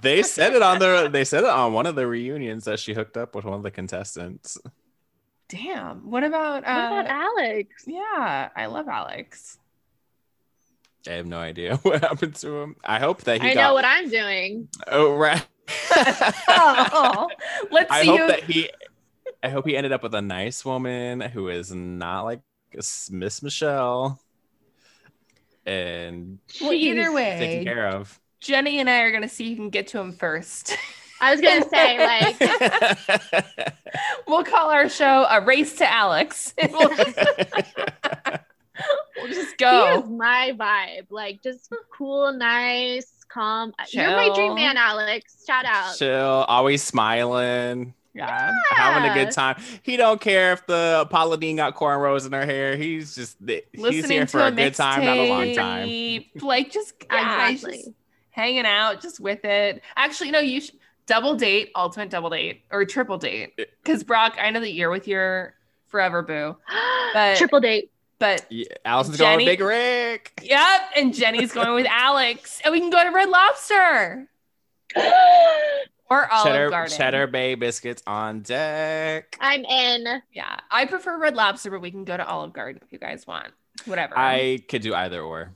they 0.00 0.22
said 0.22 0.54
it 0.54 0.62
on 0.62 0.78
the 0.78 1.08
they 1.12 1.24
said 1.24 1.44
it 1.44 1.50
on 1.50 1.72
one 1.72 1.86
of 1.86 1.94
the 1.94 2.06
reunions 2.06 2.64
that 2.64 2.78
she 2.80 2.94
hooked 2.94 3.16
up 3.16 3.34
with 3.34 3.44
one 3.44 3.54
of 3.54 3.62
the 3.62 3.70
contestants. 3.70 4.58
Damn. 5.48 6.10
What 6.10 6.24
about 6.24 6.62
What 6.64 6.70
uh 6.70 6.86
about 6.86 7.06
Alex? 7.06 7.84
yeah, 7.86 8.48
I 8.54 8.66
love 8.66 8.88
Alex. 8.88 9.58
I 11.08 11.12
have 11.12 11.26
no 11.26 11.38
idea 11.38 11.76
what 11.82 12.02
happened 12.02 12.34
to 12.36 12.60
him. 12.62 12.76
I 12.84 12.98
hope 12.98 13.22
that 13.22 13.40
he 13.40 13.48
I 13.48 13.54
got 13.54 13.68
know 13.68 13.74
what 13.74 13.84
I'm 13.84 14.08
doing. 14.10 14.68
Oh 14.86 15.14
right. 15.14 15.46
oh, 16.48 17.28
let's 17.70 17.90
I 17.90 18.02
see 18.02 18.06
hope 18.06 18.20
who 18.20 18.26
that 18.28 18.44
he 18.44 18.70
I 19.42 19.48
hope 19.50 19.66
he 19.66 19.76
ended 19.76 19.92
up 19.92 20.02
with 20.02 20.14
a 20.14 20.22
nice 20.22 20.64
woman 20.64 21.20
who 21.20 21.48
is 21.48 21.72
not 21.72 22.22
like 22.24 22.40
Miss 23.10 23.42
Michelle 23.42 24.20
and 25.68 26.38
well, 26.60 26.72
either 26.72 27.12
way, 27.12 27.36
taken 27.38 27.64
care 27.64 27.88
of. 27.88 28.18
Jenny 28.40 28.80
and 28.80 28.88
I 28.88 29.00
are 29.00 29.12
gonna 29.12 29.28
see 29.28 29.50
who 29.50 29.56
can 29.56 29.70
get 29.70 29.88
to 29.88 29.98
him 29.98 30.12
first. 30.12 30.76
I 31.20 31.32
was 31.32 31.40
gonna 31.40 31.68
say 31.68 31.98
like 31.98 33.74
we'll 34.26 34.44
call 34.44 34.70
our 34.70 34.88
show 34.88 35.26
a 35.28 35.40
race 35.40 35.76
to 35.76 35.92
Alex. 35.92 36.54
We'll 36.70 36.88
just, 36.94 37.18
we'll 39.16 39.32
just 39.32 39.50
he 39.50 39.56
go. 39.58 40.02
is 40.04 40.08
my 40.08 40.52
vibe. 40.56 41.10
Like 41.10 41.42
just 41.42 41.72
cool, 41.92 42.32
nice, 42.32 43.12
calm. 43.28 43.74
You're 43.90 44.10
my 44.10 44.32
dream 44.34 44.54
man, 44.54 44.76
Alex. 44.76 45.44
Shout 45.44 45.64
out. 45.64 45.96
Chill, 45.96 46.44
always 46.46 46.84
smiling, 46.84 47.94
Yeah. 48.18 48.52
having 48.70 49.10
a 49.10 49.14
good 49.14 49.32
time. 49.32 49.60
He 49.82 49.96
don't 49.96 50.20
care 50.20 50.52
if 50.52 50.66
the 50.66 51.06
Paula 51.10 51.36
Deen 51.38 51.56
got 51.56 51.74
cornrows 51.74 52.26
in 52.26 52.32
her 52.32 52.44
hair. 52.44 52.76
He's 52.76 53.14
just 53.14 53.36
he's 53.72 54.08
here 54.08 54.26
for 54.26 54.40
a 54.40 54.50
good 54.50 54.74
time, 54.74 55.04
not 55.04 55.16
a 55.16 55.28
long 55.28 55.54
time. 55.54 55.88
mixtape. 55.88 56.42
Like 56.42 56.70
just 56.72 56.94
yeah, 57.10 57.48
he's 57.48 57.58
Exactly. 57.64 57.78
just 57.84 57.90
hanging 58.30 58.66
out, 58.66 59.00
just 59.00 59.20
with 59.20 59.44
it. 59.44 59.82
Actually, 59.96 60.30
no, 60.30 60.38
you 60.40 60.60
should 60.60 60.76
double 61.06 61.34
date, 61.36 61.70
ultimate 61.74 62.10
double 62.10 62.30
date, 62.30 62.62
or 62.70 62.84
triple 62.84 63.18
date. 63.18 63.54
Because 63.56 64.04
Brock, 64.04 64.36
I 64.40 64.50
know 64.50 64.60
that 64.60 64.72
you're 64.72 64.90
with 64.90 65.08
your 65.08 65.54
forever 65.86 66.22
boo, 66.22 66.56
But- 67.14 67.36
Triple 67.38 67.60
date. 67.60 67.90
but 68.18 68.44
Yeah, 68.50 68.66
Allison's 68.84 69.16
going 69.16 69.38
Jenny- 69.38 69.44
with 69.44 69.58
Big 69.58 69.66
Rick. 69.66 70.40
yep, 70.42 70.80
and 70.96 71.14
Jenny's 71.14 71.52
going 71.52 71.74
with 71.74 71.86
Alex, 71.90 72.60
and 72.64 72.72
we 72.72 72.80
can 72.80 72.90
go 72.90 73.02
to 73.02 73.10
Red 73.10 73.28
Lobster 73.30 74.28
or 76.10 76.30
Olive 76.32 76.46
Cheddar, 76.46 76.70
Garden. 76.70 76.96
Cheddar 76.96 77.26
Bay 77.26 77.54
biscuits 77.54 78.02
on 78.06 78.40
deck. 78.40 79.36
I'm 79.40 79.64
in. 79.64 80.22
Yeah, 80.32 80.56
I 80.70 80.86
prefer 80.86 81.18
Red 81.18 81.34
Lobster, 81.34 81.70
but 81.70 81.80
we 81.80 81.90
can 81.90 82.04
go 82.04 82.16
to 82.16 82.26
Olive 82.26 82.52
Garden 82.52 82.80
if 82.84 82.92
you 82.92 82.98
guys 82.98 83.26
want. 83.26 83.48
Whatever. 83.84 84.18
I 84.18 84.62
could 84.68 84.82
do 84.82 84.94
either 84.94 85.20
or. 85.20 85.54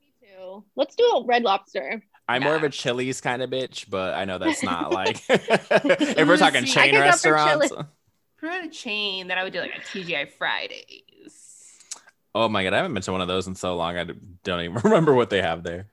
Me 0.00 0.28
too. 0.28 0.64
Let's 0.76 0.94
do 0.94 1.04
a 1.04 1.24
red 1.24 1.42
lobster. 1.42 2.02
I'm 2.28 2.44
more 2.44 2.54
of 2.54 2.62
a 2.62 2.68
Chili's 2.68 3.20
kind 3.20 3.42
of 3.42 3.50
bitch, 3.50 3.90
but 3.90 4.14
I 4.14 4.24
know 4.24 4.38
that's 4.38 4.62
not 4.62 4.92
like 4.92 5.20
if 5.28 6.28
we're 6.28 6.36
talking 6.36 6.64
See, 6.64 6.72
chain 6.72 6.90
could 6.90 6.98
go 6.98 6.98
for 6.98 7.32
restaurants. 7.32 7.68
Chili's. 7.68 7.86
For 8.36 8.48
a 8.48 8.68
chain, 8.68 9.26
then 9.26 9.36
I 9.36 9.44
would 9.44 9.52
do 9.52 9.60
like 9.60 9.72
a 9.76 9.80
TGI 9.80 10.30
Fridays. 10.30 11.74
Oh 12.34 12.48
my 12.48 12.62
god, 12.62 12.72
I 12.72 12.76
haven't 12.76 12.94
been 12.94 13.02
to 13.02 13.12
one 13.12 13.20
of 13.20 13.28
those 13.28 13.46
in 13.48 13.54
so 13.54 13.76
long. 13.76 13.98
I 13.98 14.04
don't 14.44 14.60
even 14.60 14.80
remember 14.84 15.12
what 15.12 15.30
they 15.30 15.42
have 15.42 15.62
there. 15.62 15.88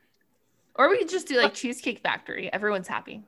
Or 0.75 0.89
we 0.89 0.99
could 0.99 1.09
just 1.09 1.27
do 1.27 1.37
like 1.37 1.51
uh, 1.51 1.55
Cheesecake 1.55 1.99
Factory. 1.99 2.53
Everyone's 2.53 2.87
happy. 2.87 3.23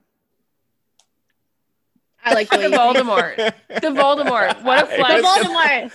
I 2.23 2.31
like 2.33 2.49
the 2.49 2.57
The 2.57 2.69
way 2.69 2.77
you 2.79 2.89
think. 2.89 3.07
Voldemort. 3.07 3.35
The 3.81 3.87
Voldemort. 3.89 4.61
What 4.63 4.87
a 4.87 4.87
The. 4.97 5.21
Voldemort. 5.23 5.91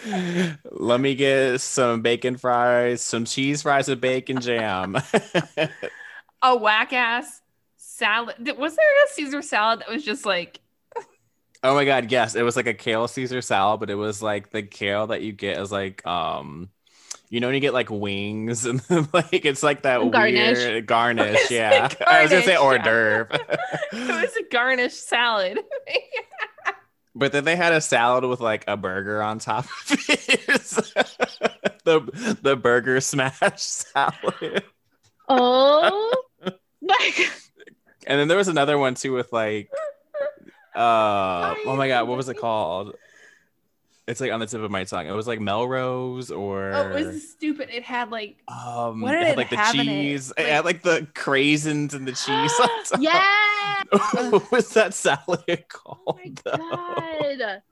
Let 0.70 1.00
me 1.00 1.14
get 1.14 1.60
some 1.60 2.02
bacon 2.02 2.36
fries, 2.36 3.02
some 3.02 3.24
cheese 3.24 3.62
fries 3.62 3.88
with 3.88 4.00
bacon 4.00 4.40
jam. 4.40 4.96
A 6.42 6.56
whack 6.56 6.92
ass 6.92 7.40
salad. 7.76 8.36
Was 8.58 8.76
there 8.76 9.04
a 9.04 9.08
Caesar 9.12 9.42
salad 9.42 9.80
that 9.80 9.88
was 9.88 10.04
just 10.04 10.26
like, 10.26 10.60
oh 11.62 11.74
my 11.74 11.84
god, 11.84 12.10
yes, 12.10 12.34
it 12.34 12.42
was 12.42 12.56
like 12.56 12.66
a 12.66 12.74
kale 12.74 13.08
Caesar 13.08 13.40
salad, 13.40 13.80
but 13.80 13.90
it 13.90 13.94
was 13.94 14.22
like 14.22 14.50
the 14.50 14.62
kale 14.62 15.06
that 15.08 15.22
you 15.22 15.32
get 15.32 15.56
as 15.58 15.72
like 15.72 16.06
um 16.06 16.70
you 17.34 17.40
know 17.40 17.48
when 17.48 17.54
you 17.56 17.60
get 17.60 17.74
like 17.74 17.90
wings 17.90 18.64
and 18.64 18.80
like 19.12 19.44
it's 19.44 19.64
like 19.64 19.82
that 19.82 20.08
Garnish. 20.08 20.56
weird 20.56 20.86
garnish, 20.86 21.36
yeah. 21.50 21.88
like 21.90 22.00
I 22.06 22.22
was 22.22 22.30
gonna 22.30 22.44
say 22.44 22.54
hors 22.54 22.78
garnish, 22.78 23.28
d'oeuvre. 23.28 23.58
it 23.92 24.22
was 24.22 24.36
a 24.36 24.52
garnish 24.52 24.92
salad? 24.92 25.58
But 27.16 27.32
then 27.32 27.42
they 27.42 27.56
had 27.56 27.72
a 27.72 27.80
salad 27.80 28.24
with 28.24 28.38
like 28.38 28.62
a 28.68 28.76
burger 28.76 29.20
on 29.20 29.40
top 29.40 29.64
of 29.64 29.96
it. 30.08 30.46
the 31.82 32.38
the 32.40 32.54
burger 32.54 33.00
smash 33.00 33.60
salad. 33.62 34.62
Oh 35.28 36.22
my 36.80 37.12
god. 37.18 37.32
And 38.06 38.20
then 38.20 38.28
there 38.28 38.38
was 38.38 38.46
another 38.46 38.78
one 38.78 38.94
too 38.94 39.12
with 39.12 39.32
like 39.32 39.70
uh 40.76 41.56
oh 41.66 41.74
my 41.76 41.88
god, 41.88 42.06
what 42.06 42.16
was 42.16 42.28
it 42.28 42.38
called? 42.38 42.94
It's 44.06 44.20
like 44.20 44.30
on 44.32 44.40
the 44.40 44.46
tip 44.46 44.60
of 44.60 44.70
my 44.70 44.84
tongue. 44.84 45.06
It 45.06 45.12
was 45.12 45.26
like 45.26 45.40
Melrose 45.40 46.30
or 46.30 46.72
Oh, 46.74 46.90
it 46.96 47.06
was 47.06 47.30
stupid. 47.30 47.70
It 47.72 47.84
had 47.84 48.10
like, 48.10 48.36
um 48.48 49.00
what 49.00 49.12
did 49.12 49.22
it 49.22 49.26
had 49.28 49.32
it 49.32 49.36
like 49.38 49.50
the 49.50 49.56
have 49.56 49.74
in 49.74 49.80
it? 49.80 49.84
cheese. 49.86 50.30
It, 50.36 50.42
Like- 50.42 50.46
had 50.52 50.64
like 50.66 50.82
the 50.82 51.06
craisins 51.14 51.94
and 51.94 52.06
the 52.06 52.12
cheese 52.24 52.52
on 52.60 52.84
top. 52.84 53.00
yeah. 53.00 53.82
what 54.30 54.52
was 54.52 54.68
that 54.70 54.92
salad 54.92 55.42
Oh 55.48 55.56
called? 55.68 56.18
my 56.22 56.32
though? 56.44 56.56
god. 56.58 57.62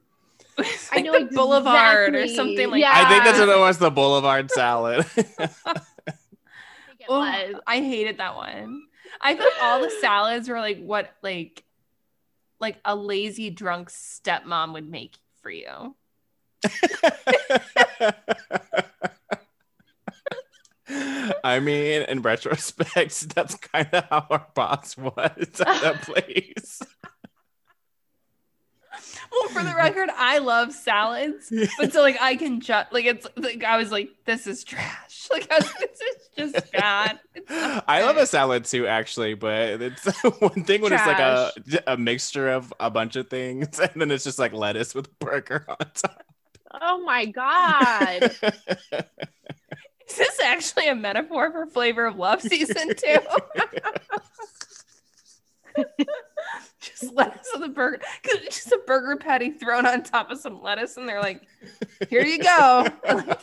it's 0.58 0.88
I 0.92 1.00
know 1.02 1.12
the 1.18 1.34
Boulevard 1.34 2.14
or 2.14 2.26
something 2.28 2.70
like 2.70 2.80
Yeah. 2.80 2.92
I 2.94 3.08
think 3.10 3.24
that's 3.24 3.38
what 3.38 3.48
it 3.50 3.58
was, 3.58 3.76
the 3.78 3.90
Boulevard 3.90 4.50
salad. 4.50 5.00
I 5.16 5.16
think 5.16 5.28
it 7.00 7.06
Oh, 7.08 7.18
was. 7.18 7.60
I 7.66 7.78
hated 7.80 8.18
that 8.18 8.36
one. 8.36 8.82
I 9.20 9.34
thought 9.34 9.52
all 9.60 9.80
the 9.82 9.90
salads 10.00 10.48
were 10.48 10.60
like 10.60 10.82
what 10.82 11.10
like 11.22 11.62
like 12.58 12.78
a 12.86 12.94
lazy 12.96 13.50
drunk 13.50 13.90
stepmom 13.90 14.72
would 14.72 14.88
make 14.88 15.16
for 15.42 15.50
you. 15.50 15.94
I 21.44 21.60
mean, 21.60 22.02
in 22.02 22.22
retrospect, 22.22 23.28
that's 23.34 23.54
kind 23.56 23.88
of 23.92 24.04
how 24.04 24.26
our 24.30 24.46
boss 24.54 24.96
was 24.96 25.12
at 25.16 25.82
that 25.82 26.02
place. 26.06 26.80
Well, 29.30 29.48
for 29.48 29.62
the 29.62 29.74
record, 29.74 30.10
I 30.14 30.38
love 30.38 30.72
salads, 30.72 31.50
but 31.78 31.92
so 31.92 32.02
like 32.02 32.20
I 32.20 32.36
can 32.36 32.60
just 32.60 32.92
like 32.92 33.06
it's 33.06 33.26
like 33.36 33.64
I 33.64 33.78
was 33.78 33.90
like, 33.90 34.10
this 34.26 34.46
is 34.46 34.62
trash. 34.62 35.28
Like 35.30 35.50
I 35.50 35.56
was, 35.56 35.72
this 35.80 36.00
is 36.00 36.52
just 36.52 36.72
bad. 36.72 37.18
I 37.48 38.02
love 38.02 38.18
a 38.18 38.26
salad 38.26 38.66
too, 38.66 38.86
actually, 38.86 39.32
but 39.32 39.80
it's 39.80 40.04
one 40.22 40.64
thing 40.64 40.82
when 40.82 40.92
it's 40.92 41.06
like 41.06 41.18
a, 41.18 41.50
a 41.86 41.96
mixture 41.96 42.50
of 42.50 42.74
a 42.78 42.90
bunch 42.90 43.16
of 43.16 43.30
things, 43.30 43.80
and 43.80 43.90
then 43.96 44.10
it's 44.10 44.24
just 44.24 44.38
like 44.38 44.52
lettuce 44.52 44.94
with 44.94 45.18
burger 45.18 45.64
on 45.66 45.76
top. 45.94 46.22
Oh 46.80 47.02
my 47.04 47.26
god. 47.26 48.22
Is 50.08 50.18
this 50.18 50.40
actually 50.40 50.88
a 50.88 50.94
metaphor 50.94 51.50
for 51.52 51.66
flavor 51.66 52.06
of 52.06 52.16
love 52.16 52.42
season 52.42 52.94
two? 52.94 53.18
just 56.80 57.12
lettuce 57.14 57.48
on 57.54 57.60
the 57.60 57.68
burger. 57.68 58.00
Just 58.44 58.72
a 58.72 58.80
burger 58.86 59.16
patty 59.16 59.50
thrown 59.50 59.86
on 59.86 60.02
top 60.02 60.30
of 60.30 60.38
some 60.38 60.62
lettuce, 60.62 60.96
and 60.96 61.08
they're 61.08 61.20
like, 61.20 61.42
here 62.08 62.24
you 62.24 62.38
go. 62.38 62.86
And 63.04 63.26
like, 63.26 63.40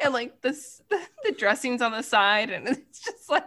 and 0.00 0.14
like 0.14 0.40
this 0.40 0.80
the, 0.88 1.00
the 1.24 1.32
dressings 1.32 1.82
on 1.82 1.92
the 1.92 2.02
side, 2.02 2.50
and 2.50 2.68
it's 2.68 3.00
just 3.00 3.28
like 3.30 3.44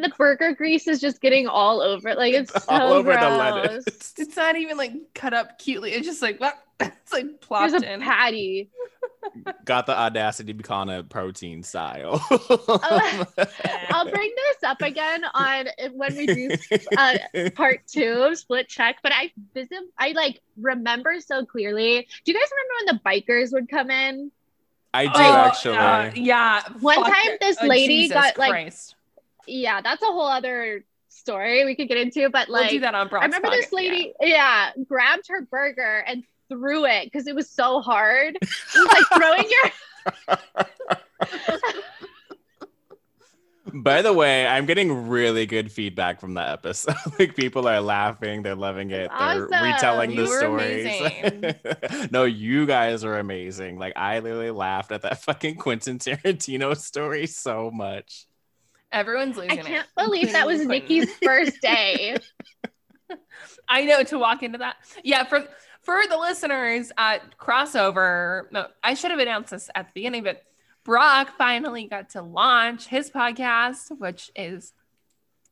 the 0.00 0.12
burger 0.16 0.52
grease 0.52 0.86
is 0.86 1.00
just 1.00 1.20
getting 1.20 1.48
all 1.48 1.80
over 1.80 2.10
it. 2.10 2.18
Like 2.18 2.34
it's 2.34 2.52
so 2.52 2.60
all 2.68 2.92
over 2.92 3.12
gross. 3.12 3.24
the 3.24 3.30
lettuce. 3.36 4.14
it's 4.18 4.36
not 4.36 4.56
even 4.56 4.76
like 4.76 4.92
cut 5.14 5.34
up 5.34 5.58
cutely. 5.58 5.92
It's 5.92 6.06
just 6.06 6.22
like 6.22 6.38
it's 6.40 6.56
like 6.80 6.94
There's 7.10 7.34
plopped 7.40 7.74
a 7.74 7.92
in. 7.94 8.00
patty. 8.00 8.70
Got 9.64 9.86
the 9.86 9.96
audacity 9.98 10.52
to 10.52 10.54
be 10.56 10.62
calling 10.62 10.88
it 10.88 11.08
protein 11.08 11.62
style. 11.62 12.24
I'll 13.90 14.10
bring 14.10 14.32
this 14.36 14.62
up 14.64 14.82
again 14.82 15.24
on 15.34 15.66
when 15.94 16.16
we 16.16 16.26
do 16.26 16.50
uh, 16.96 17.18
part 17.54 17.80
two 17.86 18.22
of 18.22 18.38
split 18.38 18.68
check. 18.68 18.98
But 19.02 19.12
I 19.14 19.32
visit, 19.54 19.78
I 19.98 20.12
like 20.12 20.40
remember 20.56 21.20
so 21.20 21.44
clearly. 21.44 22.06
Do 22.24 22.32
you 22.32 22.38
guys 22.38 22.48
remember 22.50 22.74
when 22.78 22.96
the 22.96 23.32
bikers 23.32 23.52
would 23.52 23.68
come 23.68 23.90
in? 23.90 24.30
I 24.94 25.06
do 25.06 25.12
Oh, 25.14 25.36
actually. 25.36 25.76
uh, 25.76 26.10
yeah. 26.14 26.62
One 26.80 26.96
fuck 26.96 27.12
time 27.12 27.36
this 27.40 27.58
Oh, 27.60 27.66
lady 27.66 28.02
Jesus 28.02 28.14
got, 28.14 28.38
like, 28.38 28.50
Christ. 28.50 28.94
Yeah, 29.46 29.80
that's 29.80 30.02
a 30.02 30.06
whole 30.06 30.26
other 30.26 30.84
story 31.08 31.64
we 31.64 31.74
could 31.74 31.88
get 31.88 31.98
into. 31.98 32.28
But 32.30 32.48
we'll 32.48 32.62
like, 32.62 32.70
do 32.70 32.80
that 32.80 32.94
on 32.94 33.08
Brock's 33.08 33.24
I 33.24 33.26
remember 33.26 33.50
this 33.50 33.66
podcast, 33.66 33.70
yeah. 33.72 33.90
lady, 33.90 34.12
yeah. 34.20 34.70
grabbed 34.86 35.28
her 35.28 35.42
burger 35.42 36.04
and 36.06 36.24
threw 36.48 36.84
it 36.86 37.04
because 37.04 37.26
it 37.26 37.34
was 37.34 37.50
so 37.50 37.80
hard. 37.80 38.36
It 38.36 38.48
was 38.74 38.86
like 38.86 39.04
throwing 39.14 39.50
your 39.50 39.70
By 43.74 44.00
the 44.00 44.12
way, 44.12 44.46
I'm 44.46 44.64
getting 44.64 45.08
really 45.08 45.44
good 45.44 45.72
feedback 45.72 46.20
from 46.20 46.34
that 46.34 46.50
episode. 46.52 46.94
like 47.18 47.34
people 47.34 47.66
are 47.66 47.80
laughing, 47.80 48.42
they're 48.42 48.54
loving 48.54 48.90
it, 48.92 49.10
they're 49.10 49.44
Awesome. 49.44 49.64
retelling 49.64 50.10
You 50.12 50.24
the 50.24 50.30
were 50.30 50.38
stories. 50.38 52.10
no, 52.12 52.24
you 52.24 52.64
guys 52.64 53.02
are 53.04 53.18
amazing. 53.18 53.76
Like 53.78 53.94
I 53.96 54.20
literally 54.20 54.52
laughed 54.52 54.92
at 54.92 55.02
that 55.02 55.20
fucking 55.22 55.56
Quentin 55.56 55.98
Tarantino 55.98 56.76
story 56.76 57.26
so 57.26 57.70
much. 57.72 58.26
Everyone's 58.92 59.36
losing 59.36 59.58
it. 59.58 59.64
I 59.66 59.68
can't 59.68 59.88
believe 59.96 60.32
that 60.32 60.46
was. 60.46 60.64
Nikki's 60.64 61.12
first 61.16 61.60
day. 61.60 62.16
I 63.68 63.84
know 63.84 64.04
to 64.04 64.18
walk 64.18 64.44
into 64.44 64.58
that. 64.58 64.76
Yeah, 65.02 65.24
for 65.24 65.44
for 65.86 66.00
the 66.08 66.18
listeners, 66.18 66.90
at 66.98 67.38
crossover. 67.38 68.50
No, 68.50 68.66
I 68.82 68.94
should 68.94 69.12
have 69.12 69.20
announced 69.20 69.52
this 69.52 69.70
at 69.74 69.86
the 69.86 69.92
beginning, 69.94 70.24
but 70.24 70.42
Brock 70.84 71.30
finally 71.38 71.86
got 71.86 72.10
to 72.10 72.22
launch 72.22 72.88
his 72.88 73.08
podcast, 73.08 73.96
which 73.96 74.30
is 74.34 74.72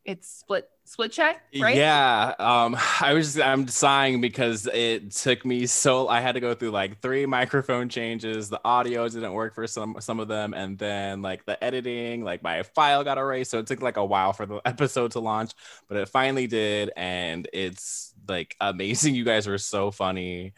it's 0.05 0.29
split 0.29 0.69
split 0.85 1.13
check, 1.13 1.43
right? 1.61 1.77
Yeah. 1.77 2.35
Um, 2.39 2.77
I 3.01 3.15
was 3.15 3.39
I'm 3.39 3.69
sighing 3.69 4.21
because 4.21 4.67
it 4.67 5.13
took 5.13 5.45
me 5.45 5.67
so 5.67 6.09
I 6.09 6.21
had 6.21 6.33
to 6.33 6.41
go 6.41 6.53
through 6.55 6.73
like 6.73 7.01
three 7.01 7.27
microphone 7.27 7.89
changes. 7.89 8.49
The 8.49 8.61
audio 8.65 9.09
didn't 9.09 9.33
work 9.33 9.55
for 9.55 9.67
some 9.67 9.97
some 10.01 10.21
of 10.21 10.29
them, 10.29 10.53
and 10.53 10.77
then 10.79 11.23
like 11.23 11.45
the 11.47 11.63
editing, 11.63 12.25
like 12.25 12.43
my 12.43 12.65
file 12.65 13.05
got 13.05 13.19
erased. 13.19 13.53
So 13.53 13.61
it 13.61 13.69
took 13.69 13.83
like 13.83 13.97
a 13.99 14.05
while 14.05 14.33
for 14.33 14.47
the 14.47 14.61
episode 14.65 15.13
to 15.13 15.21
launch, 15.21 15.53
but 15.89 15.97
it 15.97 16.09
finally 16.09 16.49
did, 16.49 16.91
and 16.97 17.49
it's 17.53 18.14
like 18.29 18.57
amazing. 18.61 19.15
You 19.15 19.25
guys 19.25 19.47
were 19.47 19.59
so 19.59 19.91
funny. 19.91 20.53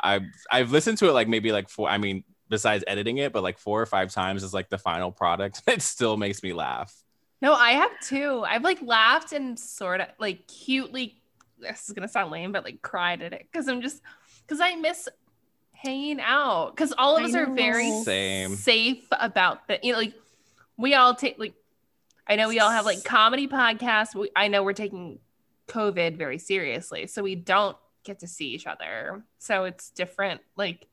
I've 0.00 0.22
I've 0.50 0.72
listened 0.72 0.98
to 0.98 1.08
it 1.08 1.12
like 1.12 1.28
maybe 1.28 1.52
like 1.52 1.68
four. 1.68 1.88
I 1.88 1.98
mean, 1.98 2.24
besides 2.48 2.84
editing 2.86 3.18
it, 3.18 3.32
but 3.32 3.42
like 3.42 3.58
four 3.58 3.80
or 3.80 3.86
five 3.86 4.12
times 4.12 4.42
is 4.42 4.54
like 4.54 4.68
the 4.70 4.78
final 4.78 5.12
product. 5.12 5.62
It 5.68 5.82
still 5.82 6.16
makes 6.16 6.42
me 6.42 6.52
laugh. 6.52 6.94
No, 7.40 7.52
I 7.52 7.72
have 7.72 7.90
too. 8.00 8.44
I've 8.46 8.62
like 8.62 8.80
laughed 8.82 9.32
and 9.32 9.58
sort 9.58 10.00
of 10.00 10.08
like 10.18 10.46
cutely. 10.46 11.20
This 11.58 11.88
is 11.88 11.94
gonna 11.94 12.08
sound 12.08 12.30
lame, 12.30 12.52
but 12.52 12.64
like 12.64 12.82
cried 12.82 13.22
at 13.22 13.32
it 13.32 13.46
because 13.50 13.68
I'm 13.68 13.80
just 13.82 14.02
because 14.46 14.60
I 14.60 14.74
miss 14.76 15.08
hanging 15.72 16.20
out 16.20 16.70
because 16.74 16.92
all 16.96 17.16
of 17.16 17.22
I 17.22 17.26
us 17.26 17.34
are 17.34 17.46
very. 17.46 17.90
Same. 18.02 18.56
safe 18.56 19.06
about 19.12 19.68
that. 19.68 19.84
you 19.84 19.92
know 19.92 19.98
like 19.98 20.14
we 20.76 20.94
all 20.94 21.14
take 21.14 21.38
like 21.38 21.54
I 22.26 22.36
know 22.36 22.48
we 22.48 22.58
all 22.58 22.70
have 22.70 22.84
like 22.86 23.04
comedy 23.04 23.46
podcasts. 23.46 24.14
We, 24.14 24.30
I 24.34 24.48
know 24.48 24.62
we're 24.62 24.72
taking 24.72 25.18
COVID 25.68 26.16
very 26.16 26.38
seriously. 26.38 27.06
So 27.06 27.22
we 27.22 27.34
don't 27.34 27.76
get 28.04 28.20
to 28.20 28.26
see 28.26 28.48
each 28.48 28.66
other. 28.66 29.22
So 29.38 29.64
it's 29.64 29.90
different. 29.90 30.40
Like 30.56 30.86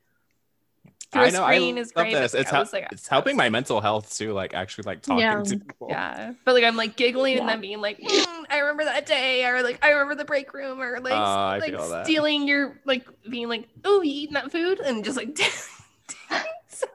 through 1.11 1.23
I 1.23 1.27
a 1.27 1.31
know. 1.31 1.43
I 1.43 1.55
screen 1.57 1.77
is 1.77 1.93
love 1.95 2.05
great. 2.05 2.13
this. 2.13 2.33
It's, 2.33 2.49
hel- 2.49 2.65
like- 2.71 2.87
it's 2.91 3.07
helping 3.07 3.35
my 3.35 3.49
mental 3.49 3.81
health 3.81 4.15
too. 4.17 4.31
Like 4.31 4.53
actually, 4.53 4.83
like 4.83 5.01
talking 5.01 5.19
Yeah. 5.19 5.43
to 5.43 5.57
people. 5.59 5.87
Yeah. 5.89 6.33
But 6.45 6.53
like 6.55 6.63
I'm 6.63 6.77
like 6.77 6.95
giggling 6.95 7.37
and 7.37 7.49
then 7.49 7.59
being 7.59 7.81
like, 7.81 7.99
"Mm, 7.99 8.43
I 8.49 8.59
remember 8.59 8.85
that 8.85 9.05
day, 9.05 9.45
or 9.45 9.61
like 9.61 9.83
I 9.83 9.89
remember 9.91 10.15
the 10.15 10.23
break 10.25 10.53
room, 10.53 10.81
or 10.81 10.99
like, 11.01 11.11
I 11.13 11.57
like 11.57 11.71
feel 11.71 11.89
that. 11.89 12.05
stealing 12.05 12.47
your 12.47 12.79
like 12.85 13.05
being 13.29 13.49
like, 13.49 13.67
oh, 13.83 14.01
you 14.01 14.11
eating 14.23 14.33
that 14.35 14.51
food? 14.53 14.79
And 14.79 15.03
just 15.03 15.17
like 15.17 15.37
so 16.69 16.87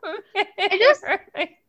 just- 0.58 1.04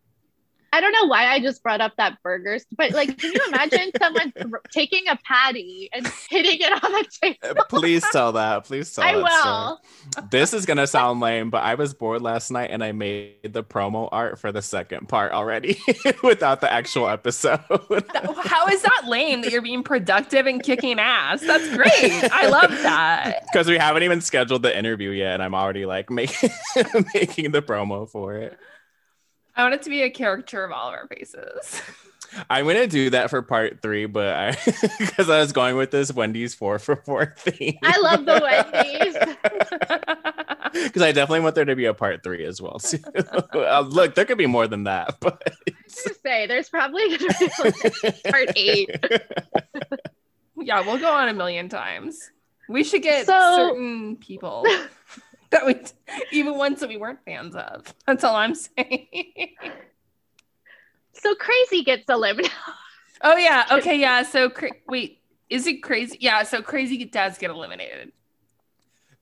I 0.78 0.80
don't 0.80 0.92
know 0.92 1.06
why 1.08 1.26
I 1.26 1.40
just 1.40 1.64
brought 1.64 1.82
up 1.82 1.94
that 1.98 2.22
burgers, 2.22 2.64
but 2.78 2.92
like, 2.92 3.18
can 3.18 3.32
you 3.34 3.42
imagine 3.48 3.90
someone 4.00 4.32
th- 4.36 4.46
taking 4.72 5.08
a 5.08 5.18
patty 5.26 5.90
and 5.92 6.06
hitting 6.30 6.60
it 6.62 6.72
on 6.72 6.92
the 6.92 7.06
table? 7.20 7.60
Uh, 7.60 7.64
Please 7.64 8.06
tell 8.12 8.34
that. 8.34 8.66
Please 8.66 8.94
tell 8.94 9.04
I 9.04 9.14
that 9.14 9.24
will. 9.24 9.80
story. 10.12 10.28
This 10.30 10.54
is 10.54 10.68
gonna 10.68 10.86
sound 10.86 11.20
lame, 11.20 11.50
but 11.50 11.64
I 11.64 11.74
was 11.74 11.96
bored 11.96 12.22
last 12.22 12.52
night 12.52 12.70
and 12.70 12.84
I 12.84 12.92
made 12.92 13.54
the 13.54 13.64
promo 13.64 14.08
art 14.12 14.38
for 14.38 14.52
the 14.52 14.62
second 14.62 15.10
part 15.10 15.32
already 15.32 15.82
without 16.24 16.62
the 16.62 16.72
actual 16.72 17.08
episode. 17.10 17.60
How 17.70 18.68
is 18.68 18.84
that 18.84 19.06
lame 19.08 19.42
that 19.42 19.52
you're 19.52 19.64
being 19.64 19.82
productive 19.82 20.46
and 20.46 20.62
kicking 20.62 21.00
ass? 21.00 21.42
That's 21.42 21.76
great. 21.76 22.32
I 22.32 22.48
love 22.50 22.70
that. 22.70 23.46
Because 23.58 23.68
we 23.68 23.78
haven't 23.78 24.04
even 24.04 24.22
scheduled 24.22 24.62
the 24.62 24.78
interview 24.78 25.10
yet, 25.10 25.34
and 25.34 25.42
I'm 25.42 25.56
already 25.56 25.88
like 25.88 26.12
making 26.12 26.52
making 27.16 27.52
the 27.52 27.62
promo 27.64 28.08
for 28.08 28.36
it. 28.36 28.60
I 29.58 29.64
want 29.64 29.74
it 29.74 29.82
to 29.84 29.90
be 29.90 30.04
a 30.04 30.10
caricature 30.10 30.64
of 30.64 30.72
all 30.72 30.88
of 30.90 30.94
our 30.94 31.08
faces. 31.08 31.82
I'm 32.50 32.68
gonna 32.68 32.88
do 32.88 33.10
that 33.12 33.30
for 33.30 33.42
part 33.42 33.82
three, 33.82 34.06
but 34.06 34.28
I 34.36 34.52
because 35.00 35.30
I 35.30 35.40
was 35.40 35.52
going 35.54 35.78
with 35.78 35.92
this 35.92 36.14
Wendy's 36.14 36.54
four 36.54 36.78
for 36.78 36.98
four 36.98 37.34
thing. 37.38 37.80
I 37.84 37.98
love 38.00 38.26
the 38.26 38.40
Wendy's. 38.44 39.14
because 40.84 41.02
I 41.02 41.12
definitely 41.14 41.40
want 41.40 41.56
there 41.56 41.66
to 41.66 41.76
be 41.76 41.86
a 41.86 41.94
part 41.94 42.24
three 42.24 42.46
as 42.46 42.62
well. 42.62 42.80
too. 42.80 43.00
Uh, 43.54 43.86
Look, 43.88 44.16
there 44.16 44.26
could 44.26 44.38
be 44.38 44.46
more 44.46 44.68
than 44.68 44.84
that, 44.84 45.16
but 45.22 45.42
to 46.04 46.14
say 46.22 46.46
there's 46.48 46.70
probably 46.70 47.18
gonna 47.18 47.34
be 47.40 47.50
like 47.64 48.24
part 48.26 48.50
eight. 48.56 48.90
yeah, 50.58 50.82
we'll 50.82 51.00
go 51.00 51.12
on 51.12 51.30
a 51.30 51.34
million 51.34 51.70
times. 51.70 52.30
We 52.70 52.84
should 52.84 53.02
get 53.04 53.26
So- 53.26 53.56
certain 53.56 54.18
people 54.18 54.66
that 55.52 55.66
we 55.66 55.76
even 56.32 56.56
ones 56.58 56.80
that 56.82 56.90
we 56.90 56.98
weren't 56.98 57.24
fans 57.26 57.56
of. 57.56 57.94
That's 58.06 58.24
all 58.24 58.36
I'm 58.36 58.56
saying. 58.78 59.56
So 61.14 61.36
crazy 61.36 61.84
gets 61.84 62.04
eliminated. 62.10 62.52
oh 63.22 63.38
yeah, 63.38 63.66
okay, 63.72 64.00
yeah. 64.00 64.24
So 64.24 64.50
cra- 64.50 64.72
wait, 64.88 65.22
is 65.50 65.66
it 65.68 65.82
crazy? 65.84 66.18
Yeah, 66.20 66.44
so 66.44 66.62
crazy 66.62 67.04
does 67.06 67.38
get 67.38 67.50
eliminated. 67.50 68.12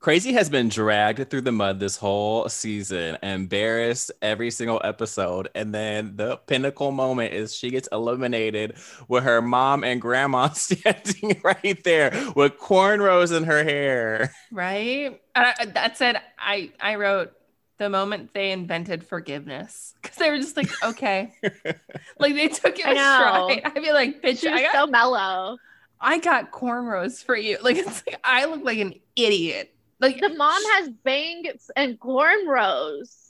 Crazy 0.06 0.34
has 0.34 0.48
been 0.48 0.68
dragged 0.68 1.28
through 1.30 1.40
the 1.40 1.50
mud 1.50 1.80
this 1.80 1.96
whole 1.96 2.48
season, 2.48 3.18
embarrassed 3.24 4.12
every 4.22 4.52
single 4.52 4.80
episode, 4.84 5.48
and 5.56 5.74
then 5.74 6.14
the 6.14 6.36
pinnacle 6.36 6.92
moment 6.92 7.34
is 7.34 7.52
she 7.52 7.70
gets 7.70 7.88
eliminated 7.90 8.76
with 9.08 9.24
her 9.24 9.42
mom 9.42 9.82
and 9.82 10.00
grandma 10.00 10.48
standing 10.54 11.40
right 11.42 11.82
there 11.82 12.12
with 12.36 12.56
cornrows 12.56 13.36
in 13.36 13.42
her 13.42 13.64
hair. 13.64 14.32
Right? 14.52 15.20
Uh, 15.34 15.52
that 15.74 15.96
said, 15.96 16.20
I 16.38 16.70
I 16.78 16.94
wrote 16.94 17.32
the 17.78 17.90
moment 17.90 18.32
they 18.32 18.52
invented 18.52 19.02
forgiveness 19.02 19.94
because 20.00 20.18
they 20.18 20.30
were 20.30 20.38
just 20.38 20.56
like, 20.56 20.70
okay, 20.84 21.32
like 22.20 22.36
they 22.36 22.46
took 22.46 22.78
it 22.78 22.86
I 22.86 22.92
a 22.92 22.94
know. 22.94 23.48
stride. 23.58 23.62
I 23.64 23.80
feel 23.80 23.94
like, 23.94 24.22
bitch, 24.22 24.38
She 24.38 24.48
was 24.48 24.60
got 24.60 24.72
so 24.72 24.86
mellow. 24.86 25.58
I 26.00 26.18
got 26.18 26.52
cornrows 26.52 27.24
for 27.24 27.36
you. 27.36 27.58
Like 27.60 27.76
it's 27.76 28.04
like 28.06 28.20
I 28.22 28.44
look 28.44 28.62
like 28.62 28.78
an 28.78 28.94
idiot. 29.16 29.72
Like 30.00 30.20
The 30.20 30.28
mom 30.30 30.62
has 30.74 30.88
bangs 30.90 31.70
and 31.76 31.98
cornrows 31.98 33.22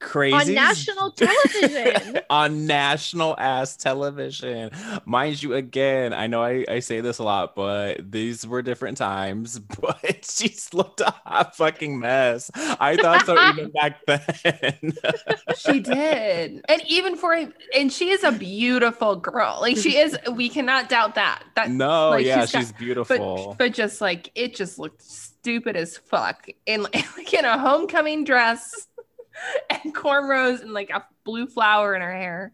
Crazy 0.00 0.34
on 0.36 0.54
national 0.54 1.10
television. 1.16 2.20
on 2.28 2.66
national 2.66 3.34
ass 3.38 3.74
television. 3.76 4.70
Mind 5.06 5.42
you, 5.42 5.54
again, 5.54 6.12
I 6.12 6.26
know 6.26 6.42
I, 6.42 6.66
I 6.68 6.80
say 6.80 7.00
this 7.00 7.18
a 7.18 7.22
lot, 7.24 7.54
but 7.54 8.10
these 8.12 8.46
were 8.46 8.60
different 8.60 8.98
times. 8.98 9.58
But 9.80 10.26
she's 10.28 10.74
looked 10.74 11.00
a 11.00 11.14
hot 11.24 11.56
fucking 11.56 11.98
mess. 11.98 12.50
I 12.54 12.96
thought 12.96 13.24
so 13.24 13.38
even 13.50 13.70
back 13.70 14.04
then. 14.04 14.92
she 15.56 15.80
did, 15.80 16.62
and 16.68 16.82
even 16.86 17.16
for 17.16 17.32
a 17.32 17.48
and 17.74 17.90
she 17.90 18.10
is 18.10 18.24
a 18.24 18.32
beautiful 18.32 19.16
girl. 19.16 19.58
Like 19.62 19.78
she 19.78 19.96
is. 19.96 20.18
We 20.32 20.50
cannot 20.50 20.90
doubt 20.90 21.14
that. 21.14 21.44
That 21.54 21.70
no, 21.70 22.10
Like, 22.10 22.26
yeah, 22.26 22.42
she's 22.42 22.52
got- 22.52 22.58
she's 22.60 22.72
beautiful. 22.72 23.54
but 23.56 23.58
but 23.58 23.72
just 23.74 24.02
like 24.02 24.30
it 24.34 24.54
just 24.54 24.78
looked 24.78 25.02
stupid 25.44 25.76
as 25.76 25.98
fuck 25.98 26.46
in 26.66 26.82
like 26.84 27.34
in 27.34 27.44
a 27.44 27.58
homecoming 27.58 28.24
dress 28.24 28.88
and 29.70 29.94
cornrows 29.94 30.62
and 30.62 30.72
like 30.72 30.88
a 30.90 31.04
blue 31.24 31.46
flower 31.46 31.94
in 31.94 32.00
her 32.00 32.12
hair. 32.14 32.52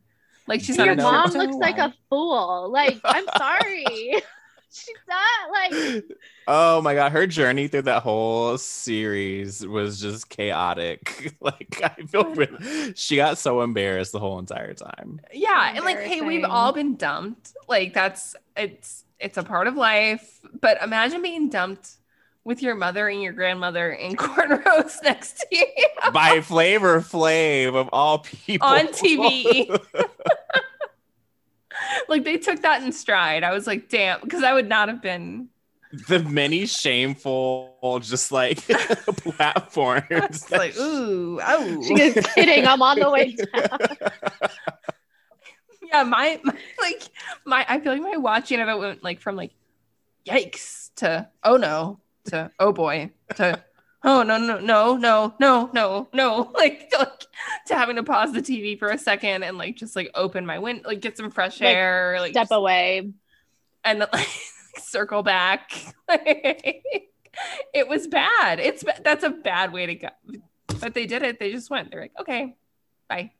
Like 0.49 0.61
she's 0.61 0.77
Do 0.77 0.85
not 0.85 0.87
you 0.87 0.93
a 0.93 0.97
Your 0.97 1.13
mom 1.13 1.31
true- 1.31 1.41
looks 1.43 1.55
like 1.57 1.79
a 1.79 1.95
fool. 2.09 2.71
Like, 2.73 2.99
I'm 3.05 3.25
sorry. 3.39 3.85
She's 4.73 4.95
not 5.09 5.51
like 5.51 6.05
oh 6.47 6.81
my 6.81 6.95
god, 6.95 7.11
her 7.11 7.27
journey 7.27 7.67
through 7.67 7.83
that 7.83 8.05
whole 8.05 8.57
series 8.57 9.67
was 9.67 10.01
just 10.01 10.29
chaotic. 10.29 11.35
like 11.41 11.81
I 11.83 12.03
feel 12.07 12.25
really, 12.37 12.93
she 12.95 13.17
got 13.17 13.37
so 13.37 13.63
embarrassed 13.63 14.13
the 14.13 14.21
whole 14.21 14.39
entire 14.39 14.75
time. 14.75 15.21
yeah 15.33 15.73
and 15.75 15.85
like 15.85 15.99
hey 15.99 16.21
we've 16.21 16.45
all 16.45 16.73
been 16.73 16.95
dumped 16.95 17.53
like 17.69 17.93
that's 17.95 18.37
it's 18.57 19.05
it's 19.19 19.37
a 19.37 19.43
part 19.43 19.67
of 19.67 19.75
life 19.75 20.39
but 20.61 20.81
imagine 20.85 21.21
being 21.21 21.49
dumped 21.49 21.97
with 22.45 22.63
your 22.63 22.75
mother 22.75 23.09
and 23.09 23.23
your 23.23 23.33
grandmother 23.33 23.93
in 23.93 24.17
cornrows 24.17 25.03
next 25.03 25.39
to 25.39 25.47
you 25.51 25.67
By 26.13 26.41
Flavor 26.41 27.01
Flav 27.01 27.75
of 27.75 27.89
all 27.93 28.21
people 28.21 28.67
On 28.67 28.87
TV. 28.89 29.79
like 32.09 32.25
they 32.25 32.37
took 32.37 32.63
that 32.63 32.83
in 32.83 32.93
stride 32.93 33.43
i 33.43 33.53
was 33.53 33.67
like 33.67 33.89
damn 33.89 34.21
because 34.21 34.43
i 34.43 34.53
would 34.53 34.69
not 34.69 34.89
have 34.89 35.01
been 35.01 35.49
the 36.09 36.21
many 36.21 36.67
shameful 36.67 38.01
just 38.03 38.31
like 38.31 38.59
platforms 39.17 40.05
it's 40.11 40.51
like 40.51 40.77
ooh 40.79 41.41
oh 41.43 41.83
she 41.83 42.01
is 42.01 42.27
kidding. 42.35 42.65
I'm 42.65 42.81
on 42.81 43.01
the 43.01 43.11
way 43.11 43.33
down. 43.33 43.79
yeah 45.93 46.05
my, 46.05 46.39
my 46.45 46.55
like 46.81 47.03
my 47.45 47.67
i 47.69 47.81
feel 47.81 47.93
like 47.93 48.03
my 48.03 48.17
watching 48.19 48.61
of 48.61 48.69
it 48.69 48.79
went 48.79 49.03
like 49.03 49.21
from 49.21 49.35
like 49.35 49.53
yikes 50.27 50.91
to 50.97 51.29
oh 51.43 51.57
no 51.57 51.99
to 52.27 52.51
oh 52.61 52.73
boy 52.73 53.11
to 53.37 53.63
oh 54.05 54.23
no 54.23 54.39
no 54.39 54.59
no 54.59 54.97
no 54.97 55.35
no 55.39 55.71
no 55.73 56.09
no 56.13 56.51
like 56.55 56.91
to, 56.91 56.99
like 56.99 57.27
to 57.67 57.75
having 57.75 57.97
to 57.97 58.03
pause 58.03 58.33
the 58.33 58.41
tv 58.43 58.79
for 58.79 58.89
a 58.89 58.99
second 58.99 59.43
and 59.43 59.59
like 59.59 59.77
just 59.77 59.97
like 59.97 60.11
open 60.15 60.45
my 60.47 60.59
window 60.59 60.83
like 60.89 61.01
get 61.01 61.17
some 61.17 61.31
fresh 61.31 61.61
Like, 61.61 61.75
air 61.75 62.17
like 62.21 62.33
Step 62.33 62.45
just- 62.45 62.53
away. 62.53 63.11
and 63.85 64.01
then 64.01 64.09
like 64.13 64.29
circle 64.79 65.23
back. 65.23 65.73
Like 66.09 66.83
it 67.75 67.89
was 67.89 68.07
bad. 68.07 68.61
It's 68.61 68.85
that's 69.03 69.25
a 69.25 69.31
bad 69.31 69.73
way 69.73 69.87
to 69.87 69.95
go. 69.95 70.09
But 70.81 70.95
they 70.95 71.07
did 71.07 71.23
it. 71.23 71.39
They 71.39 71.51
just 71.53 71.71
went. 71.71 71.91
They're 71.91 72.01
like 72.03 72.13
okay 72.21 72.55
bye. 73.09 73.33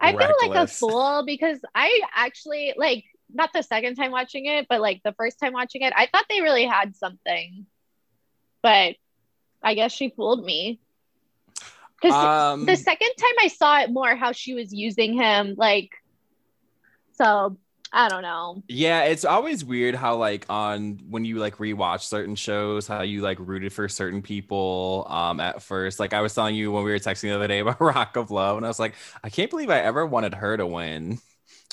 I 0.00 0.12
feel 0.16 0.34
like 0.48 0.56
a 0.58 0.66
fool 0.66 1.24
because 1.26 1.58
I 1.74 2.00
actually 2.14 2.72
like 2.76 3.04
not 3.32 3.50
the 3.52 3.62
second 3.62 3.96
time 3.96 4.10
watching 4.10 4.46
it, 4.46 4.66
but 4.68 4.80
like 4.80 5.00
the 5.04 5.12
first 5.12 5.38
time 5.40 5.52
watching 5.52 5.82
it, 5.82 5.92
I 5.96 6.06
thought 6.06 6.24
they 6.28 6.40
really 6.40 6.66
had 6.66 6.96
something. 6.96 7.66
But 8.62 8.96
I 9.62 9.74
guess 9.74 9.92
she 9.92 10.10
fooled 10.10 10.44
me. 10.44 10.80
Because 12.00 12.14
um 12.14 12.66
the 12.66 12.76
second 12.76 13.12
time 13.18 13.34
I 13.40 13.48
saw 13.48 13.80
it 13.80 13.90
more 13.90 14.16
how 14.16 14.32
she 14.32 14.54
was 14.54 14.72
using 14.72 15.14
him, 15.14 15.54
like 15.56 15.90
so 17.12 17.58
I 17.92 18.08
don't 18.08 18.22
know. 18.22 18.62
yeah 18.68 19.02
it's 19.02 19.24
always 19.24 19.64
weird 19.64 19.96
how 19.96 20.14
like 20.14 20.46
on 20.48 21.00
when 21.10 21.24
you 21.24 21.38
like 21.38 21.56
rewatch 21.56 22.02
certain 22.02 22.36
shows 22.36 22.86
how 22.86 23.02
you 23.02 23.20
like 23.20 23.36
rooted 23.40 23.72
for 23.72 23.88
certain 23.88 24.22
people 24.22 25.06
um 25.10 25.40
at 25.40 25.60
first 25.60 25.98
like 25.98 26.14
i 26.14 26.20
was 26.20 26.32
telling 26.32 26.54
you 26.54 26.70
when 26.70 26.84
we 26.84 26.92
were 26.92 27.00
texting 27.00 27.22
the 27.22 27.32
other 27.32 27.48
day 27.48 27.58
about 27.58 27.80
rock 27.80 28.16
of 28.16 28.30
love 28.30 28.56
and 28.58 28.64
i 28.64 28.68
was 28.68 28.78
like 28.78 28.94
i 29.24 29.28
can't 29.28 29.50
believe 29.50 29.70
i 29.70 29.80
ever 29.80 30.06
wanted 30.06 30.34
her 30.34 30.56
to 30.56 30.66
win 30.68 31.18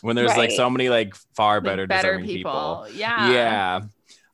when 0.02 0.16
there's 0.16 0.36
like 0.38 0.52
so 0.52 0.70
many 0.70 0.90
like 0.90 1.16
far 1.36 1.56
Like, 1.56 1.64
better 1.64 1.88
better 1.88 2.08
deserving 2.18 2.28
people, 2.28 2.86
people. 2.86 3.00
yeah. 3.00 3.82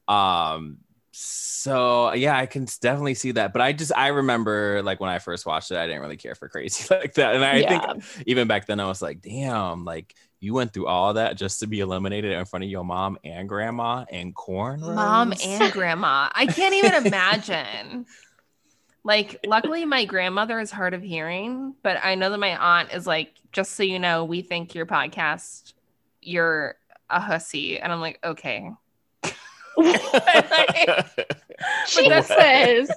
Yeah. 0.07 0.53
Um 0.55 0.77
so 1.15 2.11
yeah 2.13 2.35
i 2.35 2.47
can 2.47 2.65
definitely 2.81 3.13
see 3.13 3.31
that 3.31 3.53
but 3.53 3.61
i 3.61 3.71
just 3.71 3.91
i 3.95 4.07
remember 4.07 4.81
like 4.83 4.99
when 4.99 5.11
i 5.11 5.19
first 5.19 5.45
watched 5.45 5.69
it 5.69 5.77
i 5.77 5.85
didn't 5.85 6.01
really 6.01 6.17
care 6.17 6.33
for 6.33 6.49
crazy 6.49 6.85
like 6.91 7.13
that 7.13 7.35
and 7.35 7.45
i 7.45 7.57
Yeah. 7.57 7.93
think 7.93 8.03
even 8.25 8.47
back 8.47 8.65
then 8.65 8.79
i 8.79 8.87
was 8.87 8.99
like 8.99 9.21
damn 9.21 9.85
like 9.85 10.15
you 10.39 10.55
went 10.55 10.73
through 10.73 10.87
all 10.87 11.13
that 11.13 11.37
just 11.37 11.59
to 11.59 11.67
be 11.67 11.81
eliminated 11.81 12.31
in 12.31 12.45
front 12.45 12.65
of 12.65 12.69
your 12.71 12.83
mom 12.83 13.19
and 13.23 13.47
grandma 13.47 14.05
and 14.11 14.33
corn 14.35 14.81
mom 14.81 15.33
and 15.45 15.71
grandma. 15.71 16.29
I 16.33 16.47
can't 16.47 16.73
even 16.73 16.95
imagine 17.05 18.07
like 19.03 19.39
luckily 19.45 19.85
my 19.85 20.05
grandmother 20.05 20.59
is 20.59 20.71
hard 20.71 20.93
of 20.93 21.01
hearing 21.03 21.73
but 21.83 21.97
i 22.03 22.15
know 22.15 22.29
that 22.29 22.37
my 22.39 22.55
aunt 22.55 22.91
is 22.93 23.05
like 23.05 23.33
just 23.51 23.73
so 23.73 23.83
you 23.83 23.99
know 23.99 24.23
we 24.23 24.41
think 24.41 24.73
your 24.75 24.85
podcast 24.85 25.73
you're 26.21 26.75
a 27.09 27.19
hussy 27.19 27.79
and 27.79 27.91
i'm 27.91 27.99
like 28.01 28.19
okay 28.23 28.71
like, 29.77 31.05
Jesus. 31.87 32.29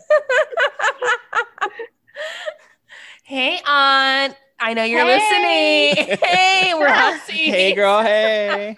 hey, 3.25 3.59
Aunt. 3.67 4.37
I 4.59 4.75
know 4.75 4.85
you're 4.85 5.05
Hey. 5.05 5.95
listening. 5.97 6.19
Hey, 6.23 6.75
we're 6.75 6.89
Hussy. 6.93 7.51
hey, 7.51 7.75
girl. 7.75 8.03
Hey. 8.03 8.77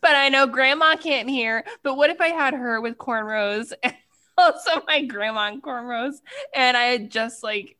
But 0.00 0.16
I 0.16 0.28
know 0.30 0.46
grandma 0.46 0.96
can't 0.96 1.28
hear. 1.30 1.64
But 1.82 1.96
what 1.96 2.10
if 2.10 2.20
I 2.20 2.28
had 2.28 2.54
her 2.54 2.80
with 2.80 2.98
cornrows 2.98 3.72
and 3.82 3.94
also 4.38 4.82
my 4.86 5.04
grandma 5.04 5.48
in 5.52 5.60
cornrows 5.60 6.14
and 6.54 6.76
I 6.76 6.84
had 6.84 7.10
just 7.10 7.42
like 7.42 7.76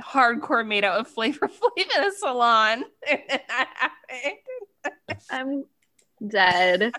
hardcore 0.00 0.66
made 0.66 0.84
out 0.84 0.98
with 0.98 1.08
Flavor 1.08 1.48
Flav 1.48 1.70
in 1.76 2.02
a 2.04 2.10
salon? 2.12 2.84
And 3.08 3.22
that 3.28 3.68
happened. 3.74 5.20
I'm 5.30 5.64
dead. 6.28 6.92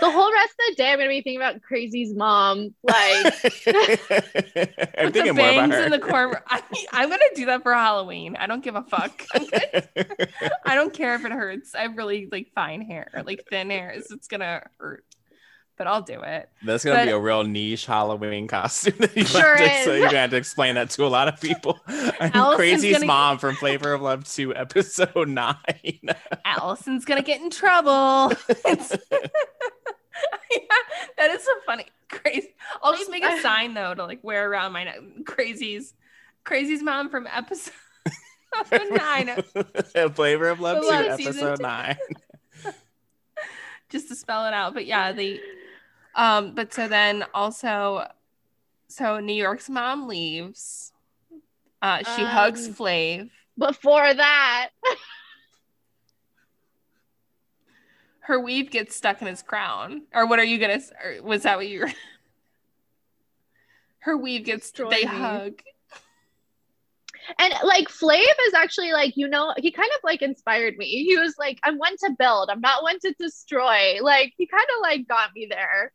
The 0.00 0.10
whole 0.10 0.32
rest 0.32 0.52
of 0.52 0.56
the 0.70 0.74
day, 0.76 0.92
I'm 0.92 0.98
gonna 0.98 1.08
be 1.10 1.16
thinking 1.20 1.36
about 1.36 1.60
Crazy's 1.62 2.14
mom. 2.14 2.74
Like, 2.82 2.96
I'm 2.96 3.22
With 3.26 3.98
the 4.06 5.10
thinking 5.12 5.34
more 5.36 5.50
about 5.50 5.56
bangs 5.70 5.74
her. 5.74 5.84
in 5.84 5.90
the 5.90 5.98
corn. 5.98 6.34
I, 6.46 6.62
I'm 6.92 7.08
gonna 7.10 7.22
do 7.34 7.46
that 7.46 7.62
for 7.62 7.74
Halloween. 7.74 8.36
I 8.36 8.46
don't 8.46 8.62
give 8.64 8.76
a 8.76 8.82
fuck. 8.82 9.26
I'm 9.34 9.46
gonna- 9.46 10.28
I 10.64 10.74
don't 10.74 10.92
care 10.94 11.14
if 11.16 11.24
it 11.24 11.32
hurts. 11.32 11.74
I 11.74 11.80
have 11.82 11.96
really 11.96 12.28
like 12.32 12.48
fine 12.54 12.80
hair, 12.82 13.10
like 13.26 13.44
thin 13.50 13.68
hair. 13.70 13.90
It's, 13.90 14.10
it's 14.10 14.28
gonna 14.28 14.66
hurt, 14.78 15.04
but 15.80 15.86
I'll 15.86 16.02
do 16.02 16.20
it. 16.20 16.50
That's 16.62 16.84
gonna 16.84 17.06
be 17.06 17.10
a 17.10 17.18
real 17.18 17.42
niche 17.42 17.86
Halloween 17.86 18.46
costume. 18.48 18.96
that 18.98 19.16
you 19.16 19.24
Sure 19.24 19.56
to, 19.56 19.82
so 19.82 19.94
you're 19.94 20.08
gonna 20.08 20.18
have 20.18 20.30
to 20.32 20.36
explain 20.36 20.74
that 20.74 20.90
to 20.90 21.06
a 21.06 21.08
lot 21.08 21.26
of 21.26 21.40
people. 21.40 21.80
I'm 21.86 22.30
Allison's 22.34 22.84
gonna- 22.92 23.06
mom 23.06 23.38
from 23.38 23.54
Flavor 23.56 23.94
of 23.94 24.02
Love 24.02 24.26
2, 24.28 24.54
episode 24.54 25.26
9. 25.28 25.56
Allison's 26.44 27.06
gonna 27.06 27.22
get 27.22 27.40
in 27.40 27.48
trouble. 27.48 28.30
It's- 28.66 28.94
that 31.16 31.30
is 31.30 31.42
so 31.44 31.52
funny. 31.64 31.86
Crazy. 32.10 32.54
I'll 32.82 32.92
just 32.94 33.10
make 33.10 33.24
a 33.24 33.40
sign 33.40 33.72
though 33.72 33.94
to 33.94 34.04
like 34.04 34.22
wear 34.22 34.50
around 34.50 34.72
my 34.72 34.84
neck. 34.84 34.98
Crazy's, 35.24 35.94
Crazy's 36.44 36.82
mom 36.82 37.08
from 37.08 37.26
episode 37.26 37.72
nine, 38.90 39.30
Flavor 40.12 40.50
of 40.50 40.60
Love 40.60 40.82
2, 40.82 40.88
Love 40.90 41.16
season 41.16 41.46
episode 41.46 41.56
two. 41.56 41.62
9. 41.62 41.96
just 43.88 44.08
to 44.08 44.14
spell 44.14 44.44
it 44.46 44.52
out. 44.52 44.74
But 44.74 44.84
yeah, 44.86 45.12
they. 45.12 45.40
Um. 46.14 46.54
But 46.54 46.72
so 46.72 46.88
then 46.88 47.24
also, 47.34 48.06
so 48.88 49.20
New 49.20 49.34
York's 49.34 49.68
mom 49.70 50.08
leaves. 50.08 50.92
Uh, 51.82 51.98
she 51.98 52.22
hugs 52.24 52.66
Um, 52.68 52.74
Flav. 52.74 53.30
before 53.56 54.12
that, 54.12 54.70
Her 58.20 58.38
weave 58.38 58.70
gets 58.70 58.94
stuck 58.94 59.22
in 59.22 59.28
his 59.28 59.42
crown. 59.42 60.02
Or 60.14 60.26
what 60.26 60.38
are 60.38 60.44
you 60.44 60.58
gonna? 60.58 60.80
was 61.22 61.42
that 61.44 61.56
what 61.56 61.68
you 61.68 61.80
were? 61.80 61.92
Her 64.00 64.16
weave 64.16 64.44
gets. 64.44 64.70
Destroy 64.70 64.90
they 64.90 65.00
me. 65.02 65.06
hug. 65.06 65.62
and 67.38 67.54
like 67.64 67.88
Flav 67.88 68.24
is 68.46 68.54
actually 68.54 68.92
like, 68.92 69.16
you 69.16 69.28
know, 69.28 69.52
he 69.56 69.70
kind 69.70 69.90
of 69.94 70.00
like 70.04 70.22
inspired 70.22 70.76
me. 70.76 70.86
He 71.04 71.16
was 71.18 71.34
like, 71.38 71.58
I'm 71.64 71.78
one 71.78 71.96
to 72.04 72.10
build, 72.18 72.50
I'm 72.50 72.60
not 72.60 72.82
one 72.82 72.98
to 73.00 73.14
destroy. 73.18 73.98
Like, 74.02 74.32
he 74.36 74.46
kind 74.46 74.66
of 74.76 74.82
like 74.82 75.08
got 75.08 75.30
me 75.34 75.46
there. 75.50 75.92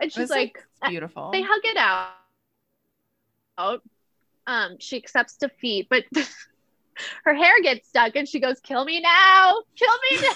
And 0.00 0.12
she's 0.12 0.22
was, 0.22 0.30
like, 0.30 0.64
beautiful. 0.88 1.30
they 1.32 1.42
hug 1.42 1.60
it 1.64 1.76
out. 1.76 2.12
Out. 3.58 3.82
Um, 4.46 4.76
she 4.78 4.96
accepts 4.96 5.36
defeat, 5.36 5.88
but 5.90 6.04
her 7.24 7.34
hair 7.34 7.60
gets 7.62 7.88
stuck, 7.88 8.16
and 8.16 8.26
she 8.28 8.40
goes, 8.40 8.60
"Kill 8.60 8.84
me 8.84 9.00
now! 9.00 9.62
Kill 9.76 9.94
me 10.10 10.18
now!" 10.22 10.32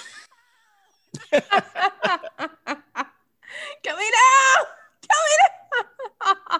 Kill 3.83 3.97
me 3.97 4.11
now! 4.11 4.65
Kill 5.01 5.21
me 5.23 5.37
now! 5.41 6.59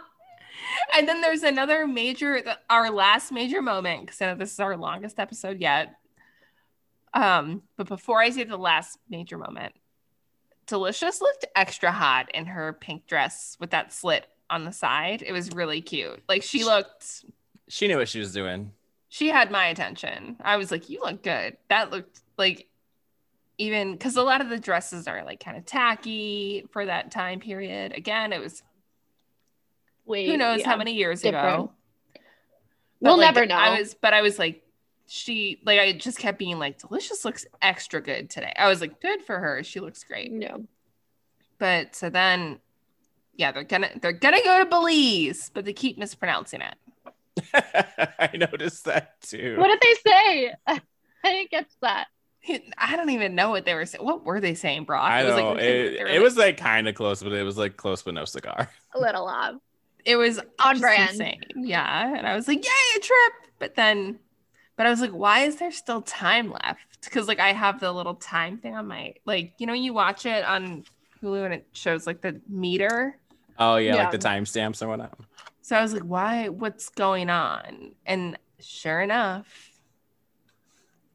and 0.98 1.07
then 1.07 1.22
there's 1.22 1.44
another 1.44 1.88
major, 1.88 2.41
our 2.69 2.90
last 2.90 3.32
major 3.32 3.61
moment, 3.61 4.02
because 4.02 4.22
I 4.22 4.27
know 4.27 4.36
this 4.36 4.53
is 4.53 4.60
our 4.60 4.77
longest 4.77 5.19
episode 5.19 5.60
yet. 5.60 5.95
Um, 7.14 7.64
but 7.77 7.88
before 7.88 8.22
I 8.22 8.30
say 8.30 8.44
the 8.44 8.57
last 8.57 8.99
major 9.10 9.38
moment, 9.38 9.73
Delicious 10.68 11.22
looked 11.22 11.46
extra 11.56 11.92
hot 11.92 12.30
in 12.34 12.46
her 12.48 12.74
pink 12.74 13.08
dress 13.08 13.56
with 13.60 13.70
that 13.72 13.94
slit 13.94 14.26
on 14.50 14.66
the 14.66 14.72
side. 14.72 15.24
It 15.26 15.32
was 15.32 15.52
really 15.52 15.82
cute. 15.82 16.24
Like 16.28 16.44
she 16.44 16.64
looked, 16.64 17.26
She 17.68 17.88
knew 17.88 17.98
what 17.98 18.10
she 18.10 18.20
was 18.20 18.34
doing. 18.34 18.72
she 19.10 19.28
had 19.30 19.52
my 19.52 19.68
attention. 19.68 20.38
I 20.44 20.58
was 20.58 20.72
like, 20.72 20.90
you 20.90 21.02
look 21.04 21.22
good. 21.24 21.58
That 21.70 21.92
looked 21.92 22.22
like 22.38 22.68
even 23.58 23.94
because 23.94 24.18
a 24.18 24.24
lot 24.24 24.42
of 24.42 24.50
the 24.50 24.60
dresses 24.60 25.08
are 25.08 25.24
like 25.24 25.40
kind 25.40 25.56
of 25.58 25.66
tacky 25.66 26.66
for 26.72 26.86
that 26.86 27.12
time 27.12 27.40
period. 27.40 27.94
Again, 27.94 28.34
it 28.34 28.42
was 28.42 28.62
Wait, 30.06 30.28
who 30.30 30.38
knows 30.38 30.60
yeah. 30.60 30.68
how 30.70 30.78
many 30.78 30.94
years 30.94 31.22
different. 31.22 31.48
ago. 31.48 31.72
But, 32.14 32.22
We'll 33.02 33.18
like, 33.18 33.34
never 33.36 33.46
know. 33.46 33.56
I 33.56 33.80
was, 33.80 33.94
but 33.94 34.14
I 34.14 34.22
was 34.22 34.38
like, 34.40 34.62
she 35.07 35.61
like 35.65 35.80
I 35.80 35.94
just 35.94 36.18
kept 36.19 36.40
being 36.40 36.57
like, 36.60 36.80
delicious 36.80 37.26
looks 37.26 37.45
extra 37.61 38.02
good 38.02 38.30
today. 38.30 38.53
I 38.57 38.68
was 38.68 38.82
like, 38.82 39.02
good 39.02 39.22
for 39.23 39.38
her. 39.40 39.64
She 39.64 39.80
looks 39.80 40.03
great. 40.03 40.32
no. 40.32 40.65
But 41.57 41.95
so 41.95 42.10
then, 42.10 42.60
yeah, 43.36 43.52
they're 43.52 43.64
gonna 43.64 43.90
they're 44.02 44.11
gonna 44.11 44.41
go 44.44 44.60
to 44.60 44.65
Belize, 44.65 45.52
but 45.53 45.64
they 45.65 45.73
keep 45.73 45.98
mispronouncing 45.98 46.61
it. 46.61 46.76
I 48.19 48.32
noticed 48.36 48.86
that 48.86 49.22
too. 49.22 49.56
What 49.57 49.68
did 49.68 49.80
they 49.82 50.10
say? 50.11 50.53
I 50.68 50.82
didn't 51.23 51.52
get 51.52 51.68
that. 51.82 52.07
I 52.77 52.95
don't 52.95 53.10
even 53.10 53.34
know 53.34 53.49
what 53.49 53.65
they 53.65 53.73
were 53.73 53.86
saying. 53.88 54.06
What 54.06 54.23
were 54.23 54.40
they 54.40 54.53
saying, 54.53 54.84
Brock? 54.84 55.10
I 55.10 55.23
was 55.23 55.36
know 55.36 55.53
like, 55.53 55.64
it, 55.64 55.94
it 55.95 56.06
like- 56.11 56.22
was 56.22 56.38
like 56.38 56.57
kind 56.57 56.88
of 56.88 56.94
close, 56.94 57.23
but 57.23 57.32
it 57.34 57.44
was 57.44 57.57
like 57.57 57.76
close 57.77 58.03
but 58.03 58.14
no 58.14 58.26
cigar. 58.26 58.69
A 58.94 58.99
little 58.99 59.27
off. 59.27 59.56
it 60.06 60.15
was 60.15 60.40
on 60.60 60.80
brand. 60.80 61.11
insane. 61.11 61.41
Yeah. 61.56 62.15
And 62.15 62.27
I 62.27 62.36
was 62.36 62.48
like, 62.48 62.64
yay, 62.64 62.98
a 62.98 62.99
trip. 62.99 63.34
But 63.57 63.73
then, 63.76 64.19
but 64.76 64.85
I 64.85 64.89
was 64.89 64.99
like, 64.99 65.11
why 65.11 65.41
is 65.41 65.57
there 65.57 65.72
still 65.72 66.02
time 66.02 66.52
left? 66.52 67.02
Because 67.03 67.27
like 67.27 67.39
I 67.39 67.53
have 67.53 67.80
the 67.80 67.91
little 67.91 68.15
time 68.15 68.57
thing 68.57 68.76
on 68.76 68.88
my, 68.88 69.14
like, 69.26 69.53
you 69.57 69.68
know, 69.68 69.73
you 69.73 69.93
watch 69.93 70.26
it 70.26 70.43
on 70.43 70.84
Hulu 71.22 71.45
and 71.45 71.53
it 71.53 71.68
shows 71.73 72.06
like 72.06 72.22
the 72.22 72.41
meter. 72.47 73.18
Oh 73.57 73.77
yeah, 73.77 73.95
like 73.95 74.11
the 74.11 74.18
timestamps 74.18 74.81
and 74.81 74.89
whatnot. 74.89 75.18
So 75.61 75.76
I 75.76 75.81
was 75.81 75.93
like, 75.93 76.03
why? 76.03 76.49
What's 76.49 76.89
going 76.89 77.30
on? 77.30 77.93
And 78.06 78.38
sure 78.60 79.02
enough, 79.02 79.72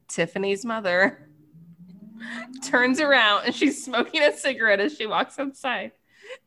Tiffany's 0.09 0.65
mother 0.65 1.29
turns 2.65 2.99
around 3.01 3.47
and 3.47 3.55
she's 3.55 3.85
smoking 3.85 4.23
a 4.23 4.37
cigarette 4.37 4.81
as 4.81 4.97
she 4.97 5.07
walks 5.07 5.39
outside. 5.39 5.93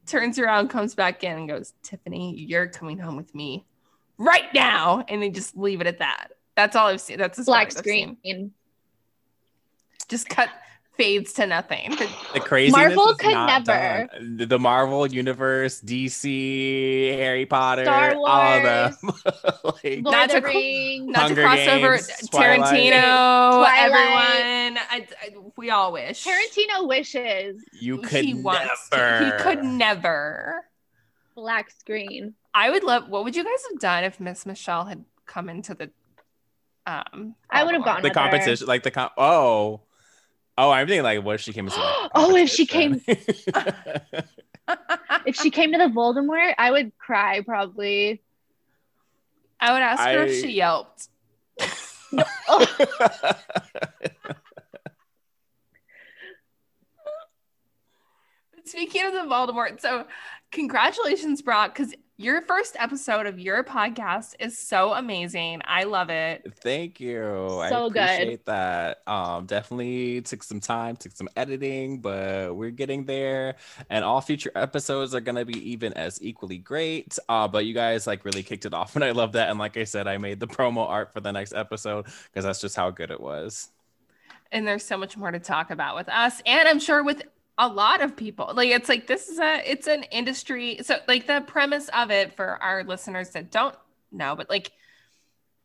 Turns 0.05 0.39
around, 0.39 0.69
comes 0.69 0.95
back 0.95 1.23
in, 1.23 1.37
and 1.37 1.47
goes, 1.47 1.73
Tiffany, 1.83 2.35
you're 2.35 2.67
coming 2.67 2.97
home 2.97 3.17
with 3.17 3.33
me 3.35 3.65
right 4.17 4.53
now. 4.53 5.03
And 5.07 5.21
they 5.21 5.29
just 5.29 5.57
leave 5.57 5.81
it 5.81 5.87
at 5.87 5.99
that. 5.99 6.29
That's 6.55 6.75
all 6.75 6.87
I've 6.87 7.01
seen. 7.01 7.17
That's 7.17 7.39
as 7.39 7.45
Black 7.45 7.69
as 7.69 7.77
seen. 7.83 8.17
screen. 8.17 8.51
Just 10.09 10.29
cut 10.29 10.49
fades 10.95 11.33
to 11.33 11.47
nothing. 11.47 11.89
The 12.35 12.39
craziness 12.39 12.77
Marvel 12.77 13.09
is 13.09 13.17
could 13.17 13.31
not 13.31 13.65
never. 13.65 14.07
done. 14.13 14.37
The- 14.37 14.45
The 14.45 14.59
Marvel 14.59 15.07
universe, 15.07 15.81
DC, 15.81 17.15
Harry 17.17 17.47
Potter, 17.47 17.83
Star 17.85 18.15
Wars, 18.15 18.29
all 18.31 18.57
of 18.57 18.63
them. 18.63 18.97
like, 19.63 19.83
Lord 19.83 20.03
Not 20.03 20.25
of 20.25 20.35
to 20.35 20.41
the 20.41 20.47
Rings. 20.47 21.07
Not 21.07 21.21
Hunger 21.23 21.35
to 21.35 21.41
cross 21.41 21.67
over 21.67 21.89
Games, 21.95 22.29
Tarantino, 22.31 23.51
Twilight. 23.51 23.79
everyone. 23.79 24.83
I, 24.91 25.07
I, 25.23 25.29
we 25.55 25.71
all 25.71 25.91
wish. 25.93 26.23
Tarantino 26.25 26.87
wishes. 26.87 27.63
you 27.71 27.97
could 27.97 28.23
he 28.25 28.35
wants 28.35 28.89
never. 28.91 29.19
to. 29.19 29.25
He 29.25 29.43
could 29.43 29.63
never. 29.63 30.63
Black 31.33 31.71
screen. 31.71 32.35
I 32.53 32.69
would 32.69 32.83
love. 32.83 33.09
What 33.09 33.23
would 33.23 33.35
you 33.35 33.43
guys 33.43 33.63
have 33.71 33.79
done 33.79 34.03
if 34.03 34.19
Miss 34.19 34.45
Michelle 34.45 34.85
had 34.85 35.03
come 35.25 35.49
into 35.49 35.73
the? 35.73 35.89
Um, 36.85 37.35
I 37.49 37.63
would 37.63 37.75
have 37.75 37.83
Baltimore? 37.83 37.85
gone 37.85 38.01
the 38.01 38.09
with 38.09 38.15
her. 38.15 38.21
competition, 38.21 38.67
like 38.67 38.83
the 38.83 38.91
com- 38.91 39.09
oh, 39.17 39.81
oh, 40.57 40.71
I'm 40.71 40.87
thinking 40.87 41.03
like 41.03 41.23
what 41.23 41.35
if 41.35 41.41
she 41.41 41.53
came 41.53 41.65
into 41.67 41.77
the 41.77 42.09
Oh, 42.15 42.35
if 42.35 42.49
she 42.49 42.65
came. 42.65 43.01
If 45.25 45.35
she 45.35 45.51
came 45.51 45.71
to 45.73 45.77
the 45.77 45.85
Voldemort, 45.85 46.53
I 46.57 46.71
would 46.71 46.97
cry 46.97 47.41
probably. 47.41 48.21
I 49.59 49.73
would 49.73 49.81
ask 49.81 50.01
her 50.03 50.23
if 50.23 50.41
she 50.41 50.51
yelped. 50.53 51.09
Speaking 58.65 59.05
of 59.05 59.13
the 59.13 59.19
Voldemort, 59.19 59.81
so 59.81 60.05
congratulations, 60.51 61.41
Brock, 61.41 61.75
because 61.75 61.93
your 62.17 62.43
first 62.43 62.75
episode 62.77 63.25
of 63.25 63.39
your 63.39 63.63
podcast 63.63 64.35
is 64.39 64.57
so 64.57 64.93
amazing. 64.93 65.61
I 65.65 65.85
love 65.85 66.11
it. 66.11 66.53
Thank 66.61 66.99
you. 66.99 67.59
I 67.59 67.69
So 67.69 67.89
good. 67.89 68.39
that. 68.45 69.01
Um, 69.07 69.47
definitely 69.47 70.21
took 70.21 70.43
some 70.43 70.59
time, 70.59 70.95
took 70.95 71.13
some 71.13 71.27
editing, 71.35 72.01
but 72.01 72.55
we're 72.55 72.69
getting 72.69 73.05
there. 73.05 73.55
And 73.89 74.05
all 74.05 74.21
future 74.21 74.51
episodes 74.55 75.15
are 75.15 75.21
gonna 75.21 75.43
be 75.45 75.71
even 75.71 75.93
as 75.93 76.21
equally 76.21 76.59
great. 76.59 77.17
Uh, 77.27 77.47
but 77.47 77.65
you 77.65 77.73
guys 77.73 78.05
like 78.05 78.25
really 78.25 78.43
kicked 78.43 78.65
it 78.65 78.73
off, 78.75 78.95
and 78.95 79.03
I 79.03 79.11
love 79.11 79.31
that. 79.31 79.49
And 79.49 79.57
like 79.57 79.75
I 79.75 79.83
said, 79.83 80.07
I 80.07 80.17
made 80.19 80.39
the 80.39 80.47
promo 80.47 80.87
art 80.87 81.13
for 81.13 81.19
the 81.19 81.31
next 81.31 81.53
episode 81.53 82.05
because 82.05 82.45
that's 82.45 82.61
just 82.61 82.75
how 82.75 82.91
good 82.91 83.09
it 83.09 83.19
was. 83.19 83.69
And 84.51 84.67
there's 84.67 84.85
so 84.85 84.97
much 84.97 85.17
more 85.17 85.31
to 85.31 85.39
talk 85.39 85.71
about 85.71 85.95
with 85.95 86.09
us, 86.09 86.39
and 86.45 86.67
I'm 86.69 86.79
sure 86.79 87.03
with 87.03 87.23
a 87.57 87.67
lot 87.67 88.01
of 88.01 88.15
people. 88.15 88.51
Like 88.53 88.69
it's 88.69 88.89
like 88.89 89.07
this 89.07 89.29
is 89.29 89.39
a 89.39 89.61
it's 89.69 89.87
an 89.87 90.03
industry. 90.03 90.79
So 90.81 90.97
like 91.07 91.27
the 91.27 91.43
premise 91.45 91.89
of 91.89 92.11
it 92.11 92.35
for 92.35 92.61
our 92.61 92.83
listeners 92.83 93.31
that 93.31 93.51
don't 93.51 93.75
know, 94.11 94.35
but 94.35 94.49
like 94.49 94.71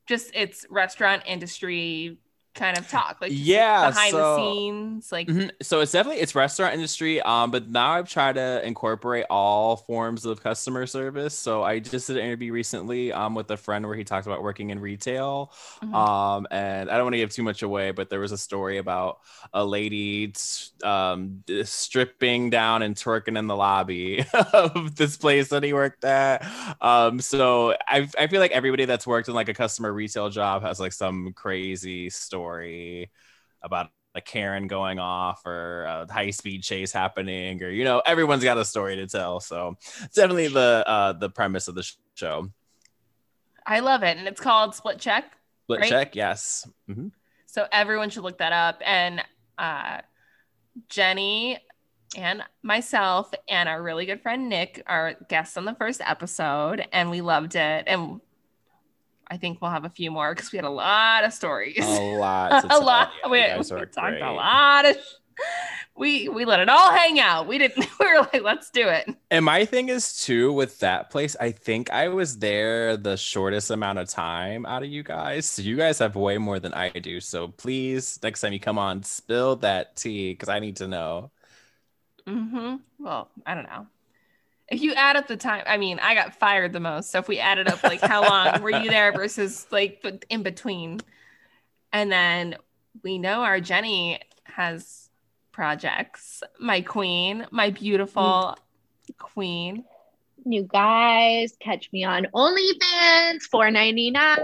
just 0.06 0.30
it's 0.34 0.66
restaurant 0.70 1.22
industry 1.26 2.18
kind 2.58 2.76
of 2.78 2.88
talk. 2.88 3.18
Like 3.20 3.30
Yeah, 3.34 3.88
behind 3.90 4.10
so- 4.12 4.18
the 4.18 4.36
scenes. 4.36 5.12
Like 5.12 5.28
Mhm. 5.28 5.50
So 5.62 5.80
it's 5.80 5.92
definitely 5.92 6.20
it's 6.20 6.34
restaurant 6.34 6.74
industry. 6.74 7.20
Um, 7.22 7.50
but 7.50 7.68
now 7.70 7.92
I've 7.92 8.08
tried 8.08 8.34
to 8.34 8.66
incorporate 8.66 9.26
all 9.30 9.76
forms 9.76 10.24
of 10.24 10.42
customer 10.42 10.86
service. 10.86 11.34
So 11.38 11.62
I 11.62 11.78
just 11.78 12.06
did 12.08 12.16
an 12.16 12.24
interview 12.24 12.52
recently 12.52 13.12
um 13.12 13.34
with 13.34 13.50
a 13.50 13.56
friend 13.56 13.86
where 13.86 13.96
he 13.96 14.04
talked 14.04 14.26
about 14.26 14.42
working 14.42 14.70
in 14.70 14.80
retail. 14.80 15.52
Mhm. 15.82 15.94
Um, 15.94 16.46
and 16.50 16.90
I 16.90 16.94
don't 16.96 17.04
want 17.04 17.14
to 17.14 17.18
give 17.18 17.32
too 17.32 17.42
much 17.44 17.62
away, 17.62 17.92
but 17.92 18.10
there 18.10 18.20
was 18.20 18.32
a 18.32 18.38
story 18.38 18.78
about 18.78 19.20
a 19.54 19.64
lady 19.64 20.32
um 20.82 21.42
stripping 21.64 22.50
down 22.50 22.82
and 22.82 22.96
twerking 22.96 23.38
in 23.38 23.46
the 23.46 23.56
lobby 23.56 24.24
of 24.52 24.96
this 24.96 25.16
place 25.16 25.48
that 25.48 25.62
he 25.62 25.72
worked 25.72 26.04
at. 26.04 26.44
Um, 26.80 27.20
so 27.20 27.74
I 27.86 28.08
I 28.18 28.26
feel 28.26 28.40
like 28.40 28.50
everybody 28.52 28.84
that's 28.84 29.06
worked 29.06 29.28
in 29.28 29.34
like 29.34 29.48
a 29.48 29.54
customer 29.54 29.92
retail 29.92 30.28
job 30.30 30.62
has 30.62 30.80
like 30.80 30.92
some 30.92 31.32
crazy 31.34 32.10
story 32.10 32.47
about 33.62 33.90
a 34.14 34.20
Karen 34.20 34.66
going 34.66 34.98
off 34.98 35.44
or 35.46 35.84
a 35.84 36.12
high 36.12 36.30
speed 36.30 36.62
chase 36.62 36.92
happening, 36.92 37.62
or 37.62 37.70
you 37.70 37.84
know, 37.84 38.02
everyone's 38.04 38.44
got 38.44 38.58
a 38.58 38.64
story 38.64 38.96
to 38.96 39.06
tell. 39.06 39.40
So 39.40 39.76
it's 40.02 40.14
definitely 40.14 40.48
the 40.48 40.84
uh 40.86 41.12
the 41.12 41.30
premise 41.30 41.68
of 41.68 41.74
the 41.74 41.90
show. 42.14 42.50
I 43.66 43.80
love 43.80 44.02
it. 44.02 44.16
And 44.16 44.26
it's 44.26 44.40
called 44.40 44.74
Split 44.74 44.98
Check. 44.98 45.24
Split 45.64 45.80
Right? 45.80 45.88
check, 45.90 46.16
yes. 46.16 46.66
Mhm. 46.88 47.12
So 47.46 47.66
everyone 47.70 48.10
should 48.10 48.22
look 48.22 48.38
that 48.38 48.52
up. 48.52 48.80
And 48.84 49.22
uh, 49.58 50.00
Jenny 50.88 51.58
and 52.16 52.42
myself 52.62 53.30
and 53.48 53.68
our 53.68 53.82
really 53.82 54.06
good 54.06 54.22
friend 54.22 54.48
Nick 54.48 54.82
are 54.86 55.14
guests 55.28 55.56
on 55.56 55.64
the 55.66 55.74
first 55.74 56.00
episode, 56.04 56.86
and 56.92 57.10
we 57.10 57.20
loved 57.20 57.54
it. 57.56 57.84
And 57.86 58.20
I 59.30 59.36
think 59.36 59.60
we'll 59.60 59.70
have 59.70 59.84
a 59.84 59.90
few 59.90 60.10
more 60.10 60.34
because 60.34 60.52
we 60.52 60.56
had 60.56 60.64
a 60.64 60.70
lot 60.70 61.24
of 61.24 61.32
stories. 61.32 61.78
A 61.78 61.82
lot. 61.82 62.64
a 62.70 62.78
lot. 62.78 63.10
Yeah, 63.22 63.28
we 63.28 63.38
we 63.62 63.62
talked 63.86 63.94
great. 63.96 64.22
a 64.22 64.32
lot 64.32 64.86
of. 64.86 64.96
We 65.96 66.28
we 66.28 66.44
let 66.44 66.60
it 66.60 66.68
all 66.68 66.90
hang 66.92 67.20
out. 67.20 67.46
We 67.46 67.58
didn't. 67.58 67.86
We 68.00 68.06
were 68.06 68.20
like, 68.32 68.42
let's 68.42 68.70
do 68.70 68.88
it. 68.88 69.08
And 69.30 69.44
my 69.44 69.64
thing 69.64 69.88
is 69.88 70.24
too 70.24 70.52
with 70.52 70.78
that 70.78 71.10
place, 71.10 71.36
I 71.38 71.50
think 71.50 71.90
I 71.90 72.08
was 72.08 72.38
there 72.38 72.96
the 72.96 73.16
shortest 73.16 73.70
amount 73.70 73.98
of 73.98 74.08
time 74.08 74.64
out 74.64 74.82
of 74.82 74.88
you 74.88 75.02
guys. 75.02 75.46
So 75.46 75.62
you 75.62 75.76
guys 75.76 75.98
have 75.98 76.16
way 76.16 76.38
more 76.38 76.58
than 76.60 76.72
I 76.72 76.88
do. 76.90 77.20
So 77.20 77.48
please, 77.48 78.18
next 78.22 78.40
time 78.40 78.52
you 78.52 78.60
come 78.60 78.78
on, 78.78 79.02
spill 79.02 79.56
that 79.56 79.96
tea 79.96 80.32
because 80.32 80.48
I 80.48 80.60
need 80.60 80.76
to 80.76 80.88
know. 80.88 81.30
hmm 82.26 82.76
Well, 82.98 83.30
I 83.46 83.54
don't 83.54 83.64
know. 83.64 83.86
If 84.70 84.82
you 84.82 84.92
add 84.94 85.16
up 85.16 85.26
the 85.26 85.36
time, 85.36 85.64
I 85.66 85.78
mean, 85.78 85.98
I 85.98 86.14
got 86.14 86.34
fired 86.34 86.72
the 86.72 86.80
most. 86.80 87.10
So 87.10 87.18
if 87.18 87.28
we 87.28 87.38
added 87.38 87.68
up 87.68 87.82
like 87.82 88.00
how 88.00 88.22
long 88.22 88.60
were 88.62 88.70
you 88.70 88.90
there 88.90 89.12
versus 89.12 89.66
like 89.70 90.04
in 90.28 90.42
between, 90.42 91.00
and 91.92 92.12
then 92.12 92.56
we 93.02 93.18
know 93.18 93.42
our 93.42 93.60
Jenny 93.60 94.20
has 94.44 95.08
projects. 95.52 96.42
My 96.60 96.82
queen, 96.82 97.46
my 97.50 97.70
beautiful 97.70 98.56
queen. 99.18 99.84
You 100.44 100.62
guys 100.62 101.56
catch 101.60 101.90
me 101.92 102.04
on 102.04 102.26
OnlyFans, 102.34 103.42
four 103.50 103.70
ninety 103.70 104.10
nine. 104.10 104.38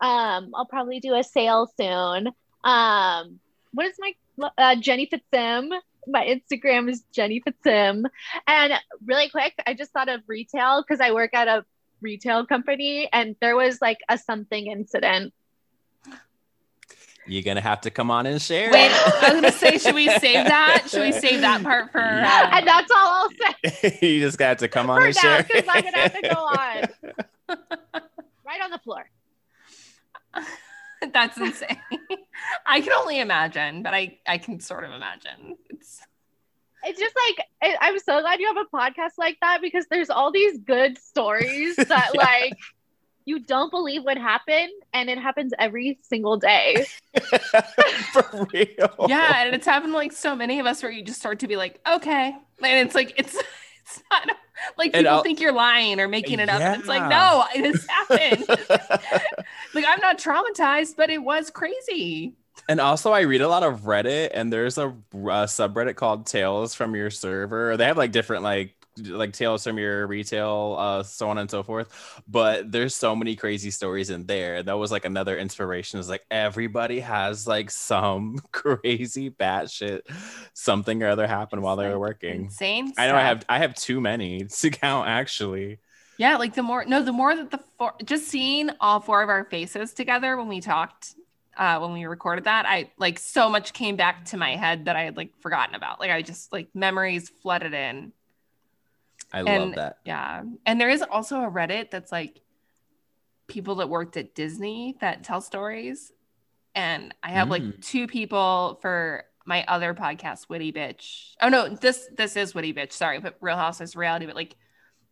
Um, 0.00 0.52
I'll 0.54 0.66
probably 0.68 1.00
do 1.00 1.14
a 1.14 1.24
sale 1.24 1.70
soon. 1.78 2.28
Um, 2.64 3.40
what 3.72 3.86
is 3.86 3.96
my 3.98 4.14
uh, 4.58 4.76
Jenny 4.76 5.06
Fitzsim? 5.06 5.70
My 6.10 6.26
Instagram 6.26 6.90
is 6.90 7.02
Jenny 7.12 7.40
Fitzsim. 7.40 8.04
And 8.46 8.72
really 9.04 9.28
quick, 9.28 9.54
I 9.66 9.74
just 9.74 9.92
thought 9.92 10.08
of 10.08 10.22
retail 10.26 10.82
because 10.86 11.00
I 11.00 11.12
work 11.12 11.34
at 11.34 11.48
a 11.48 11.64
retail 12.00 12.46
company, 12.46 13.08
and 13.12 13.36
there 13.40 13.56
was 13.56 13.80
like 13.80 13.98
a 14.08 14.18
something 14.18 14.66
incident. 14.66 15.32
You're 17.26 17.42
gonna 17.42 17.60
have 17.60 17.82
to 17.82 17.90
come 17.90 18.10
on 18.10 18.26
and 18.26 18.40
share. 18.42 18.72
Wait, 18.72 18.90
I 18.90 19.32
was 19.32 19.40
gonna 19.40 19.52
say, 19.52 19.78
should 19.78 19.94
we 19.94 20.08
save 20.18 20.46
that? 20.46 20.86
Should 20.88 21.02
we 21.02 21.12
save 21.12 21.42
that 21.42 21.62
part 21.62 21.92
for? 21.92 22.00
Yeah. 22.00 22.50
Uh, 22.52 22.56
and 22.56 22.66
that's 22.66 22.90
all 22.90 22.98
I'll 22.98 23.30
say 23.30 23.98
you 24.02 24.20
just 24.20 24.38
got 24.38 24.58
to 24.58 24.68
come 24.68 24.90
on 24.90 25.00
for 25.00 25.06
and 25.06 25.16
now 25.16 25.20
share. 25.20 25.42
because 25.44 25.64
I'm 25.68 25.82
gonna 25.84 25.98
have 25.98 26.14
to 26.14 26.22
go 26.22 26.40
on 26.40 27.20
right 28.46 28.60
on 28.62 28.70
the 28.70 28.78
floor. 28.78 29.08
That's 31.12 31.36
insane. 31.38 31.80
I 32.66 32.80
can 32.80 32.92
only 32.92 33.20
imagine, 33.20 33.82
but 33.82 33.94
I 33.94 34.18
I 34.26 34.38
can 34.38 34.60
sort 34.60 34.84
of 34.84 34.92
imagine. 34.92 35.56
It's 35.70 36.00
it's 36.82 36.98
just 36.98 37.14
like 37.28 37.46
I- 37.62 37.76
I'm 37.88 37.98
so 37.98 38.20
glad 38.20 38.40
you 38.40 38.46
have 38.46 38.56
a 38.56 38.76
podcast 38.76 39.12
like 39.18 39.38
that 39.42 39.60
because 39.60 39.86
there's 39.90 40.10
all 40.10 40.30
these 40.32 40.58
good 40.58 40.98
stories 40.98 41.76
that 41.76 42.10
Yeah. 42.14 42.20
like 42.20 42.58
you 43.26 43.38
don't 43.38 43.70
believe 43.70 44.02
would 44.04 44.16
happen 44.18 44.68
and 44.94 45.10
it 45.10 45.18
happens 45.18 45.52
every 45.58 45.98
single 46.02 46.36
day. 46.38 46.86
For 48.12 48.46
real. 48.52 49.06
yeah, 49.08 49.42
and 49.44 49.54
it's 49.54 49.66
happened 49.66 49.92
like 49.92 50.10
so 50.12 50.34
many 50.34 50.58
of 50.58 50.66
us 50.66 50.82
where 50.82 50.90
you 50.90 51.04
just 51.04 51.20
start 51.20 51.38
to 51.40 51.46
be 51.48 51.56
like, 51.56 51.80
okay, 51.88 52.34
and 52.62 52.86
it's 52.86 52.94
like 52.94 53.12
it's 53.18 53.36
it's 53.36 54.02
not 54.10 54.36
like 54.78 54.92
people 54.92 55.10
I'll- 55.10 55.22
think 55.22 55.40
you're 55.40 55.52
lying 55.52 56.00
or 56.00 56.08
making 56.08 56.40
it 56.40 56.48
up. 56.48 56.60
And 56.60 56.80
it's 56.80 56.88
like, 56.88 57.08
no, 57.08 57.44
this 57.54 57.86
happened. 57.86 58.44
like 59.74 59.84
I'm 59.86 60.00
not 60.00 60.18
traumatized, 60.18 60.96
but 60.96 61.10
it 61.10 61.22
was 61.22 61.50
crazy. 61.50 62.34
And 62.68 62.80
also, 62.80 63.10
I 63.12 63.20
read 63.22 63.40
a 63.40 63.48
lot 63.48 63.62
of 63.62 63.80
Reddit, 63.80 64.30
and 64.34 64.52
there's 64.52 64.78
a, 64.78 64.88
uh 64.88 64.92
subreddit 65.46 65.96
called 65.96 66.26
"Tales 66.26 66.74
from 66.74 66.94
Your 66.94 67.10
Server." 67.10 67.76
They 67.76 67.86
have 67.86 67.96
like 67.96 68.12
different 68.12 68.42
like 68.42 68.74
like 69.08 69.32
tales 69.32 69.64
from 69.64 69.78
your 69.78 70.06
retail, 70.06 70.76
uh, 70.78 71.02
so 71.02 71.28
on 71.28 71.38
and 71.38 71.50
so 71.50 71.62
forth. 71.62 72.22
But 72.28 72.70
there's 72.70 72.94
so 72.94 73.16
many 73.16 73.36
crazy 73.36 73.70
stories 73.70 74.10
in 74.10 74.26
there. 74.26 74.62
That 74.62 74.78
was 74.78 74.90
like 74.92 75.04
another 75.04 75.36
inspiration. 75.36 76.00
Is 76.00 76.08
like 76.08 76.24
everybody 76.30 77.00
has 77.00 77.46
like 77.46 77.70
some 77.70 78.38
crazy 78.52 79.30
batshit 79.30 80.02
something 80.54 81.02
or 81.02 81.08
other 81.08 81.26
happen 81.26 81.62
while 81.62 81.76
they 81.76 81.88
were 81.88 81.98
working. 81.98 82.44
Insane. 82.44 82.92
I 82.98 83.06
know 83.06 83.16
I 83.16 83.22
have 83.22 83.44
I 83.48 83.58
have 83.58 83.74
too 83.74 84.00
many 84.00 84.44
to 84.44 84.70
count 84.70 85.08
actually. 85.08 85.78
Yeah, 86.20 86.36
like 86.36 86.54
the 86.54 86.62
more 86.62 86.84
no, 86.84 87.02
the 87.02 87.12
more 87.12 87.34
that 87.34 87.50
the 87.50 87.60
four 87.78 87.94
just 88.04 88.28
seeing 88.28 88.70
all 88.78 89.00
four 89.00 89.22
of 89.22 89.30
our 89.30 89.44
faces 89.44 89.94
together 89.94 90.36
when 90.36 90.48
we 90.48 90.60
talked, 90.60 91.14
uh, 91.56 91.78
when 91.78 91.94
we 91.94 92.04
recorded 92.04 92.44
that, 92.44 92.66
I 92.66 92.90
like 92.98 93.18
so 93.18 93.48
much 93.48 93.72
came 93.72 93.96
back 93.96 94.26
to 94.26 94.36
my 94.36 94.56
head 94.56 94.84
that 94.84 94.96
I 94.96 95.02
had 95.04 95.16
like 95.16 95.32
forgotten 95.40 95.74
about. 95.74 95.98
Like 95.98 96.10
I 96.10 96.20
just 96.20 96.52
like 96.52 96.68
memories 96.74 97.30
flooded 97.30 97.72
in. 97.72 98.12
I 99.32 99.38
And- 99.40 99.48
love 99.66 99.74
that. 99.76 99.98
Yeah. 100.04 100.42
And 100.66 100.80
there 100.80 100.88
is 100.90 101.02
also 101.02 101.40
a 101.42 101.50
Reddit 101.50 101.90
that's 101.90 102.10
like 102.12 102.40
people 103.46 103.76
that 103.76 103.88
worked 103.88 104.16
at 104.16 104.34
Disney 104.34 104.96
that 105.00 105.24
tell 105.24 105.40
stories. 105.40 106.12
And 106.74 107.14
I 107.22 107.30
have 107.30 107.50
like 107.50 107.62
Mm. 107.62 107.84
two 107.84 108.06
people 108.06 108.78
for 108.80 109.24
my 109.44 109.64
other 109.66 109.94
podcast, 109.94 110.48
Witty 110.48 110.72
Bitch. 110.72 111.34
Oh 111.40 111.48
no, 111.48 111.68
this 111.68 112.08
this 112.16 112.36
is 112.36 112.54
Witty 112.54 112.72
Bitch. 112.72 112.92
Sorry, 112.92 113.18
but 113.18 113.36
Real 113.40 113.56
Housewives 113.56 113.96
Reality, 113.96 114.26
but 114.26 114.36
like 114.36 114.56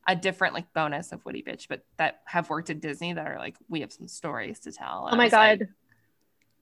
a 0.07 0.15
different 0.15 0.55
like 0.55 0.73
bonus 0.73 1.11
of 1.13 1.25
Witty 1.25 1.43
Bitch, 1.43 1.67
but 1.69 1.85
that 1.97 2.21
have 2.27 2.49
worked 2.49 2.71
at 2.71 2.81
Disney 2.81 3.13
that 3.13 3.27
are 3.27 3.39
like 3.39 3.57
we 3.69 3.81
have 3.81 3.93
some 3.93 4.07
stories 4.07 4.61
to 4.61 4.73
tell. 4.73 5.03
Oh 5.05 5.07
And 5.07 5.15
I 5.15 5.19
my 5.19 5.25
was 5.25 5.33
like- 5.33 5.59
god. 5.61 5.69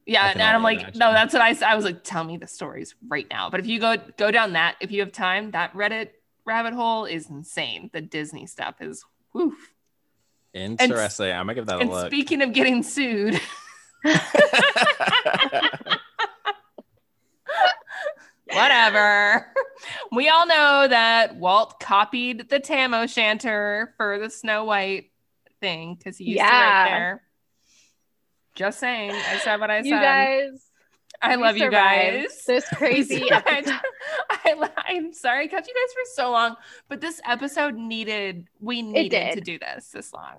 yeah, 0.07 0.25
I 0.25 0.31
and 0.31 0.43
I'm 0.43 0.63
like, 0.63 0.81
imagine. 0.81 0.99
no, 0.99 1.13
that's 1.13 1.33
what 1.35 1.43
I 1.43 1.53
said. 1.53 1.69
I 1.69 1.75
was 1.77 1.85
like, 1.85 2.03
tell 2.03 2.25
me 2.25 2.39
the 2.39 2.47
stories 2.47 2.95
right 3.07 3.27
now. 3.29 3.51
But 3.51 3.61
if 3.61 3.67
you 3.67 3.79
go 3.81 3.97
go 4.17 4.31
down 4.31 4.55
that, 4.55 4.77
if 4.81 4.91
you 4.91 5.01
have 5.01 5.13
time, 5.13 5.51
that 5.51 5.75
Reddit 5.75 6.11
rabbit 6.47 6.73
hole 6.75 7.05
is 7.05 7.29
insane. 7.29 7.91
The 7.93 8.01
Disney 8.01 8.47
stuff 8.47 8.77
is 8.81 9.05
woof. 9.35 9.55
Interesting. 10.55 11.33
I'm 11.33 11.47
gonna 11.47 11.55
give 11.55 11.67
that 11.67 11.77
a 11.77 11.81
And 11.81 11.91
look. 11.91 12.07
speaking 12.07 12.41
of 12.41 12.53
getting 12.55 12.83
sued, 12.83 13.39
whatever. 18.53 19.47
we 20.13 20.29
all 20.29 20.47
know 20.47 20.87
that 20.89 21.37
Walt 21.37 21.81
copied 21.81 22.49
the 22.49 22.61
Tam 22.61 22.95
O'Shanter 22.95 23.95
for 23.97 24.19
the 24.19 24.31
Snow 24.31 24.65
White 24.65 25.11
thing 25.61 25.95
because 25.97 26.17
he 26.17 26.25
used 26.25 26.39
to 26.41 26.45
Yeah. 26.45 26.83
write 26.83 26.89
there. 26.91 27.23
Just 28.55 28.79
saying. 28.81 29.11
I 29.13 29.39
said 29.39 29.61
what 29.61 29.71
I 29.71 29.83
said. 29.83 29.87
You 29.89 29.97
guys. 29.97 30.63
I 31.23 31.37
we 31.37 31.43
love 31.43 31.57
you 31.57 31.65
survived 31.65 32.29
guys. 32.29 32.45
This 32.47 32.69
crazy 32.75 33.21
We 33.23 33.29
survived. 33.29 33.47
episode. 33.69 33.81
I, 34.31 34.71
I'm 34.89 35.13
sorry 35.13 35.45
I 35.45 35.47
kept 35.49 35.67
you 35.69 35.75
guys 35.75 35.93
for 35.93 36.01
so 36.15 36.31
long, 36.31 36.57
but 36.89 37.01
this 37.01 37.21
episode 37.25 37.75
needed, 37.75 38.49
we 38.61 38.83
needed 38.83 39.35
to 39.35 39.41
do 39.41 39.59
this 39.59 39.89
this 39.91 40.13
long. 40.13 40.37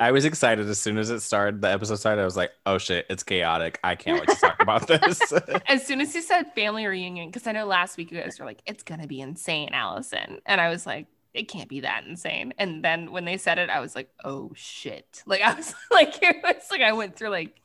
I 0.00 0.10
was 0.10 0.24
excited 0.24 0.66
as 0.70 0.80
soon 0.80 0.96
as 0.96 1.10
it 1.10 1.20
started. 1.20 1.60
The 1.60 1.68
episode 1.68 1.96
started. 1.96 2.22
I 2.22 2.24
was 2.24 2.36
like, 2.36 2.50
"Oh 2.64 2.78
shit, 2.78 3.04
it's 3.10 3.22
chaotic! 3.22 3.78
I 3.84 3.94
can't 3.94 4.20
wait 4.20 4.28
to 4.30 4.36
talk 4.36 4.56
about 4.62 4.86
this." 4.88 5.20
As 5.66 5.86
soon 5.86 6.00
as 6.00 6.14
you 6.14 6.22
said 6.22 6.54
family 6.54 6.86
reunion, 6.86 7.28
because 7.28 7.46
I 7.46 7.52
know 7.52 7.66
last 7.66 7.98
week 7.98 8.10
you 8.10 8.18
guys 8.18 8.38
were 8.40 8.46
like, 8.46 8.62
it's 8.64 8.82
going 8.82 9.02
to 9.02 9.06
be 9.06 9.20
insane, 9.20 9.68
Allison. 9.74 10.40
And 10.46 10.62
I 10.62 10.70
was 10.70 10.86
like, 10.86 11.08
it 11.34 11.48
can't 11.48 11.68
be 11.68 11.80
that 11.80 12.04
insane. 12.06 12.54
And 12.56 12.82
then 12.82 13.12
when 13.12 13.26
they 13.26 13.36
said 13.36 13.58
it, 13.58 13.68
I 13.68 13.80
was 13.80 13.94
like, 13.94 14.08
oh 14.24 14.52
shit. 14.54 15.22
Like, 15.26 15.42
I 15.42 15.52
was 15.54 15.74
like, 15.90 16.22
it 16.22 16.36
was 16.42 16.68
like, 16.70 16.80
I 16.80 16.92
went 16.92 17.14
through 17.16 17.28
like, 17.30 17.60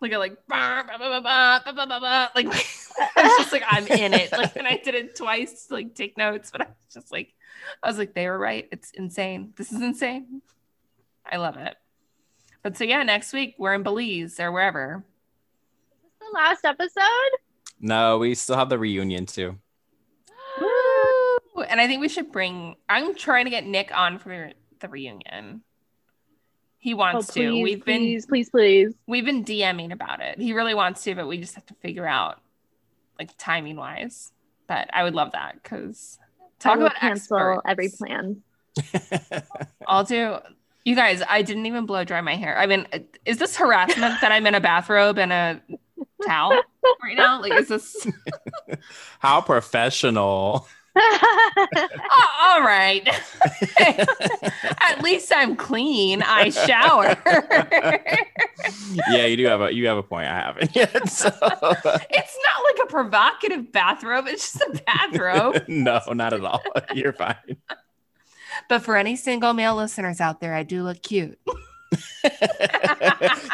like 0.00 0.12
I 0.12 0.16
like 0.16 0.36
bah, 0.46 0.84
bah, 0.86 1.20
bah, 1.74 2.28
like 2.36 2.46
I 2.46 3.22
was 3.22 3.38
just 3.38 3.52
like 3.52 3.64
I'm 3.68 3.86
in 3.86 4.14
it. 4.14 4.30
Like 4.32 4.56
and 4.56 4.66
I 4.66 4.76
did 4.76 4.94
it 4.94 5.16
twice 5.16 5.66
to, 5.66 5.74
like 5.74 5.94
take 5.94 6.16
notes, 6.16 6.50
but 6.50 6.60
I 6.60 6.64
was 6.66 6.94
just 6.94 7.10
like 7.10 7.34
I 7.82 7.88
was 7.88 7.98
like 7.98 8.14
they 8.14 8.28
were 8.28 8.38
right. 8.38 8.68
It's 8.70 8.92
insane. 8.92 9.52
This 9.56 9.72
is 9.72 9.82
insane. 9.82 10.42
I 11.30 11.36
love 11.36 11.56
it. 11.56 11.74
But 12.62 12.76
so 12.76 12.84
yeah, 12.84 13.02
next 13.02 13.32
week 13.32 13.56
we're 13.58 13.74
in 13.74 13.82
Belize 13.82 14.38
or 14.38 14.52
wherever. 14.52 15.04
Is 15.92 16.02
this 16.20 16.28
the 16.28 16.34
last 16.34 16.64
episode? 16.64 17.38
No, 17.80 18.18
we 18.18 18.34
still 18.34 18.56
have 18.56 18.68
the 18.68 18.78
reunion 18.78 19.26
too. 19.26 19.58
Woo! 20.60 21.62
And 21.62 21.80
I 21.80 21.86
think 21.86 22.00
we 22.00 22.08
should 22.08 22.30
bring. 22.30 22.76
I'm 22.88 23.14
trying 23.14 23.46
to 23.46 23.50
get 23.50 23.66
Nick 23.66 23.90
on 23.96 24.18
for 24.18 24.52
the 24.80 24.88
reunion. 24.88 25.62
He 26.78 26.94
Oh, 26.94 26.96
wants 26.96 27.30
please, 27.30 27.42
to. 27.50 27.62
We've 27.62 27.84
been 27.84 28.00
please, 28.02 28.26
please, 28.26 28.50
please. 28.50 28.94
we've 29.06 29.24
been 29.24 29.44
DMing 29.44 29.92
about 29.92 30.20
it. 30.20 30.38
He 30.38 30.52
really 30.52 30.74
wants 30.74 31.02
to, 31.04 31.14
but 31.14 31.26
we 31.26 31.38
just 31.38 31.54
have 31.56 31.66
to 31.66 31.74
figure 31.74 32.06
out 32.06 32.40
like 33.18 33.30
timing 33.36 33.76
wise. 33.76 34.32
But 34.68 34.88
I 34.92 35.02
would 35.04 35.14
love 35.14 35.32
that 35.32 35.62
because 35.62 36.18
I 36.40 36.44
talk 36.60 36.78
will 36.78 36.86
about 36.86 36.96
cancel 36.98 37.36
experts. 37.36 37.62
every 37.66 37.88
plan. 37.88 38.42
I'll 39.86 40.04
do. 40.04 40.38
You 40.84 40.94
guys, 40.94 41.22
I 41.28 41.42
didn't 41.42 41.66
even 41.66 41.84
blow 41.86 42.04
dry 42.04 42.20
my 42.20 42.36
hair. 42.36 42.56
I 42.56 42.66
mean, 42.66 42.86
is 43.26 43.38
this 43.38 43.56
harassment 43.56 44.20
that 44.20 44.32
I'm 44.32 44.46
in 44.46 44.54
a 44.54 44.60
bathrobe 44.60 45.18
and 45.18 45.32
a 45.32 45.60
towel 46.26 46.62
right 47.02 47.16
now? 47.16 47.40
Like, 47.42 47.52
is 47.54 47.68
this 47.68 48.06
How 49.18 49.40
professional. 49.40 50.66
Oh, 52.10 52.54
all 52.58 52.62
right? 52.62 53.06
At 53.78 55.02
least 55.02 55.32
I'm 55.34 55.56
clean. 55.56 56.22
I 56.22 56.50
shower. 56.50 57.16
yeah, 59.10 59.26
you 59.26 59.36
do 59.36 59.44
have 59.46 59.60
a 59.60 59.72
you 59.72 59.86
have 59.86 59.98
a 59.98 60.02
point. 60.02 60.26
I 60.28 60.34
haven't 60.34 60.74
yet. 60.74 61.08
So. 61.08 61.28
it's 61.28 62.38
not 62.46 62.64
like 62.64 62.78
a 62.82 62.86
provocative 62.88 63.70
bathrobe. 63.72 64.26
It's 64.28 64.52
just 64.52 64.62
a 64.62 64.82
bathrobe. 64.86 65.64
no, 65.68 66.00
not 66.12 66.32
at 66.32 66.44
all. 66.44 66.62
You're 66.94 67.12
fine. 67.12 67.56
but 68.68 68.82
for 68.82 68.96
any 68.96 69.16
single 69.16 69.52
male 69.52 69.76
listeners 69.76 70.20
out 70.20 70.40
there, 70.40 70.54
I 70.54 70.62
do 70.62 70.82
look 70.82 71.02
cute. 71.02 71.38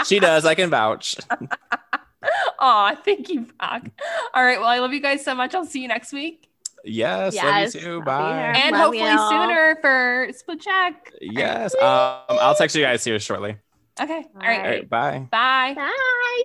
she 0.07 0.21
does. 0.21 0.45
I 0.45 0.55
can 0.55 0.71
vouch. 0.71 1.17
Oh, 2.59 2.97
thank 3.05 3.29
you, 3.29 3.43
Brock. 3.59 3.89
All 4.33 4.45
right. 4.45 4.59
Well, 4.59 4.69
I 4.69 4.79
love 4.79 4.93
you 4.93 5.01
guys 5.01 5.25
so 5.25 5.35
much. 5.35 5.55
I'll 5.55 5.67
see 5.67 5.83
you 5.83 5.89
next 5.89 6.13
week. 6.13 6.49
Yes, 6.85 7.35
Yes, 7.35 7.75
love 7.75 7.83
you 7.83 7.89
too. 7.89 8.03
Bye. 8.03 8.33
here. 8.35 8.53
And 8.57 8.73
Love 8.73 8.81
hopefully 8.87 9.09
y'all. 9.11 9.31
sooner 9.31 9.77
for 9.81 10.29
split 10.33 10.61
check. 10.61 11.13
Yes. 11.21 11.75
Um, 11.77 11.83
I'll 12.29 12.55
text 12.55 12.77
you 12.77 12.83
guys 12.83 13.03
here 13.05 13.19
shortly. 13.19 13.57
Okay. 14.01 14.13
All 14.15 14.41
All 14.43 14.49
right. 14.49 14.59
All 14.59 14.65
right, 14.67 14.91
bye. 14.91 15.19
Bye. 15.31 15.75
Bye. 15.75 16.43